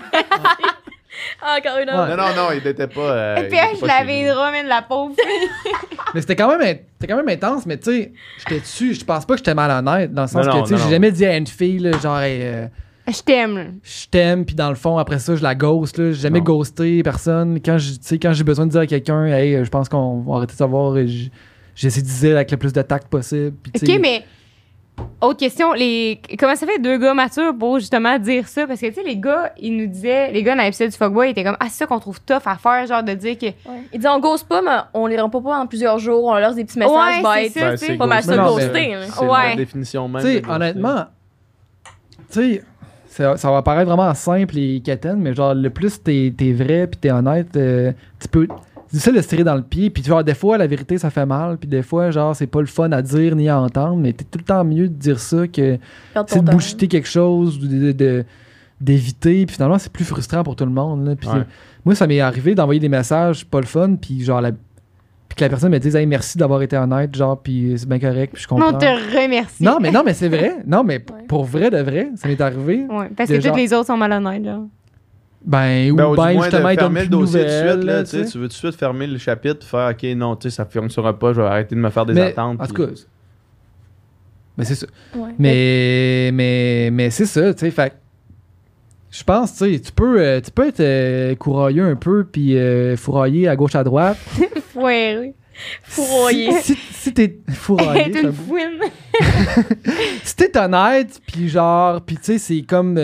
Encore 1.43 1.77
une 1.79 1.89
Ouais. 1.89 1.95
autre. 1.95 2.09
Non, 2.09 2.17
non, 2.17 2.35
non, 2.35 2.49
il 2.57 2.63
n'était 2.63 2.87
pas. 2.87 3.01
euh, 3.01 3.35
Et 3.37 3.45
il 3.45 3.49
pas 3.49 3.57
je 3.79 3.85
l'avais 3.85 4.23
man, 4.51 4.67
la 4.67 4.81
pauvre. 4.81 5.13
Mais 6.13 6.21
c'était 6.21 6.35
quand 6.35 6.57
même, 6.57 6.77
quand 7.07 7.15
même 7.15 7.29
intense, 7.29 7.65
mais 7.65 7.77
tu 7.77 7.91
sais, 7.91 8.11
j'étais 8.39 8.59
dessus. 8.59 8.93
Je 8.95 9.05
pense 9.05 9.25
pas 9.25 9.33
que 9.35 9.37
j'étais 9.37 9.53
malhonnête, 9.53 10.13
dans 10.13 10.23
le 10.23 10.27
sens 10.27 10.45
Non, 10.45 10.61
que, 10.63 10.67
tu 10.67 10.75
sais, 10.75 10.83
j'ai 10.83 10.89
jamais 10.89 11.11
dit 11.11 11.25
à 11.25 11.37
une 11.37 11.47
fille, 11.47 11.79
là, 11.79 11.91
genre, 11.99 12.19
euh, 12.21 12.67
Je 13.07 13.21
t'aime, 13.21 13.75
je 13.83 14.07
t'aime, 14.09 14.45
puis 14.45 14.53
dans 14.55 14.67
le 14.69 14.75
fond, 14.75 14.97
après 14.97 15.19
ça, 15.19 15.35
je 15.37 15.43
la 15.43 15.55
ghost, 15.55 15.97
là. 15.97 16.11
J'ai 16.11 16.19
jamais 16.21 16.39
Non. 16.39 16.45
ghosté 16.45 17.01
personne. 17.03 17.59
Quand 17.63 17.77
je- 17.77 17.91
tu 17.93 17.97
sais, 18.01 18.19
quand 18.19 18.33
j'ai 18.33 18.43
besoin 18.43 18.65
de 18.65 18.71
dire 18.71 18.81
à 18.81 18.87
quelqu'un, 18.87 19.25
hey, 19.25 19.55
euh, 19.55 19.63
je 19.63 19.69
pense 19.69 19.87
qu'on 19.87 20.19
va 20.21 20.35
arrêter 20.37 20.53
de 20.53 20.57
savoir, 20.57 20.95
j'essaie 21.75 22.01
de 22.01 22.07
dire 22.07 22.35
avec 22.35 22.51
le 22.51 22.57
plus 22.57 22.73
de 22.73 22.81
tact 22.81 23.07
possible. 23.07 23.53
puis 23.63 23.71
sais- 23.79 23.93
OK, 23.93 23.99
mais 24.01 24.23
autre 25.21 25.37
question, 25.39 25.73
les 25.73 26.19
comment 26.39 26.55
ça 26.55 26.65
fait 26.65 26.79
deux 26.79 26.97
gars 26.97 27.13
matures 27.13 27.55
pour 27.57 27.79
justement 27.79 28.17
dire 28.19 28.47
ça? 28.47 28.65
Parce 28.67 28.79
que 28.81 28.87
tu 28.87 28.93
sais 28.93 29.03
les 29.03 29.17
gars, 29.17 29.53
ils 29.59 29.75
nous 29.77 29.87
disaient 29.87 30.31
les 30.31 30.41
gars 30.43 30.55
dans 30.55 30.63
l'épisode 30.63 30.89
du 30.89 30.97
fuckboy, 30.97 31.27
ils 31.27 31.31
étaient 31.31 31.43
comme 31.43 31.57
ah 31.59 31.65
c'est 31.69 31.77
ça 31.79 31.87
qu'on 31.87 31.99
trouve 31.99 32.19
tough 32.21 32.41
à 32.45 32.55
faire 32.55 32.85
genre 32.87 33.03
de 33.03 33.13
dire 33.13 33.37
que 33.37 33.47
Il 33.93 33.99
dit 33.99 34.07
on 34.07 34.19
ghost 34.19 34.47
pas, 34.47 34.61
mais 34.61 34.77
on 34.93 35.05
les 35.07 35.19
rend 35.19 35.29
pas 35.29 35.41
pendant 35.41 35.67
plusieurs 35.67 35.99
jours, 35.99 36.23
on 36.25 36.33
leur 36.33 36.47
laisse 36.49 36.55
des 36.55 36.65
petits 36.65 36.79
messages 36.79 37.23
Ouais, 37.23 37.43
bêtes. 37.43 37.51
c'est 37.53 37.59
Ben, 37.61 37.71
tu 37.73 37.77
sais. 37.77 37.85
c'est 37.87 37.97
Pas 37.97 38.07
mal 38.07 38.23
ça, 38.23 38.37
ghoster. 38.37 38.93
hein. 38.95 39.01
C'est 39.13 39.25
Ouais. 39.25 39.49
la 39.49 39.55
définition 39.55 40.07
même. 40.07 40.21
Tu 40.23 40.27
sais, 40.29 40.41
honnêtement, 40.49 41.05
tu 42.31 42.55
sais, 42.55 42.63
ça, 43.07 43.37
ça 43.37 43.51
va 43.51 43.61
paraître 43.61 43.89
vraiment 43.91 44.13
simple 44.13 44.57
et 44.57 44.81
quétaine, 44.81 45.17
mais 45.19 45.33
genre, 45.33 45.53
le 45.53 45.69
plus 45.69 46.01
t'es 46.01 46.33
es 46.39 46.53
vrai 46.53 46.87
puis 46.87 46.99
t'es 46.99 47.11
honnête, 47.11 47.55
euh, 47.57 47.91
tu 48.19 48.27
peux. 48.27 48.47
C'est 48.91 48.97
difficile 48.97 49.15
de 49.15 49.21
se 49.21 49.27
tirer 49.29 49.43
dans 49.45 49.55
le 49.55 49.61
pied, 49.61 49.89
puis 49.89 50.03
genre, 50.03 50.21
des 50.21 50.33
fois, 50.33 50.57
la 50.57 50.67
vérité, 50.67 50.97
ça 50.97 51.09
fait 51.09 51.25
mal, 51.25 51.57
puis 51.57 51.67
des 51.69 51.81
fois, 51.81 52.11
genre, 52.11 52.35
c'est 52.35 52.45
pas 52.47 52.59
le 52.59 52.65
fun 52.67 52.91
à 52.91 53.01
dire 53.01 53.35
ni 53.37 53.47
à 53.47 53.57
entendre, 53.59 53.95
mais 53.95 54.11
t'es 54.11 54.25
tout 54.25 54.37
le 54.37 54.43
temps 54.43 54.63
mieux 54.65 54.89
de 54.89 54.93
dire 54.93 55.17
ça 55.19 55.47
que 55.47 55.77
c'est 56.27 56.43
de 56.43 56.51
bullshiter 56.51 56.87
quelque 56.89 57.07
chose, 57.07 57.57
ou 57.57 57.67
de- 57.67 57.91
de- 57.93 58.25
d'éviter, 58.81 59.45
puis 59.45 59.55
finalement, 59.55 59.77
c'est 59.77 59.91
plus 59.91 60.03
frustrant 60.05 60.43
pour 60.43 60.55
tout 60.55 60.65
le 60.65 60.71
monde. 60.71 61.05
là. 61.05 61.15
Puis 61.15 61.29
Ouais. 61.29 61.43
moi, 61.85 61.95
ça 61.95 62.05
m'est 62.07 62.19
arrivé 62.19 62.53
d'envoyer 62.55 62.79
des 62.79 62.89
messages 62.89 63.45
pas 63.45 63.59
le 63.61 63.65
fun, 63.65 63.95
puis 63.95 64.23
genre, 64.23 64.41
la- 64.41 64.51
puis 64.51 65.35
que 65.37 65.41
la 65.45 65.49
personne 65.49 65.71
me 65.71 65.79
dise, 65.79 65.95
hey, 65.95 66.05
merci 66.05 66.37
d'avoir 66.37 66.61
été 66.61 66.75
honnête, 66.75 67.15
genre, 67.15 67.39
puis 67.41 67.73
c'est 67.77 67.87
bien 67.87 67.99
correct, 67.99 68.33
puis 68.33 68.43
je 68.43 68.47
comprends. 68.49 68.73
on 68.73 68.77
te 68.77 68.85
remercie. 68.85 69.63
Non, 69.63 69.77
mais 69.79 69.91
non, 69.91 70.01
mais 70.05 70.13
c'est 70.13 70.27
vrai. 70.27 70.57
Non, 70.67 70.83
mais 70.83 70.99
p- 70.99 71.13
Ouais. 71.13 71.23
pour 71.29 71.45
vrai 71.45 71.69
de 71.69 71.77
vrai, 71.77 72.09
ça 72.15 72.27
m'est 72.27 72.41
arrivé. 72.41 72.85
Ouais, 72.89 73.09
parce 73.15 73.29
que 73.29 73.39
genre- 73.39 73.53
tous 73.53 73.57
les 73.59 73.71
autres 73.73 73.87
sont 73.87 73.95
malhonnêtes 73.97 74.43
genre. 74.43 74.65
Ben, 75.43 75.91
ou 75.91 75.95
Ben, 75.95 76.05
ou 76.05 76.15
ben, 76.15 76.29
du 76.29 76.35
moins 76.35 76.43
justement, 76.49 76.69
de 76.69 76.75
fermer 76.79 76.99
le 77.01 77.05
de 77.07 77.11
dossier 77.11 77.41
tout 77.41 77.47
de 77.47 77.51
nouvelles, 77.51 78.07
suite. 78.07 78.21
Là, 78.23 78.29
tu 78.31 78.37
veux 78.37 78.43
tout 78.43 78.47
de 78.49 78.53
suite 78.53 78.75
fermer 78.75 79.07
le 79.07 79.17
chapitre, 79.17 79.65
faire 79.65 79.89
OK, 79.91 80.03
non, 80.15 80.35
tu 80.35 80.49
sais, 80.49 80.55
ça 80.55 80.65
ne 80.65 80.69
fonctionnera 80.69 81.17
pas, 81.17 81.33
je 81.33 81.41
vais 81.41 81.47
arrêter 81.47 81.75
de 81.75 81.79
me 81.81 81.89
faire 81.89 82.05
des 82.05 82.13
Mais, 82.13 82.21
attentes. 82.21 82.61
en 82.61 82.67
tout 82.67 82.73
cas, 82.73 82.85
mais 84.57 84.65
c'est 84.65 84.75
ça. 84.75 84.87
Ouais. 85.15 85.31
Mais, 85.39 86.29
mais, 86.33 86.89
mais 86.91 87.09
c'est 87.09 87.25
ça, 87.25 87.53
tu 87.53 87.61
sais, 87.61 87.71
fait 87.71 87.89
que 87.89 87.95
je 89.09 89.23
pense, 89.23 89.53
tu 89.53 89.73
sais, 89.73 89.79
tu 89.79 89.91
peux, 89.91 90.21
euh, 90.21 90.41
tu 90.41 90.51
peux 90.51 90.67
être 90.67 90.79
euh, 90.79 91.35
courailleux 91.35 91.85
un 91.85 91.95
peu, 91.95 92.23
puis 92.23 92.57
euh, 92.57 92.95
fourrailler 92.95 93.47
à 93.47 93.55
gauche, 93.55 93.75
à 93.75 93.83
droite. 93.83 94.17
Ouais, 94.73 95.17
oui. 95.19 95.33
Fourroyer. 95.83 96.49
Si, 96.61 96.75
si, 96.75 96.93
si 96.93 97.13
t'es 97.13 97.39
fouine. 97.49 98.13
si 100.23 100.35
t'es 100.37 100.57
honnête, 100.57 101.21
puis 101.27 101.49
genre, 101.49 102.01
puis 102.01 102.15
tu 102.15 102.23
sais, 102.23 102.37
c'est 102.37 102.61
comme. 102.61 102.97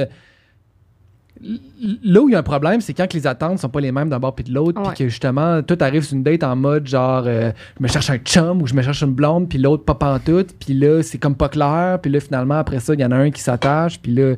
Là 2.04 2.22
où 2.22 2.30
il 2.30 2.32
y 2.32 2.36
a 2.36 2.40
un 2.40 2.44
problème, 2.44 2.82
c'est 2.82 2.94
quand 2.94 3.08
que 3.08 3.16
les 3.16 3.28
attentes 3.28 3.60
sont 3.60 3.70
pas 3.70 3.80
les 3.80 3.92
mêmes 3.92 4.10
d'un 4.10 4.20
bord 4.20 4.34
puis 4.36 4.44
de 4.44 4.54
l'autre, 4.54 4.82
puis 4.82 4.98
que 4.98 5.08
justement, 5.10 5.62
tout 5.62 5.78
arrive 5.82 6.04
sur 6.04 6.16
une 6.16 6.24
date 6.24 6.44
en 6.44 6.56
mode 6.56 6.88
genre, 6.88 7.24
euh, 7.28 7.52
je 7.78 7.84
me 7.84 7.88
cherche 7.88 8.10
un 8.10 8.18
chum 8.18 8.62
ou 8.62 8.68
je 8.68 8.74
me 8.74 8.82
cherche 8.82 9.02
une 9.04 9.14
blonde, 9.14 9.48
puis 9.50 9.58
l'autre 9.60 9.86
pas 9.86 9.96
pantoute, 9.96 10.54
puis 10.60 10.74
là, 10.74 11.04
c'est 11.04 11.18
comme 11.18 11.36
pas 11.36 11.50
clair, 11.50 12.00
puis 12.02 12.12
là, 12.12 12.20
finalement, 12.20 12.56
après 12.56 12.80
ça, 12.80 12.94
il 12.94 13.00
y 13.00 13.06
en 13.06 13.12
a 13.12 13.16
un 13.18 13.30
qui 13.32 13.42
s'attache, 13.42 14.00
puis 14.02 14.14
là, 14.14 14.34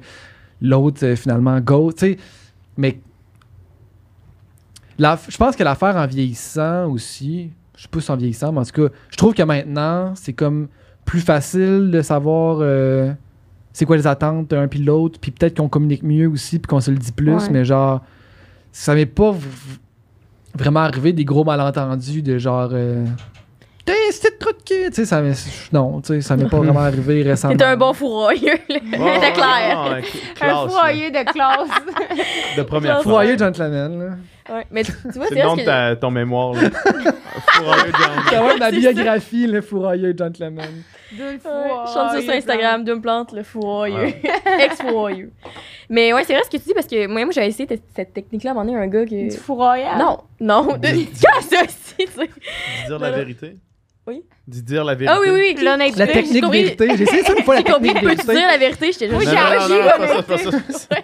l'autre, 0.61 1.05
euh, 1.05 1.15
finalement, 1.15 1.59
go, 1.61 1.91
tu 1.93 1.99
sais. 1.99 2.17
Mais. 2.77 2.99
la- 4.97 5.17
Je 5.27 5.37
pense 5.37 5.55
que 5.55 5.63
l'affaire 5.63 5.95
en 5.95 6.05
vieillissant 6.07 6.87
aussi, 6.89 7.51
je 7.77 7.87
si 7.99 8.11
en 8.11 8.17
vieillissant, 8.17 8.51
mais 8.51 8.59
en 8.59 8.65
tout 8.65 8.87
cas, 8.87 8.93
je 9.09 9.15
trouve 9.17 9.33
que 9.33 9.43
maintenant, 9.43 10.13
c'est 10.15 10.33
comme 10.33 10.67
plus 11.05 11.21
facile 11.21 11.89
de 11.91 12.01
savoir 12.01 12.57
euh, 12.59 13.13
c'est 13.79 13.85
quoi 13.85 13.95
les 13.95 14.07
attentes 14.07 14.49
d'un 14.49 14.67
puis 14.67 14.81
de 14.81 14.85
l'autre, 14.85 15.17
puis 15.21 15.31
peut-être 15.31 15.55
qu'on 15.55 15.69
communique 15.69 16.03
mieux 16.03 16.27
aussi, 16.27 16.59
puis 16.59 16.67
qu'on 16.67 16.81
se 16.81 16.91
le 16.91 16.97
dit 16.97 17.13
plus, 17.13 17.31
Ouais. 17.33 17.49
mais 17.49 17.63
genre, 17.63 18.01
ça 18.73 18.93
m'est 18.93 19.05
pas 19.05 19.31
v- 19.31 19.39
vraiment 20.53 20.81
arrivé 20.81 21.13
des 21.13 21.23
gros 21.23 21.45
malentendus 21.45 22.21
de 22.21 22.37
genre. 22.37 22.71
Euh, 22.73 23.05
T'es 23.85 23.93
c'est 24.11 24.37
trop 24.37 24.51
de 24.51 24.57
cul, 24.57 24.89
tu 24.89 24.93
sais, 24.95 25.05
ça 25.05 25.21
m'est- 25.21 25.71
non, 25.71 26.01
tu 26.01 26.07
sais, 26.13 26.21
ça 26.21 26.35
m'est 26.35 26.49
pas 26.49 26.57
vraiment 26.57 26.81
arrivé 26.81 27.23
récemment. 27.31 27.55
T'es 27.55 27.63
un 27.63 27.77
bon 27.77 27.93
fourroyeur, 27.93 28.57
là. 28.67 28.75
Ouais, 28.99 29.13
C'était 29.15 29.27
ouais, 29.27 29.31
clair. 29.31 29.85
ouais, 29.89 30.01
ouais, 30.41 30.49
Un 30.51 30.67
foyer 30.67 31.09
de 31.11 31.31
classe. 31.31 31.69
De 32.57 32.63
première 32.63 33.01
fois. 33.01 33.11
Foyer 33.13 33.37
gentleman, 33.37 33.97
là. 33.97 34.53
Ouais. 34.55 34.65
Mais 34.71 34.83
tu, 34.83 34.91
tu 34.91 35.17
vois, 35.17 35.27
C'est 35.29 35.35
c'est 35.35 35.41
le 35.41 35.47
nom 35.47 35.55
de 35.55 35.61
que... 35.61 35.93
ton 35.95 36.11
mémoire. 36.11 36.53
Là. 36.53 36.61
John. 36.61 36.71
Ça 38.29 38.41
va 38.41 38.51
être 38.53 38.59
ma 38.59 38.69
C'est 38.71 38.79
biographie, 38.79 39.47
le 39.47 39.61
fourrailleux 39.61 40.13
gentleman. 40.17 40.65
D'une 41.11 41.25
Ouais, 41.25 41.37
fois. 41.39 41.85
je 41.87 41.93
chante 41.93 42.11
ça 42.11 42.21
sur 42.21 42.33
Instagram, 42.33 42.83
deux 42.83 42.95
me 42.95 43.01
plante 43.01 43.31
le 43.33 43.43
fourroyeux. 43.43 44.13
Ex-fourroyeux. 44.59 45.31
Mais 45.89 46.13
ouais, 46.13 46.23
c'est 46.23 46.33
vrai 46.33 46.43
ce 46.43 46.49
que 46.49 46.57
tu 46.57 46.67
dis 46.67 46.73
parce 46.73 46.85
que 46.87 47.07
moi, 47.07 47.23
moi 47.25 47.31
j'avais 47.33 47.47
essayé 47.47 47.67
cette- 47.95 48.13
technique-là 48.13 48.51
à 48.51 48.53
un 48.53 48.55
moment 48.55 48.65
donné, 48.71 48.83
un 48.83 48.87
gars 48.87 49.05
qui. 49.05 49.27
Du 49.27 49.35
fourroyage. 49.37 49.97
Non, 49.97 50.19
non. 50.39 50.77
De... 50.77 50.87
Ça 51.13 51.63
aussi, 51.63 51.95
tu 51.97 52.05
sais? 52.05 52.29
Dire 52.87 52.99
la 52.99 53.11
vérité? 53.11 53.57
Oui. 54.07 54.23
Dis 54.47 54.61
dire 54.63 54.83
la 54.83 54.95
vérité. 54.95 55.15
Ah 55.15 55.19
oui, 55.21 55.29
oui, 55.33 55.53
oui. 55.57 55.63
L'honnêteté. 55.63 55.99
La 55.99 56.05
J'ai 56.07 56.13
technique 56.13 56.43
compris. 56.43 56.63
vérité. 56.63 56.87
J'ai 56.97 57.03
essayé 57.03 57.23
ça 57.23 57.33
une 57.37 57.43
fois, 57.43 57.55
la 57.55 57.61
J'ai 57.61 57.71
compris, 57.71 57.93
technique 57.93 58.03
peux-tu 58.03 58.25
vérité. 58.27 58.33
dire 58.33 58.47
la 58.47 58.57
vérité? 58.57 58.91
J'étais 58.91 59.07
Moi, 59.09 59.19
juste. 59.21 59.33
Non, 59.33 60.15
j'ai 60.15 60.23
pas 60.23 60.37
ça. 60.37 60.95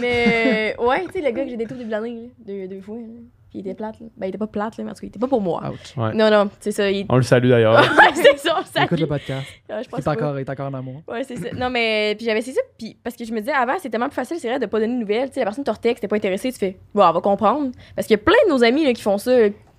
Mais 0.00 0.74
ouais, 0.78 1.04
tu 1.06 1.12
sais, 1.12 1.20
le 1.20 1.30
gars 1.30 1.44
que 1.44 1.50
j'ai 1.50 1.56
détruit 1.56 1.84
de 1.84 1.90
l'année, 1.90 2.14
là, 2.14 2.28
deux, 2.46 2.68
deux 2.68 2.80
fois. 2.80 2.96
là. 2.96 3.02
Puis 3.50 3.60
il 3.60 3.60
était 3.60 3.74
plate, 3.74 3.98
là. 4.00 4.06
Ben, 4.16 4.26
il 4.26 4.28
était 4.28 4.38
pas 4.38 4.46
plate, 4.46 4.76
là, 4.76 4.84
mais 4.84 4.90
en 4.90 4.94
tout 4.94 5.00
cas, 5.00 5.06
il 5.06 5.08
était 5.08 5.18
pas 5.18 5.26
pour 5.26 5.40
moi. 5.40 5.62
Ouch. 5.72 5.96
Ouais. 5.96 6.12
Non, 6.14 6.30
non, 6.30 6.50
c'est 6.60 6.70
ça. 6.72 6.90
Il... 6.90 7.06
On 7.08 7.16
le 7.16 7.22
salue 7.22 7.48
d'ailleurs. 7.48 7.80
Ouais, 7.98 8.10
c'est 8.14 8.38
ça, 8.38 8.60
ça. 8.72 8.84
Écoute 8.84 9.00
le 9.00 9.06
podcast. 9.06 9.46
Ouais, 9.70 9.76
je 9.78 9.82
Il 9.84 9.88
pense 9.88 10.00
est 10.00 10.02
pas. 10.04 10.12
encore, 10.12 10.38
il 10.38 10.42
est 10.42 10.50
encore 10.50 10.66
en 10.68 10.74
amour. 10.74 11.02
Ouais, 11.08 11.24
c'est 11.24 11.36
ça. 11.36 11.48
Non, 11.54 11.70
mais 11.70 12.14
puis 12.16 12.26
j'avais 12.26 12.40
essayé 12.40 12.54
ça, 12.54 12.60
puis 12.78 12.96
parce 13.02 13.16
que 13.16 13.24
je 13.24 13.32
me 13.32 13.40
disais, 13.40 13.52
avant, 13.52 13.74
c'était 13.76 13.90
tellement 13.90 14.08
plus 14.08 14.14
facile, 14.16 14.36
c'est 14.38 14.48
vrai, 14.48 14.58
de 14.58 14.66
pas 14.66 14.80
donner 14.80 14.94
de 14.94 15.00
nouvelles. 15.00 15.28
Tu 15.28 15.34
sais, 15.34 15.40
la 15.40 15.46
personne 15.46 15.64
te 15.64 15.70
retexte, 15.70 16.02
t'es 16.02 16.08
pas 16.08 16.16
intéressé, 16.16 16.52
tu 16.52 16.58
fais, 16.58 16.78
bon, 16.94 17.06
elle 17.08 17.14
va 17.14 17.20
comprendre. 17.20 17.70
Parce 17.96 18.06
qu'il 18.06 18.16
y 18.16 18.20
a 18.20 18.22
plein 18.22 18.34
de 18.46 18.52
nos 18.52 18.62
amis 18.64 18.84
là, 18.84 18.92
qui 18.92 19.02
font 19.02 19.16
ça, 19.18 19.32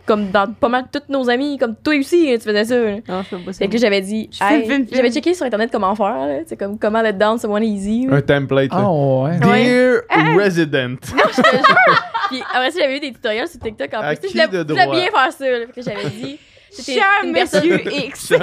comme 0.05 0.31
dans 0.31 0.51
pas 0.51 0.69
mal 0.69 0.85
tous 0.91 1.03
nos 1.11 1.29
amis, 1.29 1.57
comme 1.59 1.75
toi 1.75 1.95
aussi, 1.99 2.25
tu 2.33 2.39
faisais 2.39 2.65
ça. 2.65 2.75
là. 2.79 2.95
Non, 3.07 3.21
je 3.21 3.27
fais 3.35 3.37
pas 3.37 3.53
ça. 3.53 3.59
Fait 3.59 3.67
que 3.67 3.73
là, 3.73 3.79
j'avais 3.79 4.01
dit, 4.01 4.29
Je 4.33 4.43
hey, 4.43 4.67
le 4.67 4.85
j'avais 4.91 5.11
checké 5.11 5.33
sur 5.35 5.45
internet 5.45 5.69
comment 5.71 5.93
faire, 5.95 6.25
là, 6.27 6.39
tu 6.39 6.47
sais, 6.47 6.57
comme 6.57 6.79
comment 6.79 7.01
let 7.01 7.13
down 7.13 7.37
someone 7.37 7.63
easy. 7.63 8.07
là. 8.07 8.15
Un 8.17 8.21
template. 8.21 8.69
Ah 8.71 8.91
ouais. 8.91 9.37
Dear 9.39 10.01
Ah. 10.09 10.33
Resident. 10.37 10.95
Je 11.03 11.41
te 11.41 11.49
jure. 11.55 12.03
Puis 12.29 12.41
après 12.41 12.71
ça, 12.71 12.79
j'avais 12.79 12.93
vu 12.93 12.99
des 12.99 13.11
tutoriels 13.13 13.47
sur 13.47 13.59
TikTok 13.59 13.93
en 13.93 13.99
plus. 14.15 14.29
Je 14.29 14.33
voulais- 14.33 14.63
bien 14.91 15.09
faire 15.11 15.31
ça. 15.33 15.49
là. 15.49 15.65
Que 15.65 15.81
j'avais 15.81 16.09
dit, 16.09 16.39
C'était 16.71 16.93
Cher 16.99 17.05
une 17.23 17.33
personne- 17.33 17.67
monsieur 17.67 17.93
X. 17.93 18.27
Je 18.29 18.35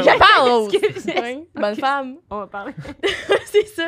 Ouais, 1.20 1.46
Bonne 1.54 1.74
femme. 1.76 2.16
On 2.30 2.38
va 2.38 2.46
parler. 2.46 2.72
c'est 3.46 3.66
ça. 3.68 3.84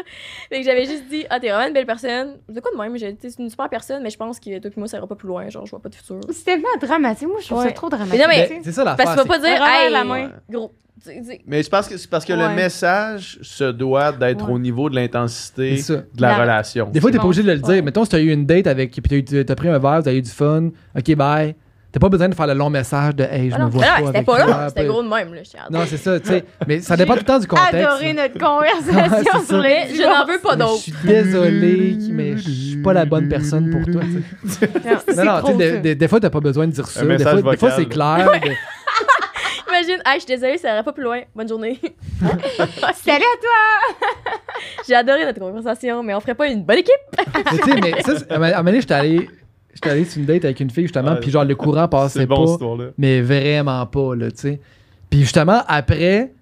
Fait 0.49 0.61
que 0.61 0.65
j'avais 0.65 0.85
juste 0.87 1.05
dit, 1.09 1.25
ah, 1.31 1.41
t'es 1.41 1.49
vraiment 1.51 1.67
une 1.67 1.73
belle 1.75 1.87
personne. 1.87 2.37
De 2.49 2.61
quoi 2.61 2.71
de 2.73 2.77
même? 2.79 2.97
J'ai 2.99 3.13
dit, 3.13 3.19
c'est 3.31 3.39
une 3.39 3.51
super 3.51 3.69
personne, 3.69 4.03
mais 4.03 4.11
je 4.11 4.17
pense 4.17 4.39
que 4.41 4.59
toi 4.59 4.71
et 4.75 4.79
moi, 4.79 4.89
ça 4.89 4.99
ira 4.99 5.07
pas 5.07 5.15
plus 5.17 5.29
loin. 5.29 5.49
Genre, 5.49 5.67
je 5.67 5.71
vois 5.71 5.81
pas 5.81 5.89
de 5.89 5.95
futur. 5.95 6.21
C'est 6.31 6.45
tellement 6.45 6.69
dramatique. 6.81 7.29
Moi, 7.29 7.39
je 7.41 7.47
trouve 7.47 7.59
Ouais. 7.61 7.67
ça 7.69 7.73
trop 7.73 7.89
dramatique. 7.89 8.15
Mais 8.15 8.19
non, 8.23 8.29
mais- 8.29 8.49
Ben, 8.49 8.61
c'est 8.65 8.73
ça 8.73 8.85
Parce 8.85 8.99
l'affaire. 8.99 9.15
que 9.17 9.21
tu 9.23 9.29
vas 9.29 9.35
pas 9.35 9.41
dire, 9.41 9.63
hey, 9.67 9.93
la 9.93 10.05
main. 10.05 10.31
gros. 10.49 10.73
Mais 11.47 11.63
c'est 11.63 11.71
parce 11.71 11.87
que, 11.89 11.97
c'est 11.97 12.11
parce 12.11 12.25
que 12.25 12.33
le 12.33 12.49
message 12.51 13.39
se 13.43 13.71
doit 13.71 14.11
d'être 14.11 14.45
Ouais. 14.47 14.53
au 14.53 14.59
niveau 14.59 14.91
de 14.91 14.97
l'intensité 14.97 15.77
de 15.77 16.03
la, 16.21 16.29
La- 16.31 16.39
relation. 16.41 16.89
Des 16.91 17.01
fois, 17.01 17.11
t'es 17.13 17.19
pas 17.19 17.25
obligé 17.25 17.43
de 17.45 17.53
le 17.53 17.59
dire. 17.59 17.69
Ouais. 17.69 17.83
Mettons, 17.83 18.05
si 18.05 18.11
t'as 18.11 18.19
eu 18.19 18.33
une 18.33 18.45
date 18.47 18.67
avec. 18.67 18.91
Puis 18.91 19.03
t'as 19.25 19.37
eu- 19.41 19.45
t'as 19.45 19.55
pris 19.55 19.69
un 19.69 19.79
verre, 19.79 19.93
avez 19.93 20.19
eu 20.19 20.23
du 20.23 20.31
fun. 20.31 20.71
Ok, 20.97 21.15
bye. 21.15 21.55
T'as 21.91 22.01
pas 22.01 22.11
besoin 22.11 22.29
de 22.29 22.35
faire 22.35 22.47
le 22.47 22.53
long 22.53 22.69
message 22.69 23.17
de 23.17 23.25
Hey, 23.25 23.49
je 23.51 23.57
Ah 23.59 23.65
me 23.65 23.71
vois 23.71 23.83
pas. 23.83 24.01
non, 24.01 24.07
c'était 24.09 24.23
pas 24.23 24.39
là, 24.47 24.69
c'était 24.69 24.85
gros 24.85 25.03
de 25.03 25.09
même. 25.09 25.33
Là, 25.33 25.41
Non, 25.71 25.81
c'est 25.87 25.97
ça, 25.97 26.21
tu 26.21 26.29
sais. 26.29 26.45
Mais 26.67 26.81
ça 26.81 26.97
dépend 26.99 27.15
tout 27.15 27.21
le 27.21 27.25
temps 27.25 27.39
du 27.39 27.47
contexte. 27.47 27.75
Adoré 27.75 28.13
notre 28.13 28.39
conversation 28.39 29.41
c'est 29.41 29.47
sur 29.47 29.59
les 29.59 29.95
je 29.95 30.03
n'en 30.03 30.27
veux 30.27 30.39
pas 30.39 30.55
Mais 30.57 30.65
Je 30.65 30.69
d'autres. 30.69 30.83
suis 30.83 30.93
désolé, 31.05 31.97
mais 32.11 32.37
je 32.37 32.51
suis 32.51 32.77
pas 32.83 32.93
la 32.93 33.07
bonne 33.07 33.29
personne 33.29 33.71
pour 33.71 33.91
toi. 33.91 34.03
tu 34.03 34.49
sais. 34.51 34.69
Non, 35.17 35.25
non, 35.25 35.43
tu 35.43 35.59
sais, 35.59 35.95
des, 35.95 36.09
fois, 36.09 36.21
t'as 36.21 36.29
pas 36.31 36.41
besoin 36.41 36.67
de 36.67 36.73
dire 36.73 36.87
ça. 36.87 37.01
Des 37.05 37.19
fois, 37.19 37.35
des 37.35 37.43
fois, 37.43 37.53
vocal. 37.53 37.73
c'est 37.77 37.87
clair. 37.87 38.31
Imagine, 39.69 40.01
hey, 40.07 40.15
je 40.15 40.19
suis 40.21 40.27
désolée, 40.27 40.59
ça 40.59 40.73
ira 40.75 40.83
pas 40.83 40.93
plus 40.93 41.05
loin. 41.05 41.21
Bonne 41.35 41.49
journée. 41.49 41.79
Salut 42.21 43.25
à 43.25 43.39
toi! 43.41 44.09
J'ai 44.87 44.95
adoré 44.95 45.25
notre 45.25 45.39
conversation, 45.41 46.03
mais 46.03 46.15
on 46.15 46.21
ferait 46.21 46.35
pas 46.35 46.49
une 46.49 46.65
bonne 46.65 46.79
équipe. 46.79 46.95
Mais 47.17 47.59
tu 47.59 47.71
sais, 47.71 47.81
mais 47.81 48.03
ça, 48.03 48.13
à 48.31 48.35
un 48.37 48.39
moment 48.39 48.63
donné, 48.65 48.81
j'étais 48.81 48.95
allé, 48.95 49.29
j'étais 49.83 49.91
allé 49.91 50.05
sur 50.05 50.19
une 50.21 50.27
date 50.27 50.45
avec 50.45 50.61
une 50.61 50.71
fille, 50.71 50.85
justement, 50.85 51.17
puis 51.17 51.31
genre, 51.31 51.45
le 51.45 51.55
courant 51.55 51.89
passait 51.89 52.21
C'est 52.21 52.27
bon, 52.27 52.59
pas. 52.59 52.85
mais 52.99 53.21
vraiment 53.21 53.85
pas, 53.87 54.15
là, 54.15 54.31
tu 54.31 54.39
sais. 54.39 54.61
Puis 55.11 55.21
justement, 55.21 55.63
après, 55.67 56.33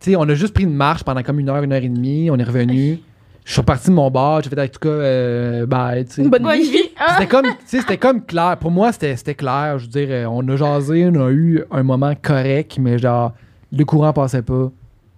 tu 0.00 0.10
sais, 0.10 0.16
on 0.16 0.22
a 0.22 0.34
juste 0.34 0.54
pris 0.54 0.64
une 0.64 0.74
marche 0.74 1.04
pendant 1.04 1.22
comme 1.22 1.38
une 1.38 1.48
heure, 1.48 1.62
une 1.62 1.72
heure 1.72 1.82
et 1.82 1.88
demie, 1.88 2.30
on 2.30 2.36
est 2.38 2.44
revenu. 2.44 2.98
Je 3.44 3.52
suis 3.52 3.60
reparti 3.62 3.88
de 3.88 3.94
mon 3.94 4.10
bar, 4.10 4.42
j'ai 4.42 4.50
fait, 4.50 4.60
en 4.60 4.66
tout 4.66 4.78
cas, 4.78 4.88
euh, 4.88 5.66
bye, 5.66 6.04
tu 6.04 6.12
sais. 6.12 6.22
Une 6.22 6.28
bonne 6.28 6.46
vie. 6.60 6.90
Hein? 6.98 7.06
C'était 7.14 7.26
comme, 7.26 7.46
tu 7.46 7.52
sais, 7.64 7.80
c'était 7.80 7.96
comme 7.96 8.22
clair. 8.22 8.58
Pour 8.60 8.70
moi, 8.70 8.92
c'était 8.92 9.16
c'était 9.16 9.34
clair. 9.34 9.78
Je 9.78 9.84
veux 9.84 9.90
dire, 9.90 10.08
euh, 10.10 10.26
on 10.26 10.46
a 10.48 10.56
jasé, 10.56 11.06
on 11.06 11.26
a 11.26 11.30
eu 11.30 11.64
un 11.70 11.82
moment 11.82 12.12
correct, 12.20 12.76
mais 12.78 12.98
genre, 12.98 13.32
le 13.72 13.84
courant 13.84 14.12
passait 14.12 14.42
pas. 14.42 14.70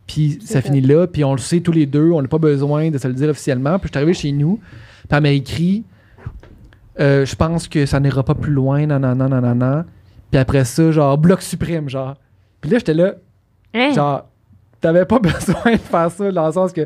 Puis 0.07 0.39
ça 0.43 0.55
ça. 0.55 0.63
finit 0.63 0.81
là, 0.81 1.07
puis 1.07 1.25
on 1.25 1.33
le 1.33 1.39
sait 1.39 1.61
tous 1.61 1.73
les 1.73 1.87
deux, 1.87 2.11
on 2.11 2.23
n'a 2.23 2.29
pas 2.29 2.39
besoin 2.39 2.91
de 2.91 2.99
se 2.99 3.09
le 3.09 3.15
dire 3.15 3.29
officiellement. 3.31 3.79
Puis 3.79 3.89
je 3.89 3.93
suis 3.93 3.97
arrivé 3.99 4.15
chez 4.15 4.33
nous, 4.33 4.57
puis 4.57 5.17
elle 5.17 5.23
m'a 5.23 5.31
écrit, 5.31 5.83
euh, 7.01 7.25
je 7.25 7.35
pense 7.37 7.69
que 7.69 7.87
ça 7.87 7.99
n'ira 8.01 8.23
pas 8.23 8.35
plus 8.35 8.53
loin, 8.53 8.87
nanana, 8.87 9.29
nanana. 9.29 9.85
Puis 10.31 10.39
après 10.39 10.65
ça, 10.65 10.91
genre, 10.93 11.19
bloc 11.19 11.43
suprême, 11.43 11.89
genre. 11.89 12.15
Puis 12.61 12.71
là, 12.71 12.79
j'étais 12.79 12.95
là, 12.95 13.15
Hein? 13.75 13.93
genre, 13.93 14.27
t'avais 14.81 15.05
pas 15.05 15.19
besoin 15.21 15.73
de 15.73 15.77
faire 15.79 16.11
ça 16.11 16.31
dans 16.33 16.47
le 16.47 16.53
sens 16.53 16.73
que, 16.73 16.83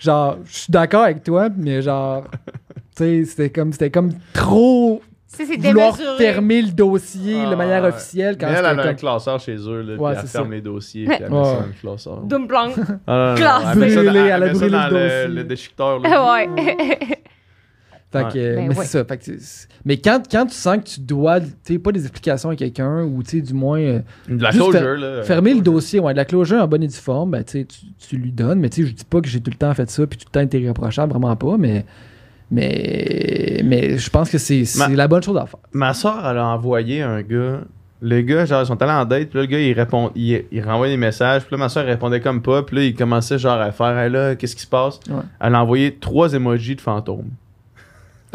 genre, 0.00 0.36
je 0.44 0.52
suis 0.56 0.70
d'accord 0.70 1.02
avec 1.04 1.22
toi, 1.22 1.48
mais 1.56 1.82
genre, 1.82 2.24
tu 2.96 3.04
sais, 3.04 3.24
c'était 3.24 3.50
comme, 3.50 3.72
c'était 3.72 3.90
comme 3.90 4.12
trop 4.32 5.02
vouloir 5.58 5.94
fermer 6.16 6.62
le 6.62 6.70
dossier 6.70 7.42
Ah, 7.46 7.50
de 7.50 7.54
manière 7.56 7.84
officielle 7.84 8.38
quand 8.38 8.46
Mais 8.46 8.52
elle, 8.52 8.58
c'était 8.58 8.70
elle 8.70 8.78
a 8.80 8.82
un 8.82 8.86
comme- 8.86 8.96
classeur 8.96 9.38
chez 9.40 9.56
eux, 9.56 9.82
là, 9.82 9.96
Ouais, 9.96 10.12
puis 10.12 10.20
elle 10.22 10.28
ferme 10.28 10.48
ça. 10.48 10.54
les 10.54 10.60
dossiers, 10.62 11.04
puis 11.04 11.16
elle 11.20 11.30
met 11.30 11.36
Ouais. 11.36 11.44
ça 11.44 11.52
dans 11.60 11.66
le 11.66 11.72
classeur. 11.80 12.20
Dumplang. 12.22 12.70
Ah, 13.06 13.12
non, 13.12 13.14
non, 13.16 13.28
non, 13.30 13.34
Classe. 13.36 13.62
elle 13.72 13.78
met 13.78 13.90
ça 13.90 14.02
dans- 14.02 14.10
elle 14.14 14.16
a 14.16 14.36
elle 14.36 14.40
met 14.40 14.46
ça 14.54 14.58
brûlé 14.60 14.70
dans 14.70 14.88
le 14.88 14.94
le, 14.94 15.08
dossier. 15.08 15.28
le 15.28 15.44
déchiqueteur. 15.44 15.98
là. 16.00 16.32
ouais. 16.32 16.48
Fait 18.12 18.22
Ouais. 18.24 18.32
que, 18.32 18.38
euh, 18.38 18.54
Ben 18.56 18.68
mais 18.68 18.76
ouais. 18.78 18.84
c'est 18.84 18.98
ça. 18.98 19.04
Fait 19.04 19.18
que 19.18 19.24
c'est- 19.24 19.68
mais 19.84 19.96
quand, 19.96 20.22
quand 20.30 20.46
tu 20.46 20.54
sens 20.54 20.76
que 20.78 20.84
tu 20.88 21.00
dois, 21.00 21.40
tu 21.64 21.78
pas 21.80 21.90
des 21.92 22.02
explications 22.02 22.50
à 22.50 22.56
quelqu'un 22.56 23.02
ou 23.02 23.22
tu 23.24 23.42
du 23.42 23.52
moins 23.52 23.80
euh, 23.80 24.00
De 24.28 24.40
la 24.42 24.50
closure, 24.52 24.72
fer- 24.72 24.96
là. 24.96 25.22
fermer 25.24 25.54
le 25.54 25.60
dossier, 25.60 25.98
ouais, 25.98 26.12
de 26.12 26.16
la 26.16 26.24
closure 26.24 26.62
en 26.62 26.68
bonne 26.68 26.84
et 26.84 26.88
due 26.88 26.94
forme, 26.94 27.32
ben, 27.32 27.42
tu, 27.44 27.66
tu, 27.66 27.78
tu 27.98 28.16
lui 28.16 28.30
donnes. 28.30 28.60
Mais 28.60 28.70
tu 28.70 28.82
sais, 28.84 28.88
je 28.90 28.94
dis 28.94 29.04
pas 29.04 29.20
que 29.20 29.28
j'ai 29.28 29.40
tout 29.40 29.50
le 29.50 29.56
temps 29.56 29.74
fait 29.74 29.90
ça 29.90 30.06
puis 30.06 30.18
tout 30.18 30.26
le 30.28 30.32
temps 30.32 30.40
été 30.40 30.60
irréprochable, 30.60 31.10
vraiment 31.12 31.34
pas, 31.36 31.56
mais. 31.58 31.84
Mais, 32.50 33.60
mais 33.64 33.98
je 33.98 34.08
pense 34.08 34.30
que 34.30 34.38
c'est 34.38 34.64
c'est 34.64 34.78
Ma- 34.88 34.94
la 34.94 35.08
bonne 35.08 35.22
chose 35.22 35.36
à 35.36 35.46
faire. 35.46 35.58
Ma 35.72 35.92
soeur, 35.94 36.24
elle 36.28 36.38
a 36.38 36.46
envoyé 36.46 37.02
un 37.02 37.22
gars. 37.22 37.60
Le 38.02 38.20
gars, 38.20 38.44
genre, 38.44 38.62
ils 38.62 38.66
sont 38.66 38.80
allés 38.82 38.92
en 38.92 39.04
date, 39.04 39.30
puis 39.30 39.38
là, 39.38 39.42
le 39.42 39.46
gars, 39.50 39.58
il, 39.58 39.72
répond, 39.72 40.10
il, 40.14 40.44
il 40.52 40.62
renvoie 40.62 40.86
des 40.86 40.96
messages, 40.98 41.42
puis 41.42 41.56
là, 41.56 41.58
ma 41.58 41.68
soeur 41.68 41.86
répondait 41.86 42.20
comme 42.20 42.42
pas, 42.42 42.62
puis 42.62 42.76
là, 42.76 42.82
il 42.84 42.94
commençait, 42.94 43.38
genre, 43.38 43.58
à 43.60 43.72
faire, 43.72 43.98
hey, 43.98 44.10
là, 44.10 44.36
qu'est-ce 44.36 44.54
qui 44.54 44.62
se 44.62 44.66
passe? 44.68 45.00
Ouais. 45.08 45.22
Elle 45.40 45.54
a 45.54 45.62
envoyé 45.62 45.96
trois 45.98 46.32
emojis 46.34 46.76
de 46.76 46.80
fantômes. 46.82 47.30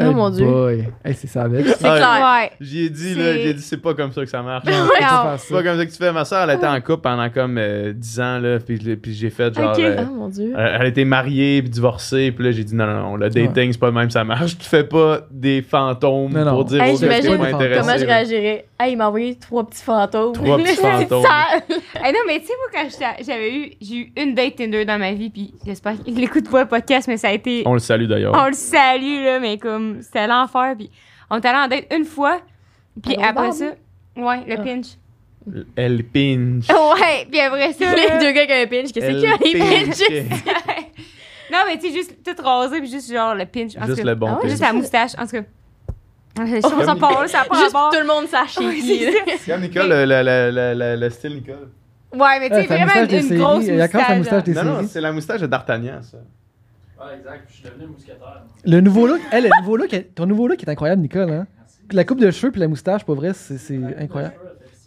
Oh 0.04 0.08
Hey 0.10 0.14
mon 0.14 0.30
Dieu. 0.30 0.46
boy. 0.46 0.84
Hey, 1.04 1.14
c'est 1.14 1.26
ça 1.26 1.42
avec. 1.42 1.66
C'est 1.66 1.78
clair. 1.78 2.40
Ouais. 2.40 2.50
J'y 2.60 2.84
ai 2.86 2.90
dit, 2.90 3.14
là, 3.14 3.24
C'est- 3.24 3.42
j'ai 3.42 3.54
dit, 3.54 3.62
c'est 3.62 3.76
pas 3.76 3.94
comme 3.94 4.12
ça 4.12 4.22
que 4.22 4.30
ça 4.30 4.42
marche. 4.42 4.64
C'est 4.66 5.54
pas 5.54 5.62
comme 5.62 5.76
ça 5.78 5.86
que 5.86 5.90
tu 5.90 5.96
fais. 5.96 6.12
Ma 6.12 6.24
soeur, 6.24 6.48
elle 6.48 6.56
était 6.56 6.66
en 6.66 6.80
couple 6.80 7.02
pendant 7.02 7.28
comme 7.30 7.56
euh, 7.58 7.92
10 7.92 8.20
ans, 8.20 8.38
là, 8.38 8.58
puis, 8.58 8.78
puis 8.96 9.14
j'ai 9.14 9.30
fait, 9.30 9.54
genre. 9.54 9.72
Ok. 9.72 9.78
euh, 9.80 9.96
Ah, 9.98 10.04
mon 10.04 10.28
Dieu. 10.28 10.52
elle 10.56 10.78
elle 10.80 10.86
était 10.88 11.04
mariée 11.04 11.62
puis 11.62 11.70
divorcée 11.70 12.32
puis 12.32 12.44
là 12.44 12.50
j'ai 12.50 12.64
dit 12.64 12.74
non 12.74 12.86
non 12.86 13.00
non 13.02 13.16
le 13.16 13.28
dating 13.30 13.72
c'est 13.72 13.78
pas 13.78 13.86
le 13.86 13.92
même 13.92 14.10
ça 14.10 14.24
marche 14.24 14.56
tu 14.58 14.68
fais 14.68 14.84
pas 14.84 15.20
des 15.30 15.62
fantômes 15.62 16.32
Non, 16.32 16.44
non. 16.44 16.50
pour 16.52 16.64
dire 16.64 16.82
Hey, 16.82 16.94
aux 16.94 16.98
gars 16.98 17.08
que 17.08 17.12
t'es 17.14 17.22
j'imagine 17.22 17.38
pas 17.42 17.56
intéressé 17.56 17.80
Comment 17.80 17.98
je 17.98 18.04
réagirais? 18.06 18.64
Hey, 18.84 18.92
il 18.94 18.96
m'a 18.96 19.06
envoyé 19.08 19.36
trois 19.36 19.64
petits 19.66 19.82
fantômes. 19.82 20.32
Trois 20.32 20.58
petits 20.58 20.74
fantômes. 20.80 21.24
Eh 21.68 22.12
non, 22.12 22.18
mais 22.26 22.40
tu 22.40 22.46
sais, 22.46 22.52
moi, 22.58 22.82
quand 22.82 23.14
j'avais 23.24 23.54
eu, 23.54 23.70
j'ai 23.80 23.94
eu 23.96 24.12
une 24.16 24.34
date 24.34 24.56
Tinder 24.56 24.84
dans 24.84 24.98
ma 24.98 25.12
vie, 25.12 25.30
puis 25.30 25.54
j'espère 25.64 26.02
qu'il 26.02 26.14
n'écoute 26.14 26.50
pas 26.50 26.62
le 26.62 26.68
podcast, 26.68 27.06
mais 27.06 27.16
ça 27.16 27.28
a 27.28 27.32
été. 27.32 27.62
on 27.66 27.74
le 27.74 27.78
salue 27.78 28.06
d'ailleurs 28.06 28.34
On 28.34 28.46
le 28.46 28.54
salue, 28.54 29.22
là, 29.24 29.38
mais 29.38 29.56
comme, 29.58 30.02
c'était 30.02 30.26
l'enfer, 30.26 30.74
puis 30.76 30.90
on 31.30 31.36
est 31.36 31.46
allé 31.46 31.58
en 31.58 31.68
date 31.68 31.86
une 31.94 32.04
fois, 32.04 32.40
puis 33.04 33.16
Ah, 33.22 33.28
après 33.28 33.52
ça. 33.52 33.66
Ouais, 34.16 34.40
le 34.46 34.54
Ah. 34.58 34.62
pinch. 34.62 34.86
elle 35.76 36.04
pinch 36.04 36.68
Ouais, 36.68 37.26
puis 37.30 37.40
après 37.40 37.72
ça. 37.74 37.94
Les 37.94 38.18
deux 38.18 38.32
gars 38.32 38.46
qui 38.46 38.52
ont 38.52 38.62
un 38.62 38.66
pinch, 38.66 38.92
qu'est-ce 38.92 39.06
qu'il 39.06 39.20
y 39.20 39.26
a? 39.26 39.36
Les 39.42 39.58
pinches? 39.58 40.32
non, 41.52 41.58
mais 41.68 41.78
tu 41.78 41.88
sais, 41.88 41.92
juste 41.94 42.16
tout 42.24 42.42
rasé, 42.42 42.80
puis 42.80 42.90
juste 42.90 43.12
genre 43.12 43.34
le 43.34 43.46
pinch. 43.46 43.76
En 43.76 43.82
tout 43.82 43.86
juste 43.88 43.98
cas, 44.02 44.08
le 44.08 44.14
bon 44.16 44.26
Ah 44.28 44.34
ouais, 44.34 44.40
pinch. 44.40 44.50
Juste 44.50 44.62
la 44.62 44.72
moustache, 44.72 45.12
en 45.18 45.24
tout 45.26 45.36
cas. 45.36 45.42
Je 46.38 46.46
sais 46.46 46.60
pas, 46.60 47.26
ça 47.28 47.40
à 47.50 47.54
Juste 47.58 47.72
bord. 47.72 47.90
tout 47.92 48.00
le 48.00 48.06
monde 48.06 48.26
sache 48.26 48.56
Ouais, 48.58 48.74
qui. 48.76 49.06
comme 49.50 49.60
Nicole 49.60 49.88
le, 49.88 50.04
le, 50.06 50.22
le, 50.22 50.50
le, 50.50 50.74
le- 50.78 51.00
le 51.00 51.10
style 51.10 51.34
Nicole 51.34 51.68
Ouais, 52.14 52.38
mais 52.40 52.48
tu 52.48 52.54
sais, 52.56 52.62
sa 52.62 52.74
vraiment 52.74 52.86
moustache 53.00 53.22
une 53.30 53.38
grosse 53.38 53.66
Il 53.66 53.74
y 53.76 53.80
a 53.80 53.88
quand 53.88 53.98
sa 54.00 54.16
moustache. 54.16 54.18
moustache 54.18 54.44
des 54.44 54.54
non 54.54 54.64
non 54.82 54.88
c'est 54.88 55.00
la 55.00 55.12
moustache 55.12 55.40
de 55.40 55.46
D'Artagnan 55.46 56.00
ça 56.02 56.18
Ouais, 57.04 57.16
exact. 57.18 57.42
Puis 57.46 57.56
je 57.56 57.60
suis 57.68 57.68
devenu 57.76 57.86
mousquetaire. 57.92 58.42
Le 58.64 58.80
nouveau 58.80 59.06
look, 59.08 59.20
elle, 59.32 59.44
le 59.44 59.50
nouveau 59.60 59.76
look, 59.76 60.04
ton 60.14 60.24
nouveau 60.26 60.46
look 60.46 60.62
est 60.62 60.68
incroyable, 60.68 61.02
Nicole. 61.02 61.30
Hein? 61.30 61.46
La 61.90 62.04
coupe 62.04 62.20
de 62.20 62.30
cheveux 62.30 62.52
puis 62.52 62.60
la 62.60 62.68
moustache, 62.68 63.04
pour 63.04 63.16
vrai, 63.16 63.32
c'est 63.34 63.58
c'est 63.58 63.78
incroyable. 63.98 64.34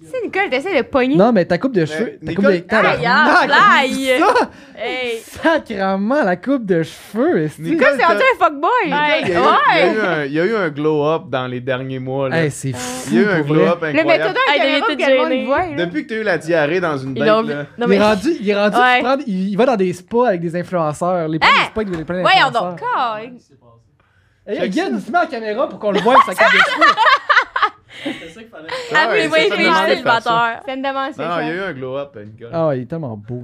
Tu 0.06 0.12
sais, 0.12 0.18
Nicole, 0.24 0.50
t'essaies 0.52 0.78
de 0.78 0.88
pogner. 0.88 1.16
Non, 1.16 1.32
mais 1.32 1.46
ta 1.46 1.58
coupe 1.58 1.74
de 1.74 1.84
cheveux. 1.86 2.20
Ta 2.24 2.34
coupe 2.36 2.46
Nicole- 2.46 2.46
de. 2.46 2.50
Aïe, 2.58 2.64
Tabarnak, 2.64 3.50
aïe, 3.80 4.12
ça! 4.20 4.50
Hey. 4.78 5.20
Sacrement, 5.20 6.24
la 6.24 6.36
coupe 6.36 6.66
de 6.66 6.84
cheveux. 6.84 7.50
Nicole, 7.60 7.88
C'est 7.98 8.06
rendu 8.06 8.22
un 8.22 8.38
fuckboy. 8.46 8.70
Ouais. 8.86 9.22
il 9.24 9.30
y, 9.30 9.34
a 9.36 9.40
eu, 9.40 9.46
il 9.74 9.80
y 9.80 9.80
a 9.80 9.94
eu 9.94 10.00
un, 10.00 10.26
il 10.26 10.32
y 10.34 10.40
a 10.40 10.46
eu 10.46 10.56
un 10.56 10.70
glow-up 10.70 11.24
dans 11.30 11.48
les 11.48 11.60
derniers 11.60 12.00
mois 12.00 12.30
là. 12.30 12.44
Hey, 12.44 12.52
c'est 12.52 12.74
fou. 12.74 13.10
il 13.12 13.16
y 13.16 13.20
a 13.20 13.22
eu 13.22 13.26
un 13.26 13.38
pour 13.44 13.56
vrai. 13.56 13.64
glow-up 13.66 13.80
Le 13.82 13.88
méthode 13.88 14.06
incroyable 14.06 14.38
à 14.48 14.54
Hey, 14.54 14.60
devait 14.62 14.78
être 14.78 14.86
que 14.88 15.12
le 15.12 15.18
monde 15.18 15.30
gêné. 15.32 15.46
voie. 15.46 15.60
là. 15.66 15.86
depuis 15.86 16.04
que 16.04 16.08
tu 16.10 16.14
as 16.14 16.18
eu 16.18 16.24
la 16.24 16.38
diarrhée 16.38 16.80
dans 16.80 16.98
une 16.98 17.10
Ils 17.16 17.20
date 17.20 17.28
l'ont- 17.28 17.42
là 17.44 17.56
Non, 17.78 17.86
Il 17.86 17.88
mais. 17.88 17.96
est 17.96 18.02
rendu, 18.04 18.30
il 18.40 18.50
est 18.50 18.56
rendu 18.56 18.78
Ouais. 18.78 19.00
il, 19.00 19.04
prend- 19.04 19.18
il, 19.26 19.50
il 19.50 19.58
va 19.58 19.66
dans 19.66 19.76
des 19.76 19.94
spas 19.94 20.28
avec 20.28 20.42
des 20.42 20.56
influenceurs. 20.56 21.28
Les 21.28 21.40
plein 21.40 21.50
de 21.50 21.54
spas 21.72 21.82
avec 21.82 21.90
des 21.90 22.04
plein 22.06 22.22
Voyons 22.22 22.52
d'influenceurs. 22.52 23.20
S'est 23.40 23.56
passé? 23.56 23.72
Hey, 24.48 24.60
Check 24.60 24.70
Guillaume, 24.72 24.90
ça. 24.90 24.96
il 25.00 25.02
se 25.02 25.12
met 25.12 25.18
à 25.18 25.22
la 25.22 25.28
caméra 25.28 25.68
pour 25.68 25.80
qu'on 25.80 25.90
le 25.92 26.00
voie 26.02 26.14
avec 26.14 26.38
sa 26.38 26.44
coupe 26.46 26.54
de 26.54 26.60
cheveux. 26.72 26.94
C'était 28.06 28.30
ça 28.30 28.42
qu'il 28.42 28.50
fallait. 28.50 28.68
Ah, 28.94 29.10
ouais, 29.10 29.28
oui, 29.28 29.32
oui, 29.34 29.48
oui, 29.58 29.64
faire 29.66 29.74
ça. 29.76 29.88
célibataire. 29.88 30.62
C'est 30.66 30.74
une 30.76 30.82
demande 30.82 31.12
non 31.18 31.28
non 31.30 31.40
il 31.42 31.48
y 31.48 31.50
a 31.50 31.54
eu 31.54 31.60
un 31.62 31.74
glow-up 31.74 32.16
Nicole 32.26 32.50
Ah, 32.54 32.68
ouais, 32.68 32.80
il 32.80 32.82
est 32.84 32.86
tellement 32.86 33.18
beau. 33.18 33.44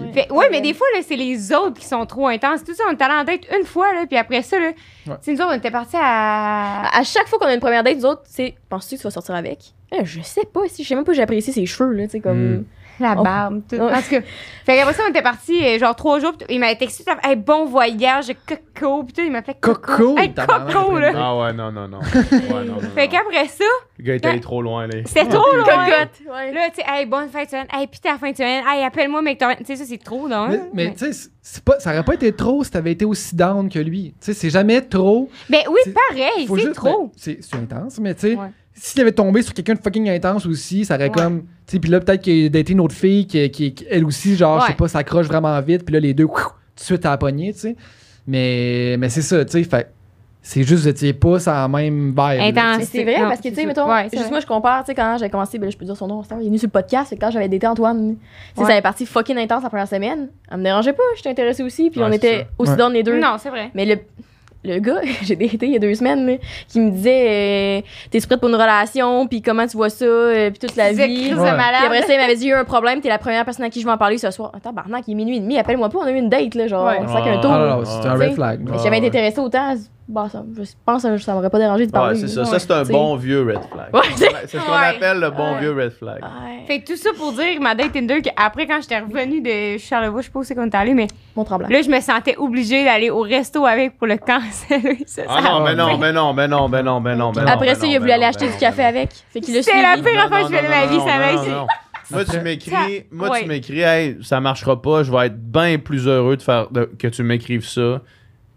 Ouais. 0.00 0.12
Fait- 0.12 0.32
ouais, 0.32 0.48
mais 0.50 0.60
des 0.60 0.74
fois, 0.74 0.88
là, 0.96 1.02
c'est 1.06 1.14
les 1.14 1.52
autres 1.52 1.78
qui 1.78 1.86
sont 1.86 2.04
trop 2.04 2.26
intenses. 2.26 2.64
Tout 2.64 2.74
ça, 2.74 2.82
on 2.88 2.92
est 2.92 3.00
allé 3.00 3.14
en 3.14 3.22
date 3.22 3.42
une 3.56 3.64
fois, 3.64 3.92
là, 3.94 4.06
puis 4.08 4.16
après 4.18 4.42
ça, 4.42 4.58
là, 4.58 4.66
Ouais. 4.66 4.72
tu 5.06 5.12
sais, 5.20 5.32
nous 5.34 5.38
autres, 5.40 5.52
on 5.52 5.56
était 5.56 5.70
partis 5.70 5.96
à. 5.96 6.88
À 6.98 7.02
chaque 7.04 7.28
fois 7.28 7.38
qu'on 7.38 7.46
a 7.46 7.54
une 7.54 7.60
première 7.60 7.84
date, 7.84 7.98
nous 7.98 8.06
autres, 8.06 8.22
c'est 8.24 8.56
penses-tu 8.68 8.96
que 8.96 9.00
tu 9.02 9.04
vas 9.06 9.12
sortir 9.12 9.36
avec? 9.36 9.58
Eh, 9.92 10.04
je 10.04 10.20
sais 10.22 10.46
pas 10.52 10.62
si 10.66 10.82
je 10.82 10.88
sais 10.88 10.96
même 10.96 11.04
pas 11.04 11.12
j'apprécie 11.12 11.52
ses 11.52 11.64
cheveux 11.66 11.92
là, 11.92 12.04
tu 12.06 12.10
sais 12.10 12.20
comme 12.20 12.54
Mm. 12.56 12.64
La 13.00 13.14
Oh. 13.18 13.22
barbe, 13.22 13.62
tout. 13.68 13.76
Ouais. 13.76 13.82
En 13.92 14.00
tout 14.02 14.10
cas, 14.10 14.20
fait 14.64 14.76
qu'après 14.76 14.92
ça, 14.94 15.02
on 15.06 15.10
était 15.10 15.22
partis 15.22 15.64
euh, 15.64 15.78
genre 15.78 15.96
trois 15.96 16.20
jours, 16.20 16.32
puis 16.36 16.46
il 16.48 16.60
m'avait 16.60 16.76
texté, 16.76 17.04
il 17.06 17.28
hey, 17.30 17.36
bon 17.36 17.64
voyage, 17.66 18.32
coco, 18.46 19.02
puis 19.04 19.12
tout, 19.12 19.20
il 19.22 19.32
m'appelait 19.32 19.56
coco? 19.60 19.80
Coco, 19.96 20.18
Hey, 20.18 20.32
coco, 20.34 20.98
là. 20.98 21.12
ah 21.16 21.36
ouais 21.38 21.52
non 21.52 21.72
non 21.72 21.88
non 21.88 21.98
ouais 22.32 22.64
non 22.64 22.74
non, 22.74 22.80
Fait 22.94 23.08
qu'après 23.08 23.48
ça, 23.48 23.64
le 23.98 24.04
gars 24.04 24.14
est 24.14 24.24
allé 24.26 24.40
trop 24.40 24.62
loin 24.62 24.86
là 24.86 24.94
c'était 25.06 25.26
trop 25.28 25.52
loin. 25.54 25.64
cocotte. 25.64 26.20
Ouais. 26.32 26.52
Là, 26.52 26.70
tu 26.70 26.76
sais, 26.76 26.82
hey, 26.88 27.06
bonne 27.06 27.28
fin 27.28 27.44
de 27.44 27.48
semaine. 27.48 27.66
Hey, 27.72 27.86
puis 27.86 28.00
ta 28.00 28.16
fin 28.18 28.30
de 28.30 28.36
semaine. 28.36 28.64
Hey, 28.66 28.84
appelle-moi, 28.84 29.22
mec. 29.22 29.38
t'as- 29.38 29.56
Tu 29.56 29.64
sais, 29.64 29.76
ça, 29.76 29.84
c'est 29.86 29.98
trop, 30.02 30.28
non? 30.28 30.48
Mais, 30.48 30.60
mais 30.72 30.92
tu 30.92 30.98
sais, 30.98 31.12
c'est- 31.12 31.30
c'est 31.42 31.64
pas, 31.64 31.78
ça 31.80 31.90
aurait 31.90 32.04
pas 32.04 32.14
été 32.14 32.32
trop 32.32 32.62
si 32.64 32.70
t'avais 32.70 32.92
été 32.92 33.04
aussi 33.04 33.34
down 33.36 33.68
que 33.68 33.78
lui. 33.78 34.14
Tu 34.20 34.26
sais, 34.26 34.34
c'est 34.34 34.50
jamais 34.50 34.80
trop. 34.82 35.28
Ben 35.50 35.60
oui, 35.68 35.80
C'est- 35.84 35.92
pareil, 35.92 36.48
c'est 36.48 36.72
trop. 36.72 37.06
ben, 37.06 37.10
c'est 37.16 37.38
c'est 37.42 37.56
intense, 37.56 37.98
mais 37.98 38.14
tu 38.14 38.20
sais, 38.20 38.34
Ouais. 38.36 38.46
S'il 38.74 39.00
avait 39.00 39.12
tombé 39.12 39.42
sur 39.42 39.54
quelqu'un 39.54 39.74
de 39.74 39.78
fucking 39.78 40.08
intense 40.10 40.46
aussi, 40.46 40.84
ça 40.84 40.94
aurait 40.96 41.04
Ouais. 41.04 41.10
comme. 41.10 41.42
Tu 41.66 41.72
sais, 41.72 41.78
puis 41.78 41.90
là, 41.90 42.00
peut-être 42.00 42.22
qu'il 42.22 42.46
a 42.46 42.48
daté 42.50 42.72
une 42.72 42.80
autre 42.80 42.94
fille 42.94 43.26
qui, 43.26 43.48
qui, 43.50 43.72
qui, 43.72 43.86
elle 43.90 44.04
aussi, 44.04 44.36
genre, 44.36 44.60
je 44.62 44.66
sais 44.66 44.72
pas, 44.74 44.88
s'accroche 44.88 45.26
vraiment 45.26 45.58
vite, 45.60 45.84
puis 45.84 45.94
là, 45.94 46.00
les 46.00 46.12
deux, 46.12 46.26
tout 46.26 46.32
de 46.76 46.80
suite 46.80 47.06
à 47.06 47.10
la 47.10 47.16
poignée, 47.18 47.52
tu 47.52 47.60
sais. 47.60 47.76
Mais, 48.26 48.96
mais 48.98 49.08
c'est 49.08 49.22
ça, 49.22 49.44
tu 49.44 49.52
sais, 49.52 49.64
fait. 49.64 49.90
C'est 50.46 50.60
juste 50.62 50.72
que 50.74 50.80
vous 50.82 50.88
étiez 50.88 51.14
pas 51.14 51.38
sur 51.40 51.52
la 51.52 51.66
même 51.68 52.08
vibe. 52.10 52.54
c'est 52.82 53.02
vrai, 53.02 53.18
Non, 53.18 53.28
parce 53.28 53.40
que, 53.40 53.48
tu 53.48 53.54
sais, 53.54 53.64
mettons, 53.64 53.86
ça. 53.86 53.94
Ouais, 53.94 54.02
c'est 54.10 54.16
juste 54.18 54.24
vrai. 54.24 54.30
moi, 54.30 54.40
je 54.40 54.46
compare, 54.46 54.80
tu 54.84 54.88
sais, 54.88 54.94
quand 54.94 55.16
j'ai 55.18 55.30
commencé, 55.30 55.58
ben 55.58 55.70
je 55.70 55.76
peux 55.78 55.86
dire 55.86 55.96
son 55.96 56.06
nom, 56.06 56.22
il 56.22 56.42
est 56.42 56.44
venu 56.48 56.58
sur 56.58 56.66
le 56.66 56.70
podcast, 56.72 57.06
c'est 57.08 57.16
quand 57.16 57.30
j'avais 57.30 57.48
daté 57.48 57.66
Antoine. 57.66 58.16
Tu 58.16 58.20
sais, 58.56 58.60
Ouais. 58.60 58.66
ça 58.66 58.72
avait 58.74 58.82
parti 58.82 59.06
fucking 59.06 59.38
intense 59.38 59.62
la 59.62 59.70
première 59.70 59.88
semaine. 59.88 60.28
Elle 60.50 60.58
me 60.58 60.62
dérangeait 60.64 60.92
pas, 60.92 61.02
j'étais 61.16 61.30
intéressée 61.30 61.62
aussi, 61.62 61.88
puis 61.88 62.00
Ouais, 62.00 62.06
on 62.10 62.12
était 62.12 62.40
ça. 62.40 62.46
aussi 62.58 62.70
Ouais. 62.72 62.76
dans 62.76 62.88
les 62.90 63.02
deux. 63.02 63.18
Non, 63.18 63.36
c'est 63.38 63.48
vrai. 63.48 63.70
Mais 63.74 63.86
le, 63.86 63.96
le 64.64 64.78
gars 64.80 65.00
j'ai 65.22 65.36
daté 65.36 65.66
il 65.66 65.72
y 65.72 65.76
a 65.76 65.78
deux 65.78 65.94
semaines, 65.94 66.26
là, 66.26 66.32
qui 66.68 66.80
me 66.80 66.90
disait, 66.90 67.80
euh, 67.80 67.86
t'es 68.10 68.20
prête 68.20 68.40
pour 68.40 68.48
une 68.48 68.54
relation, 68.54 69.26
puis 69.26 69.42
comment 69.42 69.66
tu 69.66 69.76
vois 69.76 69.90
ça, 69.90 70.04
euh, 70.04 70.50
puis 70.50 70.58
toute 70.58 70.76
la 70.76 70.94
C'est 70.94 71.06
vie? 71.06 71.24
Ouais. 71.26 71.28
Puis 71.30 71.36
malade. 71.36 71.82
après 71.84 72.02
ça, 72.02 72.12
il 72.14 72.18
m'avait 72.18 72.34
dit, 72.36 72.44
il 72.44 72.48
y 72.48 72.52
a 72.52 72.56
eu 72.56 72.60
un 72.60 72.64
problème, 72.64 73.00
t'es 73.00 73.08
la 73.08 73.18
première 73.18 73.44
personne 73.44 73.64
à 73.66 73.70
qui 73.70 73.80
je 73.80 73.86
vais 73.86 73.92
en 73.92 73.98
parler 73.98 74.18
ce 74.18 74.30
soir. 74.30 74.50
Attends, 74.56 74.72
barnac, 74.72 75.04
il 75.06 75.12
est 75.12 75.14
minuit 75.14 75.36
et 75.36 75.40
demi, 75.40 75.58
appelle-moi 75.58 75.88
pas, 75.90 75.98
on 75.98 76.06
a 76.06 76.10
eu 76.10 76.16
une 76.16 76.28
date, 76.28 76.54
là, 76.54 76.66
genre, 76.66 76.86
Ouais. 76.86 76.98
on 77.00 77.06
un 77.06 77.38
Ah. 77.38 77.38
tour. 77.40 77.50
Ah 77.52 77.58
non, 77.58 77.76
non, 77.78 77.84
c'est 77.84 78.08
un 78.08 78.14
red 78.14 78.34
flag. 78.34 78.60
J'avais 78.82 78.96
été 78.98 79.00
ouais. 79.02 79.06
intéressée 79.08 79.40
autant, 79.40 79.74
bah, 80.06 80.28
ça, 80.30 80.44
je 80.56 80.62
pense 80.84 81.02
que 81.02 81.16
ça 81.18 81.32
m'aurait 81.32 81.48
pas 81.50 81.58
dérangé 81.58 81.86
de 81.86 81.90
Ouais, 81.90 81.98
parler. 81.98 82.16
c'est 82.18 82.28
ça. 82.28 82.44
c'est 82.44 82.70
un 82.70 82.82
T'sais. 82.84 82.92
bon 82.92 83.16
vieux 83.16 83.40
red 83.42 83.60
flag. 83.72 83.94
Ouais, 83.94 84.00
c'est 84.46 84.58
ce 84.58 84.64
qu'on 84.64 84.70
Ouais. 84.72 84.86
appelle 84.96 85.18
le 85.20 85.30
bon 85.30 85.54
Ouais. 85.54 85.60
vieux 85.60 85.72
red 85.72 85.92
flag. 85.92 86.22
Ouais. 86.22 86.64
Fait 86.66 86.80
que 86.80 86.92
tout 86.92 86.96
ça 86.98 87.10
pour 87.16 87.32
dire, 87.32 87.60
ma 87.60 87.74
date 87.74 87.92
Tinder, 87.92 88.20
qu'après, 88.20 88.66
quand 88.66 88.80
j'étais 88.82 88.98
revenue 89.00 89.40
de 89.40 89.78
Charlevoix, 89.78 90.20
je 90.20 90.26
sais 90.26 90.32
pas 90.32 90.38
où 90.40 90.44
c'est 90.44 90.54
qu'on 90.54 90.66
est 90.66 90.74
allé, 90.74 90.92
mais 90.94 91.06
Mon 91.36 91.44
tremblant. 91.44 91.68
là, 91.68 91.80
je 91.82 91.88
me 91.88 92.00
sentais 92.00 92.36
obligée 92.36 92.84
d'aller 92.84 93.08
au 93.10 93.20
resto 93.20 93.64
avec 93.64 93.96
pour 93.96 94.06
le 94.06 94.16
canceller. 94.18 94.98
Ah 95.28 95.40
non, 95.40 95.60
mais 95.64 95.74
non, 95.74 95.96
mais 95.98 96.12
non, 96.12 96.32
mais 96.34 96.48
non, 96.48 96.68
mais 96.68 96.82
non, 96.82 97.00
mais 97.00 97.14
non, 97.16 97.32
mais 97.34 97.42
non. 97.42 97.48
Après 97.48 97.74
ça, 97.74 97.86
il 97.86 97.96
a 97.96 97.98
voulu 97.98 98.12
aller 98.12 98.24
acheter 98.24 98.48
du 98.48 98.56
café 98.56 98.82
avec. 98.84 99.10
Fait 99.30 99.40
qu'il 99.40 99.54
l'a 99.54 99.62
C'est 99.62 99.80
la 99.80 99.96
pire 99.96 100.22
affaire 100.24 100.46
que 100.48 100.52
je 100.52 100.58
fais 100.58 100.64
de 100.64 100.68
ma 100.68 100.86
vie, 100.86 100.98
ça 100.98 101.18
va 101.18 101.32
non, 101.34 101.40
ici. 101.42 101.50
non. 101.50 101.66
Moi, 102.10 102.24
tu 102.26 102.38
m'écris, 102.40 103.04
moi, 103.10 103.30
tu 103.40 103.46
m'écris, 103.46 103.80
hey, 103.80 104.18
ça 104.22 104.38
marchera 104.38 104.80
pas, 104.80 105.02
je 105.02 105.10
vais 105.10 105.26
être 105.28 105.38
bien 105.40 105.78
plus 105.78 106.06
heureux 106.06 106.36
de 106.36 106.42
faire, 106.42 106.66
que 106.98 107.06
tu 107.08 107.22
m'écrives 107.22 107.66
ça 107.66 108.02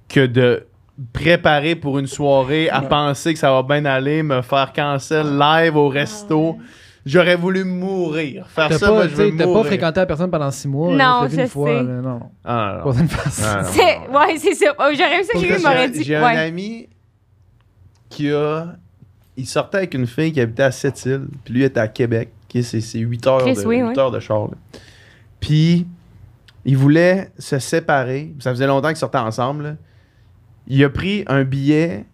que 0.09 0.25
de 0.25 0.65
préparer 1.13 1.75
pour 1.75 1.99
une 1.99 2.07
soirée 2.07 2.69
à 2.69 2.81
penser 2.81 3.33
que 3.33 3.39
ça 3.39 3.51
va 3.51 3.63
bien 3.63 3.85
aller, 3.85 4.23
me 4.23 4.41
faire 4.41 4.73
cancel 4.73 5.37
live 5.37 5.75
au 5.75 5.89
resto. 5.89 6.57
J'aurais 7.05 7.35
voulu 7.37 7.63
mourir. 7.63 8.47
Faire 8.49 8.73
ça, 8.73 8.87
pas, 8.87 8.93
moi, 8.93 9.07
t'sais, 9.07 9.31
t'as 9.37 9.45
pas 9.47 9.63
fréquenté 9.63 9.99
la 10.01 10.05
personne 10.05 10.29
pendant 10.29 10.51
six 10.51 10.67
mois. 10.67 10.93
Non, 10.93 11.27
je 11.29 11.39
une 11.39 11.47
fois, 11.47 11.69
sais. 11.69 11.75
là, 11.75 11.83
non, 11.83 12.01
non. 12.01 12.19
Ah, 12.43 12.81
non, 12.85 12.91
Pas 12.93 13.29
ça. 13.29 13.59
Ah, 13.59 13.63
non, 14.11 14.19
ouais, 14.19 14.37
c'est 14.37 14.55
ça. 14.55 14.73
Oh, 14.77 14.89
J'aurais 14.91 15.23
ça 15.23 15.33
que 15.33 15.37
lui 15.39 15.47
J'ai- 15.47 15.59
m'aurait 15.63 15.89
dit. 15.89 16.03
J'ai 16.03 16.15
un 16.17 16.23
Ouais. 16.25 16.37
ami 16.37 16.89
qui 18.09 18.31
a. 18.33 18.75
Il 19.37 19.45
sortait 19.45 19.77
avec 19.77 19.93
une 19.93 20.07
fille 20.07 20.33
qui 20.33 20.41
habitait 20.41 20.63
à 20.63 20.71
Sept-Îles, 20.71 21.27
puis 21.45 21.53
lui 21.53 21.63
était 21.63 21.79
à 21.79 21.87
Québec. 21.87 22.29
qui 22.49 22.63
c'est, 22.63 22.81
c'est 22.81 22.99
8 22.99 23.27
heures, 23.27 23.39
Chris, 23.39 23.53
de, 23.55 23.65
oui, 23.65 23.77
8 23.77 23.83
oui. 23.83 23.99
heures 23.99 24.09
de 24.11 24.19
char. 24.19 24.45
là. 24.47 24.53
Puis, 25.39 25.85
il 26.65 26.75
voulait 26.77 27.29
se 27.37 27.59
séparer. 27.59 28.33
Ça 28.39 28.51
faisait 28.51 28.67
longtemps 28.67 28.87
qu'ils 28.87 28.97
sortaient 28.97 29.17
ensemble. 29.17 29.63
là. 29.63 29.73
Il 30.67 30.83
a 30.83 30.89
pris 30.89 31.23
un 31.27 31.43
billet 31.43 32.05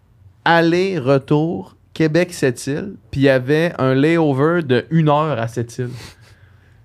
aller-retour 0.44 1.76
Québec-Sept-Îles, 1.92 2.94
puis 3.10 3.22
il 3.22 3.24
y 3.24 3.28
avait 3.28 3.72
un 3.78 3.94
layover 3.94 4.62
de 4.62 4.84
1 4.92 5.08
heure 5.08 5.38
à 5.38 5.48
Sept-Îles. 5.48 5.90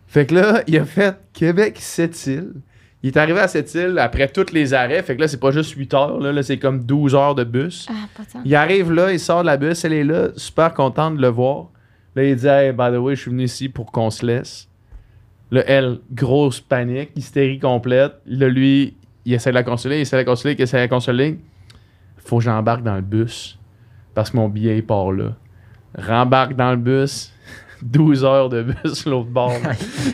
Fait 0.08 0.26
que 0.26 0.36
là, 0.36 0.64
il 0.68 0.78
a 0.78 0.86
fait 0.86 1.16
Québec-Sept-Îles. 1.34 2.54
Il 3.02 3.08
est 3.08 3.18
arrivé 3.18 3.40
à 3.40 3.48
Sept-Îles 3.48 3.98
après 4.00 4.28
tous 4.28 4.52
les 4.52 4.74
arrêts. 4.74 5.02
Fait 5.04 5.16
que 5.16 5.22
là, 5.22 5.28
c'est 5.28 5.40
pas 5.40 5.52
juste 5.52 5.72
8 5.72 5.94
heures, 5.94 6.20
là, 6.20 6.32
là, 6.32 6.44
c'est 6.44 6.58
comme 6.58 6.84
12 6.84 7.16
heures 7.16 7.36
de 7.36 7.44
bus. 7.44 7.88
Ah, 7.90 8.08
pas 8.16 8.24
de 8.24 8.30
sens. 8.30 8.42
Il 8.46 8.56
arrive 8.56 8.92
là, 8.92 9.12
il 9.12 9.20
sort 9.20 9.42
de 9.42 9.46
la 9.46 9.58
bus, 9.58 9.86
elle 9.86 9.94
est 9.94 10.04
là, 10.04 10.30
super 10.36 10.74
contente 10.74 11.18
de 11.18 11.22
le 11.22 11.30
voir. 11.30 11.70
Là, 12.16 12.24
il 12.24 12.36
dit 12.36 12.48
Hey, 12.48 12.72
by 12.72 12.90
the 12.92 12.98
way, 12.98 13.16
je 13.16 13.22
suis 13.22 13.32
venu 13.32 13.44
ici 13.44 13.70
pour 13.70 13.92
qu'on 13.92 14.10
se 14.10 14.26
laisse. 14.26 14.68
Là, 15.52 15.64
elle, 15.66 16.00
grosse 16.12 16.60
panique, 16.60 17.12
hystérie 17.16 17.60
complète. 17.60 18.14
Là, 18.26 18.48
lui, 18.50 18.96
il 19.26 19.34
essaie 19.34 19.50
de 19.50 19.56
la 19.56 19.64
consoler, 19.64 19.98
il 19.98 20.02
essaie 20.02 20.18
de 20.18 20.22
la 20.22 20.26
consoler, 20.26 20.56
il 20.58 20.62
essaie 20.62 20.78
de 20.78 20.82
la 20.82 20.88
consoler. 20.88 21.40
Faut 22.30 22.38
que 22.38 22.44
j'embarque 22.44 22.84
dans 22.84 22.94
le 22.94 23.02
bus 23.02 23.58
parce 24.14 24.30
que 24.30 24.38
mon 24.38 24.50
billet 24.50 24.78
il 24.78 24.86
part 24.86 25.12
là. 25.12 25.32
Rembarque 25.98 26.56
dans 26.56 26.70
le 26.70 26.78
bus. 26.78 27.34
12 27.82 28.26
heures 28.26 28.50
de 28.50 28.64
bus 28.64 29.06
l'autre 29.08 29.30
bord. 29.30 29.54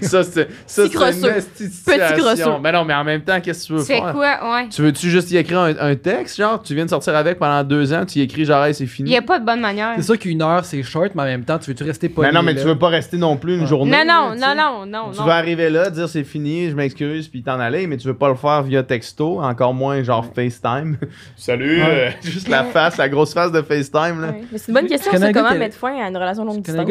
ça, 0.02 0.24
c'est 0.24 0.48
c'est 0.66 0.94
une 0.94 1.02
esti 1.04 1.64
de 1.68 1.70
situation. 1.72 2.60
Mais 2.60 2.72
non, 2.72 2.86
mais 2.86 2.94
en 2.94 3.04
même 3.04 3.22
temps, 3.22 3.40
qu'est-ce 3.42 3.64
que 3.64 3.68
tu 3.68 3.74
veux 3.74 3.80
Tu 3.80 3.86
fais 3.88 4.02
faire? 4.02 4.14
quoi? 4.14 4.54
Ouais. 4.54 4.68
Tu 4.70 4.82
veux-tu 4.82 5.10
juste 5.10 5.32
y 5.32 5.38
écrire 5.38 5.60
un, 5.60 5.74
un 5.80 5.96
texte, 5.96 6.38
genre, 6.38 6.62
tu 6.62 6.76
viens 6.76 6.86
de 6.86 6.90
sortir 6.90 7.16
avec 7.16 7.40
pendant 7.40 7.64
deux 7.64 7.94
ans, 7.94 8.06
tu 8.06 8.20
y 8.20 8.22
écris 8.22 8.46
genre, 8.46 8.64
Hey, 8.66 8.74
c'est 8.74 8.84
Il 8.84 8.88
fini. 8.88 9.10
n'y 9.12 9.18
a 9.18 9.22
pas 9.22 9.40
de 9.40 9.46
bonne 9.46 9.62
manière. 9.62 9.94
C'est 9.98 10.04
sûr 10.04 10.20
qu'une 10.20 10.42
heure, 10.42 10.64
c'est 10.66 10.84
short, 10.84 11.12
mais 11.16 11.22
en 11.24 11.26
même 11.26 11.44
temps, 11.44 11.58
tu 11.60 11.72
veux-tu 11.72 11.84
rester 11.84 12.10
poli? 12.10 12.28
Mais 12.28 12.34
non, 12.34 12.44
mais 12.44 12.54
là? 12.54 12.62
tu 12.62 12.68
veux 12.68 12.78
pas 12.78 12.90
rester 12.90 13.18
non 13.18 13.38
plus 13.38 13.56
une 13.56 13.62
Ouais. 13.62 13.68
journée. 13.68 13.92
Non, 13.92 14.04
non, 14.06 14.36
là, 14.40 14.56
non, 14.56 14.56
non, 14.56 14.86
non, 14.86 15.12
Tu 15.12 15.20
non. 15.20 15.26
vas 15.26 15.36
arriver 15.36 15.70
là, 15.70 15.90
dire 15.90 16.08
c'est 16.08 16.24
fini, 16.24 16.70
je 16.70 16.76
m'excuse, 16.76 17.28
puis 17.28 17.42
t'en 17.44 17.60
aller, 17.60 17.88
mais 17.88 17.98
tu 17.98 18.08
veux 18.08 18.14
pas 18.16 18.30
le 18.30 18.36
faire 18.36 18.62
via 18.64 18.84
texto, 18.84 19.42
encore 19.42 19.74
moins 19.74 20.04
genre 20.04 20.26
FaceTime. 20.36 20.98
Salut, 21.36 21.82
Ouais. 21.82 21.88
euh, 21.90 22.10
juste 22.24 22.48
la 22.48 22.64
face, 22.64 22.98
la 22.98 23.10
grosse 23.10 23.34
face 23.34 23.52
de 23.52 23.62
FaceTime, 23.62 24.22
là. 24.22 24.28
Ouais. 24.28 24.44
Mais 24.52 24.58
c'est 24.58 24.68
une 24.70 24.74
bonne 24.76 24.88
question, 24.88 25.12
gars 25.12 25.34
comment 25.34 25.56
mettre 25.56 25.78
fin 25.78 25.96
à 26.04 26.08
une 26.10 26.18
relation 26.18 26.46
longue 26.46 26.62
distance? 26.62 26.86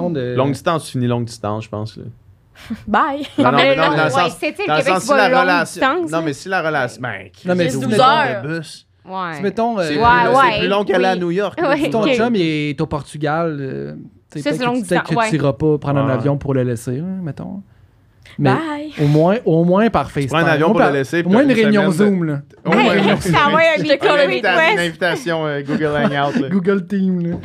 Blonde. 0.00 0.18
euh, 0.18 0.36
Longue 0.36 0.52
distance, 0.52 0.84
tu 0.86 0.92
finis 0.92 1.06
longue 1.06 1.24
distance, 1.24 1.64
je 1.64 1.68
pense. 1.68 1.96
Là. 1.96 2.04
Bye. 2.86 3.26
Non, 3.38 3.44
non, 3.44 3.52
mais 3.52 3.56
mais 3.70 3.76
non, 3.76 3.82
non, 3.82 3.88
dans 3.90 3.96
le 3.96 4.02
ouais, 4.04 4.10
sens, 4.10 4.36
c'est-tu 4.40 4.62
le 4.62 4.66
dans 4.68 4.74
le 4.74 4.78
Québec, 4.80 4.94
sens 4.94 5.02
c'est 5.04 5.12
si 5.12 5.18
la 5.18 5.28
longue 5.28 5.40
relation. 5.42 5.64
distance, 5.94 6.10
Non, 6.10 6.22
mais 6.22 6.32
si 6.32 6.48
la 6.48 6.62
relation. 6.62 7.02
Ben, 7.02 7.28
Non, 7.44 7.54
mais 7.54 7.68
c'est 7.68 7.78
12 7.80 7.88
12 7.88 8.00
heures. 8.00 8.42
de 8.42 8.48
bus. 8.58 8.86
Ouais. 9.08 9.14
Si, 9.36 9.42
mettons, 9.42 9.78
euh, 9.78 9.82
C'est 9.86 9.96
Ouais, 9.98 10.02
plus, 10.02 10.28
ouais, 10.36 10.42
c'est 10.52 10.58
plus 10.60 10.68
long 10.68 10.84
qu'aller 10.84 11.04
à 11.04 11.12
oui. 11.14 11.20
New 11.20 11.30
York. 11.30 11.60
Ouais. 11.62 11.76
si 11.78 11.90
ton 11.90 12.06
chum 12.08 12.34
il 12.34 12.40
est 12.42 12.80
au 12.80 12.86
Portugal, 12.86 13.56
euh, 13.60 13.94
peut-être 14.30 14.42
c'est 14.56 14.64
longue 14.64 14.76
que, 14.76 14.80
distance, 14.80 15.28
tu 15.30 15.38
pas 15.38 15.78
prendre 15.78 16.00
un 16.00 16.08
avion 16.08 16.36
pour 16.38 16.54
le 16.54 16.62
laisser, 16.64 16.98
hein, 16.98 17.20
mettons. 17.22 17.62
Mais 18.38 18.50
Bye. 18.52 18.92
au 19.00 19.06
moins, 19.06 19.36
au 19.44 19.64
moins 19.64 19.88
par 19.90 20.10
FaceTime. 20.10 20.28
prends 20.30 20.38
un 20.38 20.50
avion 20.50 20.70
pour 20.72 20.80
le 20.80 20.90
laisser, 20.90 21.22
Au 21.24 21.28
moins 21.28 21.42
une 21.44 21.52
réunion 21.52 21.90
Zoom, 21.90 22.24
là. 22.24 22.40
Au 22.64 22.70
moins, 22.72 22.94
une- 22.94 23.10
invitation 24.80 25.46
euh, 25.46 25.62
Google 25.62 25.92
Hangout. 26.12 26.48
Google 26.50 26.86
Team. 26.86 27.38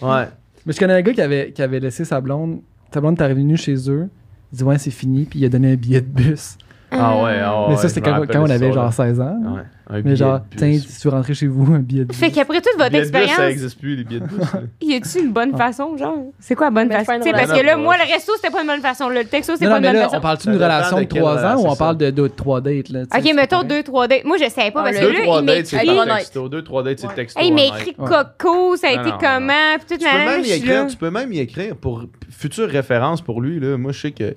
Ouais. 0.00 0.24
Mais 0.68 0.74
je 0.74 0.80
connais 0.80 0.92
un 0.92 1.00
gars 1.00 1.14
qui 1.14 1.22
avait, 1.22 1.50
qui 1.52 1.62
avait 1.62 1.80
laissé 1.80 2.04
sa 2.04 2.20
blonde. 2.20 2.60
Sa 2.92 3.00
blonde 3.00 3.18
est 3.18 3.26
revenu 3.26 3.56
chez 3.56 3.90
eux. 3.90 4.10
Il 4.52 4.58
dit 4.58 4.64
Ouais, 4.64 4.76
c'est 4.76 4.90
fini. 4.90 5.24
Puis 5.24 5.38
il 5.38 5.46
a 5.46 5.48
donné 5.48 5.72
un 5.72 5.76
billet 5.76 6.02
de 6.02 6.06
bus. 6.06 6.58
Ah 6.90 7.22
ouais, 7.22 7.38
ah 7.42 7.66
mais 7.68 7.76
ça, 7.76 7.88
c'était 7.88 8.00
quand, 8.00 8.18
on 8.18 8.50
avait 8.50 8.58
ça, 8.68 8.72
genre 8.72 8.84
là. 8.84 8.90
16 8.92 9.20
ans. 9.20 9.36
Ouais, 9.42 9.60
un 9.90 9.94
billet 10.00 10.10
Mais 10.10 10.16
genre, 10.16 10.40
tiens, 10.56 10.72
si 10.72 11.00
tu 11.00 11.08
rentrer 11.08 11.34
chez 11.34 11.46
vous, 11.46 11.74
un 11.74 11.80
billet 11.80 12.04
de 12.04 12.08
bus. 12.08 12.16
Fait 12.16 12.30
qu'après 12.30 12.60
toute 12.60 12.78
votre 12.78 12.90
bus, 12.90 13.10
ça 13.10 13.20
expérience, 13.20 13.38
existe 13.50 13.78
plus, 13.78 13.96
les 13.96 14.04
billets 14.04 14.20
de 14.20 14.26
bus. 14.26 14.38
y 14.80 14.94
a-tu 14.94 15.18
une 15.18 15.32
bonne 15.32 15.56
façon, 15.56 15.96
genre? 15.96 16.16
C'est 16.38 16.54
quoi 16.54 16.66
la 16.66 16.70
bonne 16.70 16.90
façon? 16.90 17.20
parce 17.30 17.52
que 17.52 17.64
là, 17.64 17.76
moi, 17.76 17.96
le 17.96 18.10
resto, 18.10 18.32
c'était 18.36 18.50
pas 18.50 18.62
une 18.62 18.68
bonne 18.68 18.80
façon. 18.80 19.08
Le 19.08 19.24
texto, 19.24 19.52
c'était 19.54 19.66
pas 19.66 19.72
non, 19.72 19.76
une 19.76 19.82
mais 19.82 19.88
bonne 19.88 19.96
là, 19.96 20.04
façon. 20.04 20.16
on 20.16 20.20
parle-tu 20.20 20.48
d'une 20.48 20.56
relation 20.56 20.96
de 20.96 21.02
de 21.02 21.06
quelle 21.06 21.20
3 21.22 21.44
ans 21.44 21.56
ou 21.58 21.66
on 21.68 21.76
parle 21.76 21.96
de 21.98 22.10
2 22.10 22.28
3 22.30 22.60
dates, 22.60 22.88
là? 22.88 23.00
Ok, 23.14 23.34
mettons 23.34 23.58
pas- 23.58 23.64
deux, 23.64 23.82
trois 23.82 24.08
dates. 24.08 24.24
Moi, 24.24 24.36
je 24.38 24.48
savais 24.48 24.70
pas 24.70 24.80
Ah, 24.80 24.84
parce 24.84 24.96
que 24.98 25.04
là, 25.04 25.40
il 25.40 25.46
dates, 25.46 25.66
c'est 25.66 25.76
m'écrit. 25.76 25.90
Hey, 25.90 25.96
par 25.96 26.04
honnête. 26.04 26.18
texto. 26.18 26.48
Deux, 26.48 26.62
trois 26.62 26.82
dates, 26.82 26.98
c'est 27.00 27.14
texto. 27.14 27.40
Il 27.44 27.54
m'a 27.54 27.62
écrit. 27.64 27.94
Coco, 27.94 28.76
ça 28.76 28.88
a 28.88 28.92
été 28.92 29.10
comment, 29.20 29.76
puis 29.86 29.98
tu 29.98 30.96
peux 30.96 31.10
même 31.10 31.32
y 31.32 31.40
écrire 31.40 31.76
pour 31.76 32.04
future 32.30 32.68
référence 32.68 33.20
pour 33.20 33.40
lui. 33.40 33.60
Là. 33.60 33.76
Moi, 33.76 33.92
je 33.92 34.00
sais 34.00 34.12
que 34.12 34.34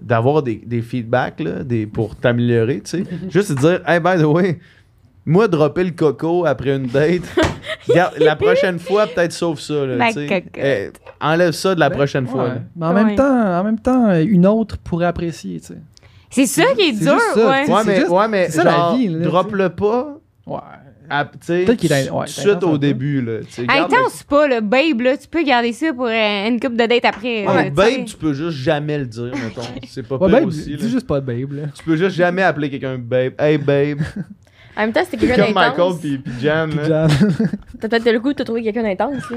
d'avoir 0.00 0.42
des, 0.42 0.56
des 0.64 0.82
feedbacks 0.82 1.40
là, 1.40 1.62
des, 1.64 1.86
pour 1.86 2.16
t'améliorer, 2.16 2.80
tu 2.80 2.90
sais. 2.90 3.04
Juste 3.28 3.54
te 3.54 3.60
dire, 3.60 3.80
hey, 3.86 3.98
by 4.00 4.16
the 4.20 4.24
way, 4.26 4.58
moi, 5.24 5.48
dropper 5.48 5.84
le 5.84 5.90
coco 5.90 6.44
après 6.46 6.76
une 6.76 6.86
date, 6.86 7.22
regarde, 7.88 8.14
la 8.18 8.36
prochaine 8.36 8.78
fois, 8.78 9.06
peut-être 9.06 9.32
sauve 9.32 9.58
ça. 9.60 9.86
Là. 9.86 10.08
Eh, 10.58 10.90
enlève 11.20 11.52
ça 11.52 11.74
de 11.74 11.80
la 11.80 11.90
prochaine 11.90 12.26
fois. 12.26 12.48
Là. 12.48 12.54
Mais 12.76 12.86
en 12.86 12.94
Ouais. 12.94 13.04
même 13.04 13.16
temps, 13.16 13.58
en 13.60 13.64
même 13.64 13.78
temps, 13.80 14.12
une 14.14 14.46
autre 14.46 14.76
pourrait 14.78 15.06
apprécier, 15.06 15.60
tu 15.60 15.66
sais. 15.68 15.78
C'est 16.30 16.46
ça 16.46 16.64
qui 16.76 16.82
est 16.90 16.92
c'est 16.94 17.04
dur, 17.04 17.12
juste 17.14 17.34
ça, 17.34 17.40
ouais. 17.40 17.46
Ouais, 17.46 17.64
c'est 17.66 17.84
mais, 17.86 17.96
juste- 17.96 18.08
ouais, 18.10 18.28
mais 18.28 18.44
c'est 18.46 18.52
ça, 18.58 18.64
la 18.64 18.70
genre, 18.72 18.98
drop-le 19.22 19.68
pas 19.70 20.18
Ouais. 20.46 20.58
Sais, 21.40 21.64
Peut-être 21.64 21.78
qu'il 21.78 21.92
a- 21.92 22.06
tout 22.06 22.14
ouais, 22.14 22.26
suite 22.26 22.62
au 22.62 22.78
début. 22.78 23.20
Là. 23.22 23.32
Hey, 23.58 23.66
Garde 23.66 23.90
pense 23.90 24.22
pas, 24.22 24.46
le 24.48 24.60
babe, 24.60 25.00
là, 25.00 25.16
tu 25.16 25.28
peux 25.28 25.42
garder 25.44 25.72
ça 25.72 25.92
pour 25.92 26.06
euh, 26.06 26.48
une 26.48 26.58
couple 26.60 26.76
de 26.76 26.86
dates 26.86 27.04
après. 27.04 27.46
euh, 27.46 27.52
Ouais, 27.52 27.64
tu 27.66 27.70
babe, 27.72 28.04
tu 28.06 28.16
peux 28.16 28.32
juste 28.32 28.56
jamais 28.58 28.98
le 28.98 29.06
dire, 29.06 29.32
mettons. 29.34 29.62
C'est 29.88 30.06
pas 30.06 30.16
Ouais, 30.16 30.28
pire 30.28 30.38
babe, 30.40 30.48
aussi. 30.48 30.70
là. 30.70 30.76
dis 30.76 30.90
juste 30.90 31.06
pas 31.06 31.20
babe, 31.20 31.52
là. 31.52 31.62
Tu 31.74 31.84
peux 31.84 31.96
juste 31.96 32.16
jamais 32.16 32.42
appeler 32.42 32.70
quelqu'un 32.70 32.98
babe. 32.98 33.32
Hey 33.38 33.58
babe. 33.58 34.00
En 34.76 34.82
même 34.82 34.92
temps, 34.92 35.00
c'était 35.04 35.16
quelqu'un 35.26 35.44
Comme 35.46 35.54
Michael 35.54 35.76
d'intense. 35.76 35.98
puis 36.00 36.18
puis. 36.18 36.32
Jan- 36.40 36.68
T'as 37.80 37.88
peut-être 37.88 38.12
le 38.12 38.20
coup 38.20 38.32
de 38.32 38.38
te 38.38 38.42
trouver 38.42 38.62
quelqu'un 38.62 38.82
d'intense. 38.82 39.30
là. 39.30 39.36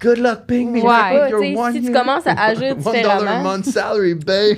Good 0.00 0.18
luck 0.18 0.46
paying 0.46 0.70
me. 0.70 0.76
Je 0.76 0.80
sais 0.80 0.86
Ouais. 0.86 1.54
pas, 1.54 1.72
si 1.72 1.80
tu 1.82 1.90
year- 1.90 2.00
commences 2.00 2.26
à 2.26 2.32
agir 2.42 2.76
One 2.76 2.82
dollar 2.82 3.16
a 3.16 3.18
différemment. 3.18 3.42
month 3.42 3.64
salary, 3.66 4.14
babe. 4.14 4.56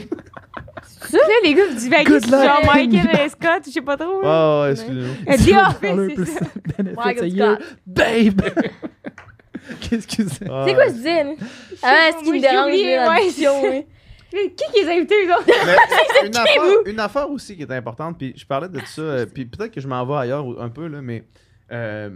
Là, 1.12 1.18
les 1.44 1.54
gars, 1.54 1.66
vous 1.70 1.78
divaguez 1.78 2.20
sur 2.20 2.30
genre. 2.30 2.60
Michael 2.64 3.20
et 3.24 3.28
Scott, 3.28 3.62
je 3.66 3.70
sais 3.70 3.80
pas 3.80 3.96
trop. 3.96 4.20
Oh, 4.22 4.64
excusez-moi. 4.68 5.72
The 5.72 5.84
Office, 5.84 6.26
c'est 6.26 7.38
ça. 7.38 7.58
Babe! 7.86 8.42
Qu'est-ce 9.80 10.06
que 10.06 10.28
c'est? 10.28 10.44
C'est 10.44 10.46
quoi 10.46 10.88
ce? 10.88 11.36
Ah, 11.82 12.10
ce 12.18 12.24
qui 12.24 12.32
me 12.32 12.40
dérange 12.40 13.62
ouais. 13.64 13.86
Qui 14.32 14.48
qui 14.56 14.80
les 14.80 14.88
a 14.88 14.92
invités, 14.94 15.14
eux 15.26 15.30
autres? 15.30 15.46
Une, 16.26 16.36
affaire, 16.36 16.62
une 16.86 17.00
affaire 17.00 17.30
aussi 17.30 17.54
qui 17.54 17.62
est 17.62 17.70
importante, 17.70 18.16
puis 18.16 18.32
je 18.34 18.46
parlais 18.46 18.68
de 18.68 18.80
ça, 18.86 19.02
euh, 19.02 19.26
puis 19.26 19.44
peut-être 19.44 19.74
que 19.74 19.80
je 19.80 19.86
m'en 19.86 20.06
vais 20.06 20.14
ailleurs 20.14 20.46
un 20.58 20.70
peu, 20.70 20.86
là, 20.86 21.02
mais 21.02 21.24
euh, 21.70 22.08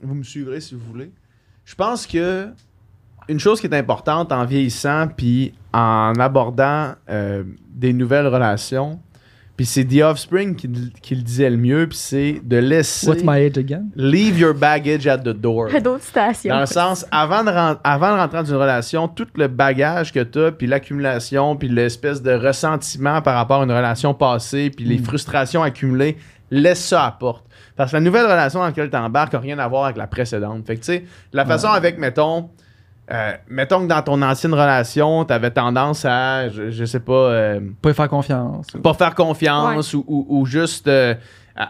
vous 0.00 0.14
me 0.14 0.22
suivrez 0.22 0.60
si 0.60 0.74
vous 0.74 0.84
voulez. 0.84 1.10
Je 1.64 1.74
pense 1.74 2.06
que 2.06 2.48
une 3.28 3.40
chose 3.40 3.58
qui 3.58 3.68
est 3.68 3.74
importante 3.74 4.32
en 4.32 4.44
vieillissant, 4.44 5.08
puis 5.08 5.54
en 5.72 6.12
abordant 6.18 6.92
euh, 7.10 7.44
des 7.68 7.92
nouvelles 7.92 8.26
relations, 8.26 9.00
puis 9.56 9.66
c'est 9.66 9.84
The 9.84 10.02
Offspring 10.02 10.56
qui, 10.56 10.68
qui 11.02 11.14
le 11.14 11.22
disait 11.22 11.50
le 11.50 11.56
mieux, 11.58 11.86
puis 11.86 11.98
c'est 11.98 12.40
de 12.42 12.56
laisser 12.56 13.06
What's 13.08 13.22
my 13.22 13.44
age 13.46 13.58
again? 13.58 13.84
leave 13.94 14.38
your 14.38 14.54
baggage 14.54 15.06
at 15.06 15.18
the 15.18 15.28
door. 15.28 15.68
D'autres 15.82 16.02
stations. 16.04 16.52
Dans 16.54 16.60
le 16.60 16.66
sens, 16.66 17.06
avant 17.10 17.44
de, 17.44 17.50
ren- 17.50 17.78
avant 17.84 18.14
de 18.14 18.20
rentrer 18.20 18.38
dans 18.38 18.44
une 18.50 18.56
relation, 18.56 19.08
tout 19.08 19.26
le 19.36 19.48
bagage 19.48 20.12
que 20.12 20.20
tu 20.20 20.38
as, 20.40 20.52
puis 20.52 20.66
l'accumulation, 20.66 21.56
puis 21.56 21.68
l'espèce 21.68 22.22
de 22.22 22.32
ressentiment 22.32 23.20
par 23.22 23.34
rapport 23.34 23.60
à 23.60 23.64
une 23.64 23.72
relation 23.72 24.14
passée, 24.14 24.70
puis 24.74 24.84
les 24.86 24.98
Mm. 24.98 25.04
frustrations 25.04 25.62
accumulées, 25.62 26.16
laisse 26.50 26.84
ça 26.84 27.02
à 27.02 27.06
la 27.06 27.12
porte. 27.12 27.44
Parce 27.76 27.90
que 27.92 27.96
la 27.96 28.02
nouvelle 28.02 28.24
relation 28.24 28.60
dans 28.60 28.66
laquelle 28.66 28.90
tu 28.90 28.96
embarques 28.96 29.32
n'a 29.32 29.38
rien 29.38 29.58
à 29.58 29.68
voir 29.68 29.84
avec 29.84 29.96
la 29.96 30.06
précédente. 30.06 30.66
Fait 30.66 30.74
que, 30.76 30.80
tu 30.80 30.86
sais, 30.92 31.04
la 31.32 31.46
façon 31.46 31.68
avec, 31.68 31.98
mettons, 31.98 32.50
euh, 33.10 33.32
mettons 33.48 33.82
que 33.82 33.86
dans 33.88 34.02
ton 34.02 34.22
ancienne 34.22 34.52
relation, 34.54 35.24
tu 35.24 35.32
avais 35.32 35.50
tendance 35.50 36.04
à, 36.04 36.48
je, 36.48 36.70
je 36.70 36.84
sais 36.84 37.00
pas, 37.00 37.12
euh, 37.12 37.60
Pas 37.82 37.92
faire 37.94 38.08
confiance. 38.08 38.66
pas 38.82 38.94
faire 38.94 39.14
confiance 39.14 39.92
ou, 39.94 40.04
ou- 40.06 40.26
ou 40.28 40.46
juste 40.46 40.86
euh, 40.88 41.14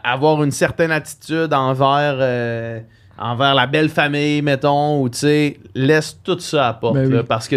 avoir 0.04 0.42
une 0.44 0.50
certaine 0.50 0.90
attitude 0.92 1.52
envers, 1.54 2.16
euh, 2.20 2.80
envers 3.18 3.54
la 3.54 3.66
belle 3.66 3.88
famille, 3.88 4.42
mettons, 4.42 5.00
ou 5.02 5.08
tu 5.08 5.18
sais, 5.18 5.56
laisse 5.74 6.18
tout 6.22 6.38
ça 6.38 6.64
à 6.64 6.66
la 6.68 6.72
porte. 6.74 6.94
Ben 6.94 7.06
oui. 7.06 7.12
là, 7.14 7.22
parce 7.24 7.48
que 7.48 7.56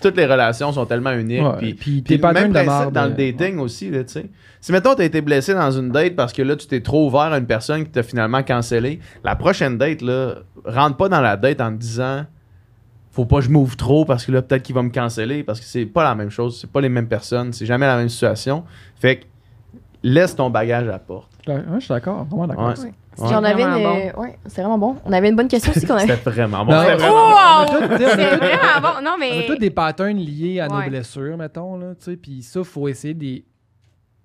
toutes 0.00 0.16
les 0.16 0.26
relations 0.26 0.72
sont 0.72 0.86
tellement 0.86 1.12
uniques. 1.12 1.42
Ouais, 1.42 1.56
puis- 1.58 1.74
puis 1.74 1.92
puis 2.02 2.02
tes 2.02 2.18
patterns 2.18 2.52
même 2.52 2.64
de 2.86 2.90
dans 2.90 3.04
le 3.06 3.10
dating 3.12 3.58
aussi, 3.58 3.90
là, 3.90 4.04
tu 4.04 4.12
sais. 4.12 4.26
Si, 4.62 4.72
mettons, 4.72 4.94
t'as 4.94 5.04
été 5.04 5.20
blessé 5.22 5.54
dans 5.54 5.70
une 5.70 5.90
date 5.90 6.14
parce 6.16 6.32
que 6.34 6.42
là, 6.42 6.54
tu 6.54 6.66
t'es 6.66 6.80
trop 6.80 7.06
ouvert 7.06 7.32
à 7.32 7.38
une 7.38 7.46
personne 7.46 7.82
qui 7.84 7.90
t'a 7.90 8.02
finalement 8.02 8.42
cancellé, 8.42 9.00
la 9.24 9.34
prochaine 9.34 9.78
date, 9.78 10.02
là, 10.02 10.34
rentre 10.66 10.96
pas 10.96 11.08
dans 11.08 11.20
la 11.22 11.36
date 11.36 11.60
en 11.62 11.72
te 11.72 11.78
disant 11.78 12.24
faut 13.20 13.26
pas 13.26 13.36
que 13.36 13.42
je 13.42 13.50
m'ouvre 13.50 13.76
trop 13.76 14.04
parce 14.04 14.24
que 14.24 14.32
là, 14.32 14.40
peut-être 14.42 14.62
qu'il 14.62 14.74
va 14.74 14.82
me 14.82 14.90
canceller 14.90 15.42
parce 15.42 15.60
que 15.60 15.66
c'est 15.66 15.84
pas 15.86 16.04
la 16.04 16.14
même 16.14 16.30
chose, 16.30 16.58
c'est 16.60 16.70
pas 16.70 16.80
les 16.80 16.88
mêmes 16.88 17.08
personnes, 17.08 17.52
c'est 17.52 17.66
jamais 17.66 17.86
la 17.86 17.96
même 17.96 18.08
situation. 18.08 18.64
Fait 18.96 19.16
que 19.16 19.24
laisse 20.02 20.34
ton 20.34 20.48
bagage 20.50 20.84
à 20.88 20.92
la 20.92 20.98
porte. 20.98 21.28
Ouais, 21.46 21.62
je 21.74 21.80
suis 21.80 21.88
d'accord, 21.88 22.24
vraiment 22.24 22.46
d'accord. 22.46 22.68
Ouais. 22.68 22.78
Ouais. 22.78 22.92
Ouais. 23.18 23.28
J'en 23.28 23.44
avais 23.44 23.62
une. 23.62 23.68
Euh, 23.68 24.12
ouais, 24.20 24.38
c'est 24.46 24.62
vraiment 24.62 24.78
bon. 24.78 24.96
On 25.04 25.12
avait 25.12 25.28
une 25.28 25.36
bonne 25.36 25.48
question 25.48 25.72
aussi 25.76 25.84
qu'on 25.86 25.94
avait. 25.96 26.06
C'était 26.16 26.30
vraiment 26.30 26.64
bon. 26.64 26.72
C'était 26.80 26.94
vraiment 26.94 27.30
bon. 27.30 27.36
On 27.36 27.76
on 27.76 27.98
C'est 27.98 27.98
tout- 27.98 28.38
vraiment 28.38 28.80
bon. 28.80 29.02
Non, 29.04 29.10
On 29.10 29.14
a 29.14 29.18
mais. 29.18 29.46
tous 29.46 29.56
des 29.56 29.70
patterns 29.70 30.16
liés 30.16 30.60
à 30.60 30.68
nos 30.68 30.80
blessures, 30.88 31.36
mettons, 31.36 31.76
là, 31.76 31.88
tu 31.98 32.04
sais, 32.12 32.16
puis 32.16 32.42
ça, 32.42 32.62
faut 32.64 32.88
essayer 32.88 33.12
des, 33.14 33.44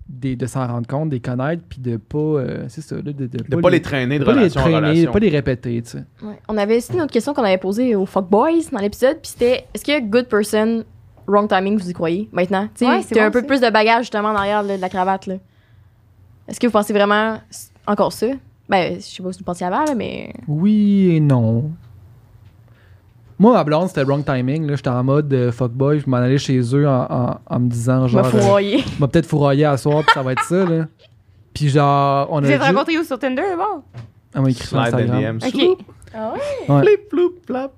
des- 0.08 0.36
de 0.36 0.46
s'en 0.46 0.68
rendre 0.68 0.88
compte, 0.88 1.10
de 1.10 1.16
les 1.16 1.20
connaître, 1.20 1.64
puis 1.68 1.80
de 1.80 1.98
pas, 1.98 2.18
euh, 2.18 2.66
c'est 2.70 2.82
ça, 2.82 2.96
là, 2.96 3.02
de, 3.02 3.12
de, 3.12 3.26
De 3.28 3.56
pas 3.56 3.70
les 3.70 3.82
traîner 3.82 4.20
de 4.20 4.24
pas 4.24 4.32
les 4.34 4.38
relation 4.40 4.62
en 4.62 4.64
traîner, 4.64 4.78
relation. 4.88 5.12
pas 5.12 5.20
les 5.20 5.30
répéter, 5.30 5.82
tu 5.82 5.90
sais. 5.92 6.04
Ouais. 6.22 6.40
On 6.48 6.58
avait 6.58 6.78
aussi 6.78 6.94
une 6.94 7.02
autre 7.02 7.12
question 7.12 7.34
qu'on 7.34 7.44
avait 7.44 7.58
posée 7.58 7.96
aux 7.96 8.06
fuckboys 8.06 8.70
dans 8.72 8.80
l'épisode, 8.80 9.18
puis 9.22 9.32
c'était 9.32 9.66
est-ce 9.74 9.84
que 9.84 10.00
good 10.02 10.28
person, 10.28 10.84
wrong 11.28 11.48
timing, 11.50 11.78
vous 11.80 11.90
y 11.90 11.94
croyez? 11.94 12.30
Maintenant? 12.32 12.68
Tu 12.76 12.86
sais, 12.86 12.92
Ouais, 12.92 13.02
bon, 13.12 13.22
un 13.22 13.32
peu 13.32 13.42
plus 13.44 13.62
de 13.62 13.70
bagage 13.72 14.04
justement 14.04 14.30
en 14.30 14.36
arrière 14.36 14.62
là, 14.64 14.76
de 14.78 14.82
la 14.82 14.90
cravate. 14.90 15.26
là. 15.28 15.36
Est-ce 16.48 16.60
que 16.60 16.68
vous 16.68 16.74
pensez 16.74 16.94
vraiment 16.94 17.40
encore 17.88 18.14
ça? 18.14 18.28
Ben, 18.70 18.96
je 18.96 19.02
sais 19.02 19.24
pas 19.24 19.32
si 19.34 19.40
vous 19.40 19.46
pensiez 19.46 19.66
avant, 19.66 19.84
là, 19.86 19.96
mais. 19.96 20.32
Oui 20.48 21.16
et 21.16 21.20
non. 21.20 21.72
Moi, 23.38 23.52
ma 23.54 23.64
blonde, 23.64 23.90
c'était 23.90 24.04
wrong 24.04 24.24
timing. 24.24 24.66
Là, 24.68 24.76
j'étais 24.76 24.90
en 24.90 25.04
mode 25.04 25.32
euh, 25.34 25.52
fuckboy. 25.52 26.00
Je 26.00 26.10
m'en 26.10 26.18
allais 26.18 26.38
chez 26.38 26.60
eux 26.74 26.88
en, 26.88 27.02
en- 27.10 27.40
en 27.46 27.60
me 27.60 27.70
disant, 27.70 28.08
genre, 28.08 28.26
euh, 28.26 28.30
fourroyer. 28.30 28.80
je 28.80 29.00
vais 29.02 29.08
peut-être 29.12 29.26
fourroyer 29.26 29.66
à 29.66 29.76
soir, 29.78 30.04
puis 30.04 30.12
ça 30.14 30.22
va 30.22 30.32
être 30.32 30.44
ça, 30.44 30.64
là. 30.66 30.86
Puis 31.54 31.70
genre, 31.70 32.28
on 32.32 32.38
a 32.38 32.42
Vous 32.42 32.52
êtes 32.52 32.62
rencontrés 32.62 32.98
où? 32.98 33.04
Sur 33.04 33.20
Tinder, 33.20 33.42
bon? 33.58 33.82
Elle 34.34 34.42
m'a 34.42 34.50
écrit 34.50 34.68
sur 34.68 34.80
Instagram. 34.80 35.40
Ok. 35.46 35.54
Ouais. 36.70 36.82
Flip, 36.82 37.00
flop, 37.10 37.34
flap. 37.46 37.72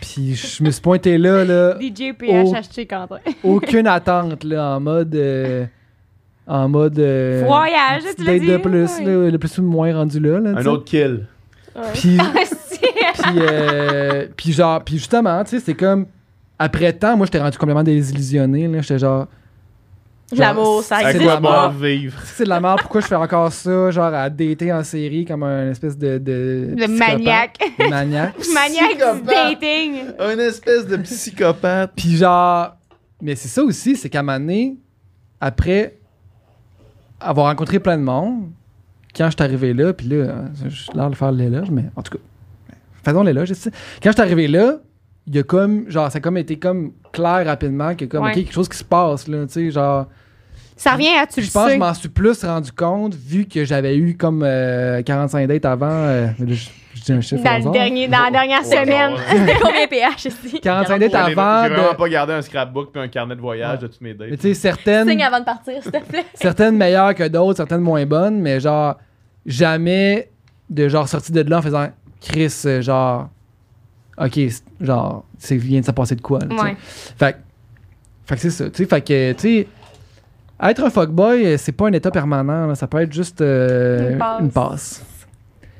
Puis 0.00 0.34
je 0.34 0.62
me 0.62 0.70
suis 0.70 0.82
pointé 0.82 1.16
là, 1.18 1.44
là. 1.44 1.76
DJ. 1.80 2.12
PHHT 2.18 2.86
Quentin. 2.88 3.16
aucune 3.44 3.86
attente 3.86 4.44
là, 4.44 4.76
en 4.76 4.80
mode 4.80 5.14
euh, 5.14 5.64
en 6.46 6.68
mode 6.68 6.98
euh, 6.98 7.42
Voyage, 7.46 8.02
tu 8.16 8.24
l'as 8.24 8.38
dit? 8.38 8.46
de 8.46 8.56
plus 8.58 8.98
ouais. 8.98 9.04
là, 9.04 9.30
le 9.30 9.38
plus 9.38 9.56
ou 9.58 9.62
le 9.62 9.68
moins 9.68 9.94
rendu 9.94 10.20
là, 10.20 10.38
là 10.38 10.50
Un 10.58 10.66
autre 10.66 10.84
kill. 10.84 11.26
puis 11.94 12.18
Ah. 12.20 12.32
Puis 13.32 13.38
euh, 13.40 14.26
puis 14.36 14.52
genre 14.52 14.82
puis 14.84 14.98
justement 14.98 15.42
tu 15.44 15.50
sais 15.50 15.60
c'est 15.60 15.74
comme 15.74 16.06
après 16.58 16.92
temps 16.92 17.16
moi 17.16 17.26
j'étais 17.26 17.40
rendu 17.40 17.58
complètement 17.58 17.82
désillusionné 17.82 18.68
là 18.68 18.80
j'étais 18.80 18.98
genre 18.98 19.26
L'amour, 20.36 20.82
ça 20.82 21.12
c'est 21.12 21.20
de 21.20 21.24
la 21.24 21.38
mort. 21.38 21.70
vivre? 21.70 22.20
c'est 22.24 22.42
de 22.42 22.48
la 22.48 22.58
merde 22.60 22.80
pourquoi 22.80 23.00
je 23.00 23.06
fais 23.06 23.14
encore 23.14 23.52
ça 23.52 23.90
genre 23.92 24.12
à 24.12 24.28
dater 24.28 24.72
en 24.72 24.82
série 24.82 25.24
comme 25.24 25.44
un 25.44 25.70
espèce 25.70 25.96
de 25.96 26.18
de, 26.18 26.74
Le 26.76 26.88
maniaque. 26.88 27.58
maniaque 27.78 28.34
Maniaque 28.52 29.24
dating. 29.24 30.00
Un 30.18 30.36
espèce 30.40 30.84
de 30.88 30.96
psychopathe. 30.96 31.92
Puis 31.94 32.16
genre, 32.16 32.74
mais 33.22 33.36
c'est 33.36 33.46
ça 33.46 33.62
aussi, 33.62 33.94
c'est 33.94 34.08
qu'à 34.08 34.18
un 34.18 34.22
moment 34.22 34.40
donné, 34.40 34.76
après 35.40 35.96
avoir 37.20 37.46
rencontré 37.46 37.78
plein 37.78 37.96
de 37.96 38.02
monde, 38.02 38.48
quand 39.16 39.26
je 39.26 39.36
suis 39.36 39.42
arrivé 39.44 39.72
là, 39.74 39.92
puis 39.92 40.08
là, 40.08 40.44
je 40.64 40.68
suis 40.74 40.92
l'air 40.92 41.08
de 41.08 41.14
faire 41.14 41.30
l'éloge, 41.30 41.70
mais 41.70 41.84
en 41.94 42.02
tout 42.02 42.18
cas, 42.18 42.24
faisons 43.10 43.22
l'éloge. 43.22 43.48
tu 43.48 43.54
sais. 43.54 43.70
Quand 44.02 44.10
je 44.10 44.14
suis 44.14 44.22
arrivé 44.22 44.48
là, 44.48 44.74
il 45.26 45.34
y 45.34 45.38
a 45.38 45.42
comme, 45.42 45.90
genre, 45.90 46.10
ça 46.10 46.18
a 46.18 46.20
comme 46.20 46.36
été 46.36 46.56
comme 46.58 46.92
clair 47.12 47.42
rapidement 47.46 47.94
que 47.94 48.04
comme, 48.04 48.22
Ouais. 48.24 48.30
ok, 48.30 48.36
quelque 48.36 48.52
chose 48.52 48.68
qui 48.68 48.76
se 48.78 48.84
passe, 48.84 49.26
là, 49.26 49.44
tu 49.46 49.52
sais, 49.54 49.70
genre, 49.70 50.06
Ça 50.76 50.92
revient 50.92 51.16
à 51.20 51.26
tu 51.26 51.40
le 51.40 51.46
je 51.46 51.50
pense 51.52 51.66
que 51.68 51.72
je 51.74 51.78
m'en 51.78 51.94
suis 51.94 52.08
plus 52.10 52.44
rendu 52.44 52.70
compte 52.70 53.14
vu 53.14 53.46
que 53.46 53.64
j'avais 53.64 53.96
eu 53.96 54.16
comme 54.16 54.42
euh, 54.44 55.02
45 55.02 55.48
dates 55.48 55.64
avant, 55.64 55.86
euh, 55.90 56.26
là, 56.26 56.32
je, 56.46 56.68
je 56.94 57.02
dis 57.02 57.12
un 57.12 57.20
chiffre 57.22 57.42
Dans, 57.42 57.56
le 57.66 57.72
dernier, 57.72 58.06
dans 58.08 58.22
la 58.24 58.30
dernière 58.30 58.64
semaine. 58.64 59.14
ouais. 59.14 59.18
C'était 59.30 59.58
combien 59.62 59.86
PH 59.88 60.26
ici? 60.26 60.60
45 60.60 60.98
dates 61.00 61.14
avant, 61.14 61.62
j'ai 61.64 61.70
vraiment 61.74 61.92
de- 61.92 61.96
pas 61.96 62.08
gardé 62.08 62.32
un 62.34 62.42
scrapbook 62.42 62.92
puis 62.92 63.00
un 63.02 63.08
carnet 63.08 63.34
de 63.34 63.40
voyage 63.40 63.78
de 63.80 63.86
toutes 63.88 64.00
mes 64.02 64.14
dates. 64.14 64.28
mais 64.30 64.36
tu 64.36 64.42
sais, 64.48 64.54
certaines... 64.54 65.08
Signe 65.08 65.22
avant 65.24 65.40
de 65.40 65.44
partir, 65.44 65.82
s'il 65.82 65.90
te 65.90 65.98
plaît. 66.04 66.24
certaines 66.34 66.76
meilleures 66.76 67.14
que 67.14 67.26
d'autres, 67.26 67.56
certaines 67.56 67.80
moins 67.80 68.04
bonnes, 68.06 68.40
mais 68.40 68.60
genre, 68.60 68.96
jamais 69.44 70.30
de 70.70 70.88
genre 70.88 71.08
sorti 71.08 71.32
de 71.32 71.40
là 71.42 71.58
en 71.58 71.62
faisant 71.62 71.88
Chris, 72.20 72.52
euh, 72.66 72.80
genre, 72.82 73.28
ok, 74.18 74.38
genre, 74.80 75.24
c'est 75.38 75.56
vient 75.56 75.80
de 75.80 75.84
se 75.86 75.90
passer 75.90 76.16
de 76.16 76.20
quoi, 76.22 76.38
là, 76.40 76.46
tu. 76.48 76.60
Ouais. 76.62 76.76
Fait, 76.80 77.36
fait 78.24 78.34
que 78.34 78.40
c'est 78.40 78.50
ça, 78.50 78.70
tu 78.70 78.76
sais, 78.82 78.86
fait 78.88 79.00
que, 79.02 79.32
tu 79.32 79.38
sais, 79.40 79.68
être 80.62 80.84
un 80.84 80.90
fuckboy, 80.90 81.46
euh, 81.46 81.56
c'est 81.58 81.72
pas 81.72 81.88
un 81.88 81.92
état 81.92 82.10
permanent, 82.10 82.66
là, 82.66 82.74
ça 82.74 82.86
peut 82.86 83.00
être 83.00 83.12
juste 83.12 83.40
euh, 83.40 84.12
Une 84.12 84.18
passe. 84.18 84.40
une 84.40 84.50
passe. 84.50 85.04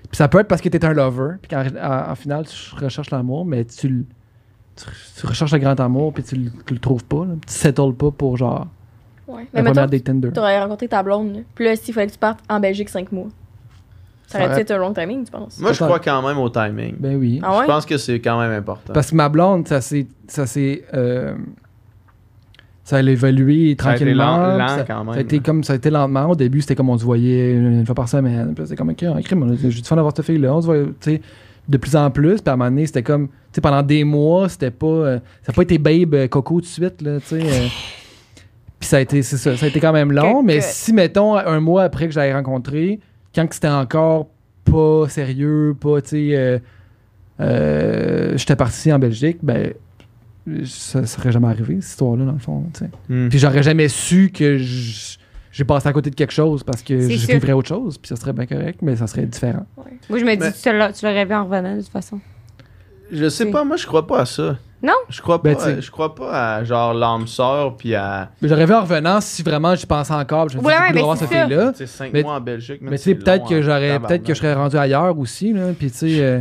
Puis 0.08 0.16
ça 0.16 0.28
peut 0.28 0.38
être 0.38 0.48
parce 0.48 0.60
que 0.60 0.68
t'es 0.68 0.84
un 0.84 0.92
lover, 0.92 1.36
puis 1.42 1.48
qu'en 1.50 1.64
en, 1.66 2.10
en 2.10 2.14
final, 2.14 2.46
tu 2.46 2.74
recherches 2.76 3.10
l'amour, 3.10 3.44
mais 3.44 3.64
tu, 3.64 4.06
tu, 4.76 4.84
tu 5.18 5.26
recherches 5.26 5.52
le 5.52 5.58
grand 5.58 5.78
amour, 5.80 6.12
puis 6.12 6.22
tu 6.22 6.36
le, 6.36 6.50
tu 6.66 6.74
le 6.74 6.80
trouves 6.80 7.04
pas, 7.04 7.24
là, 7.24 7.34
tu 7.46 7.52
settles 7.52 7.92
pas 7.94 8.10
pour 8.10 8.36
genre 8.36 8.68
Ouais. 9.26 9.48
la 9.52 9.62
Mais 9.62 9.70
première 9.70 9.84
mettons, 9.88 9.90
date 9.96 10.04
Tinder. 10.04 10.30
t'aurais 10.32 10.60
rencontré 10.62 10.86
ta 10.86 11.02
blonde, 11.02 11.34
là. 11.34 11.40
Puis 11.56 11.64
là, 11.64 11.74
s'il 11.74 11.92
fallait 11.92 12.06
que 12.06 12.12
tu 12.12 12.18
partes 12.18 12.38
en 12.48 12.60
Belgique 12.60 12.88
5 12.88 13.10
mois. 13.10 13.26
Ça 14.26 14.44
aurait 14.44 14.60
été 14.62 14.74
un 14.74 14.78
long 14.78 14.92
timing, 14.92 15.24
tu 15.24 15.30
penses? 15.30 15.58
Moi, 15.60 15.72
je 15.72 15.82
crois 15.84 16.00
quand 16.00 16.26
même 16.26 16.38
au 16.38 16.48
timing. 16.50 16.96
Ben 16.98 17.16
oui. 17.16 17.40
Ah 17.42 17.58
ouais? 17.58 17.62
Je 17.62 17.66
pense 17.66 17.86
que 17.86 17.96
c'est 17.96 18.18
quand 18.20 18.38
même 18.40 18.50
important. 18.52 18.92
Parce 18.92 19.10
que 19.10 19.14
ma 19.16 19.28
blonde, 19.28 19.66
ça 19.68 19.80
s'est. 19.80 20.06
Ça 20.26 20.46
s'est. 20.46 20.84
euh, 20.94 21.34
ça 22.84 22.96
a 22.98 23.02
évolué 23.02 23.76
Ça 23.80 23.90
a 23.90 23.94
été 23.96 24.04
tranquillement. 24.04 24.36
lent- 24.38 24.48
puis 24.50 24.58
lent 24.58 24.68
ça, 24.68 24.84
quand 24.86 25.04
même. 25.04 25.12
ça 25.14 25.18
a 25.18 25.22
été 25.22 25.38
comme 25.40 25.64
ça 25.64 25.72
a 25.72 25.76
été 25.76 25.90
lentement. 25.90 26.26
Au 26.30 26.34
début, 26.36 26.60
c'était 26.60 26.74
comme 26.76 26.90
on 26.90 26.98
se 26.98 27.04
voyait 27.04 27.52
une 27.54 27.84
fois 27.86 27.94
par 27.94 28.08
semaine. 28.08 28.54
Puis 28.54 28.64
c'était 28.64 28.76
comme 28.76 28.90
ok, 28.90 29.02
un 29.02 29.22
crime. 29.22 29.42
on 29.42 29.50
a- 29.52 29.56
J'ai 29.56 29.68
du 29.80 29.82
fun 29.88 29.96
d'avoir 29.96 30.14
cette 30.16 30.24
fille-là. 30.24 30.54
On 30.54 30.60
se 30.60 30.66
voit, 30.66 30.76
tu 30.78 30.92
sais, 31.00 31.20
de 31.68 31.76
plus 31.78 31.96
en 31.96 32.10
plus. 32.10 32.40
Puis 32.40 32.48
à 32.50 32.52
un 32.52 32.56
moment 32.56 32.70
donné, 32.70 32.86
c'était 32.86 33.02
comme. 33.02 33.26
Tu 33.28 33.34
sais, 33.54 33.60
pendant 33.60 33.82
des 33.82 34.04
mois, 34.04 34.48
c'était 34.48 34.70
pas. 34.70 34.86
euh, 34.86 35.18
ça 35.42 35.50
n'a 35.52 35.54
pas 35.54 35.62
été 35.62 35.78
babe 35.78 36.14
euh, 36.14 36.28
coco 36.28 36.56
tout 36.56 36.60
de 36.62 36.66
suite, 36.66 37.02
là, 37.02 37.18
tu 37.20 37.26
sais. 37.26 37.40
euh. 37.42 37.66
Puis 38.78 38.88
ça 38.90 38.98
a 38.98 39.00
été, 39.00 39.22
c'est 39.22 39.38
ça, 39.38 39.56
ça 39.56 39.64
a 39.66 39.68
été 39.70 39.80
quand 39.80 39.92
même 39.92 40.12
long. 40.12 40.42
Mais 40.42 40.60
si, 40.60 40.92
mettons, 40.92 41.34
un 41.34 41.60
mois 41.60 41.84
après 41.84 42.06
que 42.08 42.12
j'avais 42.12 42.34
rencontré, 42.34 43.00
quand 43.36 43.46
que 43.46 43.54
c'était 43.54 43.68
encore 43.68 44.28
pas 44.64 45.08
sérieux, 45.08 45.76
pas, 45.78 46.00
tu 46.02 46.08
sais. 46.08 46.36
euh, 46.36 46.58
euh, 47.40 48.36
j'étais 48.36 48.56
parti 48.56 48.92
en 48.92 48.98
Belgique, 48.98 49.38
ben, 49.42 49.72
ça 50.64 51.04
serait 51.06 51.32
jamais 51.32 51.48
arrivé, 51.48 51.76
cette 51.80 51.90
histoire-là, 51.90 52.24
dans 52.24 52.32
le 52.32 52.38
fond. 52.38 52.64
tu 52.72 52.80
sais. 52.80 52.90
Hmm. 53.08 53.28
Puis 53.28 53.38
j'aurais 53.38 53.62
jamais 53.62 53.88
su 53.88 54.30
que 54.32 54.58
j'ai 54.58 55.64
passé 55.64 55.88
à 55.88 55.92
côté 55.92 56.10
de 56.10 56.14
quelque 56.14 56.32
chose 56.32 56.62
parce 56.64 56.82
que 56.82 56.98
je 57.08 57.16
sûr. 57.16 57.34
vivrais 57.34 57.52
autre 57.52 57.68
chose, 57.68 57.98
puis 57.98 58.08
ça 58.08 58.16
serait 58.16 58.32
bien 58.32 58.46
correct, 58.46 58.80
mais 58.82 58.96
ça 58.96 59.06
serait 59.06 59.26
différent. 59.26 59.66
Moi, 60.08 60.18
je 60.18 60.24
me 60.24 60.34
dis, 60.34 60.38
Mais- 60.40 60.92
tu 60.92 61.04
l'aurais 61.04 61.24
vu 61.24 61.34
en 61.34 61.44
revenant, 61.44 61.76
de 61.76 61.82
toute 61.82 61.90
façon. 61.90 62.20
Je 63.12 63.28
sais 63.28 63.46
pas, 63.46 63.64
moi, 63.64 63.76
je 63.76 63.86
crois 63.86 64.06
pas 64.06 64.20
à 64.20 64.26
ça. 64.26 64.58
Non? 64.82 64.92
Je 65.08 65.20
crois 65.22 65.42
pas, 65.42 65.54
Ben, 65.54 65.58
sais- 65.58 65.80
je 65.80 65.90
crois 65.90 66.14
pas 66.14 66.56
à 66.58 66.64
genre 66.64 66.92
l'âme 66.92 67.26
sœur 67.26 67.76
puis 67.76 67.94
à 67.94 68.28
Mais 68.42 68.48
j'aurais 68.48 68.66
vu 68.66 68.74
en 68.74 68.82
revenant 68.82 69.20
si 69.20 69.42
vraiment 69.42 69.74
j'y 69.74 69.86
pensais 69.86 70.12
encore. 70.12 70.48
Je 70.50 70.58
me 70.58 70.62
Ouais, 70.62 70.74
ouais, 70.78 70.90
de 70.90 70.94
mais 70.94 71.00
revoir 71.00 71.16
c'est 71.16 71.26
cette 71.26 71.32
ça. 71.36 71.46
fille-là. 71.46 71.72
tu 71.72 71.78
sais, 71.78 71.86
5 71.86 72.10
Mais- 72.12 72.22
mois 72.22 72.34
en 72.34 72.40
Belgique. 72.40 72.78
Mais 72.82 72.90
tu 72.92 72.96
sais, 72.98 73.02
c'est 73.04 73.14
peut-être 73.16 73.48
que 73.48 73.58
en 73.58 73.62
j'aurais, 73.62 73.98
peut-être 74.00 74.22
que 74.22 74.34
je 74.34 74.38
serais 74.38 74.52
rendu 74.54 74.76
ailleurs 74.76 75.18
aussi, 75.18 75.52
là. 75.52 75.68
Puis 75.78 75.90
tu 75.90 75.96
sais, 75.98 76.20
euh, 76.20 76.40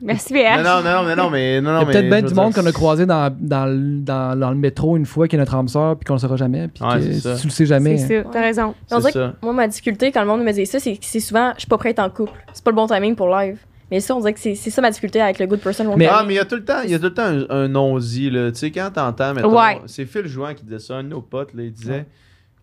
Merci, 0.00 0.32
PH. 0.32 0.58
Non, 0.62 0.80
non, 0.80 0.82
non, 0.82 1.02
non, 1.08 1.16
non, 1.24 1.30
mais 1.30 1.60
non, 1.60 1.70
il 1.70 1.72
y 1.72 1.74
non, 1.74 1.80
a 1.80 1.84
mais 1.84 1.92
peut-être 1.92 2.08
bien 2.08 2.22
du 2.22 2.34
monde 2.34 2.52
dire, 2.52 2.62
qu'on 2.62 2.68
a 2.68 2.72
croisé 2.72 3.04
dans, 3.04 3.34
dans, 3.36 3.66
le- 3.66 3.98
dans, 4.00 4.38
dans 4.38 4.50
le 4.50 4.56
métro 4.56 4.96
une 4.96 5.06
fois 5.06 5.26
qui 5.26 5.34
est 5.34 5.38
notre 5.40 5.54
âme 5.56 5.66
sœur, 5.68 5.96
puis 5.96 6.04
qu'on 6.04 6.14
le 6.14 6.18
saura 6.20 6.36
jamais, 6.36 6.68
puis 6.68 6.84
Ouais, 6.84 7.00
que 7.00 7.38
tu 7.40 7.46
le 7.46 7.50
sais 7.50 7.66
jamais. 7.66 7.98
C'est 7.98 8.22
ça, 8.22 8.28
t'as 8.32 8.40
raison. 8.42 8.62
On 8.68 8.74
C'est 8.86 8.98
dirait 9.00 9.12
que 9.12 9.18
ça. 9.18 9.32
moi, 9.42 9.52
ma 9.52 9.66
difficulté 9.66 10.12
quand 10.12 10.20
le 10.20 10.28
monde 10.28 10.44
me 10.44 10.52
dit 10.52 10.66
ça, 10.66 10.78
c'est 10.78 10.92
que 10.92 11.04
c'est 11.04 11.18
souvent, 11.20 11.52
je 11.56 11.60
suis 11.60 11.68
pas 11.68 11.78
prête 11.78 11.98
en 11.98 12.08
couple. 12.10 12.32
C'est 12.52 12.62
pas 12.62 12.70
le 12.70 12.76
bon 12.76 12.86
timing 12.86 13.16
pour 13.16 13.28
live. 13.28 13.58
Mais 13.90 14.00
ça, 14.00 14.16
on 14.16 14.20
dirait 14.20 14.32
que 14.34 14.40
c'est 14.40 14.54
c'est 14.56 14.70
ça 14.70 14.82
ma 14.82 14.90
difficulté 14.90 15.20
avec 15.20 15.38
le 15.38 15.46
good 15.46 15.60
person. 15.60 15.84
long 15.84 15.96
Mais- 15.96 16.06
Ah, 16.10 16.24
mais 16.26 16.34
il 16.34 16.36
y 16.36 16.40
a 16.40 16.44
tout 16.44 16.56
le 16.56 16.64
temps, 16.64 16.80
il 16.82 16.90
y 16.90 16.94
a 16.94 16.98
tout 16.98 17.04
le 17.04 17.14
temps 17.14 17.22
un, 17.24 17.46
un 17.50 17.68
non-dit, 17.68 18.30
là. 18.30 18.50
Tu 18.50 18.58
sais, 18.58 18.70
quand 18.72 18.90
t'entends, 18.92 19.32
mettons, 19.34 19.56
Ouais. 19.56 19.80
c'est 19.86 20.04
Phil 20.06 20.26
Jouan 20.26 20.54
qui 20.54 20.64
disait 20.64 20.78
ça, 20.80 20.94
un 20.94 21.04
de 21.04 21.08
nos 21.08 21.20
potes, 21.22 21.54
là, 21.54 21.62
il 21.62 21.72
disait, 21.72 22.06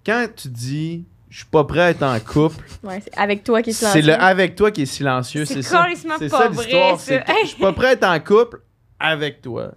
quand 0.06 0.28
tu 0.36 0.50
dis, 0.50 1.06
je 1.30 1.38
suis 1.38 1.46
pas 1.48 1.64
prêt 1.64 1.80
à 1.82 1.90
être 1.92 2.04
en 2.04 2.20
couple. 2.20 2.66
Ouais, 2.84 3.00
c'est 3.02 3.18
avec 3.18 3.44
toi 3.44 3.62
qui 3.62 3.70
est 3.70 3.74
C'est 3.74 3.86
silencieux. 4.02 4.12
le 4.12 4.22
avec 4.22 4.56
toi 4.56 4.70
qui 4.72 4.82
est 4.82 4.86
silencieux, 4.86 5.46
C'est 5.46 5.54
c'est 5.56 5.62
ça. 5.64 5.88
C'est 6.20 6.30
pas 6.30 6.38
ça 6.38 6.50
vrai, 6.50 6.64
l'histoire. 6.66 7.00
ça. 7.00 7.06
c'est 7.06 7.24
Je 7.44 7.48
suis 7.48 7.62
pas 7.62 7.72
prêt 7.74 7.88
à 7.88 7.92
être 7.94 8.04
en 8.04 8.20
couple 8.20 8.60
avec 9.00 9.42
toi. 9.42 9.72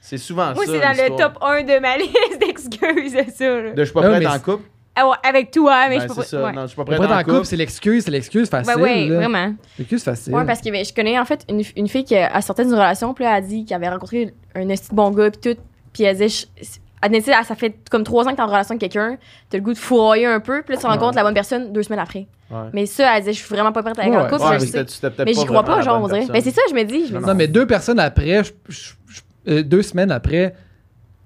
C'est 0.00 0.18
souvent 0.18 0.52
Moi, 0.54 0.66
ça. 0.66 0.72
c'est 0.72 0.80
dans 0.80 1.14
le 1.14 1.16
top 1.16 1.38
1 1.42 1.62
de 1.62 1.78
ma 1.80 1.96
liste 1.98 2.38
d'excuses, 2.40 3.34
ça. 3.36 3.44
là. 3.62 3.70
De 3.72 3.74
je 3.78 3.84
suis 3.84 3.92
pas 3.94 4.00
Non, 4.02 4.08
prêt 4.08 4.16
à 4.16 4.20
être 4.20 4.30
en 4.30 4.32
c'est- 4.34 4.42
couple. 4.42 4.64
Ah 4.94 5.10
avec 5.22 5.50
toi, 5.50 5.88
mais 5.88 5.96
Ben, 5.98 6.02
je 6.02 6.06
peux 6.08 6.12
c'est 6.14 6.20
pas. 6.20 6.24
ça. 6.26 6.44
ouais. 6.44 6.52
Non, 6.52 6.62
je 6.62 6.66
suis 6.68 6.76
pas 6.76 6.84
prêt 6.84 6.96
Pour 6.96 7.04
à 7.04 7.08
être 7.08 7.12
être 7.12 7.16
en 7.16 7.20
en 7.20 7.24
couple, 7.24 7.36
couple. 7.36 7.46
c'est 7.46 7.56
l'excuse, 7.56 8.04
c'est 8.04 8.10
l'excuse 8.10 8.48
facile. 8.48 8.74
Ben 8.76 8.80
ouais, 8.82 9.08
là. 9.08 9.16
vraiment. 9.16 9.54
L'excuse 9.78 10.02
facile. 10.04 10.34
Ouais, 10.34 10.44
parce 10.44 10.60
que 10.60 10.70
ben, 10.70 10.84
je 10.84 10.92
connais 10.92 11.18
en 11.18 11.24
fait 11.24 11.44
une, 11.48 11.62
une 11.76 11.88
fille 11.88 12.04
qui 12.04 12.14
a 12.16 12.40
sorti 12.42 12.62
d'une 12.64 12.74
relation, 12.74 13.14
puis 13.14 13.24
elle 13.24 13.32
a 13.32 13.40
dit 13.40 13.64
qu'elle 13.64 13.76
avait 13.76 13.88
rencontré 13.88 14.34
un 14.54 14.68
esti 14.68 14.90
de 14.90 14.94
bon 14.94 15.10
gars, 15.10 15.30
puis 15.30 15.54
tout. 15.54 15.60
Puis 15.94 16.02
elle 16.04 16.16
disait, 16.16 16.46
je- 16.60 16.66
elle 17.04 17.22
ah, 17.34 17.42
ça 17.42 17.54
fait 17.56 17.74
comme 17.90 18.04
trois 18.04 18.26
ans 18.28 18.30
que 18.30 18.36
t'es 18.36 18.42
en 18.42 18.46
relation 18.46 18.72
avec 18.76 18.80
quelqu'un, 18.80 19.16
t'as 19.50 19.58
le 19.58 19.64
goût 19.64 19.72
de 19.72 19.78
fourroyer 19.78 20.26
un 20.26 20.38
peu, 20.40 20.62
puis 20.62 20.74
là, 20.74 20.80
tu 20.80 20.86
rencontres 20.86 21.08
Ouais. 21.10 21.16
la 21.16 21.22
bonne 21.24 21.34
personne 21.34 21.72
deux 21.72 21.82
semaines 21.82 21.98
après. 21.98 22.26
Ouais. 22.50 22.58
Mais 22.74 22.86
ça, 22.86 23.16
elle 23.16 23.20
disait, 23.22 23.32
je 23.32 23.38
suis 23.44 23.48
vraiment 23.54 23.72
pas 23.72 23.82
prête 23.82 23.98
à 23.98 24.02
être 24.02 24.10
Ouais, 24.10 24.16
en 24.18 24.28
couple, 24.28 24.44
mais 24.44 25.24
Mais 25.24 25.34
j'y 25.34 25.44
crois 25.46 25.64
pas, 25.64 25.80
genre, 25.80 26.00
on 26.02 26.06
dirait. 26.06 26.26
Ben, 26.26 26.40
c'est 26.42 26.50
ça, 26.52 26.60
je 26.68 26.74
me 26.74 26.84
dis. 26.84 27.06
Je 27.08 27.14
me 27.14 27.20
Non, 27.20 27.34
mais 27.34 27.48
deux 27.48 27.66
personnes 27.66 27.98
après, 27.98 28.42
euh, 29.48 29.62
deux 29.62 29.82
semaines 29.82 30.10
après, 30.12 30.54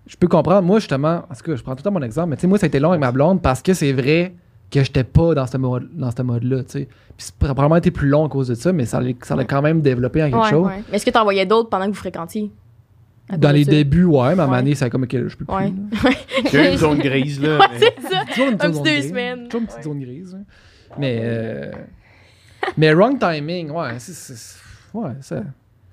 je 0.07 0.17
peux 0.17 0.29
comprendre. 0.29 0.63
Moi, 0.63 0.79
justement, 0.79 1.25
en 1.31 1.35
tout 1.35 1.43
cas, 1.45 1.57
je 1.57 1.63
prends 1.63 1.73
tout 1.73 1.81
le 1.81 1.83
temps 1.85 1.91
mon 1.93 2.03
exemple, 2.03 2.31
mais 2.31 2.37
tu 2.37 2.43
sais, 2.43 2.47
moi, 2.47 2.59
ça 2.59 2.67
a 2.67 2.69
été 2.69 2.79
long 2.81 2.91
avec 2.91 3.01
ma 3.01 3.13
blonde 3.13 3.43
parce 3.43 3.63
que 3.63 3.75
c'est 3.75 3.93
vrai 3.93 4.35
que 4.71 4.83
j'étais 4.83 5.05
pas 5.05 5.35
dans 5.35 5.47
ce 5.47 5.57
mode, 5.59 5.89
dans 5.95 6.11
ce 6.11 6.23
mode-là, 6.23 6.65
tu 6.65 6.71
sais. 6.71 6.85
Puis 7.17 7.27
c'est 7.27 7.35
probablement 7.37 7.77
été 7.77 7.91
plus 7.91 8.09
long 8.09 8.27
à 8.27 8.29
cause 8.29 8.49
de 8.49 8.55
ça, 8.55 8.73
mais 8.73 8.85
ça 8.85 9.01
l'a 9.01 9.11
ça 9.23 9.37
l'a 9.37 9.45
quand 9.45 9.63
même 9.63 9.81
développé 9.81 10.23
en 10.23 10.27
quelque 10.31 10.43
Ouais, 10.43 10.51
chose. 10.51 10.67
ouais. 10.67 10.83
Mais 10.91 10.97
est-ce 10.97 11.07
que 11.07 11.11
t'en 11.11 11.23
voyais 11.25 11.47
d'autres 11.47 11.69
pendant 11.71 11.85
que 11.87 11.91
vous 11.91 11.97
fréquentiez? 11.97 12.51
Dans 13.39 13.51
les 13.51 13.65
ça? 13.65 13.71
débuts, 13.73 14.05
ouais, 14.05 14.13
mais 14.37 14.41
à 14.41 14.45
un 14.45 14.47
moment 14.47 14.53
Ouais. 14.53 14.59
donné, 14.63 14.75
ça 14.77 14.85
a 14.85 14.91
comme 14.91 15.07
que 15.07 15.29
je 15.29 15.37
peux 15.37 15.45
plus. 15.45 15.55
Ouais. 15.55 15.73
a 16.61 16.69
eu 16.69 16.73
une 16.73 16.77
zone 16.79 16.99
grise, 16.99 17.41
là. 17.41 17.59
Ouais, 17.59 17.67
mais- 17.81 18.09
ça. 18.09 18.25
Toujours 18.29 18.49
une 18.51 18.57
Un 18.61 18.73
zone 18.73 18.83
deux 18.85 18.91
grise. 18.91 19.09
semaines. 19.09 19.45
Toujours 19.49 19.61
une 19.63 19.67
petite 19.67 19.83
zone 19.85 20.01
grise. 20.01 20.37
hein. 20.39 20.45
Mais, 20.99 21.19
euh, 21.23 21.73
mais 22.77 22.93
wrong 22.95 23.19
timing, 23.19 23.71
ouais, 23.71 23.99
ça, 23.99 25.43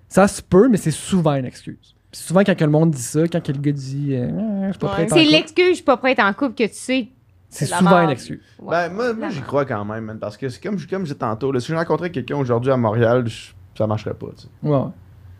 ça 0.08 0.28
se 0.28 0.42
peut, 0.42 0.68
mais 0.70 0.78
c'est 0.78 0.92
souvent 0.92 1.34
une 1.36 1.46
excuse. 1.46 1.96
Souvent, 2.14 2.42
quand 2.46 2.56
que 2.56 2.64
le 2.64 2.70
monde 2.72 2.92
dit 2.92 3.02
ça, 3.02 3.28
quand 3.28 3.42
que 3.44 3.52
le 3.52 3.58
gars 3.60 3.72
dit 3.72 4.10
euh, 4.16 4.68
je 4.68 4.72
suis 4.72 4.80
pas 4.80 4.88
prêt 4.88 5.02
à 5.02 5.06
être 5.06 5.12
en 5.12 5.16
C'est 5.16 5.24
couple, 5.24 5.36
l'excuse, 5.36 5.68
je 5.70 5.74
suis 5.74 5.84
pas 5.84 5.98
prête 5.98 6.20
en 6.20 6.32
couple 6.34 6.54
que 6.56 6.64
tu 6.68 6.74
sais. 6.76 7.08
c'est 7.50 7.66
souvent 7.66 8.02
une 8.04 8.10
excuse. 8.12 8.40
Ouais, 8.60 8.88
Ben, 8.88 8.94
moi, 8.94 9.14
moi 9.14 9.30
j'y 9.30 9.42
crois 9.42 9.66
quand 9.66 9.84
même, 9.84 10.06
man, 10.06 10.20
parce 10.20 10.38
que 10.38 10.48
c'est 10.50 10.62
comme, 10.62 10.76
comme 10.78 11.02
je 11.02 11.14
disais 11.14 11.16
tantôt, 11.20 11.52
là, 11.52 11.60
si 11.60 11.68
je 11.72 11.76
rencontrais 11.76 12.12
quelqu'un 12.12 12.38
aujourd'hui 12.38 12.72
à 12.72 12.78
Montréal, 12.78 13.28
je- 13.28 13.52
ça 13.78 13.88
marcherait 13.88 14.14
pas. 14.14 14.28
tu 14.38 14.44
sais. 14.44 14.48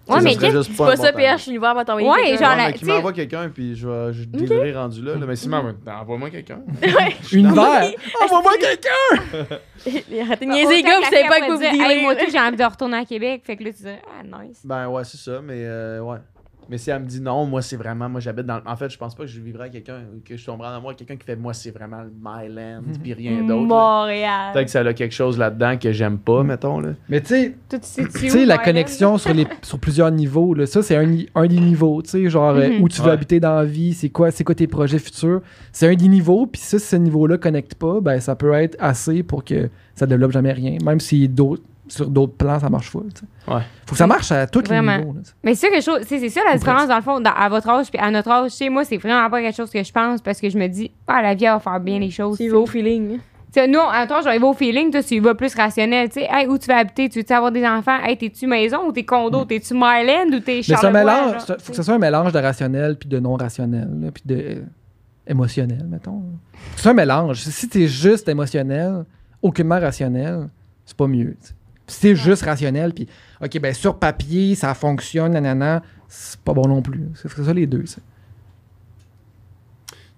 Ouais. 0.10 0.20
Mais 0.22 0.36
qu'est-ce- 0.36 0.64
C'est 0.64 0.76
pas 0.76 0.98
ça, 0.98 1.14
PH, 1.14 1.46
l'univers 1.48 1.74
va 1.76 1.86
t'envoyer. 1.86 2.10
Ouais, 2.10 2.24
quelqu'un. 2.32 2.46
genre, 2.46 2.56
mais 2.58 2.74
tu 2.74 2.80
qui 2.80 2.86
sais- 2.86 2.92
m'envoie 2.92 3.14
quelqu'un, 3.14 3.50
puis 3.50 3.74
je 3.76 3.88
vais 3.88 4.12
je 4.14 4.26
dealerai 4.26 4.74
rendu 4.74 5.02
là, 5.02 5.16
là. 5.16 5.26
Mais 5.26 5.36
si 5.38 5.48
m'envoie, 5.48 5.72
envoie-moi 5.88 6.30
quelqu'un. 6.30 6.60
Univers! 7.32 7.92
Envoie-moi 8.22 8.52
quelqu'un! 8.60 9.36
Arrêtez 10.26 10.46
de 10.46 10.52
niaiser, 10.52 10.76
les 10.78 10.84
gars, 10.84 10.98
vous 11.00 11.04
savez 11.06 11.28
pas 11.30 11.40
quoi 11.40 11.56
vous 11.56 11.62
dire. 11.62 11.72
Moi, 12.02 12.16
tout, 12.16 12.26
j'ai 12.30 12.40
envie 12.40 12.58
de 12.58 12.64
retourner 12.64 12.98
à 12.98 13.06
Québec. 13.06 13.44
Fait 13.46 13.56
que 13.56 13.64
là, 13.64 13.70
tu 13.72 13.84
dis, 13.84 13.90
ah, 13.90 14.44
nice. 14.44 14.60
Ben 14.66 14.90
ouais, 14.90 15.04
c'est 15.06 15.18
ça, 15.18 15.40
mais 15.42 15.64
euh, 15.66 16.02
ouais. 16.02 16.18
Mais 16.70 16.78
si 16.78 16.90
elle 16.90 17.02
me 17.02 17.08
dit 17.08 17.22
non, 17.22 17.46
moi 17.46 17.62
c'est 17.62 17.76
vraiment, 17.76 18.10
moi 18.10 18.20
j'habite 18.20 18.46
dans. 18.46 18.60
En 18.66 18.76
fait, 18.76 18.90
je 18.90 18.98
pense 18.98 19.16
pas 19.16 19.24
que 19.24 19.30
je 19.30 19.40
vivrais 19.40 19.70
avec 19.70 19.74
quelqu'un, 19.74 20.02
que 20.26 20.38
je 20.38 20.46
tomberais 20.46 20.70
en 20.70 20.74
amour 20.76 20.90
avec 20.90 21.00
quelqu'un 21.00 21.16
qui 21.16 21.26
fait 21.26 21.36
moi 21.36 21.54
c'est 21.54 21.72
vraiment 21.72 22.02
le 22.02 22.12
my 22.22 22.54
land, 22.54 22.82
puis 23.04 23.14
rien 23.14 23.44
d'autre. 23.44 23.68
Montréal. 23.68 24.54
Peut-être 24.54 24.66
que 24.66 24.72
ça 24.72 24.80
a 24.82 24.94
quelque 24.94 25.14
chose 25.14 25.38
là-dedans 25.38 25.78
que 25.78 25.92
j'aime 25.92 26.18
pas, 26.18 26.44
mettons. 26.44 26.80
Là. 26.80 26.90
Mais 27.10 27.22
tu 27.22 27.56
sais, 27.82 28.46
la 28.46 28.58
connexion 28.58 29.18
sur, 29.18 29.34
les, 29.34 29.48
sur 29.62 29.80
plusieurs 29.80 30.12
niveaux, 30.12 30.54
là, 30.54 30.66
ça, 30.66 30.82
c'est 30.82 30.96
un, 30.96 31.10
un 31.36 31.48
des 31.48 31.60
niveaux. 31.60 32.02
Tu 32.02 32.10
sais, 32.10 32.30
genre, 32.30 32.52
euh, 32.56 32.70
Mhm. 32.70 32.82
où 32.82 32.90
tu 32.90 33.02
veux 33.02 33.08
Ouais. 33.08 33.14
habiter 33.14 33.40
dans 33.40 33.56
la 33.56 33.66
vie, 33.66 33.94
c'est 33.94 34.10
quoi, 34.10 34.32
c'est 34.32 34.44
quoi 34.44 34.56
tes 34.56 34.68
projets 34.68 35.00
futurs? 35.00 35.42
C'est 35.72 35.88
un 35.88 35.96
des 35.96 36.08
niveaux, 36.08 36.46
puis 36.46 36.62
si 36.62 36.80
ce 36.80 36.96
niveau-là 36.96 37.38
connecte 37.38 37.76
pas, 37.76 38.00
ben, 38.02 38.20
ça 38.20 38.36
peut 38.36 38.54
être 38.54 38.76
assez 38.80 39.24
pour 39.24 39.44
que 39.44 39.70
ça 39.96 40.06
développe 40.06 40.32
jamais 40.32 40.54
rien. 40.54 40.78
Même 40.84 41.00
si 41.00 41.28
d'autres, 41.28 41.64
sur 41.94 42.10
d'autres 42.10 42.34
plans, 42.34 42.60
ça 42.60 42.70
marche 42.70 42.90
full. 42.90 43.04
Ouais. 43.48 43.62
Faut 43.86 43.92
que 43.92 43.98
ça 43.98 44.08
marche 44.08 44.32
à 44.32 44.48
tous 44.48 44.62
Vraiment. 44.64 44.94
les 44.94 44.98
niveaux. 45.00 45.14
là. 45.14 45.20
Mais 45.44 45.54
c'est 45.56 45.68
ça 45.68 45.74
que 45.76 45.82
je 45.82 45.86
trouve- 45.86 46.08
c'est 46.08 46.20
c'est 46.20 46.30
ça 46.30 46.42
la 46.50 46.58
différence 46.58 46.88
dans 46.88 46.96
le 46.96 47.02
fond 47.02 47.20
dans- 47.20 47.32
à 47.34 47.50
votre 47.50 47.70
âge 47.70 47.90
puis 47.92 48.00
à 48.00 48.10
notre 48.10 48.30
âge. 48.32 48.52
Tu 48.52 48.58
sais, 48.58 48.70
moi, 48.70 48.84
c'est 48.84 48.98
vraiment 48.98 49.30
pas 49.30 49.42
quelque 49.42 49.56
chose 49.56 49.70
que 49.70 49.84
je 49.84 49.92
pense 49.92 50.22
parce 50.22 50.40
que 50.42 50.50
je 50.50 50.58
me 50.58 50.68
dis, 50.68 50.90
ah, 51.08 51.22
la 51.22 51.36
vie 51.36 51.46
elle 51.46 51.52
va 51.54 51.60
faire 51.60 51.80
bien 51.80 52.00
les 52.00 52.10
choses. 52.10 52.38
C'est 52.38 52.48
vos 52.50 52.66
feelings. 52.66 53.20
Tu 53.54 53.60
sais, 53.60 53.68
nous, 53.68 53.78
à 53.80 54.08
toi, 54.08 54.22
j'arrive 54.24 54.44
au 54.46 54.54
feeling, 54.54 54.90
toi, 54.90 55.04
tu 55.04 55.14
y 55.14 55.20
vas 55.20 55.36
plus 55.36 55.54
rationnel. 55.54 56.08
Tu 56.10 56.22
sais, 56.22 56.28
hey, 56.32 56.48
où 56.48 56.58
tu 56.58 56.66
vas 56.66 56.78
habiter? 56.78 57.08
Tu 57.10 57.20
veux 57.22 57.36
avoir 57.36 57.52
des 57.52 57.64
enfants? 57.68 58.00
Hey, 58.04 58.18
t'es-tu 58.18 58.48
maison 58.48 58.88
ou 58.88 58.92
t'es 58.92 59.04
condo? 59.06 59.46
T'es-tu 59.46 59.76
Myland 59.76 60.32
ou 60.34 60.40
t'es 60.40 60.56
Mais 60.56 60.62
Charlevoix? 60.64 60.92
mélange, 61.00 61.32
genre? 61.34 61.42
c'est- 61.42 61.62
faut 61.62 61.72
que 61.72 61.76
ce 61.76 61.84
soit 61.84 61.94
un 61.94 62.00
mélange 62.00 62.32
de 62.32 62.40
rationnel 62.40 62.96
puis 62.98 63.08
de 63.08 63.20
non 63.20 63.36
rationnel, 63.36 63.88
là, 64.02 64.10
puis 64.12 64.24
de 64.26 64.36
euh, 64.36 64.56
émotionnel, 65.28 65.86
mettons. 65.90 66.24
C'est 66.76 66.90
un 66.90 66.94
mélange. 66.94 67.38
Si 67.42 67.70
t'es 67.70 67.88
juste 67.88 68.28
émotionnel, 68.28 69.06
aucunement 69.42 69.80
rationnel, 69.80 70.50
c'est 70.86 70.98
pas 70.98 71.08
mieux. 71.08 71.36
T'es 71.86 72.16
juste 72.16 72.44
rationnel, 72.44 72.94
puis 72.94 73.08
ok, 73.42 73.60
ben 73.60 73.74
sur 73.74 73.98
papier, 74.00 74.56
ça 74.56 74.74
fonctionne, 74.74 75.34
nanana, 75.34 75.82
c'est 76.08 76.40
pas 76.42 76.54
bon 76.54 76.68
non 76.68 76.82
plus. 76.82 77.10
C'est 77.16 77.30
c'est 77.30 77.44
ça 77.44 77.54
les 77.54 77.68
deux. 77.68 77.86
ça. 77.86 78.02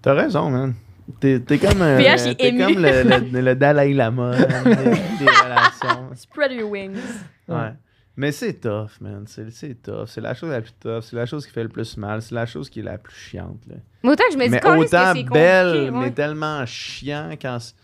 T'as 0.01 0.13
raison, 0.13 0.49
man. 0.49 0.73
T'es 1.19 1.39
t'es 1.39 1.57
comme, 1.59 1.81
euh, 1.81 1.97
t'es 2.37 2.57
comme 2.57 2.75
le, 2.81 3.29
le- 3.31 3.41
le 3.41 3.55
Dalai 3.55 3.93
Lama 3.93 4.35
des, 4.65 4.75
des 4.75 5.25
relations. 5.25 6.09
Spread 6.15 6.51
your 6.53 6.69
wings. 6.69 6.97
Ouais. 7.47 7.73
Mais 8.17 8.31
c'est 8.31 8.53
tough, 8.53 8.91
man. 9.01 9.25
C'est 9.27 9.51
c'est 9.51 9.75
tough. 9.83 10.05
C'est 10.07 10.21
la 10.21 10.33
chose 10.33 10.49
la 10.49 10.61
plus 10.61 10.73
tough. 10.79 11.01
C'est 11.01 11.15
la 11.15 11.25
chose 11.25 11.45
qui 11.45 11.51
fait 11.51 11.63
le 11.63 11.69
plus 11.69 11.97
mal. 11.97 12.21
C'est 12.21 12.33
la 12.33 12.45
chose 12.45 12.69
qui 12.69 12.79
est 12.79 12.83
la 12.83 12.97
plus 12.97 13.13
chiante. 13.15 13.59
Là. 13.67 13.75
Mais 14.03 14.09
autant 14.11 14.23
que 14.27 14.33
je 14.33 14.37
me 14.37 14.43
dis, 14.45 14.49
Mais 14.51 14.59
que 14.59 14.67
autant 14.67 15.13
c'est 15.13 15.23
belle, 15.23 15.91
mais 15.91 16.11
tellement 16.11 16.65
chiant 16.65 17.29
quand. 17.39 17.57
c'est- 17.59 17.75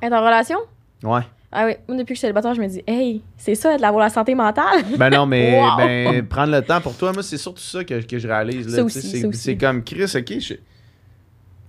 Être 0.00 0.12
en 0.14 0.24
relation? 0.24 0.58
Ouais. 1.04 1.22
Ah 1.54 1.66
oui, 1.66 1.72
moi, 1.86 1.98
depuis 1.98 2.06
que 2.06 2.14
je 2.14 2.18
suis 2.18 2.20
célibataire, 2.20 2.54
je 2.54 2.60
me 2.62 2.66
dis, 2.66 2.82
hey, 2.86 3.22
c'est 3.36 3.54
ça, 3.54 3.76
d'avoir 3.76 4.02
la 4.04 4.08
santé 4.08 4.34
mentale. 4.34 4.82
Ben 4.98 5.10
non, 5.10 5.26
mais 5.26 5.60
Wow. 5.60 5.76
ben, 5.76 6.26
prendre 6.26 6.50
le 6.52 6.62
temps 6.62 6.80
pour 6.80 6.96
toi, 6.96 7.12
moi, 7.12 7.22
c'est 7.22 7.36
surtout 7.36 7.60
ça 7.62 7.84
que, 7.84 8.00
que 8.02 8.18
je 8.18 8.26
réalise. 8.26 8.74
Là, 8.74 8.86
c'est, 9.32 9.56
comme 9.58 9.84
Chris, 9.84 10.04
ok. 10.16 10.38
je- 10.40 10.54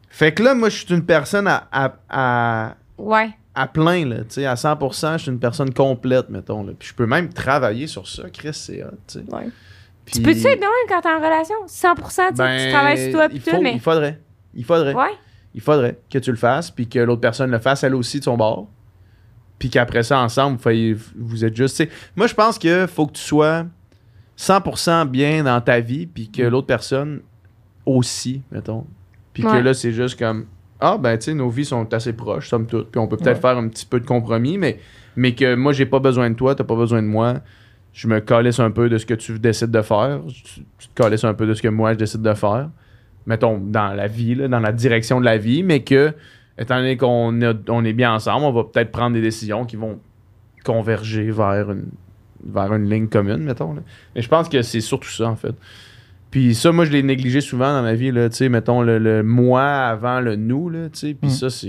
Fait 0.10 0.34
que 0.34 0.42
là, 0.44 0.54
moi, 0.56 0.70
je 0.70 0.78
suis 0.86 0.94
une 0.94 1.06
personne 1.06 1.48
à, 1.48 1.68
à, 1.72 1.94
à, 2.10 2.76
Ouais. 2.98 3.30
à 3.56 3.68
plein, 3.68 4.06
là, 4.08 4.18
tu 4.20 4.26
sais, 4.36 4.46
à 4.46 4.56
100%, 4.56 5.14
je 5.18 5.24
suis 5.24 5.32
une 5.32 5.40
personne 5.40 5.74
complète, 5.74 6.30
mettons. 6.30 6.64
Là. 6.64 6.74
Puis 6.78 6.90
je 6.90 6.94
peux 6.94 7.06
même 7.08 7.30
travailler 7.34 7.88
sur 7.88 8.08
ça. 8.08 8.30
Chris, 8.32 8.54
c'est 8.54 8.84
hot, 8.84 8.88
tu 9.08 9.20
sais. 9.20 9.36
Ouais. 9.36 9.50
Puis, 10.06 10.16
Tu 10.16 10.22
peux-tu 10.22 10.46
être 10.48 10.60
de 10.60 10.62
même 10.62 10.70
quand 10.88 11.02
t'es 11.02 11.10
en 11.10 11.18
relation? 11.18 11.56
100 11.66 11.96
tu 11.96 12.02
sais, 12.10 12.32
ben, 12.34 12.58
tu 12.68 12.72
travailles 12.72 13.04
sur 13.04 13.12
toi 13.14 13.28
il, 13.32 13.40
faut- 13.42 13.52
tout, 13.52 13.62
mais. 13.62 13.74
il 13.74 13.80
faudrait. 13.80 14.20
Il 14.54 14.64
faudrait. 14.66 14.94
Ouais. 14.94 15.12
Il 15.56 15.62
faudrait 15.62 15.98
que 16.12 16.20
tu 16.20 16.30
le 16.32 16.38
fasses, 16.38 16.72
puis 16.72 16.88
que 16.88 17.00
l'autre 17.00 17.22
personne 17.22 17.50
le 17.52 17.60
fasse 17.60 17.84
elle 17.84 17.96
aussi 17.96 18.20
de 18.20 18.24
son 18.26 18.38
bord. 18.38 18.68
Puis 19.64 19.70
qu'après 19.70 20.04
ça, 20.04 20.20
ensemble, 20.20 20.58
vous, 20.62 21.00
vous 21.16 21.46
êtes 21.46 21.56
juste. 21.56 21.88
Moi, 22.18 22.28
je 22.28 22.34
pense 22.34 22.60
que 22.60 22.86
faut 22.86 23.08
que 23.08 23.14
tu 23.14 23.22
sois 23.22 23.66
100% 24.38 25.08
bien 25.08 25.42
dans 25.46 25.62
ta 25.62 25.80
vie, 25.80 26.06
puis 26.06 26.30
que 26.30 26.42
l'autre 26.42 26.68
personne 26.68 27.22
aussi, 27.86 28.42
mettons. 28.52 28.86
Puis 29.32 29.42
que 29.44 29.56
là, 29.56 29.74
c'est 29.74 29.94
juste 29.94 30.20
comme. 30.20 30.48
Ah, 30.82 30.98
ben, 30.98 31.18
tu 31.18 31.24
sais, 31.28 31.34
nos 31.34 31.48
vies 31.50 31.64
sont 31.64 31.94
assez 31.94 32.12
proches, 32.12 32.50
somme 32.50 32.68
toute. 32.68 32.92
Puis 32.92 33.00
on 33.00 33.08
peut 33.08 33.16
peut-être 33.16 33.38
Ouais. 33.38 33.42
faire 33.42 33.58
un 33.58 33.70
petit 33.70 33.86
peu 33.86 34.02
de 34.02 34.06
compromis, 34.06 34.58
mais, 34.58 34.82
mais 35.16 35.34
que 35.34 35.56
moi, 35.56 35.72
j'ai 35.72 35.86
pas 35.86 36.00
besoin 36.00 36.30
de 36.30 36.36
toi, 36.36 36.56
t'as 36.56 36.66
pas 36.66 36.76
besoin 36.76 37.02
de 37.02 37.08
moi. 37.08 37.36
Je 37.94 38.10
me 38.10 38.20
calisse 38.20 38.60
un 38.60 38.70
peu 38.70 38.90
de 38.90 38.98
ce 38.98 39.06
que 39.06 39.14
tu 39.14 39.40
décides 39.40 39.72
de 39.72 39.82
faire. 39.82 40.20
Tu, 40.28 40.62
tu 40.78 40.88
te 40.90 40.94
calisses 41.02 41.24
un 41.24 41.36
peu 41.36 41.48
de 41.48 41.54
ce 41.54 41.62
que 41.62 41.70
moi, 41.70 41.94
je 41.94 42.00
décide 42.00 42.22
de 42.22 42.34
faire 42.34 42.68
mettons, 43.26 43.58
dans 43.58 43.94
la 43.96 44.08
vie, 44.08 44.36
là, 44.36 44.50
dans 44.50 44.60
la 44.60 44.74
direction 44.74 45.22
de 45.22 45.26
la 45.26 45.38
vie, 45.38 45.64
mais 45.64 45.84
que, 45.84 46.12
étant 46.58 46.78
donné 46.78 46.98
qu'on 46.98 47.40
on 47.70 47.86
est 47.86 47.94
bien 47.94 48.14
ensemble, 48.14 48.46
on 48.46 48.52
va 48.52 48.64
peut-être 48.64 48.92
prendre 48.92 49.14
des 49.14 49.22
décisions 49.22 49.66
qui 49.66 49.76
vont 49.76 50.00
converger 50.64 51.32
vers 51.32 51.72
une, 51.72 51.86
vers 52.46 52.74
une 52.74 52.90
ligne 52.90 53.08
commune, 53.08 53.44
mettons. 53.44 53.74
là. 53.74 53.82
Mais 54.16 54.22
je 54.22 54.30
pense 54.30 54.50
que 54.50 54.62
c'est 54.62 54.82
surtout 54.82 55.10
ça, 55.10 55.28
en 55.30 55.36
fait. 55.36 55.56
Puis 56.32 56.56
ça, 56.56 56.72
moi, 56.72 56.86
je 56.86 56.92
l'ai 56.92 57.04
négligé 57.04 57.42
souvent 57.42 57.72
dans 57.74 57.84
ma 57.84 57.94
vie, 57.94 58.12
là, 58.12 58.28
tu 58.28 58.38
sais, 58.38 58.50
mettons, 58.50 58.82
le, 58.82 58.98
le 58.98 59.22
moi 59.22 59.62
avant 59.64 60.20
le 60.20 60.36
nous, 60.36 60.68
là, 60.68 60.90
tu 60.90 60.98
sais, 61.00 61.14
puis 61.14 61.30
Mm. 61.30 61.34
ça, 61.34 61.50
c'est... 61.52 61.68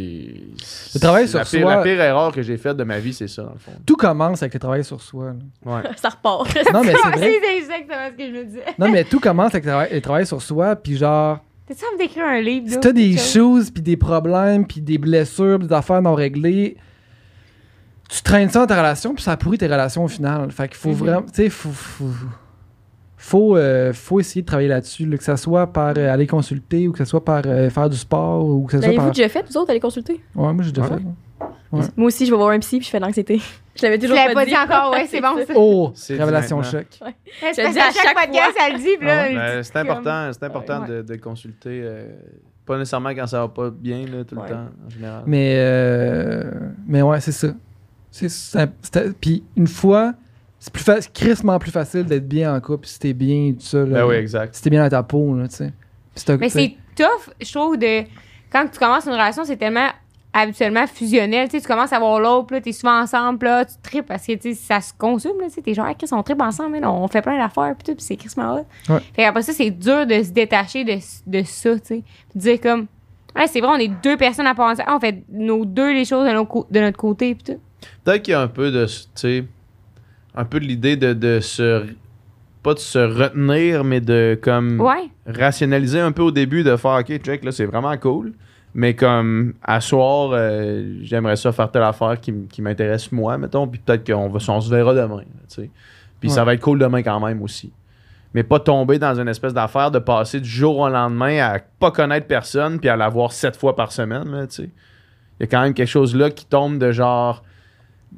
Le 0.94 1.00
travail 1.00 1.24
la 1.24 1.28
sur 1.28 1.40
pire, 1.40 1.66
soi- 1.66 1.76
La 1.76 1.82
pire 1.82 2.00
erreur 2.00 2.32
que 2.32 2.40
j'ai 2.40 2.56
faite 2.56 2.78
de 2.78 2.84
ma 2.84 2.98
vie, 2.98 3.12
c'est 3.12 3.28
ça, 3.28 3.42
dans 3.42 3.52
le 3.52 3.58
fond. 3.58 3.72
Tout 3.84 3.96
commence 3.96 4.42
avec 4.42 4.54
le 4.54 4.60
travail 4.60 4.82
sur 4.82 5.02
soi. 5.02 5.34
là. 5.66 5.70
Ouais. 5.76 5.82
ça 5.96 6.08
repart. 6.08 6.48
Non, 6.72 6.82
mais 6.82 6.94
c'est 6.94 7.08
Ouais, 7.10 7.16
vrai. 7.16 7.32
c'est 7.42 7.58
exactement 7.58 8.08
ce 8.10 8.16
que 8.16 8.26
je 8.26 8.38
me 8.38 8.44
disais. 8.46 8.64
Non, 8.78 8.90
mais 8.90 9.04
tout 9.04 9.20
commence 9.20 9.52
avec 9.54 9.64
le 9.66 9.70
travail, 9.70 9.88
le 9.92 10.00
travail 10.00 10.26
sur 10.26 10.40
soi, 10.40 10.76
puis 10.76 10.96
genre, 10.96 11.40
T'es-tu 11.66 11.80
train 11.80 11.96
d'écrire 11.98 12.24
un 12.24 12.40
livre? 12.40 12.68
si 12.68 12.78
t'as 12.80 12.92
des 12.92 13.16
choses, 13.16 13.70
puis 13.70 13.82
des 13.82 13.96
problèmes, 13.96 14.66
puis 14.66 14.80
des 14.80 14.98
blessures, 14.98 15.58
puis 15.58 15.68
des 15.68 15.74
affaires 15.74 16.02
non 16.02 16.14
réglées, 16.14 16.76
tu 18.10 18.22
traînes 18.22 18.50
ça 18.50 18.60
dans 18.60 18.66
ta 18.66 18.76
relation, 18.76 19.14
puis 19.14 19.22
ça 19.24 19.36
pourrit 19.36 19.56
tes 19.58 19.66
relations 19.66 20.04
au 20.04 20.08
final. 20.08 20.50
Fait 20.52 20.68
qu'il 20.68 20.76
faut 20.76 20.90
Mhm. 20.90 20.94
vraiment, 20.94 21.22
tu 21.22 21.28
sais, 21.32 21.48
faut, 21.48 21.70
faut, 21.70 22.04
faut, 23.16 23.56
euh, 23.56 23.92
faut 23.94 24.20
essayer 24.20 24.42
de 24.42 24.46
travailler 24.46 24.68
là-dessus, 24.68 25.06
là, 25.06 25.16
que 25.16 25.24
ce 25.24 25.36
soit 25.36 25.72
par 25.72 25.94
euh, 25.96 26.12
aller 26.12 26.26
consulter, 26.26 26.86
ou 26.86 26.92
que 26.92 26.98
ce 26.98 27.06
soit 27.06 27.24
par 27.24 27.42
euh, 27.46 27.70
faire 27.70 27.88
du 27.88 27.96
sport, 27.96 28.44
ou 28.46 28.64
que 28.66 28.72
ce 28.72 28.78
soit 28.78 28.86
L'avez-vous 28.88 29.04
par... 29.06 29.14
déjà 29.14 29.28
fait, 29.30 29.46
vous 29.48 29.56
autres, 29.56 29.70
aller 29.70 29.80
consulter? 29.80 30.20
Ouais, 30.34 30.52
moi 30.52 30.62
j'ai 30.62 30.70
déjà 30.72 30.86
Ouais. 30.88 30.98
fait. 30.98 31.04
Moi 31.96 32.06
aussi, 32.06 32.26
je 32.26 32.30
vais 32.30 32.36
voir 32.36 32.50
un 32.50 32.58
psy 32.58 32.78
puis 32.78 32.86
je 32.86 32.90
fais 32.90 32.98
de 32.98 33.04
l'anxiété. 33.04 33.40
Je 33.76 33.82
l'avais 33.82 33.98
toujours 33.98 34.14
l'avais 34.14 34.34
pas, 34.34 34.42
pas 34.44 34.46
dit 34.46 34.56
encore, 34.56 34.92
ouais, 34.92 35.04
c'est 35.10 35.20
bon. 35.20 35.34
ça. 35.46 35.52
Oh, 35.56 35.92
révélation 36.08 36.62
choc. 36.62 36.86
C'est 37.52 37.54
Je 37.54 37.60
à 37.62 37.72
chaque 37.90 38.04
chaque 38.04 38.14
podcast, 38.14 38.56
elle 38.64 38.72
le 38.74 38.78
dit, 38.78 38.88
Ah 39.00 39.04
ouais. 39.06 39.34
Ben, 39.34 39.62
c'est 39.64 39.76
important, 39.76 40.30
c'est 40.32 40.44
important 40.44 40.82
Ouais. 40.82 40.88
de, 40.88 41.02
de 41.02 41.16
consulter 41.16 41.80
euh, 41.82 42.06
Pas 42.64 42.78
nécessairement 42.78 43.08
quand 43.10 43.26
ça 43.26 43.40
va 43.40 43.48
pas 43.48 43.70
bien, 43.70 44.06
là, 44.06 44.22
tout 44.22 44.36
Ouais. 44.36 44.42
le 44.44 44.48
temps, 44.54 44.68
en 44.86 44.90
général. 44.90 45.22
Mais, 45.26 45.54
euh, 45.56 46.44
mais 46.86 47.02
ouais, 47.02 47.20
c'est 47.20 47.32
ça. 47.32 47.48
C'est 48.12 48.28
Puis 49.20 49.42
une 49.56 49.66
fois, 49.66 50.12
c'est 50.60 50.72
plus 50.72 50.84
fa- 50.84 51.00
crissement 51.00 51.58
plus 51.58 51.72
facile 51.72 52.04
d'être 52.04 52.28
bien 52.28 52.54
en 52.54 52.60
couple 52.60 52.86
si 52.86 53.00
t'es 53.00 53.12
bien 53.12 53.54
tout 53.54 53.66
ça. 53.66 53.78
là. 53.78 53.86
Ben 53.86 54.06
oui, 54.06 54.14
exact. 54.14 54.54
Si 54.54 54.62
t'es 54.62 54.70
bien 54.70 54.84
dans 54.84 54.88
ta 54.88 55.02
peau, 55.02 55.34
là, 55.36 55.48
tu 55.48 55.56
sais. 55.56 55.72
Mais 56.38 56.48
c'est 56.48 56.76
tough, 56.96 57.34
je 57.40 57.52
trouve, 57.52 57.76
de. 57.76 58.04
Quand 58.52 58.68
tu 58.72 58.78
commences 58.78 59.04
une 59.06 59.12
relation, 59.14 59.44
c'est 59.44 59.56
tellement 59.56 59.88
habituellement 60.34 60.86
fusionnel. 60.86 61.48
Tu 61.48 61.56
sais, 61.56 61.62
tu 61.62 61.68
commences 61.68 61.92
à 61.92 61.98
voir 61.98 62.18
l'autre, 62.20 62.52
là, 62.52 62.60
t'es 62.60 62.72
souvent 62.72 63.00
ensemble, 63.00 63.46
là, 63.46 63.64
tu 63.64 63.74
tripes 63.82 64.06
parce 64.06 64.26
que, 64.26 64.32
tu 64.32 64.52
sais, 64.52 64.54
ça 64.54 64.80
se 64.80 64.92
consomme, 64.92 65.38
là. 65.40 65.46
Tu 65.46 65.54
sais, 65.54 65.62
t'es 65.62 65.72
genre, 65.72 65.86
Ah, 65.88 65.94
Chris, 65.94 66.08
on 66.12 66.22
tripe 66.22 66.42
ensemble, 66.42 66.78
là, 66.80 66.90
on 66.92 67.06
fait 67.08 67.22
plein 67.22 67.38
d'affaires, 67.38 67.74
puis 67.78 67.84
tout, 67.86 67.94
puis 67.94 68.04
c'est 68.04 68.16
crissement 68.16 68.56
hot. 68.56 68.66
Ouais. 68.92 69.00
Fait 69.14 69.24
après 69.24 69.42
ça, 69.42 69.52
c'est 69.52 69.70
dur 69.70 70.06
de 70.06 70.22
se 70.22 70.30
détacher 70.30 70.84
de, 70.84 70.98
de 71.26 71.42
ça, 71.44 71.74
tu 71.78 71.80
sais. 71.84 72.02
Puis 72.30 72.34
de 72.34 72.40
dire 72.40 72.60
comme, 72.60 72.86
ouais, 73.36 73.46
c'est 73.46 73.60
vrai, 73.60 73.70
on 73.72 73.76
est 73.78 73.88
deux 74.02 74.16
personnes 74.16 74.46
à 74.46 74.54
penser, 74.54 74.82
on 74.88 74.98
fait 75.00 75.22
nos 75.30 75.64
deux 75.64 75.92
les 75.94 76.04
choses 76.04 76.26
de, 76.28 76.32
nos 76.34 76.44
co- 76.44 76.66
de 76.70 76.80
notre 76.80 76.98
côté, 76.98 77.34
puis 77.34 77.54
tout. 77.54 77.60
Peut-être 78.02 78.22
qu'il 78.22 78.32
y 78.32 78.34
a 78.34 78.40
un 78.40 78.48
peu 78.48 78.70
de, 78.70 78.86
tu 78.86 78.92
sais, 79.14 79.44
un 80.34 80.44
peu 80.44 80.58
de 80.58 80.64
l'idée 80.64 80.96
de, 80.96 81.12
de 81.12 81.38
se, 81.40 81.86
pas 82.62 82.74
de 82.74 82.78
se 82.80 82.98
retenir, 82.98 83.84
mais 83.84 84.00
de 84.00 84.36
comme 84.42 84.80
Ouais. 84.80 85.10
rationaliser 85.26 86.00
un 86.00 86.10
peu 86.12 86.22
au 86.22 86.30
début, 86.30 86.64
de 86.64 86.74
faire, 86.76 86.98
ok, 87.00 87.18
check, 87.22 87.44
là, 87.44 87.52
c'est 87.52 87.66
vraiment 87.66 87.96
cool, 87.98 88.32
mais 88.74 88.94
comme 88.94 89.54
à 89.62 89.80
soir, 89.80 90.30
euh, 90.32 90.98
j'aimerais 91.02 91.36
ça 91.36 91.52
faire 91.52 91.70
telle 91.70 91.84
affaire 91.84 92.20
qui, 92.20 92.32
qui 92.48 92.60
m'intéresse 92.60 93.12
moi, 93.12 93.38
mettons, 93.38 93.68
puis 93.68 93.80
peut-être 93.80 94.04
qu'on 94.04 94.28
va, 94.28 94.38
on 94.48 94.60
se 94.60 94.68
verra 94.68 94.94
demain, 94.94 95.22
tu 95.48 95.54
sais. 95.62 95.70
Puis 96.20 96.30
ça 96.30 96.42
va 96.42 96.54
être 96.54 96.60
cool 96.60 96.78
demain 96.78 97.02
quand 97.02 97.20
même 97.20 97.42
aussi. 97.42 97.70
Mais 98.32 98.42
pas 98.42 98.58
tomber 98.58 98.98
dans 98.98 99.20
une 99.20 99.28
espèce 99.28 99.52
d'affaire 99.52 99.90
de 99.90 99.98
passer 99.98 100.40
du 100.40 100.48
jour 100.48 100.78
au 100.78 100.88
lendemain 100.88 101.38
à 101.38 101.58
pas 101.58 101.90
connaître 101.90 102.26
personne 102.26 102.80
puis 102.80 102.88
à 102.88 102.96
la 102.96 103.08
voir 103.10 103.30
sept 103.30 103.56
fois 103.56 103.76
par 103.76 103.92
semaine, 103.92 104.28
là, 104.30 104.46
tu 104.46 104.54
sais. 104.54 104.70
Il 105.38 105.42
y 105.42 105.44
a 105.44 105.46
quand 105.46 105.62
même 105.62 105.74
quelque 105.74 105.88
chose 105.88 106.16
là 106.16 106.30
qui 106.30 106.46
tombe 106.46 106.78
de 106.78 106.90
genre 106.92 107.44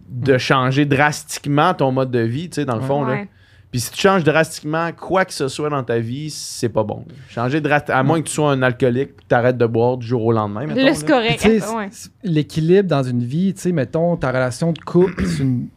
de 0.09 0.39
changer 0.39 0.85
drastiquement 0.85 1.75
ton 1.75 1.91
mode 1.91 2.11
de 2.11 2.21
vie, 2.21 2.49
tu 2.49 2.57
sais, 2.57 2.65
dans 2.65 2.77
le 2.77 2.83
fond, 2.83 3.05
là. 3.05 3.25
Ouais. 3.67 3.71
Puis 3.73 3.81
si 3.81 3.91
tu 3.91 3.99
changes 4.01 4.25
drastiquement 4.25 4.91
quoi 4.93 5.25
que 5.25 5.33
ce 5.35 5.49
soit 5.49 5.69
dans 5.69 5.83
ta 5.83 5.99
vie, 5.99 6.31
c'est 6.31 6.69
pas 6.69 6.83
bon. 6.85 7.05
Changer 7.29 7.61
drastiquement, 7.61 8.01
à 8.01 8.03
moins 8.03 8.21
que 8.23 8.27
tu 8.29 8.33
sois 8.35 8.51
un 8.53 8.63
alcoolique 8.63 9.11
et 9.11 9.25
t'arrêtes 9.29 9.59
de 9.59 9.67
boire 9.67 9.97
du 9.99 10.07
jour 10.07 10.25
au 10.25 10.33
lendemain, 10.33 10.67
mettons, 10.67 10.77
Là, 10.81 10.85
là. 10.87 10.95
c'est 10.95 11.05
Puis, 11.05 11.13
correct. 11.13 11.41
tu 11.41 11.77
ouais. 11.77 11.91
l'équilibre 12.23 12.89
dans 12.89 13.03
une 13.03 13.23
vie, 13.23 13.53
tu 13.55 13.61
sais, 13.63 13.73
mettons, 13.73 14.17
ta 14.17 14.29
relation 14.29 14.73
de 14.73 14.79
couple, 14.79 15.27
c'est 15.27 15.43
une- 15.43 15.69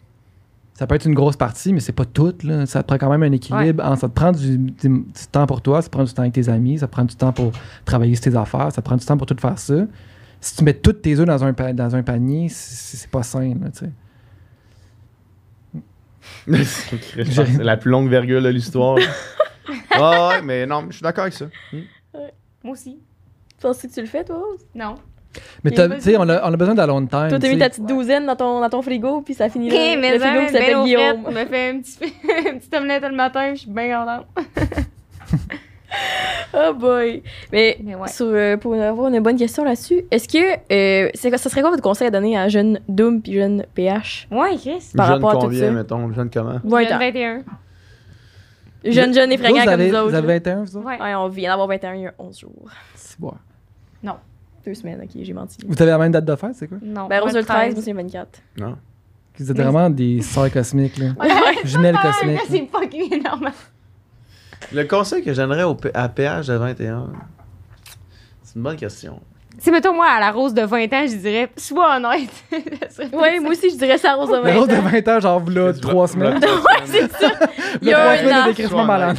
ça 0.76 0.88
peut 0.88 0.96
être 0.96 1.06
une 1.06 1.14
grosse 1.16 1.36
partie, 1.36 1.74
mais 1.74 1.82
c'est 1.82 1.92
pas 1.92 2.06
tout. 2.06 2.34
Là. 2.44 2.66
Ça 2.66 2.82
te 2.84 2.88
prend 2.88 2.98
quand 2.98 3.10
même 3.10 3.24
un 3.24 3.32
équilibre. 3.34 3.84
En- 3.84 3.98
ça 3.98 4.08
te 4.08 4.14
prend 4.14 4.32
du, 4.32 4.58
du- 4.58 4.88
du 4.88 5.04
temps 5.30 5.46
pour 5.46 5.62
toi, 5.62 5.82
ça 5.82 5.90
te 5.90 5.92
prend 5.92 6.06
du 6.06 6.14
temps 6.14 6.22
avec 6.22 6.34
tes 6.34 6.48
amis, 6.48 6.78
ça 6.80 6.88
te 6.88 6.92
prend 6.94 7.04
du 7.04 7.16
temps 7.16 7.34
pour 7.34 7.52
travailler 7.84 8.16
sur 8.16 8.24
tes 8.32 8.38
affaires, 8.38 8.72
ça 8.72 8.82
te 8.82 8.86
prend 8.86 8.96
du 8.96 9.06
temps 9.06 9.18
pour 9.18 9.28
tout 9.28 9.36
faire 9.38 9.60
ça. 9.60 9.76
Si 10.40 10.56
tu 10.56 10.64
mets 10.64 10.74
toutes 10.76 11.02
tes 11.02 11.20
œufs 11.20 11.26
dans 11.26 11.44
un, 11.44 11.52
dans 11.74 11.96
un 11.98 12.02
panier, 12.04 12.48
c'est 12.50 13.10
pas 13.10 13.24
sain. 13.24 13.56
Là, 13.62 13.72
tu. 13.78 13.86
c'est 16.64 17.58
la 17.64 17.78
plus 17.78 17.92
longue 17.92 18.10
virgule 18.10 18.44
de 18.44 18.50
l'histoire. 18.50 18.98
Ah 19.92 20.30
ouais, 20.30 20.42
mais 20.42 20.66
non, 20.66 20.86
je 20.90 20.96
suis 20.96 21.04
d'accord 21.04 21.24
avec 21.24 21.34
ça. 21.34 21.46
Moi 22.64 22.74
aussi. 22.74 22.98
Tu 23.50 23.62
penses 23.62 23.82
que 23.82 23.88
tu 23.88 24.00
le 24.02 24.08
fais, 24.08 24.24
toi? 24.24 24.42
Non. 24.74 24.96
Mais 25.64 25.72
tu 25.72 25.82
sais, 26.00 26.16
on 26.18 26.28
a, 26.28 26.50
on 26.50 26.54
a 26.54 26.58
besoin 26.58 26.74
d'alone 26.74 27.08
time. 27.08 27.28
Toi, 27.30 27.38
t'as 27.40 27.50
mis 27.50 27.58
ta 27.60 27.70
petite 27.70 27.86
douzaine 27.86 28.26
dans 28.26 28.36
ton, 28.36 28.62
dans 28.62 28.70
ton 28.70 28.82
frigo, 28.82 29.22
puis 29.22 29.34
ça 29.36 29.50
finit 29.50 29.68
Ok, 29.68 29.74
là. 29.76 29.96
mais 30.00 30.14
le 30.14 30.20
frigo 30.20 30.46
qui 30.46 30.52
s'appelle 30.54 30.84
Guillaume. 30.84 31.24
On 31.26 31.32
me 31.32 31.46
fait 31.46 31.70
un 31.70 31.80
petit, 31.82 31.98
un 32.50 32.58
petit 32.58 32.76
omelette 32.76 33.04
le 33.04 33.16
matin, 33.16 33.54
je 33.54 33.60
suis 33.60 33.70
bien 33.70 34.00
contente. 34.00 34.26
Oh 36.54 36.74
boy! 36.74 37.22
Mais, 37.52 37.78
Mais 37.84 37.96
ouais. 37.96 38.08
sur, 38.08 38.26
euh, 38.28 38.58
pour 38.58 38.74
avoir 38.74 39.10
une 39.14 39.20
bonne 39.20 39.38
question 39.38 39.64
là-dessus, 39.64 40.02
est-ce 40.10 40.28
que 40.28 40.38
euh, 40.72 41.10
c'est 41.14 41.36
ça 41.38 41.50
serait 41.50 41.62
quoi 41.62 41.70
votre 41.70 41.84
conseil 41.84 42.08
à 42.08 42.12
donner 42.12 42.36
à 42.36 42.42
un 42.44 42.48
jeune 42.48 42.80
Doom 42.88 43.22
puis 43.22 43.34
jeune 43.34 43.66
PH? 43.76 44.28
Ouais, 44.32 44.56
Chris. 44.58 44.92
Par 44.96 45.06
jeune 45.08 45.16
rapport 45.16 45.30
à 45.32 45.34
tout 45.36 45.40
combien, 45.42 45.60
ça. 45.60 45.72
mettons? 45.72 46.12
Jeune 46.14 46.30
comment? 46.32 46.60
Vingt 46.64 46.84
Jeune 46.84 46.94
ans. 46.94 47.00
21. 47.00 47.44
Jeune, 48.86 49.14
jeune 49.14 49.32
et 49.32 49.38
Vous, 49.38 49.44
fringant 49.44 49.60
vous 49.60 49.66
comme 49.66 49.74
avez, 49.74 49.90
nous 49.90 49.96
autres. 49.96 50.10
vous 50.10 50.16
avez 50.16 50.28
là. 50.28 50.34
21, 50.36 50.64
vous 50.64 50.78
autres? 50.78 50.88
Ouais. 50.88 51.02
Ouais, 51.02 51.16
on 51.16 51.28
vient 51.28 51.50
d'avoir 51.52 51.68
21 51.68 51.94
il 51.96 52.02
y 52.02 52.08
a 52.08 52.14
11 52.18 52.40
jours. 52.40 52.70
C'est 52.96 53.20
bon. 53.20 53.34
Deux 54.66 54.74
semaines, 54.74 55.00
ok, 55.02 55.10
j'ai 55.22 55.34
menti. 55.34 55.58
Vous 55.66 55.82
avez 55.82 55.92
la 55.92 55.98
même 55.98 56.12
date 56.12 56.26
de 56.26 56.36
fête, 56.36 56.54
c'est 56.54 56.68
quoi? 56.68 56.78
Non. 56.82 57.08
Ben, 57.08 57.22
Rose 57.22 57.34
le 57.34 57.44
13, 57.44 57.74
moi 57.74 57.82
c'est 57.84 57.92
le 57.92 57.98
24. 57.98 58.42
Non. 58.58 58.78
Vous 59.38 59.50
êtes 59.50 59.58
vraiment 59.58 59.90
des 59.90 60.22
sœurs 60.22 60.52
cosmiques, 60.52 60.98
là. 60.98 61.08
Ouais. 61.20 61.30
Jumelles 61.64 61.96
cosmiques. 61.96 62.42
c'est 62.50 62.68
fucking 62.72 63.14
énorme. 63.14 63.50
Le 64.74 64.84
conseil 64.84 65.24
que 65.24 65.34
je 65.34 65.42
donnerais 65.42 65.64
au 65.64 65.76
P- 65.76 65.92
à 65.94 66.10
PH 66.10 66.48
de 66.48 66.54
21, 66.56 67.08
c'est 68.44 68.56
une 68.56 68.62
bonne 68.64 68.76
question. 68.76 69.20
Si, 69.58 69.72
mettons, 69.72 69.94
moi, 69.94 70.06
à 70.06 70.20
la 70.22 70.32
Rose 70.32 70.54
de 70.54 70.62
20 70.62 70.84
ans, 70.94 71.06
je 71.06 71.16
dirais, 71.18 71.50
sois 71.58 71.98
honnête. 71.98 72.30
Plus 72.52 73.10
moi 73.42 73.50
aussi, 73.50 73.72
je 73.72 73.78
dirais 73.78 73.98
ça 73.98 74.12
à 74.12 74.16
Rose 74.16 74.30
de 74.30 74.36
Le 74.36 74.42
20 74.44 74.54
rose 74.60 74.68
de 74.70 74.76
ans. 74.76 74.82
20 74.84 75.08
ans, 75.10 75.20
genre, 75.20 75.44
là, 75.50 75.74
trois 75.74 76.08
semaines. 76.08 76.40
Ouais, 76.42 76.86
c'est 76.86 77.12
ça. 77.12 77.32
Il 77.82 77.88
y 77.90 77.94
a 77.94 77.98
trois 78.00 78.12
un 78.14 78.18
semaines 78.18 78.36
an. 78.36 78.42
de 78.44 78.48
décrissement 78.50 78.86
malade. 78.86 79.18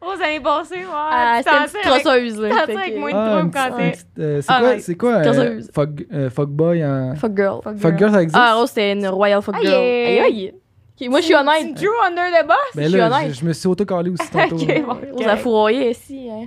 Rose, 0.00 0.18
l'année 0.20 0.40
passée, 0.40 0.76
ouais. 0.76 0.84
Ah, 0.94 1.40
c'était 1.44 1.56
une 1.56 1.90
crosseuse, 2.00 2.40
là. 2.40 2.48
Fait 2.64 2.72
avec 2.72 2.94
que- 2.94 2.98
moi. 2.98 3.10
Ah, 3.12 3.26
trouble 3.28 3.42
une 3.44 3.50
quand 3.50 3.76
petite- 3.76 4.06
t'es- 4.16 4.22
euh, 4.22 4.40
c'est 4.40 4.46
Ah, 4.52 4.58
quoi, 4.60 4.78
c'est 4.78 4.94
quoi 4.94 5.12
euh, 5.16 5.60
fuck, 5.74 5.90
euh, 6.12 6.30
fuckboy 6.30 6.84
en... 6.86 7.14
Fuck 7.16 7.36
girl. 7.36 7.60
Fuck 7.62 7.76
Fuck 7.78 7.98
girl, 7.98 8.12
ça 8.12 8.22
existe? 8.22 8.40
Ah, 8.42 8.54
Rose, 8.54 8.68
c'était 8.68 8.92
une 8.92 9.06
royal 9.08 9.42
fuck 9.42 9.54
Ah, 9.58 9.62
girl. 9.62 9.72
yeah. 9.74 10.08
Aïe, 10.08 10.20
aïe. 10.20 10.54
Moi, 11.08 11.20
je 11.20 11.24
suis 11.26 11.34
Tu 11.34 11.40
honnête. 11.40 11.74
Drew 11.74 11.90
under 12.06 12.24
the 12.42 12.46
boss? 12.46 12.56
Ben 12.74 12.84
je 12.84 12.88
suis 12.90 12.98
là, 12.98 13.06
honnête. 13.06 13.34
je, 13.34 13.40
je 13.40 13.44
me 13.44 13.52
suis 13.52 13.66
auto-collé 13.68 14.10
aussi 14.10 14.30
tantôt. 14.32 14.56
Ok, 14.56 14.82
bon. 14.84 14.98
Rose 15.16 15.26
a 15.26 15.36
fourroyé 15.36 15.90
ici. 15.90 16.28
Hein. 16.30 16.46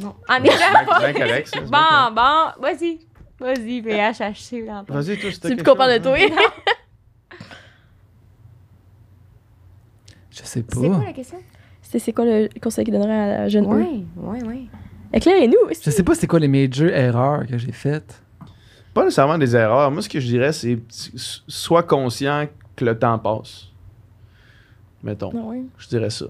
Non. 0.00 0.14
En 0.28 0.42
étant 0.44 0.54
pas. 0.86 0.98
bien 0.98 1.12
correct, 1.12 1.48
ça, 1.48 1.58
c'est 1.60 1.70
bien 1.70 2.10
Bon, 2.10 2.14
bon, 2.14 2.62
vas-y. 2.62 2.98
Vas-y, 3.38 3.82
PHHC. 3.82 4.64
l'entends. 4.66 4.94
Vas-y, 4.94 5.18
toi, 5.18 5.30
c'était 5.30 5.48
Tu 5.48 5.56
quelque 5.56 5.64
peux 5.64 5.70
comprendre 5.70 5.98
de 5.98 6.04
chose, 6.04 6.28
toi? 6.30 6.44
hein? 6.44 7.36
Je 10.30 10.42
sais 10.44 10.62
pas. 10.62 10.76
C'est 10.80 10.88
quoi 10.88 11.04
la 11.04 11.12
question? 11.12 11.38
C'est 11.82 11.98
c'est 11.98 12.12
quoi 12.12 12.24
le 12.24 12.48
conseil 12.62 12.84
qu'il 12.84 12.92
donnerait 12.94 13.12
à 13.18 13.26
la 13.42 13.48
jeune 13.48 13.64
eux? 13.64 13.76
Ouais, 13.76 14.04
ouais, 14.16 14.42
ouais. 14.44 14.60
Éclairez-nous. 15.12 15.68
Je 15.70 15.90
sais 15.90 16.02
pas 16.02 16.14
c'est 16.14 16.26
quoi 16.26 16.38
les 16.40 16.48
major 16.48 16.88
erreurs 16.88 17.46
que 17.46 17.56
j'ai 17.56 17.72
faites. 17.72 18.20
Pas 18.92 19.04
nécessairement 19.04 19.38
des 19.38 19.54
erreurs. 19.54 19.90
Moi, 19.90 20.02
ce 20.02 20.08
que 20.08 20.18
je 20.20 20.26
dirais, 20.26 20.52
c'est 20.52 20.78
s- 20.90 21.42
sois 21.46 21.82
conscient 21.82 22.46
que 22.76 22.84
le 22.84 22.98
temps 22.98 23.18
passe. 23.18 23.68
Mettons. 25.02 25.32
Ah. 25.36 25.54
Je 25.78 25.88
dirais 25.88 26.10
ça. 26.10 26.26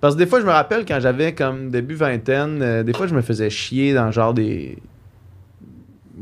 Parce 0.00 0.14
que 0.14 0.18
des 0.20 0.26
fois, 0.26 0.40
je 0.40 0.46
me 0.46 0.50
rappelle 0.50 0.84
quand 0.86 0.98
j'avais 1.00 1.34
comme 1.34 1.70
début 1.70 1.94
vingtaine, 1.94 2.62
euh, 2.62 2.82
des 2.82 2.92
fois, 2.94 3.06
je 3.06 3.14
me 3.14 3.20
faisais 3.22 3.50
chier 3.50 3.92
dans 3.94 4.10
genre 4.10 4.32
des. 4.34 4.78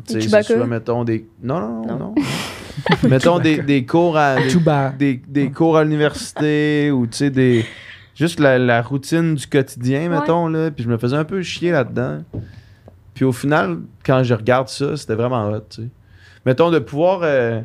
Tu 0.09 0.21
sais, 0.23 0.67
mettons 0.67 1.05
des. 1.05 1.27
Non, 1.43 1.61
non, 1.61 1.87
non, 1.87 1.99
Non. 1.99 2.15
mettons 3.09 3.39
des, 3.39 3.59
des 3.63 3.85
cours 3.85 4.17
à. 4.17 4.37
Des, 4.37 5.17
des, 5.17 5.23
des 5.29 5.51
cours 5.51 5.77
à 5.77 5.85
l'université 5.85 6.91
ou 6.91 7.07
tu 7.07 7.19
sais, 7.19 7.31
des. 7.31 7.65
Juste 8.15 8.41
la, 8.41 8.59
la 8.59 8.83
routine 8.83 9.35
du 9.35 9.47
quotidien, 9.47 10.03
Ouais. 10.03 10.09
mettons, 10.21 10.49
là. 10.49 10.71
Puis 10.71 10.85
je 10.85 10.89
me 10.89 10.97
faisais 10.99 11.17
un 11.17 11.25
peu 11.25 11.43
chier 11.43 11.71
là-dedans. 11.73 12.23
Puis 13.15 13.25
au 13.25 13.33
final, 13.33 13.79
quand 14.05 14.23
je 14.23 14.35
regarde 14.35 14.69
ça, 14.69 14.97
c'était 14.97 15.15
vraiment 15.15 15.49
hot, 15.51 15.61
tu 15.71 15.83
sais. 15.83 15.89
Mettons 16.47 16.71
de 16.71 16.79
pouvoir. 16.79 17.21
euh, 17.23 17.61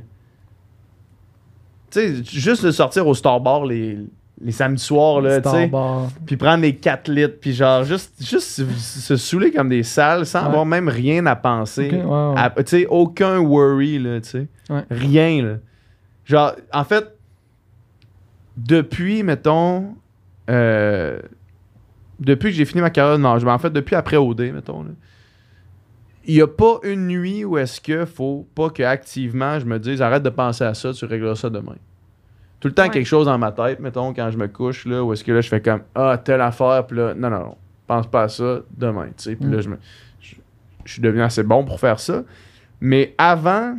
tu 1.92 2.00
sais, 2.00 2.24
juste 2.24 2.66
de 2.66 2.72
sortir 2.72 3.08
au 3.08 3.14
Star 3.14 3.40
Bar 3.40 3.66
les, 3.66 3.98
les 4.42 4.52
samedis 4.52 4.84
soirs, 4.84 5.22
là, 5.22 5.42
tu 5.42 5.50
sais. 5.50 5.72
Puis 6.26 6.38
prendre 6.38 6.62
les 6.62 6.76
4 6.76 7.10
litres, 7.10 7.36
puis 7.42 7.54
genre, 7.54 7.84
juste, 7.84 8.14
juste 8.24 8.64
se, 8.78 9.16
saouler 9.18 9.52
comme 9.52 9.70
des 9.70 9.84
salles 9.84 10.26
sans 10.26 10.42
Ouais. 10.42 10.48
avoir 10.48 10.66
même 10.66 10.90
rien 10.90 11.26
à 11.26 11.36
penser. 11.36 11.90
Tu 11.90 12.64
sais, 12.66 12.86
aucun 12.88 13.40
worry, 13.40 14.00
là, 14.00 14.22
tu 14.22 14.30
sais. 14.30 14.48
Ouais. 14.70 14.84
Rien, 14.92 15.44
là. 15.44 15.54
Genre, 16.26 16.54
en 16.74 16.84
fait, 16.84 17.08
depuis, 18.58 19.24
mettons, 19.24 19.96
euh, 20.50 21.20
depuis 22.20 22.50
que 22.50 22.56
j'ai 22.56 22.66
fini 22.66 22.82
ma 22.82 22.90
carrière 22.90 23.18
de 23.18 23.24
nagement, 23.24 23.54
en 23.54 23.60
fait, 23.60 23.70
depuis 23.70 23.96
après 23.96 24.18
OD, 24.18 24.52
mettons, 24.54 24.84
là, 24.84 24.90
il 26.28 26.36
n'y 26.36 26.42
a 26.42 26.48
pas 26.48 26.80
une 26.84 27.08
nuit 27.08 27.44
où 27.46 27.58
est-ce 27.58 27.82
que 27.82 28.06
faut 28.06 28.46
pas 28.54 28.70
que 28.70 28.84
activement 28.84 29.60
je 29.60 29.66
me 29.66 29.80
dise 29.80 30.02
arrête 30.02 30.22
de 30.24 30.30
penser 30.30 30.64
à 30.66 30.74
ça, 30.74 30.94
tu 30.94 31.06
régleras 31.06 31.36
ça 31.36 31.50
demain. 31.50 31.76
Tout 32.60 32.68
le 32.68 32.74
temps 32.74 32.84
Ouais. 32.84 32.90
quelque 32.90 33.06
chose 33.08 33.26
dans 33.28 33.38
ma 33.38 33.52
tête, 33.52 33.80
mettons, 33.80 34.14
quand 34.14 34.30
je 34.32 34.38
me 34.38 34.48
couche, 34.48 34.86
là, 34.86 35.04
où 35.04 35.14
est-ce 35.14 35.24
que 35.24 35.32
là, 35.32 35.42
je 35.42 35.48
fais 35.50 35.62
comme 35.62 35.82
Ah, 35.96 36.20
telle 36.24 36.42
affaire, 36.42 36.86
puis 36.88 36.98
là, 36.98 37.14
non, 37.14 37.30
non, 37.30 37.40
non, 37.40 37.56
pense 37.88 38.08
pas 38.08 38.24
à 38.24 38.28
ça 38.30 38.60
demain, 38.76 39.08
tu 39.16 39.24
sais. 39.24 39.36
Puis 39.36 39.50
là, 39.50 39.58
Mm. 39.58 39.62
je, 39.62 39.70
me, 39.70 39.78
je, 40.22 40.36
je 40.86 40.92
suis 40.94 41.02
devenu 41.02 41.22
assez 41.22 41.44
bon 41.44 41.64
pour 41.64 41.80
faire 41.80 42.00
ça. 42.00 42.24
Mais 42.82 43.14
avant, 43.18 43.76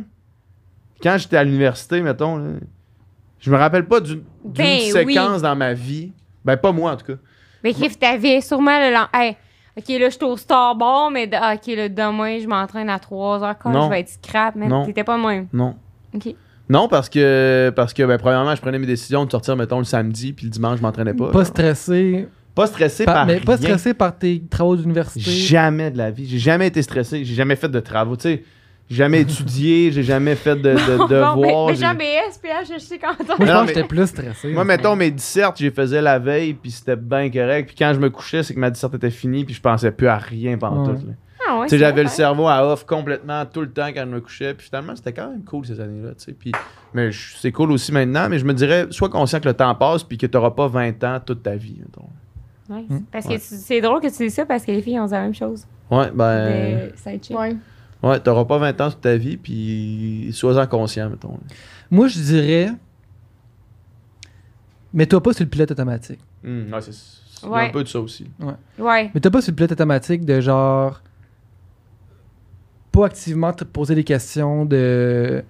quand 1.03 1.17
j'étais 1.17 1.37
à 1.37 1.43
l'université, 1.43 2.01
mettons, 2.01 2.37
là, 2.37 2.51
je 3.39 3.51
me 3.51 3.57
rappelle 3.57 3.85
pas 3.85 3.99
d'une 3.99 4.23
Ben 4.45 4.79
séquence 4.91 5.41
dans 5.41 5.55
ma 5.55 5.73
vie. 5.73 6.11
Ben, 6.45 6.57
pas 6.57 6.71
moi, 6.71 6.91
en 6.93 6.97
tout 6.97 7.05
cas. 7.05 7.19
Mais 7.63 7.73
Cliff, 7.73 7.99
t'avais 7.99 8.39
sûrement 8.41 8.77
le. 8.79 8.95
Hey, 9.13 9.35
ok, 9.79 9.99
là, 9.99 10.09
je 10.09 10.15
suis 10.15 10.23
au 10.23 10.37
Star 10.37 10.75
Bar, 10.75 11.09
mais 11.11 11.27
de- 11.27 11.35
ah, 11.39 11.55
ok, 11.55 11.75
là, 11.75 11.89
demain, 11.89 12.39
je 12.39 12.47
m'entraîne 12.47 12.89
à 12.89 12.99
3 12.99 13.43
heures 13.43 13.57
quand 13.57 13.71
Non. 13.71 13.85
je 13.85 13.89
vais 13.89 13.99
être 14.01 14.09
scrap, 14.09 14.55
mais 14.55 14.67
t'étais 14.85 15.03
pas 15.03 15.17
de 15.17 15.23
même. 15.25 15.47
Non. 15.53 15.75
Ok. 16.13 16.33
Non, 16.69 16.87
parce 16.87 17.09
que, 17.09 17.71
parce 17.75 17.93
que 17.93 18.03
ben, 18.03 18.17
premièrement, 18.19 18.53
je 18.55 18.61
prenais 18.61 18.77
mes 18.77 18.85
décisions 18.85 19.25
de 19.25 19.31
sortir, 19.31 19.55
mettons, 19.55 19.79
le 19.79 19.85
samedi, 19.85 20.33
puis 20.33 20.45
le 20.45 20.51
dimanche, 20.51 20.77
je 20.77 20.83
m'entraînais 20.83 21.15
pas. 21.15 21.31
Pas 21.31 21.45
stressé. 21.45 22.27
Pas 22.53 22.67
stressé 22.67 23.05
Par- 23.05 23.13
par, 23.15 23.25
mais 23.25 23.39
pas 23.39 23.55
rien. 23.55 23.67
stressé 23.69 23.93
par 23.93 24.15
tes 24.17 24.43
travaux 24.49 24.75
d'université. 24.75 25.31
Jamais 25.31 25.91
de 25.91 25.97
la 25.97 26.11
vie. 26.11 26.27
J'ai 26.27 26.39
jamais 26.39 26.67
été 26.67 26.81
stressé. 26.81 27.23
J'ai 27.23 27.33
jamais 27.35 27.55
fait 27.55 27.69
de 27.69 27.79
travaux. 27.79 28.15
Tu 28.17 28.23
sais, 28.23 28.43
jamais 28.95 29.21
étudié. 29.21 29.91
J'ai 29.91 30.03
jamais 30.03 30.35
fait 30.35 30.55
de, 30.55 30.73
de 30.73 30.97
Bon, 30.97 31.07
devoirs. 31.07 31.35
mais, 31.37 31.73
mais 31.97 32.99
quand 32.99 33.13
Moi, 33.17 33.35
je 33.39 33.45
Non, 33.45 33.45
pense 33.45 33.45
que 33.47 33.65
mais- 33.65 33.67
j'étais 33.67 33.83
plus 33.87 34.07
stressé. 34.07 34.47
Moi, 34.53 34.63
mettons, 34.63 34.95
mes 34.95 35.11
dissertes, 35.11 35.57
j'ai 35.57 35.71
faisais 35.71 36.01
la 36.01 36.19
veille, 36.19 36.53
puis 36.53 36.71
c'était 36.71 36.95
bien 36.95 37.29
correct. 37.29 37.67
Puis 37.67 37.75
quand 37.77 37.91
je 37.93 37.99
me 37.99 38.09
couchais, 38.09 38.43
c'est 38.43 38.53
que 38.53 38.59
ma 38.59 38.69
disserte 38.69 38.95
était 38.95 39.09
finie, 39.11 39.45
puis 39.45 39.53
je 39.53 39.61
pensais 39.61 39.91
plus 39.91 40.07
à 40.07 40.17
rien 40.17 40.57
pendant 40.57 40.87
Ouais. 40.87 40.99
tout. 40.99 41.07
là. 41.07 41.13
Ah 41.47 41.57
ouais, 41.59 41.65
Tu 41.65 41.69
sais, 41.71 41.77
j'avais 41.79 42.03
le 42.03 42.09
cerveau 42.09 42.47
à 42.47 42.63
off 42.65 42.85
complètement 42.85 43.43
tout 43.45 43.61
le 43.61 43.71
temps 43.71 43.87
quand 43.87 44.01
je 44.01 44.09
me 44.13 44.19
couchais. 44.21 44.53
Puis 44.53 44.67
finalement, 44.67 44.95
c'était 44.95 45.13
quand 45.13 45.29
même 45.29 45.43
cool 45.43 45.65
ces 45.65 45.79
années-là. 45.79 46.09
tu 46.17 46.25
sais. 46.25 46.33
Puis, 46.33 46.51
mais 46.93 47.11
je- 47.11 47.35
c'est 47.37 47.51
cool 47.51 47.71
aussi 47.71 47.91
maintenant. 47.91 48.27
Mais 48.29 48.37
je 48.37 48.45
me 48.45 48.53
dirais, 48.53 48.87
sois 48.91 49.09
conscient 49.09 49.39
que 49.39 49.47
le 49.47 49.53
temps 49.55 49.73
passe, 49.73 50.03
puis 50.03 50.17
que 50.17 50.27
tu 50.27 50.37
n'auras 50.37 50.51
pas 50.51 50.67
20 50.67 51.03
ans 51.03 51.19
toute 51.25 51.41
ta 51.41 51.55
vie. 51.55 51.77
mettons. 51.79 52.07
Ouais, 52.69 52.85
Hmm. 52.87 52.99
Parce 53.11 53.25
Ouais. 53.25 53.37
que 53.37 53.39
tu- 53.41 53.55
c'est 53.55 53.81
drôle 53.81 53.99
que 53.99 54.15
tu 54.15 54.27
dis 54.27 54.29
ça 54.29 54.45
parce 54.45 54.63
que 54.63 54.71
les 54.71 54.81
filles 54.83 54.99
ont 54.99 55.05
dit 55.07 55.13
la 55.13 55.21
même 55.21 55.33
chose. 55.33 55.65
Ouais, 55.89 56.11
ben. 56.13 56.91
Side. 56.95 57.35
Ouais. 57.35 57.55
Ouais, 58.01 58.19
t'auras 58.19 58.45
pas 58.45 58.57
20 58.57 58.79
ans 58.81 58.91
toute 58.91 59.01
ta 59.01 59.17
vie, 59.17 59.35
puis 59.37 60.29
sois-en 60.33 60.65
conscient, 60.67 61.09
mettons. 61.09 61.37
Moi, 61.91 62.07
je 62.07 62.19
dirais. 62.19 62.69
Mets-toi 64.93 65.21
pas 65.21 65.33
sur 65.33 65.43
le 65.43 65.49
pilote 65.49 65.71
automatique. 65.71 66.19
Hum, 66.45 66.67
ouais, 66.73 66.81
c'est 66.81 66.93
c'est 66.93 67.47
Ouais. 67.47 67.67
un 67.67 67.69
peu 67.69 67.83
de 67.83 67.87
ça 67.87 67.99
aussi. 68.01 68.29
Ouais. 68.79 69.11
Mets-toi 69.13 69.31
pas 69.31 69.41
sur 69.41 69.51
le 69.51 69.55
pilote 69.55 69.71
automatique 69.73 70.25
de 70.25 70.41
genre. 70.41 71.01
Pas 72.91 73.05
activement 73.05 73.53
te 73.53 73.63
poser 73.63 73.95
des 73.95 74.03
questions 74.03 74.65
de. 74.65 75.43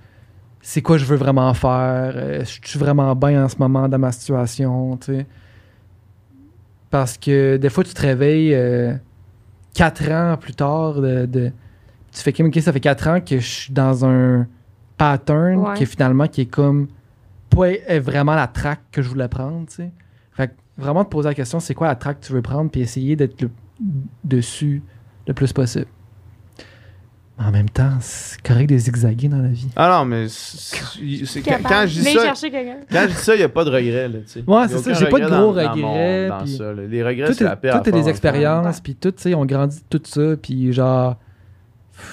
C'est 0.62 0.82
quoi 0.82 0.98
je 0.98 1.06
veux 1.06 1.16
vraiment 1.16 1.54
faire? 1.54 2.14
euh, 2.16 2.44
Je 2.44 2.68
suis 2.70 2.78
vraiment 2.80 3.16
bien 3.16 3.46
en 3.46 3.48
ce 3.48 3.56
moment 3.58 3.88
dans 3.88 3.98
ma 3.98 4.12
situation, 4.12 4.98
tu 4.98 5.06
sais. 5.14 5.26
Parce 6.90 7.18
que 7.18 7.58
des 7.58 7.70
fois, 7.70 7.84
tu 7.84 7.94
te 7.94 8.02
réveilles 8.02 8.54
euh, 8.54 8.94
quatre 9.74 10.10
ans 10.12 10.36
plus 10.38 10.54
tard 10.54 10.96
de. 10.96 11.26
de- 11.26 11.52
tu 12.12 12.22
fais 12.22 12.34
comme, 12.34 12.48
ok, 12.48 12.60
ça 12.62 12.74
fait 12.74 12.80
quatre 12.80 13.08
ans 13.08 13.20
que 13.22 13.40
je 13.40 13.48
suis 13.48 13.74
dans 13.74 14.06
un 14.06 14.48
pattern 14.98 15.58
Ouais. 15.60 15.74
qui 15.76 15.84
est 15.84 15.86
finalement 15.86 16.28
qui 16.28 16.42
est 16.42 16.46
comme 16.46 16.88
pas 17.50 17.70
est 17.72 18.00
vraiment 18.00 18.36
la 18.36 18.48
track 18.48 18.80
que 18.92 19.02
je 19.02 19.10
voulais 19.10 19.28
prendre, 19.28 19.66
tu 19.68 19.76
sais. 19.76 19.92
Fait 20.34 20.50
que 20.50 20.54
vraiment 20.78 21.04
te 21.04 21.10
poser 21.10 21.30
la 21.30 21.34
question, 21.36 21.60
c'est 21.60 21.74
quoi 21.74 21.88
la 21.88 21.96
track 21.96 22.20
que 22.22 22.26
tu 22.28 22.34
veux 22.34 22.42
prendre, 22.42 22.70
puis 22.70 22.82
essayer 22.82 23.16
d'être 23.16 23.42
le- 23.42 23.50
dessus 24.24 24.82
le 25.28 25.34
plus 25.34 25.52
possible. 25.54 25.88
En 27.42 27.52
même 27.52 27.70
temps, 27.70 27.94
c'est 28.02 28.42
correct 28.42 28.68
de 28.70 28.78
zigzaguer 28.78 29.30
dans 29.30 29.38
la 29.38 29.48
vie. 29.48 29.70
Ah 29.78 30.00
non, 30.00 30.04
mais 30.06 30.26
c'est- 30.28 31.42
quand, 31.42 31.58
quand 31.66 31.86
je 31.88 32.02
dis 32.02 32.04
ça, 32.04 32.24
chercher 32.26 32.52
quelqu'un. 32.52 32.78
quand 32.92 33.02
je 33.04 33.08
dis 33.08 33.14
ça, 33.14 33.34
il 33.34 33.38
n'y 33.38 33.44
a 33.46 33.50
pas 33.50 33.64
de 33.64 33.70
regret, 33.70 34.10
là, 34.10 34.20
tu 34.20 34.28
sais. 34.28 34.44
Ouais, 34.46 34.68
c'est 34.68 34.78
ça, 34.80 34.92
j'ai 34.94 35.06
pas 35.08 35.20
de 35.22 35.26
gros 35.26 35.54
dans- 35.54 35.64
dans 35.64 35.76
mon- 35.78 35.94
regrets, 35.94 36.28
dans 36.28 36.46
ça. 36.46 36.74
Les 36.74 37.02
regrets, 37.02 37.34
c'est 37.34 37.46
la 37.46 37.56
pire 37.56 37.82
tout 37.82 37.88
est 37.90 37.94
des 37.94 38.10
expériences, 38.10 38.82
puis 38.82 38.94
tout, 38.96 39.12
tu 39.14 39.22
sais, 39.22 39.34
on 39.36 39.46
grandit 39.46 39.80
tout 39.90 40.02
ça, 40.04 40.36
puis 40.42 40.74
genre, 40.74 41.16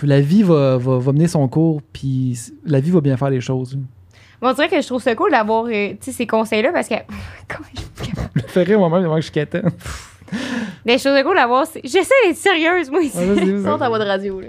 la 0.02 0.20
vie 0.20 0.42
va, 0.42 0.76
va, 0.78 0.98
va 0.98 1.12
mener 1.12 1.28
son 1.28 1.46
cours, 1.48 1.80
puis 1.92 2.38
la 2.64 2.80
vie 2.80 2.90
va 2.90 3.00
bien 3.00 3.16
faire 3.16 3.30
les 3.30 3.40
choses. 3.40 3.78
Bon, 4.40 4.48
on 4.48 4.52
dirait 4.52 4.68
que 4.68 4.80
je 4.80 4.86
trouve 4.86 5.02
ça 5.02 5.14
cool 5.14 5.30
d'avoir 5.30 5.64
euh, 5.66 5.94
ces 6.00 6.26
conseils-là 6.26 6.70
parce 6.72 6.88
que. 6.88 6.94
Comment 7.48 7.68
je- 7.74 8.04
Je 8.36 8.42
le 8.42 8.48
ferai 8.48 8.76
moi-même 8.76 9.04
avant 9.04 9.16
que 9.16 9.22
je 9.22 9.32
quête. 9.32 9.56
Mais 10.84 10.98
je 10.98 11.04
trouve 11.04 11.16
ça 11.16 11.22
cool 11.22 11.36
d'avoir. 11.36 11.66
ces- 11.66 11.80
J'essaie 11.84 12.14
d'être 12.26 12.36
sérieuse, 12.36 12.90
moi, 12.90 13.00
ici. 13.02 13.18
Sans 13.62 13.78
ta 13.78 13.88
voix 13.88 13.98
de 13.98 14.04
radio, 14.04 14.40
là. 14.40 14.48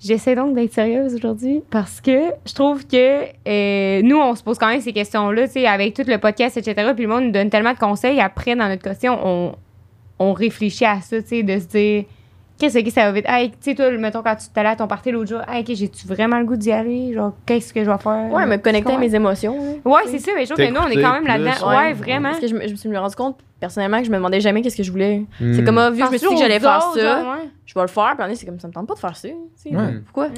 J'essaie 0.00 0.36
donc 0.36 0.54
d'être 0.54 0.72
sérieuse 0.72 1.12
aujourd'hui 1.16 1.60
parce 1.70 2.00
que 2.00 2.30
je 2.46 2.54
trouve 2.54 2.86
que 2.86 3.24
euh, 3.48 4.00
nous, 4.02 4.16
on 4.16 4.36
se 4.36 4.44
pose 4.44 4.56
quand 4.56 4.68
même 4.68 4.80
ces 4.80 4.92
questions-là, 4.92 5.48
tu 5.48 5.54
sais, 5.54 5.66
avec 5.66 5.94
tout 5.94 6.04
le 6.06 6.18
podcast, 6.18 6.56
etc. 6.56 6.92
Puis 6.94 7.02
le 7.02 7.10
monde 7.10 7.24
nous 7.24 7.30
donne 7.32 7.50
tellement 7.50 7.72
de 7.72 7.78
conseils. 7.78 8.20
Après, 8.20 8.54
dans 8.54 8.68
notre 8.68 8.82
question, 8.84 9.18
on, 9.24 9.56
on 10.20 10.32
réfléchit 10.34 10.84
à 10.84 11.00
ça, 11.00 11.20
tu 11.20 11.28
sais, 11.28 11.42
de 11.42 11.58
se 11.58 11.66
dire 11.66 12.04
qu'est-ce 12.58 12.78
que 12.78 12.90
ça 12.90 13.04
va 13.04 13.12
vite? 13.12 13.24
Hey, 13.28 13.50
tu 13.50 13.56
sais, 13.60 13.74
toi, 13.74 13.90
mettons, 13.92 14.22
quand 14.22 14.36
tu 14.36 14.48
t'allais 14.48 14.70
à 14.70 14.76
ton 14.76 14.86
party 14.86 15.10
l'autre 15.10 15.30
jour, 15.30 15.40
hey, 15.48 15.62
ok, 15.62 15.74
j'ai-tu 15.74 16.06
vraiment 16.06 16.38
le 16.38 16.44
goût 16.44 16.56
d'y 16.56 16.72
aller? 16.72 17.14
Genre, 17.14 17.32
qu'est-ce 17.46 17.72
que 17.72 17.84
je 17.84 17.90
vais 17.90 17.98
faire? 17.98 18.30
Ouais, 18.32 18.46
me 18.46 18.56
connecter 18.56 18.92
à 18.92 18.98
mes 18.98 19.14
émotions. 19.14 19.56
là. 19.56 19.90
Ouais, 19.90 20.02
c'est 20.06 20.18
ça, 20.18 20.32
mais 20.34 20.44
je 20.44 20.52
trouve 20.52 20.64
que 20.64 20.70
nous, 20.70 20.80
on 20.80 20.88
est 20.88 21.00
quand 21.00 21.12
même 21.12 21.26
là-dedans. 21.26 21.68
Ouais, 21.68 21.76
ouais. 21.76 21.92
vraiment. 21.92 22.30
Parce 22.30 22.40
que 22.40 22.48
je 22.48 22.54
me, 22.54 22.66
je 22.66 22.72
me 22.72 22.76
suis 22.76 22.96
rendu 22.96 23.16
compte, 23.16 23.38
personnellement, 23.60 23.98
que 23.98 24.06
je 24.06 24.10
me 24.10 24.16
demandais 24.16 24.40
jamais 24.40 24.62
qu'est-ce 24.62 24.76
que 24.76 24.82
je 24.82 24.90
voulais. 24.90 25.24
Hmm. 25.40 25.54
C'est 25.54 25.64
comme, 25.64 25.78
ah, 25.78 25.90
vu 25.90 26.00
que 26.00 26.06
je 26.06 26.12
me 26.12 26.18
suis 26.18 26.28
dit 26.28 26.34
que 26.34 26.40
j'allais 26.40 26.60
faire 26.60 26.82
ça, 26.82 26.88
autres, 26.90 27.00
genre, 27.00 27.34
ouais? 27.34 27.48
je 27.64 27.74
vais 27.74 27.80
le 27.80 27.88
faire. 27.88 28.14
Puis 28.16 28.24
en 28.24 28.28
fait, 28.28 28.34
c'est 28.34 28.46
comme, 28.46 28.60
ça 28.60 28.68
me 28.68 28.72
tente 28.72 28.86
pas 28.88 28.94
de 28.94 28.98
faire 28.98 29.16
ça. 29.16 29.28
Ouais. 29.28 30.00
Pourquoi? 30.04 30.28
Mm. 30.28 30.32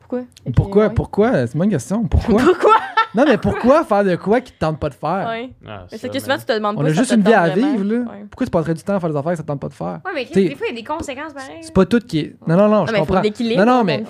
Pourquoi? 0.00 0.20
Pourquoi? 0.54 0.82
ouais. 0.84 0.94
Pourquoi? 0.94 1.46
C'est 1.46 1.54
une 1.54 1.58
bonne 1.58 1.70
question. 1.70 2.04
Pourquoi? 2.04 2.42
Pourquoi? 2.44 2.76
Non, 3.14 3.24
mais 3.26 3.38
pourquoi 3.38 3.84
faire 3.84 4.04
de 4.04 4.16
quoi 4.16 4.40
qui 4.40 4.52
te 4.52 4.58
tente 4.58 4.78
pas 4.78 4.88
de 4.88 4.94
faire? 4.94 5.26
Ouais. 5.28 5.50
Ah, 5.66 5.86
Mais 5.90 5.98
c'est 5.98 6.08
que 6.08 6.18
souvent, 6.18 6.36
tu 6.38 6.44
te 6.44 6.52
demandes 6.52 6.76
On 6.78 6.82
pas 6.82 6.86
a 6.86 6.90
si 6.90 6.94
ça 6.96 7.00
juste 7.02 7.10
te 7.12 7.16
une 7.16 7.22
vie 7.22 7.32
à 7.34 7.48
vivre, 7.48 7.84
là. 7.84 7.98
Ouais. 8.00 8.24
Pourquoi 8.30 8.46
tu 8.46 8.50
passerais 8.50 8.74
du 8.74 8.82
temps 8.82 8.94
à 8.96 9.00
faire 9.00 9.10
des 9.10 9.16
affaires 9.16 9.32
que 9.32 9.36
ça 9.36 9.42
te 9.42 9.48
tente 9.48 9.60
pas 9.60 9.68
de 9.68 9.74
faire? 9.74 10.00
Ouais, 10.04 10.12
mais 10.14 10.24
des 10.24 10.54
fois, 10.56 10.66
il 10.68 10.74
y 10.74 10.78
a 10.78 10.80
des 10.80 10.84
conséquences 10.86 11.32
pareilles. 11.32 11.58
C'est 11.62 11.74
pas 11.74 11.86
tout 11.86 12.00
qui 12.00 12.18
est. 12.20 12.36
Non, 12.46 12.56
non, 12.56 12.68
non, 12.68 12.86
je 12.86 12.92
Non, 12.92 12.92
mais 12.92 12.92
il 12.92 12.96
faut 13.00 13.06
comprends. 13.06 13.20
l'équilibre. 13.22 13.64
Non, 13.64 13.78
non, 13.78 13.84
mais 13.84 14.04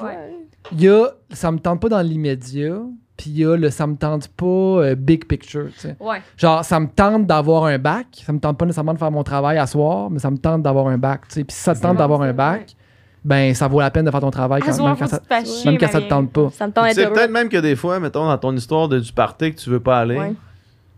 il 0.72 0.82
y 0.82 0.88
a 0.88 1.06
ça 1.30 1.50
me 1.52 1.58
tente 1.58 1.80
pas 1.80 1.88
dans 1.88 2.00
l'immédiat, 2.00 2.76
puis 3.16 3.30
il 3.30 3.38
y 3.38 3.44
a 3.44 3.56
le 3.56 3.70
ça 3.70 3.86
me 3.86 3.96
tente 3.96 4.28
pas 4.28 4.44
euh, 4.46 4.94
big 4.94 5.26
picture, 5.26 5.68
tu 5.74 5.80
sais. 5.80 5.96
Ouais. 6.00 6.20
Genre, 6.36 6.64
ça 6.64 6.78
me 6.80 6.86
tente 6.88 7.26
d'avoir 7.26 7.64
un 7.64 7.78
bac, 7.78 8.06
ça 8.24 8.32
me 8.32 8.38
tente 8.40 8.58
pas 8.58 8.64
nécessairement 8.66 8.94
de 8.94 8.98
faire 8.98 9.10
mon 9.10 9.22
travail 9.24 9.58
à 9.58 9.66
soir, 9.66 10.10
mais 10.10 10.18
ça 10.18 10.30
me 10.30 10.38
tente 10.38 10.62
d'avoir 10.62 10.86
un 10.88 10.98
bac, 10.98 11.22
tu 11.28 11.34
sais. 11.34 11.44
Puis 11.44 11.54
si 11.56 11.62
ça 11.62 11.74
te 11.74 11.80
tente 11.80 11.96
d'avoir 11.96 12.22
un 12.22 12.32
bac, 12.32 12.74
ben 13.24 13.54
ça 13.54 13.68
vaut 13.68 13.80
la 13.80 13.90
peine 13.90 14.04
de 14.04 14.10
faire 14.10 14.20
ton 14.20 14.30
travail 14.30 14.62
quand, 14.62 14.68
même, 14.68 14.96
quand 14.96 15.06
ça, 15.06 15.20
même 15.64 15.78
quand 15.78 15.88
ça 15.88 16.00
te 16.00 16.08
tente 16.08 16.32
pas. 16.32 16.50
Ça 16.52 16.66
me 16.66 16.72
tente 16.72 16.96
heureux. 16.98 17.12
peut-être 17.12 17.30
même 17.30 17.48
que 17.48 17.56
des 17.58 17.76
fois, 17.76 17.98
mettons, 18.00 18.26
dans 18.26 18.38
ton 18.38 18.54
histoire 18.56 18.88
de, 18.88 18.98
du 18.98 19.12
party 19.12 19.54
que 19.54 19.60
tu 19.60 19.70
veux 19.70 19.80
pas 19.80 20.00
aller, 20.00 20.16
Ouais. 20.16 20.34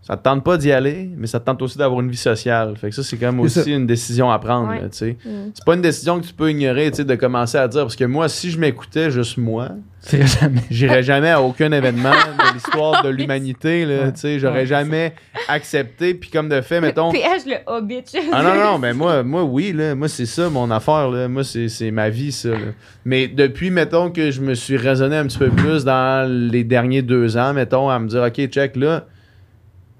Ça 0.01 0.17
te 0.17 0.23
tente 0.23 0.43
pas 0.43 0.57
d'y 0.57 0.71
aller, 0.71 1.09
mais 1.15 1.27
ça 1.27 1.39
te 1.39 1.45
tente 1.45 1.61
aussi 1.61 1.77
d'avoir 1.77 2.01
une 2.01 2.09
vie 2.09 2.17
sociale. 2.17 2.75
Fait 2.75 2.89
que 2.89 2.95
ça, 2.95 3.03
c'est 3.03 3.17
quand 3.17 3.27
même 3.31 3.39
aussi 3.39 3.71
une 3.71 3.85
décision 3.85 4.31
à 4.31 4.39
prendre, 4.39 4.69
Ouais. 4.69 4.81
là, 4.81 4.89
tu 4.89 4.97
sais. 4.97 5.17
Mm. 5.23 5.51
C'est 5.53 5.63
pas 5.63 5.75
une 5.75 5.81
décision 5.83 6.19
que 6.19 6.25
tu 6.25 6.33
peux 6.33 6.49
ignorer, 6.49 6.89
tu 6.89 6.97
sais, 6.97 7.03
de 7.05 7.15
commencer 7.15 7.57
à 7.59 7.67
dire, 7.67 7.81
parce 7.83 7.95
que 7.95 8.05
moi, 8.05 8.27
si 8.27 8.49
je 8.49 8.59
m'écoutais 8.59 9.11
juste 9.11 9.37
moi, 9.37 9.69
jamais. 10.11 10.61
j'irais 10.71 11.03
jamais 11.03 11.29
à 11.29 11.39
aucun 11.41 11.71
événement 11.71 12.09
de 12.49 12.53
l'histoire 12.55 13.03
de 13.03 13.09
l'humanité, 13.09 13.85
Ouais. 13.85 14.11
tu 14.13 14.19
sais, 14.21 14.39
j'aurais 14.39 14.61
Ouais, 14.61 14.65
jamais 14.65 15.13
accepté, 15.47 16.15
puis 16.15 16.29
comme 16.31 16.49
de 16.49 16.61
fait, 16.61 16.81
mettons... 16.81 17.11
PH, 17.13 17.45
le 17.45 17.55
hobbit. 17.67 18.03
Ah 18.33 18.41
non, 18.41 18.55
non, 18.55 18.77
mais 18.79 18.93
moi, 18.93 19.21
moi 19.23 19.43
oui, 19.43 19.71
là, 19.71 19.93
moi 19.93 20.07
c'est 20.07 20.25
ça 20.25 20.49
mon 20.49 20.71
affaire, 20.71 21.09
là. 21.09 21.27
moi 21.27 21.43
c'est 21.43 21.69
c'est 21.69 21.91
ma 21.91 22.09
vie, 22.09 22.31
ça. 22.31 22.49
là. 22.49 22.57
Mais 23.05 23.27
depuis, 23.27 23.69
mettons 23.69 24.09
que 24.09 24.31
je 24.31 24.41
me 24.41 24.55
suis 24.55 24.77
raisonné 24.77 25.17
un 25.17 25.25
petit 25.27 25.37
peu 25.37 25.49
plus 25.49 25.83
dans 25.85 26.27
les 26.27 26.63
derniers 26.63 27.01
deux 27.03 27.37
ans, 27.37 27.53
mettons, 27.53 27.89
à 27.89 27.99
me 27.99 28.07
dire, 28.07 28.23
OK, 28.23 28.47
check, 28.47 28.75
là, 28.75 29.05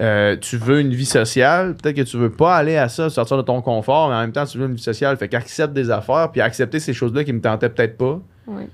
euh, 0.02 0.36
tu 0.36 0.58
veux 0.58 0.80
une 0.80 0.94
vie 0.94 1.06
sociale, 1.06 1.76
peut-être 1.76 1.96
que 1.96 2.02
tu 2.02 2.18
veux 2.18 2.32
pas 2.32 2.56
aller 2.56 2.76
à 2.76 2.90
ça, 2.90 3.10
sortir 3.10 3.38
de 3.38 3.44
ton 3.44 3.62
confort, 3.62 4.10
mais 4.10 4.16
en 4.16 4.22
même 4.22 4.32
temps, 4.32 4.46
tu 4.46 4.58
veux 4.58 4.66
une 4.66 4.76
vie 4.76 4.82
sociale, 4.82 5.16
fait 5.18 5.28
qu'accepte 5.28 5.74
des 5.74 5.92
affaires, 5.92 6.32
puis 6.32 6.42
accepter 6.42 6.80
ces 6.80 6.94
choses-là 6.94 7.24
qui 7.24 7.34
me 7.34 7.42
tentaient 7.42 7.70
peut-être 7.70 7.98
pas. 7.98 8.20
Ouais. 8.48 8.68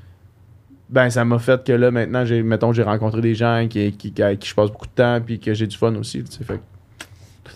Ben, 0.90 1.10
ça 1.10 1.26
m'a 1.26 1.38
fait 1.38 1.66
que 1.66 1.74
là, 1.74 1.92
maintenant, 1.92 2.24
j'ai, 2.24 2.42
mettons, 2.44 2.72
j'ai 2.72 2.84
rencontré 2.84 3.20
des 3.20 3.36
gens 3.36 3.68
qui, 3.70 3.92
qui, 3.92 4.14
avec 4.22 4.40
qui 4.40 4.48
je 4.48 4.56
passe 4.56 4.72
beaucoup 4.72 4.88
de 4.88 4.92
temps, 4.92 5.20
puis 5.20 5.40
que 5.40 5.54
j'ai 5.54 5.68
du 5.68 5.76
fun 5.76 5.94
aussi, 5.96 6.24
tu 6.24 6.32
sais, 6.32 6.44
fait 6.46 6.56
que 6.56 6.62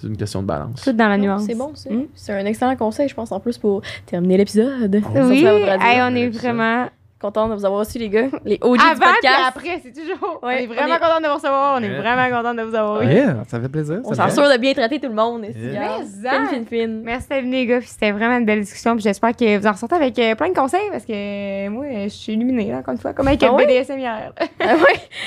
c'est 0.01 0.07
une 0.07 0.17
question 0.17 0.41
de 0.41 0.47
balance. 0.47 0.81
Tout 0.81 0.91
dans 0.91 1.07
la 1.07 1.17
nuance. 1.17 1.43
C'est 1.45 1.55
bon, 1.55 1.71
ça. 1.75 1.89
Mm. 1.89 2.07
C'est 2.13 2.33
un 2.33 2.45
excellent 2.45 2.75
conseil, 2.75 3.07
je 3.07 3.15
pense, 3.15 3.31
en 3.31 3.39
plus, 3.39 3.57
pour 3.57 3.81
terminer 4.05 4.37
l'épisode. 4.37 5.01
Oui, 5.15 5.45
hey, 5.45 6.01
on 6.01 6.15
est 6.15 6.31
ça. 6.33 6.39
vraiment. 6.39 6.89
Contente 7.21 7.51
de 7.51 7.55
vous 7.55 7.65
avoir 7.65 7.81
reçu, 7.81 7.99
les 7.99 8.09
gars. 8.09 8.27
Les 8.45 8.57
OG 8.61 8.77
du 8.79 8.83
Avant 8.83 8.95
puis 8.95 9.09
podcast. 9.13 9.43
après, 9.47 9.81
c'est 9.83 9.91
toujours. 9.93 10.39
on 10.41 10.49
est 10.49 10.65
vraiment 10.65 10.81
on 10.81 10.95
est- 10.95 10.99
content 10.99 11.21
de 11.21 11.27
vous 11.27 11.33
recevoir. 11.35 11.75
On 11.79 11.83
est 11.83 11.89
Ouais. 11.89 11.97
vraiment 12.01 12.37
content 12.37 12.53
de 12.55 12.61
vous 12.63 12.75
avoir 12.75 13.01
eu. 13.03 13.05
Yeah, 13.07 13.35
ça 13.47 13.59
fait 13.61 13.69
plaisir. 13.69 13.99
On 14.05 14.13
s'assure 14.13 14.49
de 14.51 14.57
bien 14.57 14.73
traiter 14.73 14.99
tout 14.99 15.07
le 15.07 15.13
monde. 15.13 15.45
ici, 15.45 15.59
Yeah. 15.59 15.99
Merci 16.23 17.29
d'être 17.29 17.41
venu, 17.41 17.51
les 17.53 17.65
gars. 17.67 17.79
puis 17.79 17.87
C'était 17.87 18.11
vraiment 18.11 18.37
une 18.37 18.45
belle 18.45 18.61
discussion. 18.61 18.95
Puis 18.95 19.03
j'espère 19.03 19.35
que 19.35 19.57
vous 19.57 19.67
en 19.67 19.71
ressortez 19.71 19.95
avec 19.95 20.17
euh, 20.17 20.35
plein 20.35 20.49
de 20.49 20.55
conseils 20.55 20.89
parce 20.91 21.05
que 21.05 21.11
euh, 21.13 21.69
moi, 21.69 21.85
je 22.03 22.09
suis 22.09 22.33
illuminée, 22.33 22.71
là, 22.71 22.79
encore 22.79 22.93
une 22.93 22.99
fois, 22.99 23.13
comme 23.13 23.27
avec 23.27 23.43
Ah 23.43 23.51
le? 23.51 23.65
BDSM 23.65 23.99
hier. 23.99 24.33
Ah 24.59 24.75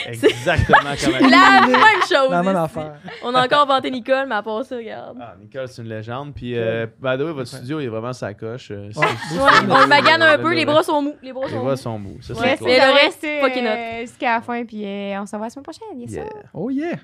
Exactement 0.09 0.91
comme 1.05 1.15
elle 1.21 1.31
la 1.31 1.61
même 1.67 2.03
chose. 2.09 2.31
La 2.31 2.43
même 2.43 2.57
affaire. 2.57 2.95
On 3.25 3.35
a 3.35 3.45
encore 3.45 3.67
vanté 3.67 3.91
Nicole, 3.91 4.27
mais 4.29 4.35
à 4.37 4.43
part 4.43 4.65
ça, 4.65 4.77
regarde. 4.77 5.17
Ah, 5.21 5.35
Nicole, 5.41 5.69
c'est 5.69 5.83
une 5.83 5.89
légende. 5.89 6.33
Puis, 6.35 6.57
euh, 6.57 6.87
by 7.01 7.17
the 7.17 7.21
way, 7.21 7.33
votre 7.33 7.49
studio 7.49 7.81
il 7.81 7.85
est 7.87 7.89
vraiment 7.89 8.13
sa 8.13 8.35
coche. 8.35 8.69
euh, 8.71 8.89
c'est- 8.93 9.01
on 9.39 9.81
le 9.81 9.87
magane 9.87 10.23
un 10.23 10.39
peu, 10.39 10.51
le- 10.51 10.57
les 10.57 10.65
bras 10.67 10.83
sont 10.83 11.03
mous. 11.03 11.15
Les 11.23 11.33
bras 11.33 11.49
sont 11.49 11.57
mous. 11.63 11.65
Sont 11.85 11.99
mous. 11.99 12.21
Ça, 12.23 12.35
Ouais, 12.35 12.57
c'est 12.59 12.65
mais 12.65 12.79
cool. 12.79 12.87
le 12.89 12.93
reste, 12.95 13.27
fucking 13.41 13.67
euh, 13.67 14.01
Jusqu'à 14.01 14.35
la 14.35 14.41
fin, 14.41 14.65
puis 14.65 14.85
euh, 14.85 15.21
on 15.21 15.27
se 15.27 15.33
revoit 15.33 15.47
la 15.47 15.51
semaine 15.51 15.63
prochaine. 15.65 16.01
Yes, 16.01 16.11
Yeah. 16.13 16.25
sir. 16.25 16.33
Oh 16.53 16.71
yeah! 16.71 16.97